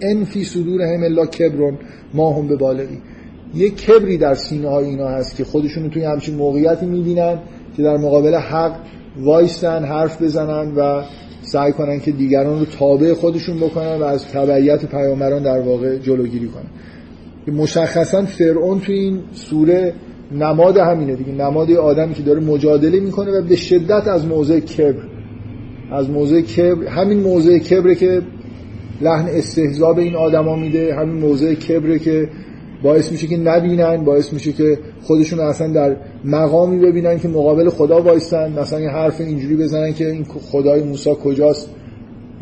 انفی 0.00 0.44
صدور 0.44 0.82
هم 0.82 1.02
الا 1.02 1.26
کبرون 1.26 1.78
ما 2.14 2.32
هم 2.32 2.48
به 2.48 2.56
بالغی. 2.56 2.98
یه 3.54 3.70
کبری 3.70 4.18
در 4.18 4.34
سینه 4.34 4.68
های 4.68 4.84
اینا 4.84 5.08
هست 5.08 5.36
که 5.36 5.44
خودشون 5.44 5.90
توی 5.90 6.04
همچین 6.04 6.34
موقعیتی 6.34 6.86
می‌بینن 6.86 7.38
که 7.76 7.82
در 7.82 7.96
مقابل 7.96 8.34
حق 8.34 8.76
وایستن 9.18 9.84
حرف 9.84 10.22
بزنن 10.22 10.72
و 10.76 11.02
سعی 11.52 11.72
کنن 11.72 12.00
که 12.00 12.12
دیگران 12.12 12.58
رو 12.58 12.64
تابع 12.64 13.14
خودشون 13.14 13.56
بکنن 13.56 13.96
و 13.96 14.02
از 14.04 14.28
تبعیت 14.28 14.86
پیامبران 14.86 15.42
در 15.42 15.60
واقع 15.60 15.98
جلوگیری 15.98 16.48
کنن. 16.48 16.66
مشخصا 17.56 18.24
فرعون 18.24 18.80
توی 18.80 18.98
این 18.98 19.20
سوره 19.32 19.94
نماد 20.32 20.76
همینه 20.76 21.14
دیگه 21.14 21.32
نماد 21.32 21.70
آدمی 21.70 22.14
که 22.14 22.22
داره 22.22 22.40
مجادله 22.40 23.00
می‌کنه 23.00 23.30
و 23.30 23.42
به 23.42 23.56
شدت 23.56 24.08
از 24.08 24.26
موضع 24.26 24.60
کبر 24.60 25.02
از 25.92 26.10
موضع 26.10 26.40
کبر 26.40 26.86
همین 26.86 27.20
موضع 27.20 27.58
کبره 27.58 27.94
که 27.94 28.22
لحن 29.00 29.26
استهزا 29.28 29.92
به 29.92 30.02
این 30.02 30.16
آدما 30.16 30.56
میده 30.56 30.94
همین 30.94 31.20
موضع 31.20 31.54
کبره 31.54 31.98
که 31.98 32.28
باعث 32.82 33.12
میشه 33.12 33.26
که 33.26 33.36
نبینن 33.36 34.04
باعث 34.04 34.32
میشه 34.32 34.52
که 34.52 34.78
خودشون 35.02 35.40
اصلا 35.40 35.72
در 35.72 35.96
مقامی 36.24 36.78
ببینن 36.78 37.18
که 37.18 37.28
مقابل 37.28 37.68
خدا 37.68 38.02
وایستن. 38.02 38.58
مثلا 38.58 38.80
یه 38.80 38.90
حرف 38.90 39.20
اینجوری 39.20 39.56
بزنن 39.56 39.92
که 39.92 40.10
این 40.10 40.24
خدای 40.24 40.82
موسی 40.82 41.10
کجاست. 41.24 41.70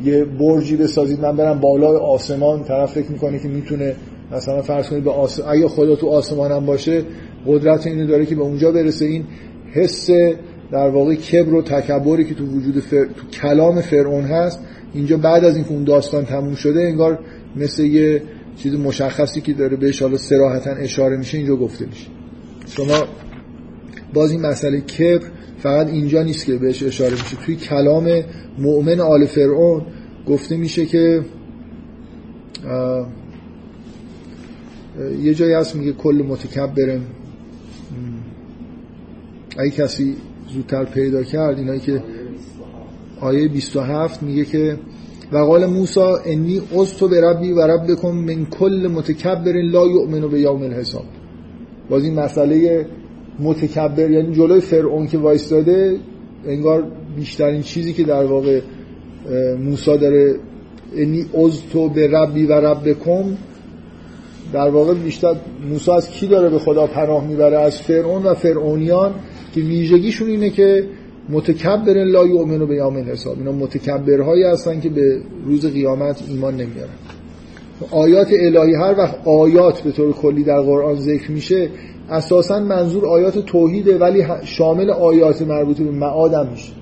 یه 0.04 0.24
برجی 0.24 0.76
بسازید. 0.76 1.20
من 1.20 1.36
برم 1.36 1.60
بالای 1.60 1.96
آسمان. 1.96 2.64
طرف 2.64 2.92
فکر 2.92 3.12
می‌کنه 3.12 3.38
که 3.38 3.48
می‌تونه 3.48 3.94
مثلا 4.32 4.62
فرض 4.62 4.88
کنید 4.88 5.04
به 5.04 5.10
آس... 5.10 5.40
اگه 5.48 5.68
خدا 5.68 5.96
تو 5.96 6.08
آسمان 6.08 6.52
هم 6.52 6.66
باشه 6.66 7.02
قدرت 7.46 7.86
اینو 7.86 8.06
داره 8.06 8.26
که 8.26 8.34
به 8.34 8.42
اونجا 8.42 8.72
برسه. 8.72 9.04
این 9.04 9.24
حس 9.72 10.10
در 10.72 10.88
واقع 10.88 11.14
کبر 11.14 11.54
و 11.54 11.62
تکبری 11.62 12.24
که 12.24 12.34
تو 12.34 12.44
وجود 12.44 12.78
فر... 12.80 13.04
تو 13.04 13.26
کلام 13.42 13.80
فرعون 13.80 14.24
هست. 14.24 14.60
اینجا 14.94 15.16
بعد 15.16 15.44
از 15.44 15.56
اینکه 15.56 15.72
اون 15.72 15.84
داستان 15.84 16.24
تموم 16.24 16.54
شده 16.54 16.80
انگار 16.80 17.18
مثل 17.56 17.84
یه 17.84 18.22
چیز 18.56 18.74
مشخصی 18.74 19.40
که 19.40 19.52
داره 19.52 19.76
بهش 19.76 20.02
حالا 20.02 20.16
سراحتا 20.16 20.70
اشاره 20.70 21.16
میشه 21.16 21.38
اینجا 21.38 21.56
گفته 21.56 21.86
میشه. 21.86 22.06
شما 22.68 23.04
باز 24.14 24.30
این 24.30 24.46
مسئله 24.46 24.80
کبر 24.80 25.26
فقط 25.58 25.86
اینجا 25.86 26.22
نیست 26.22 26.46
که 26.46 26.56
بهش 26.56 26.82
اشاره 26.82 27.10
میشه. 27.10 27.36
توی 27.36 27.56
کلام 27.56 28.22
مؤمن 28.58 29.00
آل 29.00 29.26
فرعون 29.26 29.82
گفته 30.26 30.56
میشه 30.56 30.86
که 30.86 31.24
یه 35.22 35.34
جایی 35.34 35.52
هست 35.52 35.76
میگه 35.76 35.92
کل 35.92 36.24
متکبرم 36.28 37.02
اگه 39.58 39.70
کسی 39.70 40.16
زودتر 40.54 40.84
پیدا 40.84 41.22
کرد 41.22 41.58
اینایی 41.58 41.80
که 41.80 42.02
آیه 43.20 43.48
27 43.48 44.22
میگه 44.22 44.44
که 44.44 44.78
و 45.32 45.38
قال 45.38 45.66
موسی 45.66 46.00
انی 46.00 46.62
اصتو 46.76 47.08
به 47.08 47.20
ربی 47.20 47.52
و 47.52 47.60
رب 47.60 47.92
بکن 47.92 48.10
من 48.10 48.46
کل 48.46 48.88
متکبر 48.94 49.52
لا 49.52 49.86
یؤمن 49.86 50.28
به 50.28 50.40
یوم 50.40 50.62
الحساب. 50.62 51.04
باز 51.90 52.04
این 52.04 52.14
مسئله 52.14 52.86
متکبر 53.40 54.10
یعنی 54.10 54.34
جلوی 54.34 54.60
فرعون 54.60 55.06
که 55.06 55.18
وایستاده 55.18 55.96
انگار 56.46 56.84
بیشترین 57.16 57.62
چیزی 57.62 57.92
که 57.92 58.04
در 58.04 58.24
واقع 58.24 58.60
موسی 59.58 59.98
داره 59.98 60.34
انی 60.96 61.26
اصتو 61.34 61.88
به 61.88 62.08
ربی 62.08 62.46
و 62.46 62.52
رب 62.52 62.88
بکن 62.88 63.36
در 64.52 64.68
واقع 64.68 64.94
بیشتر 64.94 65.34
موسی 65.70 65.90
از 65.90 66.10
کی 66.10 66.26
داره 66.26 66.48
به 66.48 66.58
خدا 66.58 66.86
پناه 66.86 67.26
می‌بره؟ 67.26 67.58
از 67.58 67.80
فرعون 67.82 68.22
و 68.22 68.34
فرعونیان 68.34 69.14
که 69.54 69.60
ویژگیشون 69.60 70.28
اینه 70.28 70.50
که 70.50 70.84
متکبر 71.28 72.04
لا 72.04 72.26
یؤمنو 72.26 72.66
به 72.66 72.74
یوم 72.74 72.96
الحساب. 72.96 73.38
اینا 73.38 73.52
متکبرهایی 73.52 74.42
هستن 74.42 74.80
که 74.80 74.88
به 74.88 75.20
روز 75.44 75.66
قیامت 75.66 76.22
ایمان 76.28 76.54
نمیارن. 76.54 77.07
آیات 77.90 78.28
الهی 78.32 78.74
هر 78.74 78.94
وقت 78.98 79.14
آیات 79.24 79.80
به 79.80 79.90
طور 79.90 80.12
کلی 80.12 80.44
در 80.44 80.60
قرآن 80.60 80.94
ذکر 80.94 81.30
میشه 81.30 81.70
اساسا 82.10 82.60
منظور 82.60 83.06
آیات 83.06 83.38
توحیده 83.38 83.98
ولی 83.98 84.24
شامل 84.44 84.90
آیات 84.90 85.42
مربوط 85.42 85.78
به 85.78 85.90
معادم 85.90 86.48
میشه. 86.50 86.72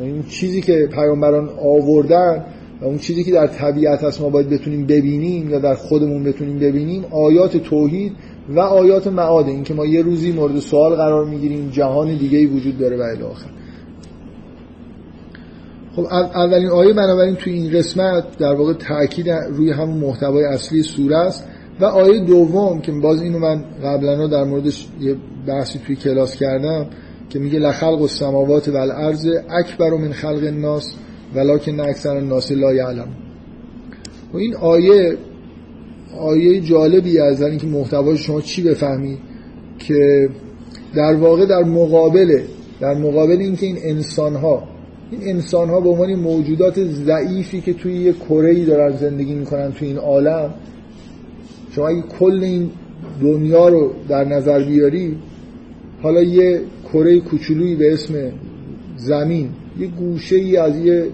این 0.00 0.22
چیزی 0.22 0.60
که 0.60 0.88
پیامبران 0.92 1.48
آوردن 1.64 2.44
و 2.80 2.84
اون 2.84 2.98
چیزی 2.98 3.24
که 3.24 3.32
در 3.32 3.46
طبیعت 3.46 4.04
هست 4.04 4.20
ما 4.20 4.28
باید 4.28 4.48
بتونیم 4.48 4.86
ببینیم 4.86 5.50
یا 5.50 5.58
در 5.58 5.74
خودمون 5.74 6.24
بتونیم 6.24 6.58
ببینیم 6.58 7.04
آیات 7.10 7.56
توحید 7.56 8.12
و 8.48 8.60
آیات 8.60 9.06
معاده 9.06 9.50
این 9.50 9.64
که 9.64 9.74
ما 9.74 9.86
یه 9.86 10.02
روزی 10.02 10.32
مورد 10.32 10.58
سوال 10.58 10.94
قرار 10.94 11.24
می‌گیریم 11.24 11.70
جهان 11.70 12.16
دیگه 12.16 12.38
ای 12.38 12.46
وجود 12.46 12.78
داره 12.78 12.96
و 12.96 13.00
الی 13.00 13.22
آخر. 13.22 13.50
خب 15.96 16.06
اولین 16.34 16.68
آیه 16.68 16.92
بنابراین 16.92 17.34
توی 17.34 17.52
این 17.52 17.72
قسمت 17.72 18.38
در 18.38 18.52
واقع 18.52 18.72
تاکید 18.72 19.30
روی 19.30 19.70
همون 19.70 19.98
محتوای 19.98 20.44
اصلی 20.44 20.82
سوره 20.82 21.16
است 21.16 21.44
و 21.80 21.84
آیه 21.84 22.24
دوم 22.24 22.80
که 22.80 22.92
باز 22.92 23.22
اینو 23.22 23.38
من 23.38 23.64
قبلا 23.84 24.26
در 24.26 24.44
موردش 24.44 24.88
یه 25.00 25.16
بحثی 25.46 25.78
توی 25.78 25.96
کلاس 25.96 26.36
کردم 26.36 26.86
که 27.30 27.38
میگه 27.38 27.58
لخلق 27.58 28.02
السماوات 28.02 28.68
و 28.68 28.76
الارض 28.76 29.28
اکبر 29.50 29.90
من 29.90 30.12
خلق 30.12 30.44
الناس 30.44 30.94
ولکن 31.34 31.80
اکثر 31.80 32.16
الناس 32.16 32.52
لا 32.52 32.74
یعلم 32.74 33.08
و 34.32 34.36
این 34.36 34.56
آیه 34.56 35.16
آیه 36.20 36.60
جالبی 36.60 37.18
از 37.18 37.42
اینکه 37.42 37.66
محتوای 37.66 38.16
شما 38.16 38.40
چی 38.40 38.62
بفهمی 38.62 39.18
که 39.78 40.28
در 40.94 41.14
واقع 41.14 41.46
در 41.46 41.62
مقابل 41.64 42.40
در 42.80 42.94
مقابل 42.94 43.36
اینکه 43.40 43.66
این 43.66 43.78
انسان 43.82 44.36
ها 44.36 44.75
این 45.10 45.20
انسان 45.22 45.68
ها 45.68 45.80
به 45.80 45.88
عنوان 45.88 46.14
موجودات 46.14 46.84
ضعیفی 46.84 47.60
که 47.60 47.72
توی 47.72 47.94
یه 47.94 48.12
کره 48.12 48.64
دارن 48.64 48.96
زندگی 48.96 49.34
می‌کنن 49.34 49.72
توی 49.72 49.88
این 49.88 49.98
عالم 49.98 50.54
شما 51.70 51.88
اگه 51.88 52.02
کل 52.02 52.40
این 52.42 52.70
دنیا 53.22 53.68
رو 53.68 53.92
در 54.08 54.24
نظر 54.24 54.64
بیاری 54.64 55.16
حالا 56.02 56.22
یه 56.22 56.60
کره 56.92 57.20
کوچولویی 57.20 57.74
به 57.74 57.92
اسم 57.92 58.14
زمین 58.96 59.48
یه 59.78 59.86
گوشه 59.86 60.36
ای 60.36 60.56
از 60.56 60.76
یه 60.76 61.06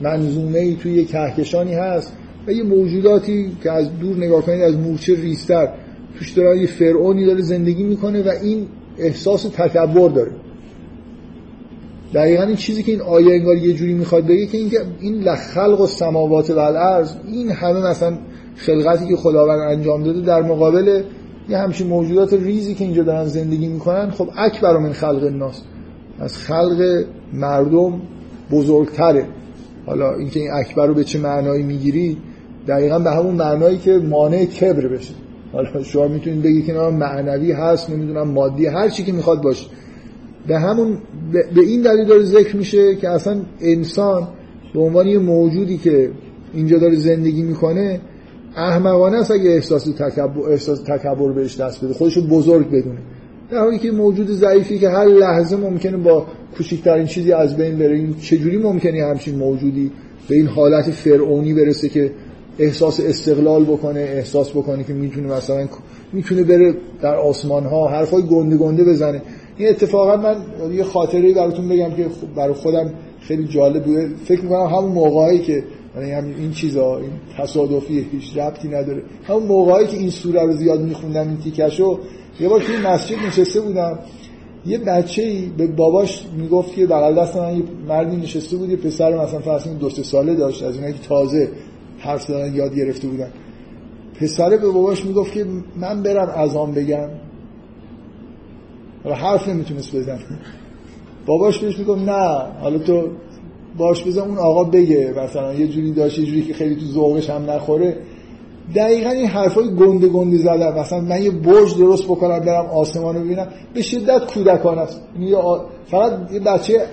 منظومه 0.00 0.58
ای 0.58 0.74
توی 0.74 0.92
یه 0.92 1.04
کهکشانی 1.04 1.74
هست 1.74 2.12
و 2.46 2.52
یه 2.52 2.62
موجوداتی 2.62 3.50
که 3.62 3.72
از 3.72 3.98
دور 3.98 4.16
نگاه 4.16 4.42
کنید 4.42 4.62
از 4.62 4.76
مورچه 4.76 5.14
ریستر 5.14 5.68
توش 6.18 6.32
داره 6.32 6.60
یه 6.60 6.66
فرعونی 6.66 7.26
داره 7.26 7.40
زندگی 7.40 7.82
می‌کنه 7.82 8.22
و 8.22 8.30
این 8.42 8.66
احساس 8.98 9.42
تکبر 9.42 10.08
داره. 10.08 10.30
دقیقا 12.16 12.42
این 12.42 12.56
چیزی 12.56 12.82
که 12.82 12.92
این 12.92 13.00
آیه 13.00 13.34
انگار 13.34 13.56
یه 13.56 13.72
جوری 13.72 13.94
می‌خواد 13.94 14.26
بگه 14.26 14.46
که 14.46 14.58
اینکه 14.58 14.78
این 15.00 15.14
لخلق 15.14 15.80
و 15.80 15.86
سماوات 15.86 16.50
و 16.50 16.58
الارض 16.58 17.12
این 17.32 17.50
همه 17.50 17.80
مثلا 17.80 18.18
خلقتی 18.56 19.06
که 19.06 19.16
خداوند 19.16 19.58
انجام 19.58 20.02
داده 20.02 20.20
در 20.20 20.42
مقابل 20.42 21.02
یه 21.48 21.58
همچین 21.58 21.86
موجودات 21.86 22.32
ریزی 22.32 22.74
که 22.74 22.84
اینجا 22.84 23.02
دارن 23.02 23.24
زندگی 23.24 23.68
می‌کنن 23.68 24.10
خب 24.10 24.28
اکبر 24.36 24.76
من 24.76 24.92
خلق 24.92 25.24
الناس. 25.24 25.62
از 26.18 26.38
خلق 26.38 27.04
مردم 27.32 28.00
بزرگتره. 28.50 29.26
حالا 29.86 30.14
اینکه 30.14 30.40
این 30.40 30.50
اکبر 30.52 30.86
رو 30.86 30.94
به 30.94 31.04
چه 31.04 31.18
معنایی 31.18 31.62
می‌گیری 31.62 32.16
دقیقا 32.68 32.98
به 32.98 33.10
همون 33.10 33.34
معنایی 33.34 33.78
که 33.78 33.98
مانع 33.98 34.44
کبر 34.44 34.86
بشه. 34.88 35.14
حالا 35.52 35.82
شما 35.82 36.08
می‌تونید 36.08 36.42
بگید 36.42 36.66
که 36.66 36.72
معنوی 36.72 37.52
هست 37.52 37.90
نمی‌دونم 37.90 38.28
مادی 38.28 38.66
هر 38.66 38.88
چی 38.88 39.04
که 39.04 39.12
می‌خواد 39.12 39.42
باشه. 39.42 39.66
به 40.48 40.58
همون 40.58 40.98
به 41.32 41.60
این 41.60 41.82
دلیل 41.82 42.04
داره 42.04 42.22
ذکر 42.22 42.56
میشه 42.56 42.94
که 42.94 43.08
اصلا 43.08 43.40
انسان 43.60 44.28
به 44.74 44.80
عنوان 44.80 45.06
یه 45.06 45.18
موجودی 45.18 45.78
که 45.78 46.10
اینجا 46.54 46.78
داره 46.78 46.96
زندگی 46.96 47.42
می‌کنه 47.42 48.00
احمقانه 48.56 49.16
است 49.16 49.30
اگه 49.30 49.50
احساس 49.50 49.84
تکبر 49.84 50.50
احساس 50.50 50.80
تکبر 50.80 51.32
بهش 51.32 51.60
دست 51.60 51.84
بده 51.84 51.94
خودشو 51.94 52.28
بزرگ 52.28 52.66
بدونه. 52.66 52.98
در 53.50 53.58
حالی 53.58 53.78
که 53.78 53.90
موجود 53.90 54.30
ضعیفی 54.30 54.78
که 54.78 54.88
هر 54.88 55.04
لحظه 55.04 55.56
ممکنه 55.56 55.96
با 55.96 56.26
کوچکترین 56.56 57.06
چیزی 57.06 57.32
از 57.32 57.56
بین 57.56 57.78
بره 57.78 57.96
این 57.96 58.14
چجوری 58.14 58.58
ممکنه 58.58 59.04
همچین 59.04 59.34
موجودی 59.34 59.90
به 60.28 60.36
این 60.36 60.46
حالت 60.46 60.90
فرعونی 60.90 61.54
برسه 61.54 61.88
که 61.88 62.10
احساس 62.58 63.00
استقلال 63.00 63.64
بکنه 63.64 64.00
احساس 64.00 64.50
بکنه 64.50 64.84
که 64.84 64.92
می‌تونه 64.92 65.26
مثلا 65.26 65.68
می‌تونه 66.12 66.42
بره 66.42 66.74
در 67.02 67.16
آسمان 67.16 67.64
ها 67.64 67.88
حرفای 67.88 68.22
گنده 68.22 68.56
گنده 68.56 68.84
بزنه. 68.84 69.22
این 69.58 69.68
اتفاقا 69.68 70.16
من 70.16 70.36
یه 70.74 70.84
خاطره 70.84 71.34
براتون 71.34 71.68
بگم 71.68 71.90
که 71.90 72.06
برای 72.36 72.54
خودم 72.54 72.94
خیلی 73.20 73.44
جالب 73.44 73.84
بوده 73.84 74.10
فکر 74.24 74.42
می‌کنم 74.42 74.66
همون 74.66 74.92
موقعی 74.92 75.38
که 75.38 75.64
یعنی 75.96 76.34
این 76.34 76.50
چیزا 76.50 76.96
این 76.96 77.10
تصادفی 77.38 78.06
هیچ 78.12 78.36
ربطی 78.36 78.68
نداره. 78.68 79.02
همون 79.24 79.42
موقعی 79.42 79.86
که 79.86 79.96
این 79.96 80.10
سوره 80.10 80.42
رو 80.42 80.52
زیاد 80.52 80.80
میخوندم 80.80 81.28
این 81.28 81.36
تیکشو 81.36 81.98
یه 82.40 82.48
بار 82.48 82.60
توی 82.60 82.76
مسجد 82.76 83.16
نشسته 83.26 83.60
بودم. 83.60 83.98
یه 84.66 84.78
بچه 84.78 85.22
ای 85.22 85.46
به 85.56 85.66
باباش 85.66 86.26
می‌گفت 86.38 86.74
که 86.74 86.86
بغل 86.86 87.14
دست 87.14 87.36
من 87.36 87.56
یه 87.56 87.62
مردی 87.88 88.16
نشسته 88.16 88.56
بود 88.56 88.70
یه 88.70 88.76
پسر 88.76 89.24
مثلا 89.24 89.40
فرض 89.40 89.68
دو 89.68 89.90
سه 89.90 90.02
ساله 90.02 90.34
داشت 90.34 90.62
از 90.62 90.74
اونایی 90.74 90.92
که 90.92 91.00
تازه 91.08 91.48
حرف 91.98 92.22
زدن 92.22 92.54
یاد 92.54 92.74
گرفته 92.74 93.08
بودن. 93.08 93.28
پسره 94.20 94.56
به 94.56 94.68
باباش 94.68 95.04
می‌گفت 95.04 95.32
که 95.32 95.46
من 95.76 96.02
برم 96.02 96.28
اذان 96.28 96.72
بگم. 96.72 97.08
حرف 99.14 99.48
نمی‌تونست 99.48 99.96
بزن 99.96 100.18
باباش 101.26 101.58
بهش 101.58 101.78
می‌گفت 101.78 102.00
نه 102.00 102.42
حالا 102.60 102.78
تو 102.78 103.08
باش 103.78 104.04
بزن 104.04 104.20
اون 104.20 104.38
آقا 104.38 104.64
بگه 104.64 105.14
مثلا 105.24 105.54
یه 105.54 105.68
جوری 105.68 105.92
داشت 105.92 106.18
یه 106.18 106.26
جوری 106.26 106.42
که 106.42 106.54
خیلی 106.54 106.76
تو 106.76 106.86
ذوقش 106.86 107.30
هم 107.30 107.50
نخوره. 107.50 107.96
دقیقا 108.74 109.10
این 109.10 109.26
حرفای 109.26 109.74
گنده 109.74 110.08
گنده 110.08 110.36
زدن 110.36 110.78
مثلا 110.78 111.00
من 111.00 111.22
یه 111.22 111.30
برج 111.30 111.78
درست 111.78 112.04
بکنم 112.04 112.38
برم 112.38 112.66
آسمان 112.66 113.14
رو 113.14 113.20
ببینم 113.20 113.46
به 113.74 113.82
شدت 113.82 114.34
کودکان 114.34 114.78
است. 114.78 115.02
یعنی 115.14 115.34
فقط 115.86 116.32
یه 116.32 116.40
بچه 116.40 116.86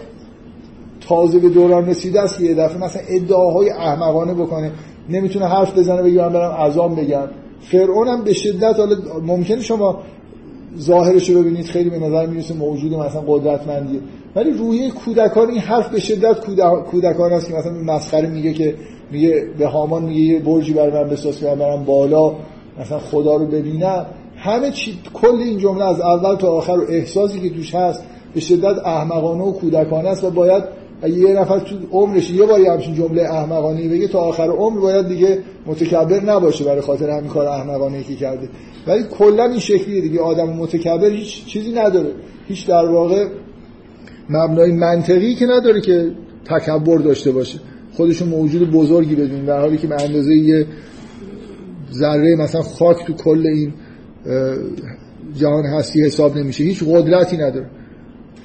تازه 1.08 1.40
به 1.40 1.50
دوران 1.50 1.90
رسیده 1.90 2.22
است 2.22 2.42
یه 2.42 2.54
دفعه 2.54 2.78
مثلا 2.78 3.02
ادعاهای 3.10 3.70
احمقانه 3.70 4.34
بکنه 4.34 4.72
نمی‌تونه 5.10 5.48
حرف 5.48 5.78
بزنه 5.78 6.02
بگه 6.02 6.22
من 6.22 6.34
برم 6.34 6.52
اذان 6.52 6.96
بگم. 6.96 7.28
فرعون 7.60 8.08
هم 8.08 8.24
به 8.24 8.34
شدت 8.34 8.76
حالا 8.80 8.96
ممکنه 9.24 9.62
شما 9.62 10.00
ظاهرش 10.80 11.30
رو 11.30 11.42
ببینید 11.42 11.66
خیلی 11.66 11.90
به 11.90 12.00
نظر 12.00 12.26
می‌رسه 12.26 12.54
موجود 12.54 12.94
مثلا 12.94 13.22
قدرتمندیه. 13.28 14.00
ولی 14.36 14.52
روی 14.52 14.92
کودکان 14.92 15.50
این 15.50 15.60
حرف 15.60 15.90
به 15.90 16.00
شدت 16.00 16.46
کودکان 16.92 17.34
است 17.34 17.48
که 17.48 17.54
مثلا 17.54 17.72
مسخره 17.72 18.30
میگه 18.30 18.54
که 18.54 18.76
میگه 19.12 19.46
به 19.58 19.68
هامان 19.68 20.04
میگه 20.04 20.22
یه 20.22 20.40
برجی 20.40 20.74
برای 20.74 21.04
من 21.04 21.10
بساز 21.10 21.40
که 21.40 21.46
برم 21.46 21.84
بالا 21.84 22.36
مثلا 22.80 23.00
خدا 23.00 23.36
رو 23.36 23.46
ببینم. 23.46 24.06
همه 24.38 24.72
چی 24.72 25.00
کل 25.14 25.36
این 25.36 25.58
جمله 25.58 25.86
از 25.86 26.02
اول 26.02 26.36
تا 26.36 26.48
آخر 26.48 26.72
و 26.80 26.86
احساسی 26.90 27.40
که 27.40 27.56
توش 27.56 27.76
هست 27.76 28.04
به 28.34 28.40
شدت 28.40 28.78
احمقانه 28.86 29.44
و 29.44 29.52
کودکانه 29.52 30.10
است 30.10 30.24
و 30.24 30.30
باید 30.30 30.64
یه 31.10 31.34
نفر 31.34 31.60
تو 31.60 31.76
عمرش 31.92 32.32
یه 32.32 32.46
باری 32.46 32.66
همچین 32.66 32.96
جمله 32.96 33.22
احمقانه 33.22 33.90
بگه 33.90 34.08
تا 34.08 34.20
آخر 34.20 34.48
عمر 34.50 34.80
باید 34.80 35.08
دیگه 35.08 35.40
متکبر 35.66 36.24
نباشه 36.24 36.66
برای 36.66 36.82
خاطر 36.82 37.10
همین 37.10 37.30
کار 37.30 37.48
احمقانه 37.48 38.04
که 38.04 38.16
کرده. 38.16 38.50
ولی 38.88 39.04
کلا 39.04 39.46
این 39.46 39.60
شکلیه 39.60 40.02
دیگه 40.02 40.20
آدم 40.20 40.50
متکبر 40.50 41.10
هیچ 41.10 41.46
چیزی 41.46 41.72
نداره. 41.72 42.12
هیچ 42.48 42.68
در 42.68 42.86
واقع 42.86 43.28
مبنای 44.30 44.72
منطقی 44.72 45.36
که 45.36 45.46
نداره 45.46 45.82
که 45.82 46.12
تکبر 46.46 46.98
داشته 46.98 47.32
باشه. 47.32 47.60
خودشون 47.94 48.28
موجود 48.28 48.72
بزرگی 48.72 49.16
بدون 49.16 49.46
در 49.46 49.60
حالی 49.60 49.78
که 49.78 49.88
به 49.88 50.04
اندازه 50.04 50.36
یه 50.36 50.68
ذره 51.92 52.36
مثلا 52.36 52.62
خاک 52.62 53.06
تو 53.06 53.14
کل 53.14 53.48
این 53.48 53.74
جهان 55.36 55.66
هستی 55.66 56.02
حساب 56.02 56.38
نمیشه. 56.38 56.64
هیچ 56.64 56.84
قدرتی 56.84 57.38
نداره. 57.38 57.70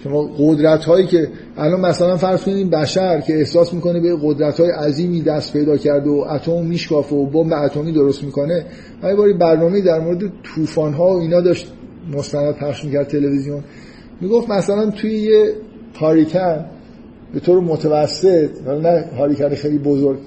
شما 0.05 0.31
قدرت 0.39 0.85
هایی 0.85 1.07
که 1.07 1.29
الان 1.57 1.81
مثلا 1.81 2.17
فرض 2.17 2.45
کنید 2.45 2.71
بشر 2.71 3.21
که 3.21 3.39
احساس 3.39 3.75
می‌کنه 3.75 4.01
به 4.01 4.17
قدرت 4.23 4.61
های 4.61 4.71
عظیمی 4.71 5.23
دست 5.23 5.53
پیدا 5.53 5.77
کرده 5.77 6.11
و 6.11 6.25
اتم 6.31 6.67
میشکافه 6.67 7.17
و 7.17 7.27
بمب 7.27 7.53
اتمی 7.53 7.93
درست 7.93 8.25
می‌کنه 8.25 8.65
من 9.03 9.17
باری 9.17 9.33
برنامه 9.33 9.81
در 9.81 10.01
مورد 10.01 10.33
طوفان 10.43 10.93
ها 10.93 11.17
و 11.17 11.21
اینا 11.21 11.41
داشت 11.41 11.73
مستند 12.13 12.55
پخش 12.55 12.85
می‌کرد 12.85 13.07
تلویزیون. 13.07 13.65
می‌گفت 14.21 14.51
مثلا 14.51 14.91
توی 14.91 15.13
یه 15.13 15.53
هاریکن 15.95 16.65
به 17.35 17.41
طور 17.41 17.61
متوسط 17.61 18.51
نه 18.67 19.05
هاریکن 19.19 19.55
خیلی 19.55 19.79
بزرگ 19.79 20.19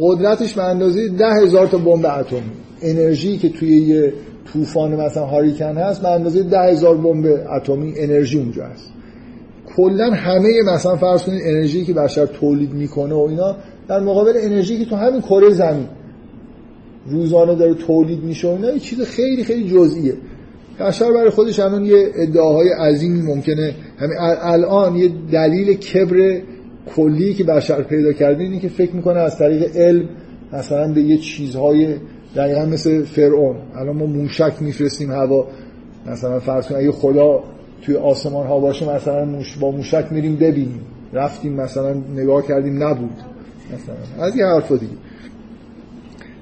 قدرتش 0.00 0.54
به 0.54 0.64
اندازه 0.64 1.08
ده 1.08 1.32
هزار 1.42 1.66
تا 1.66 1.78
بمب 1.78 2.06
اتمی 2.06 2.40
انرژی 2.82 3.36
که 3.36 3.48
توی 3.48 3.68
یه 3.68 4.12
طوفان 4.52 4.96
مثلا 4.96 5.26
هاریکن 5.26 5.76
هست 5.76 6.02
به 6.02 6.08
اندازه 6.08 6.42
ده 6.42 6.60
هزار 6.60 6.96
بمب 6.96 7.26
اتمی 7.56 7.94
انرژی 7.96 8.38
اونجا 8.38 8.64
هست. 8.66 8.92
کلا 9.76 10.10
همه 10.10 10.48
مثلا 10.74 10.96
فرض 10.96 11.22
کنید 11.22 11.42
انرژی 11.44 11.84
که 11.84 11.92
بشر 11.92 12.26
تولید 12.26 12.72
می‌کنه 12.72 13.14
و 13.14 13.18
اینا 13.18 13.56
در 13.88 14.00
مقابل 14.00 14.32
انرژی 14.36 14.78
که 14.78 14.84
تو 14.84 14.96
همین 14.96 15.20
کره 15.20 15.50
زمین 15.50 15.86
روزانه 17.06 17.54
داره 17.54 17.74
تولید 17.74 18.24
میشه 18.24 18.48
و 18.48 18.50
اینا 18.50 18.72
یه 18.72 18.78
چیز 18.78 19.00
خیلی 19.00 19.44
خیلی 19.44 19.70
جزئیه. 19.70 20.14
بشر 20.80 21.12
برای 21.12 21.30
خودش 21.30 21.60
الان 21.60 21.84
یه 21.84 22.10
ادعاهای 22.14 22.68
عظیمی 22.68 23.22
ممکنه. 23.22 23.74
همین 23.98 24.16
الان 24.42 24.96
یه 24.96 25.10
دلیل 25.32 25.74
کبر 25.74 26.40
کلی 26.96 27.34
که 27.34 27.44
بشر 27.44 27.82
پیدا 27.82 28.12
کرده 28.12 28.42
اینه 28.42 28.58
که 28.58 28.68
فکر 28.68 28.96
می‌کنه 28.96 29.20
از 29.20 29.38
طریق 29.38 29.76
علم 29.76 30.08
مثلا 30.52 30.92
به 30.92 31.00
یه 31.00 31.18
چیزهای 31.18 31.94
دقیقا 32.36 32.64
مثل 32.64 33.04
فرعون. 33.04 33.56
الان 33.76 33.96
ما 33.96 34.06
موشک 34.06 34.52
میفرستیم 34.60 35.10
هوا. 35.10 35.46
مثلا 36.06 36.40
فرض 36.40 36.66
کنیم 36.66 36.80
اگه 36.80 36.92
خدا 36.92 37.44
توی 37.82 37.96
آسمان 37.96 38.46
ها 38.46 38.60
باشه 38.60 38.94
مثلا 38.94 39.24
موش 39.24 39.56
با 39.56 39.70
موشک 39.70 40.06
میریم 40.10 40.36
ببینیم. 40.36 40.80
رفتیم 41.12 41.52
مثلا 41.52 41.94
نگاه 42.16 42.46
کردیم 42.46 42.82
نبود. 42.82 43.16
مثلا 43.74 44.24
از 44.24 44.36
یه 44.36 44.46
حرف 44.46 44.72
دیگه. 44.72 44.92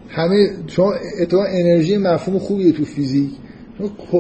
همه 0.09 0.51
چون 0.67 0.93
اتفاق 1.21 1.45
انرژی 1.49 1.97
مفهوم 1.97 2.39
خوبیه 2.39 2.73
تو 2.73 2.85
فیزیک. 2.85 3.31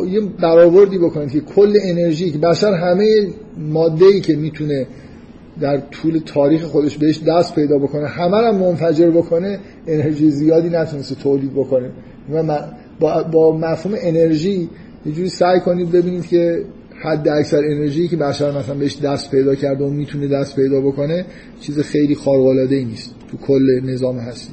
یه 0.08 0.20
برآوردی 0.20 0.98
بکنید 0.98 1.30
که 1.30 1.40
کل 1.40 1.72
انرژی 1.82 2.30
که 2.30 2.38
بشر 2.38 2.72
همه 2.72 3.28
ماده 3.58 4.04
ای 4.04 4.20
که 4.20 4.36
می‌تونه 4.36 4.86
در 5.60 5.80
طول 5.90 6.20
تاریخ 6.26 6.62
خودش 6.62 6.98
بهش 6.98 7.20
دست 7.22 7.54
پیدا 7.54 7.78
بکنه 7.78 8.06
همه 8.06 8.36
رو 8.36 8.52
منفجر 8.52 9.10
بکنه 9.10 9.58
انرژی 9.86 10.30
زیادی 10.30 10.68
نتونسته 10.68 11.14
تولید 11.14 11.52
بکنه. 11.52 11.90
با, 13.00 13.22
با 13.22 13.56
مفهوم 13.56 13.96
انرژی 14.00 14.68
یه 15.06 15.12
جوری 15.12 15.28
سعی 15.28 15.60
کنید 15.60 15.92
ببینید 15.92 16.26
که 16.26 16.64
حد 17.02 17.28
اکثر 17.28 17.58
انرژی 17.58 18.08
که 18.08 18.16
بشر 18.16 18.58
مثلا 18.58 18.74
بهش 18.74 18.98
دست 18.98 19.30
پیدا 19.30 19.54
کرده 19.54 19.84
و 19.84 19.90
می‌تونه 19.90 20.28
دست 20.28 20.56
پیدا 20.56 20.80
بکنه 20.80 21.24
چیز 21.60 21.80
خیلی 21.80 22.14
خارق 22.14 22.46
العاده 22.46 22.76
ای 22.76 22.84
نیست. 22.84 23.14
تو 23.30 23.36
کل 23.36 23.80
نظام 23.84 24.18
هستی. 24.18 24.52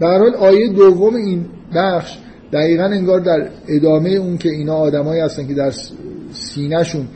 هر 0.00 0.18
حال 0.18 0.34
آیه 0.34 0.68
دوم 0.68 1.14
این 1.14 1.44
بخش 1.76 2.18
دقیقا 2.52 2.84
انگار 2.84 3.20
در 3.20 3.48
ادامه 3.68 4.10
اون 4.10 4.38
که 4.38 4.48
اینا 4.48 4.74
آدمایی 4.74 5.20
هستن 5.20 5.46
که 5.46 5.54
در 5.54 5.72
سینهشون 6.32 7.06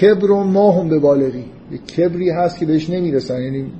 کبر 0.00 0.30
و 0.30 0.44
ما 0.44 0.72
هم 0.72 0.88
به 0.88 0.98
بالغی. 0.98 1.44
یه 1.72 1.78
کبری 1.78 2.30
هست 2.30 2.58
که 2.58 2.66
بهش 2.66 2.90
نمی‌رسن. 2.90 3.42
یعنی 3.42 3.72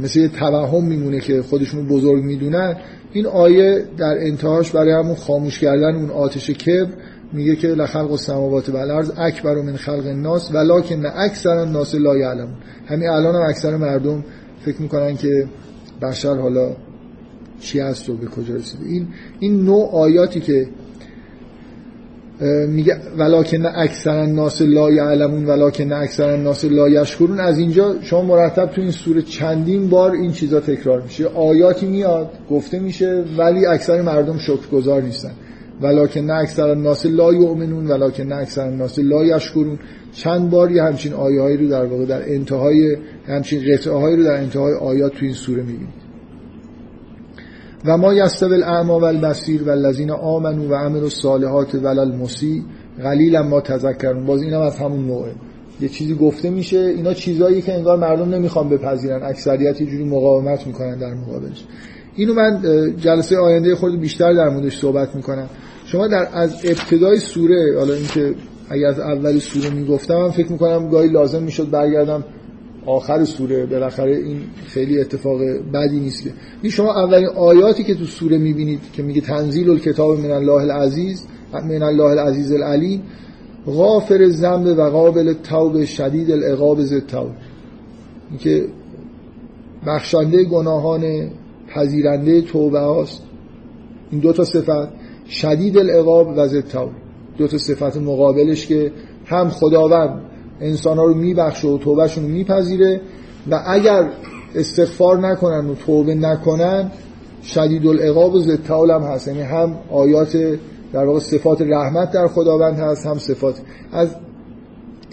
مثل 0.00 0.20
یه 0.20 0.28
توهم 0.28 0.84
میمونه 0.84 1.20
که 1.20 1.42
خودشون 1.42 1.86
بزرگ 1.86 2.24
می‌دونن. 2.24 2.76
این 3.12 3.26
آیه 3.26 3.84
در 3.98 4.16
انتهاش 4.18 4.70
برای 4.70 4.92
همون 4.92 5.14
خاموش 5.14 5.58
کردن 5.58 5.94
اون 5.94 6.10
آتش 6.10 6.50
کبر 6.50 6.92
میگه 7.32 7.56
که 7.56 7.68
لخلق 7.68 8.10
السماوات 8.10 8.68
و 8.68 8.76
الارض 8.76 9.10
اکبر 9.16 9.54
من 9.54 9.76
خلق 9.76 10.06
الناس 10.06 10.54
ولکن 10.54 11.06
اکثر 11.06 11.50
الناس 11.50 11.94
لا 11.94 12.16
یعلمون. 12.16 12.54
همین 12.86 13.08
الان 13.08 13.34
هم 13.34 13.42
اکثر 13.48 13.76
مردم 13.76 14.24
فکر 14.60 14.82
می‌کنن 14.82 15.16
که 15.16 15.48
بشر 16.02 16.34
حالا 16.34 16.76
چی 17.60 17.80
هست 17.80 18.08
و 18.08 18.16
به 18.16 18.26
کجا 18.26 18.54
رسیده. 18.54 18.84
این 18.86 19.08
این 19.40 19.64
نوع 19.64 19.90
آیاتی 19.90 20.40
که 20.40 20.68
میگه 22.68 22.96
ولکن 23.18 23.66
اکثر 23.66 24.18
الناس 24.18 24.62
لا 24.62 24.90
یعلمون 24.90 25.44
ولکن 25.44 25.92
اکثر 25.92 26.30
الناس 26.30 26.64
لا 26.64 26.88
یشکرون. 26.88 27.40
از 27.40 27.58
اینجا 27.58 27.94
شما 28.02 28.22
مرتب 28.22 28.66
تو 28.66 28.80
این 28.80 28.90
سوره 28.90 29.22
چندین 29.22 29.88
بار 29.88 30.10
این 30.10 30.32
چیزا 30.32 30.60
تکرار 30.60 31.02
میشه. 31.02 31.26
آیاتی 31.26 31.86
میاد 31.86 32.30
گفته 32.50 32.78
میشه 32.78 33.24
ولی 33.38 33.66
اکثر 33.66 34.02
مردم 34.02 34.38
شکرگزار 34.38 35.02
نیستن. 35.02 35.32
ولکن 35.82 36.30
اکثر 36.30 36.68
الناس 36.68 37.06
لا 37.06 37.32
یؤمنون 37.32 37.86
ولکن 37.86 38.32
اکثر 38.32 38.66
الناس 38.66 38.98
لا 38.98 39.24
یشکرون. 39.24 39.78
چند 40.12 40.50
بار 40.50 40.70
یه 40.70 40.82
همچین 40.82 41.12
آیه 41.12 41.40
هایی 41.40 41.56
رو 41.56 41.68
در 41.68 41.84
واقع 41.84 42.04
در 42.04 42.32
انتهای 42.32 42.96
همچین 43.26 43.60
قطعه 43.72 43.94
هایی 43.94 44.16
رو 44.16 44.24
در 44.24 44.36
انتهای 44.40 44.74
آیات 44.74 45.12
تو 45.12 45.24
این 45.24 45.34
سوره 45.34 45.62
می‌بینید. 45.62 46.07
و 47.84 47.96
ما 47.96 48.14
یستوی 48.14 48.54
الاعما 48.54 49.00
و 49.00 49.04
البصیر 49.04 49.62
و 49.62 49.70
الذین 49.70 50.10
آمنوا 50.10 50.68
و 50.68 50.74
عملوا 50.74 51.02
الصالحات 51.02 51.74
ولا 51.74 52.02
المسی 52.02 52.64
قلیلا 53.02 53.42
ما 53.42 53.60
تذکرون. 53.60 54.26
باز 54.26 54.42
اینم 54.42 54.60
از 54.60 54.76
همون 54.76 55.06
نوعه. 55.06 55.32
یه 55.80 55.88
چیزی 55.88 56.14
گفته 56.14 56.50
میشه 56.50 56.78
اینا 56.78 57.14
چیزایی 57.14 57.62
که 57.62 57.74
انگار 57.74 57.96
مردم 57.96 58.34
نمی‌خوان 58.34 58.68
بپذیرن. 58.68 59.22
اکثریت 59.22 59.80
یه 59.80 59.86
جوری 59.86 60.04
مقاومت 60.04 60.66
می‌کنن 60.66 60.98
در 60.98 61.14
مقابلش. 61.14 61.64
اینو 62.16 62.34
من 62.34 62.62
جلسه 63.00 63.38
آینده 63.38 63.74
خود 63.74 64.00
بیشتر 64.00 64.32
در 64.32 64.48
موردش 64.48 64.78
صحبت 64.78 65.14
می‌کنم. 65.14 65.46
شما 65.86 66.06
در 66.06 66.28
از 66.32 66.54
ابتدای 66.64 67.18
سوره 67.18 67.78
حالا 67.78 67.94
اینکه 67.94 68.34
اگر 68.70 68.86
از 68.86 69.00
اولی 69.00 69.40
سوره 69.40 69.70
می‌گفتم 69.70 70.30
فکر 70.30 70.52
می‌کنم 70.52 70.88
گاهی 70.88 71.08
لازم 71.08 71.42
می‌شد 71.42 71.70
برگردم 71.70 72.24
آخر 72.88 73.24
سوره 73.24 73.66
بالاخره 73.66 74.16
این 74.16 74.40
خیلی 74.66 75.00
اتفاق 75.00 75.40
بدی 75.74 76.00
نیست 76.00 76.30
این 76.62 76.72
شما 76.72 76.94
اولین 76.94 77.28
آیاتی 77.28 77.84
که 77.84 77.94
تو 77.94 78.04
سوره 78.04 78.38
می‌بینید 78.38 78.80
که 78.92 79.02
میگه 79.02 79.20
تنزیل 79.20 79.70
الکتاب 79.70 80.20
من 80.20 80.30
الله 80.30 80.52
العزیز 80.52 81.26
من 81.52 81.82
الله 81.82 82.04
العزیز 82.04 82.52
العلیم 82.52 83.02
غافر 83.66 84.22
الذنب 84.22 84.78
و 84.78 84.82
قابل 84.82 85.28
التوب 85.28 85.84
شدید 85.84 86.30
العقاب 86.30 86.82
ذی 86.82 86.94
التوب. 86.94 87.30
که 88.38 88.66
بخشنده 89.86 90.44
گناهان 90.44 91.30
پذیرنده 91.74 92.42
توبه 92.42 92.80
هاست. 92.80 93.22
این 94.10 94.20
دو 94.20 94.32
تا 94.32 94.44
صفت 94.44 94.88
شدید 95.28 95.78
العقاب 95.78 96.34
و 96.36 96.46
ذی 96.46 96.56
التوب. 96.56 96.90
دو 97.38 97.46
تا 97.46 97.58
صفت 97.58 97.96
مقابلش 97.96 98.66
که 98.66 98.92
هم 99.26 99.48
خداوند 99.48 100.27
انسان 100.60 100.98
ها 100.98 101.04
رو 101.04 101.14
میبخشه 101.14 101.68
و 101.68 101.78
توبهشون 101.78 102.24
رو 102.24 102.30
میپذیره 102.30 103.00
و 103.50 103.62
اگر 103.66 104.10
استغفار 104.54 105.18
نکنن 105.18 105.70
و 105.70 105.74
توبه 105.74 106.14
نکنن 106.14 106.90
شدید 107.42 107.86
العقاب 107.86 108.34
و 108.34 108.40
زدتال 108.40 108.90
هم 108.90 109.02
هست. 109.02 109.28
یعنی 109.28 109.40
هم 109.40 109.78
آیات 109.90 110.58
در 110.92 111.04
واقع 111.04 111.18
صفات 111.18 111.62
رحمت 111.62 112.12
در 112.12 112.28
خداوند 112.28 112.78
هست 112.78 113.06
هم 113.06 113.18
صفات. 113.18 113.60
از 113.92 114.16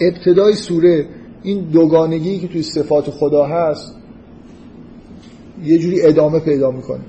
ابتدای 0.00 0.54
سوره 0.54 1.06
این 1.42 1.60
دوگانگی 1.60 2.38
که 2.38 2.48
توی 2.48 2.62
صفات 2.62 3.10
خدا 3.10 3.44
هست 3.44 3.94
یه 5.64 5.78
جوری 5.78 6.02
ادامه 6.02 6.38
پیدا 6.38 6.70
می‌کنه. 6.70 7.00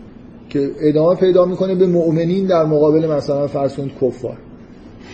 که 0.50 0.72
ادامه 0.80 1.16
پیدا 1.16 1.46
می‌کنه 1.46 1.76
به 1.76 1.88
مؤمنین 1.88 2.46
در 2.46 2.66
مقابل 2.66 3.08
مثلا 3.12 3.48
فرض 3.48 3.76
کنید 3.76 3.92
کفار. 4.02 4.38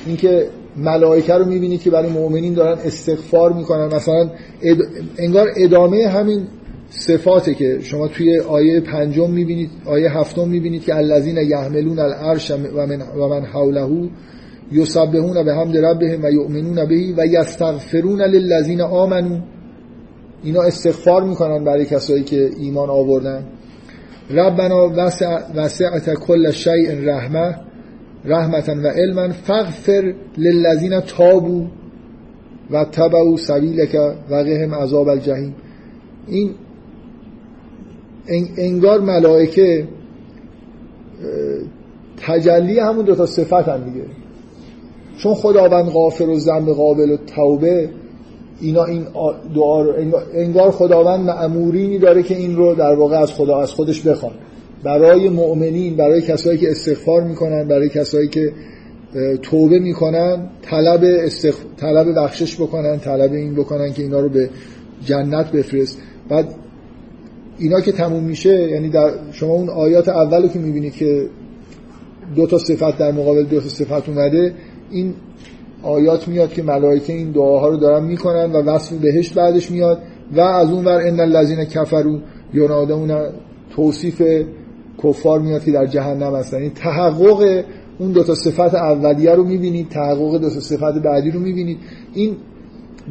اینکه 0.05 0.49
ملائکه 0.77 1.33
رو 1.33 1.45
می‌بینید 1.45 1.81
که 1.81 1.89
برای 1.89 2.09
مؤمنین 2.09 2.53
دارن 2.53 2.77
استغفار 2.85 3.53
می‌کنن. 3.53 3.95
مثلا 3.95 4.29
اد... 4.61 4.77
انگار 5.17 5.47
ادامه 5.55 6.07
همین 6.07 6.47
صفاته 6.89 7.53
که 7.53 7.79
شما 7.81 8.07
توی 8.07 8.39
آیه 8.39 8.79
پنجم 8.79 9.31
می‌بینید 9.31 9.69
آیه 9.85 10.17
هفتم 10.17 10.47
می‌بینید 10.47 10.83
که 10.83 10.95
الذین 10.95 11.37
یحملون 11.37 11.99
العرش 11.99 12.51
و 12.51 12.57
من, 12.57 13.01
و 13.01 13.27
من 13.27 13.45
حوله 13.45 14.09
یسبحون 14.71 15.43
به 15.43 15.53
حمد 15.53 15.77
ربهم 15.77 16.23
و 16.23 16.31
یؤمنون 16.31 16.75
به 16.75 17.13
و 17.17 17.25
یستغفرون 17.25 18.21
للذین 18.21 18.81
آمنو 18.81 19.39
اینا 20.43 20.61
استغفار 20.61 21.23
می‌کنن 21.23 21.63
برای 21.63 21.85
کسایی 21.85 22.23
که 22.23 22.49
ایمان 22.59 22.89
آوردن. 22.89 23.45
ربنا 24.29 24.89
وسع 24.97 25.39
وسعت 25.55 26.13
کل 26.13 26.51
شیء 26.51 26.91
رحمه. 27.01 27.55
رحمتا 28.25 28.73
و 28.83 28.87
علما 28.87 29.29
فغفر 29.29 30.13
للذین 30.37 30.99
تابو 30.99 31.65
و 32.71 32.85
تبعو 32.85 33.37
سبیلک 33.37 33.97
و 34.29 34.35
قهم 34.35 34.75
عذاب 34.75 35.07
الجحیم. 35.07 35.55
این 36.27 36.51
انگار 38.57 39.01
ملائکه 39.01 39.87
تجلی 42.17 42.79
همون 42.79 43.05
دوتا 43.05 43.25
صفت 43.25 43.53
هم 43.67 43.83
دیگه. 43.83 44.05
چون 45.17 45.33
خداوند 45.33 45.85
غافر 45.89 46.29
و 46.29 46.39
زنب 46.39 46.69
قابل 46.69 47.11
و 47.11 47.17
توبه 47.17 47.89
اینا 48.61 48.83
این 48.83 49.05
دعا 49.55 49.81
رو 49.81 49.93
انگار 50.33 50.71
خداوند 50.71 51.19
معمورینی 51.19 51.99
داره 51.99 52.23
که 52.23 52.37
این 52.37 52.55
رو 52.55 52.75
در 52.75 52.95
واقع 52.95 53.17
از 53.17 53.33
خدا 53.33 53.61
از 53.61 53.71
خودش 53.71 54.01
بخواد 54.01 54.33
برای 54.83 55.29
مؤمنین 55.29 55.95
برای 55.95 56.21
کسایی 56.21 56.57
که 56.57 56.71
استغفار 56.71 57.23
می‌کنن 57.23 57.67
برای 57.67 57.89
کسایی 57.89 58.27
که 58.27 58.53
توبه 59.41 59.79
می‌کنن 59.79 60.49
طلب 60.61 61.01
استخ... 61.03 61.55
طلب 61.77 62.19
بخشش 62.19 62.55
بکنن 62.55 62.99
طلب 62.99 63.33
این 63.33 63.55
بکنن 63.55 63.93
که 63.93 64.03
اینا 64.03 64.19
رو 64.19 64.29
به 64.29 64.49
جنت 65.05 65.51
بفرست. 65.51 65.97
بعد 66.29 66.55
اینا 67.59 67.81
که 67.81 67.91
تموم 67.91 68.23
میشه 68.23 68.71
یعنی 68.71 68.89
در 68.89 69.11
شما 69.31 69.53
اون 69.53 69.69
آیات 69.69 70.09
اولو 70.09 70.47
که 70.47 70.59
می‌بینید 70.59 70.93
که 70.93 71.29
دو 72.35 72.47
تا 72.47 72.57
صفت 72.57 72.97
در 72.97 73.11
مقابل 73.11 73.43
دو 73.43 73.59
تا 73.59 73.69
صفت 73.69 74.09
اومده 74.09 74.53
این 74.91 75.13
آیات 75.83 76.27
میاد 76.27 76.49
که 76.49 76.63
ملائکه 76.63 77.13
این 77.13 77.31
دعاها 77.31 77.69
رو 77.69 77.77
دارن 77.77 78.03
می‌کنن 78.03 78.51
و 78.51 78.61
وصف 78.61 78.93
بهش 78.93 79.29
بعدش 79.29 79.71
میاد 79.71 79.99
و 80.35 80.39
از 80.39 80.71
اون 80.71 80.85
ور 80.85 81.01
ان 81.07 81.19
الذين 81.19 81.63
كفروا 81.65 82.19
ینادون 82.53 83.29
توصیف 83.75 84.21
کفار 85.03 85.39
میاد 85.39 85.63
که 85.63 85.71
در 85.71 85.85
جهنم 85.85 86.35
هستن. 86.35 86.57
این 86.57 86.71
تحقق 86.73 87.63
اون 87.99 88.11
دو 88.11 88.23
تا 88.23 88.35
صفت 88.35 88.75
اولیه 88.75 89.31
رو 89.31 89.43
می‌بینید 89.43 89.89
تحقق 89.89 90.37
دو 90.37 90.49
تا 90.49 90.59
صفت 90.59 90.93
بعدی 91.03 91.31
رو 91.31 91.39
می‌بینید. 91.39 91.77
این 92.13 92.35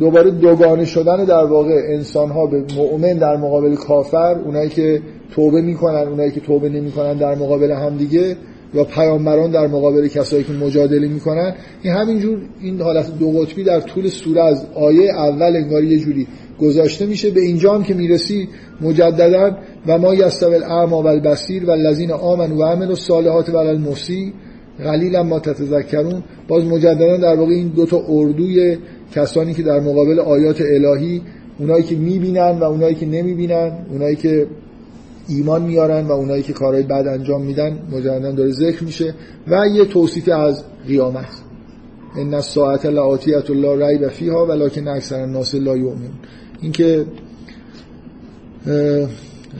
دوباره 0.01 0.31
دوگانه 0.31 0.85
شدن 0.85 1.25
در 1.25 1.45
واقع 1.45 1.81
انسان 1.89 2.31
ها 2.31 2.47
به 2.47 2.65
مؤمن 2.77 3.13
در 3.13 3.37
مقابل 3.37 3.75
کافر 3.75 4.39
اونایی 4.45 4.69
که 4.69 5.03
توبه 5.35 5.63
می‌کنن 5.63 6.09
اونایی 6.09 6.31
که 6.31 6.41
توبه 6.41 6.69
نمی‌کنن 6.69 7.15
در 7.15 7.35
مقابل 7.35 7.71
همدیگه 7.71 8.37
یا 8.75 8.85
پیامبران 8.85 9.51
در 9.51 9.67
مقابل 9.67 10.09
کسایی 10.09 10.45
که 10.45 10.53
مجادله 10.53 11.09
می‌کنن. 11.09 11.55
این 11.83 11.93
همینجور 11.93 12.39
این 12.61 12.81
حالت 12.81 13.19
دو 13.19 13.31
قطبی 13.31 13.65
در 13.65 13.81
طول 13.81 14.09
سوره 14.09 14.43
از 14.43 14.67
آیه 14.75 15.11
اول 15.15 15.57
انگار 15.57 15.85
یه 15.85 15.99
جوری 15.99 16.27
گذاشته 16.61 17.07
میشه. 17.07 17.31
به 17.31 17.41
اینجا 17.41 17.75
هم 17.75 17.83
که 17.83 17.95
می‌رسی 17.95 18.49
مجددا 18.81 19.57
و 19.87 19.99
ما 19.99 20.15
یستوی 20.15 20.55
الاعما 20.55 21.03
و 21.03 21.07
البصیر 21.07 21.65
و 21.65 21.71
الذین 21.71 22.13
آمنوا 22.13 22.59
و 22.59 22.63
عملوا 22.63 22.91
الصالحات 22.91 23.49
و 23.51 23.57
المسی 23.57 24.33
قلیلا 24.79 25.23
ما 25.23 25.41
تتذکرون. 25.41 26.23
باز 26.49 26.65
مجددا 26.65 27.17
در 27.17 27.37
واقع 27.37 27.53
این 27.53 27.69
دو 27.69 27.87
تا 27.87 28.03
اردوی 28.09 28.79
کسانی 29.15 29.55
که 29.55 29.63
در 29.63 29.81
مقابل 29.81 30.19
آیات 30.19 30.61
الهی 30.61 31.23
اونایی 31.59 31.85
که 31.85 31.97
می‌بینن 31.97 32.59
و 32.59 32.65
اونایی 32.65 32.95
که 32.95 33.07
نمی‌بینن 33.07 33.73
اونایی 33.91 34.17
که 34.17 34.47
ایمان 35.29 35.63
میارن 35.63 36.07
و 36.07 36.13
اونایی 36.13 36.43
که 36.43 36.53
کارهای 36.53 36.83
بد 36.83 37.07
انجام 37.07 37.43
میدن 37.43 37.79
مجددا 37.93 38.33
داره 38.33 38.51
ذکر 38.51 38.85
میشه. 38.85 39.15
و 39.47 39.67
یه 39.67 39.85
توصیف 39.85 40.29
از 40.29 40.65
قیامت. 40.87 41.29
ان 42.17 42.35
الساعه 42.35 42.91
لآتیه 42.91 43.43
لا 43.49 43.75
ریب 43.75 44.09
فیها 44.09 44.47
ولکن 44.47 44.89
اکثر 44.89 45.21
الناس 45.21 45.55
لا 45.55 45.77
یؤمنون. 45.77 46.11
اینکه 46.61 47.05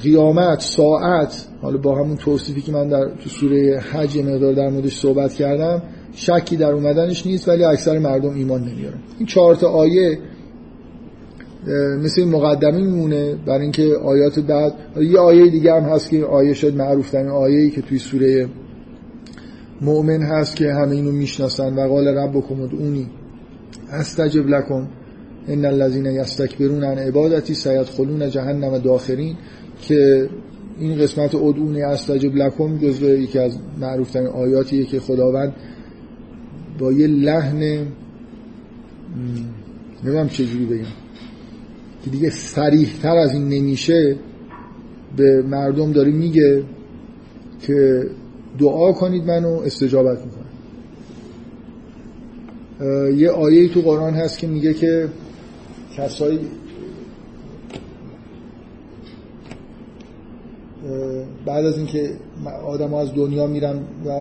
قیامت 0.03 0.61
ساعت 0.61 1.47
حالا 1.63 1.77
با 1.77 1.99
همون 1.99 2.17
توصیفی 2.17 2.61
که 2.61 2.73
من 2.73 2.89
در 2.89 3.05
تو 3.05 3.31
سوره 3.31 3.81
حج 3.93 4.19
مقدار 4.19 4.53
در 4.53 4.69
موردش 4.69 4.99
صحبت 4.99 5.33
کردم 5.35 5.83
شکی 6.15 6.57
در 6.57 6.73
اومدنش 6.73 7.27
نیست 7.27 7.49
ولی 7.49 7.65
اکثر 7.65 7.99
مردم 7.99 8.35
ایمان 8.35 8.61
نمیارن. 8.61 8.99
این 9.19 9.27
چهار 9.27 9.55
تا 9.55 9.69
آیه 9.69 10.19
مثل 12.03 12.25
مقدمه 12.25 12.79
میمونه 12.79 13.35
برای 13.47 13.63
اینکه 13.63 13.95
آیات 14.05 14.39
بعد 14.39 14.75
یه 15.01 15.19
آیه 15.19 15.51
دیگه 15.51 15.75
هم 15.75 15.83
هست 15.83 16.11
که 16.11 16.25
آیه 16.25 16.55
شد 16.55 16.77
معروف 16.77 17.11
ترین 17.11 17.29
آیه‌ای 17.29 17.71
که 17.71 17.83
توی 17.83 17.99
سوره 17.99 18.49
مؤمن 19.81 20.23
هست 20.23 20.57
که 20.57 20.73
همه 20.73 20.91
اینو 20.91 21.13
می‌شناسن 21.13 21.75
و 21.75 21.89
قال 21.89 22.09
ربکم 22.09 22.63
ادعونی 22.63 23.11
استجب 23.93 24.47
لکم 24.47 24.89
ان 25.49 25.65
الذين 25.65 26.07
یستکبرون 26.07 26.85
عن 26.85 26.99
عبادتی 26.99 27.55
سیدخلون 27.55 28.31
جهنم 28.31 28.79
داخرین. 28.79 29.37
که 29.83 30.29
این 30.79 30.99
قسمت 30.99 31.35
ادعونی 31.35 31.83
استجب 31.83 32.37
لکم 32.37 32.79
جزو 32.79 33.09
یکی 33.09 33.39
از 33.39 33.59
معروف 33.81 34.11
ترین 34.11 34.27
آیاتیه 34.27 34.85
که 34.85 35.01
خداوند 35.01 35.55
با 36.79 36.93
یه 36.93 37.07
لحن 37.07 37.87
نمی‌دونم 40.05 40.29
چجوری 40.29 40.65
بگم 40.67 40.85
که 42.05 42.11
دیگه 42.11 42.31
سریح 42.31 42.89
تر 43.03 43.17
از 43.17 43.35
این 43.35 43.49
نمیشه 43.49 44.17
به 45.17 45.43
مردم 45.43 45.93
داره 45.93 46.11
میگه 46.11 46.63
که 47.63 48.07
دعا 48.59 48.93
کنید 48.93 49.25
منو 49.25 49.49
استجابت 49.49 50.19
می‌کنم. 50.25 50.43
یه 53.19 53.31
آیه 53.31 53.69
تو 53.69 53.81
قرآن 53.81 54.15
هست 54.15 54.39
که 54.39 54.47
میگه 54.47 54.75
که 54.75 55.09
کسایی 55.97 56.39
بعد 61.47 61.65
از 61.65 61.77
اینکه 61.77 62.11
آدم 62.67 62.91
ها 62.91 63.01
از 63.01 63.15
دنیا 63.15 63.47
میرن 63.47 63.77
و 64.05 64.09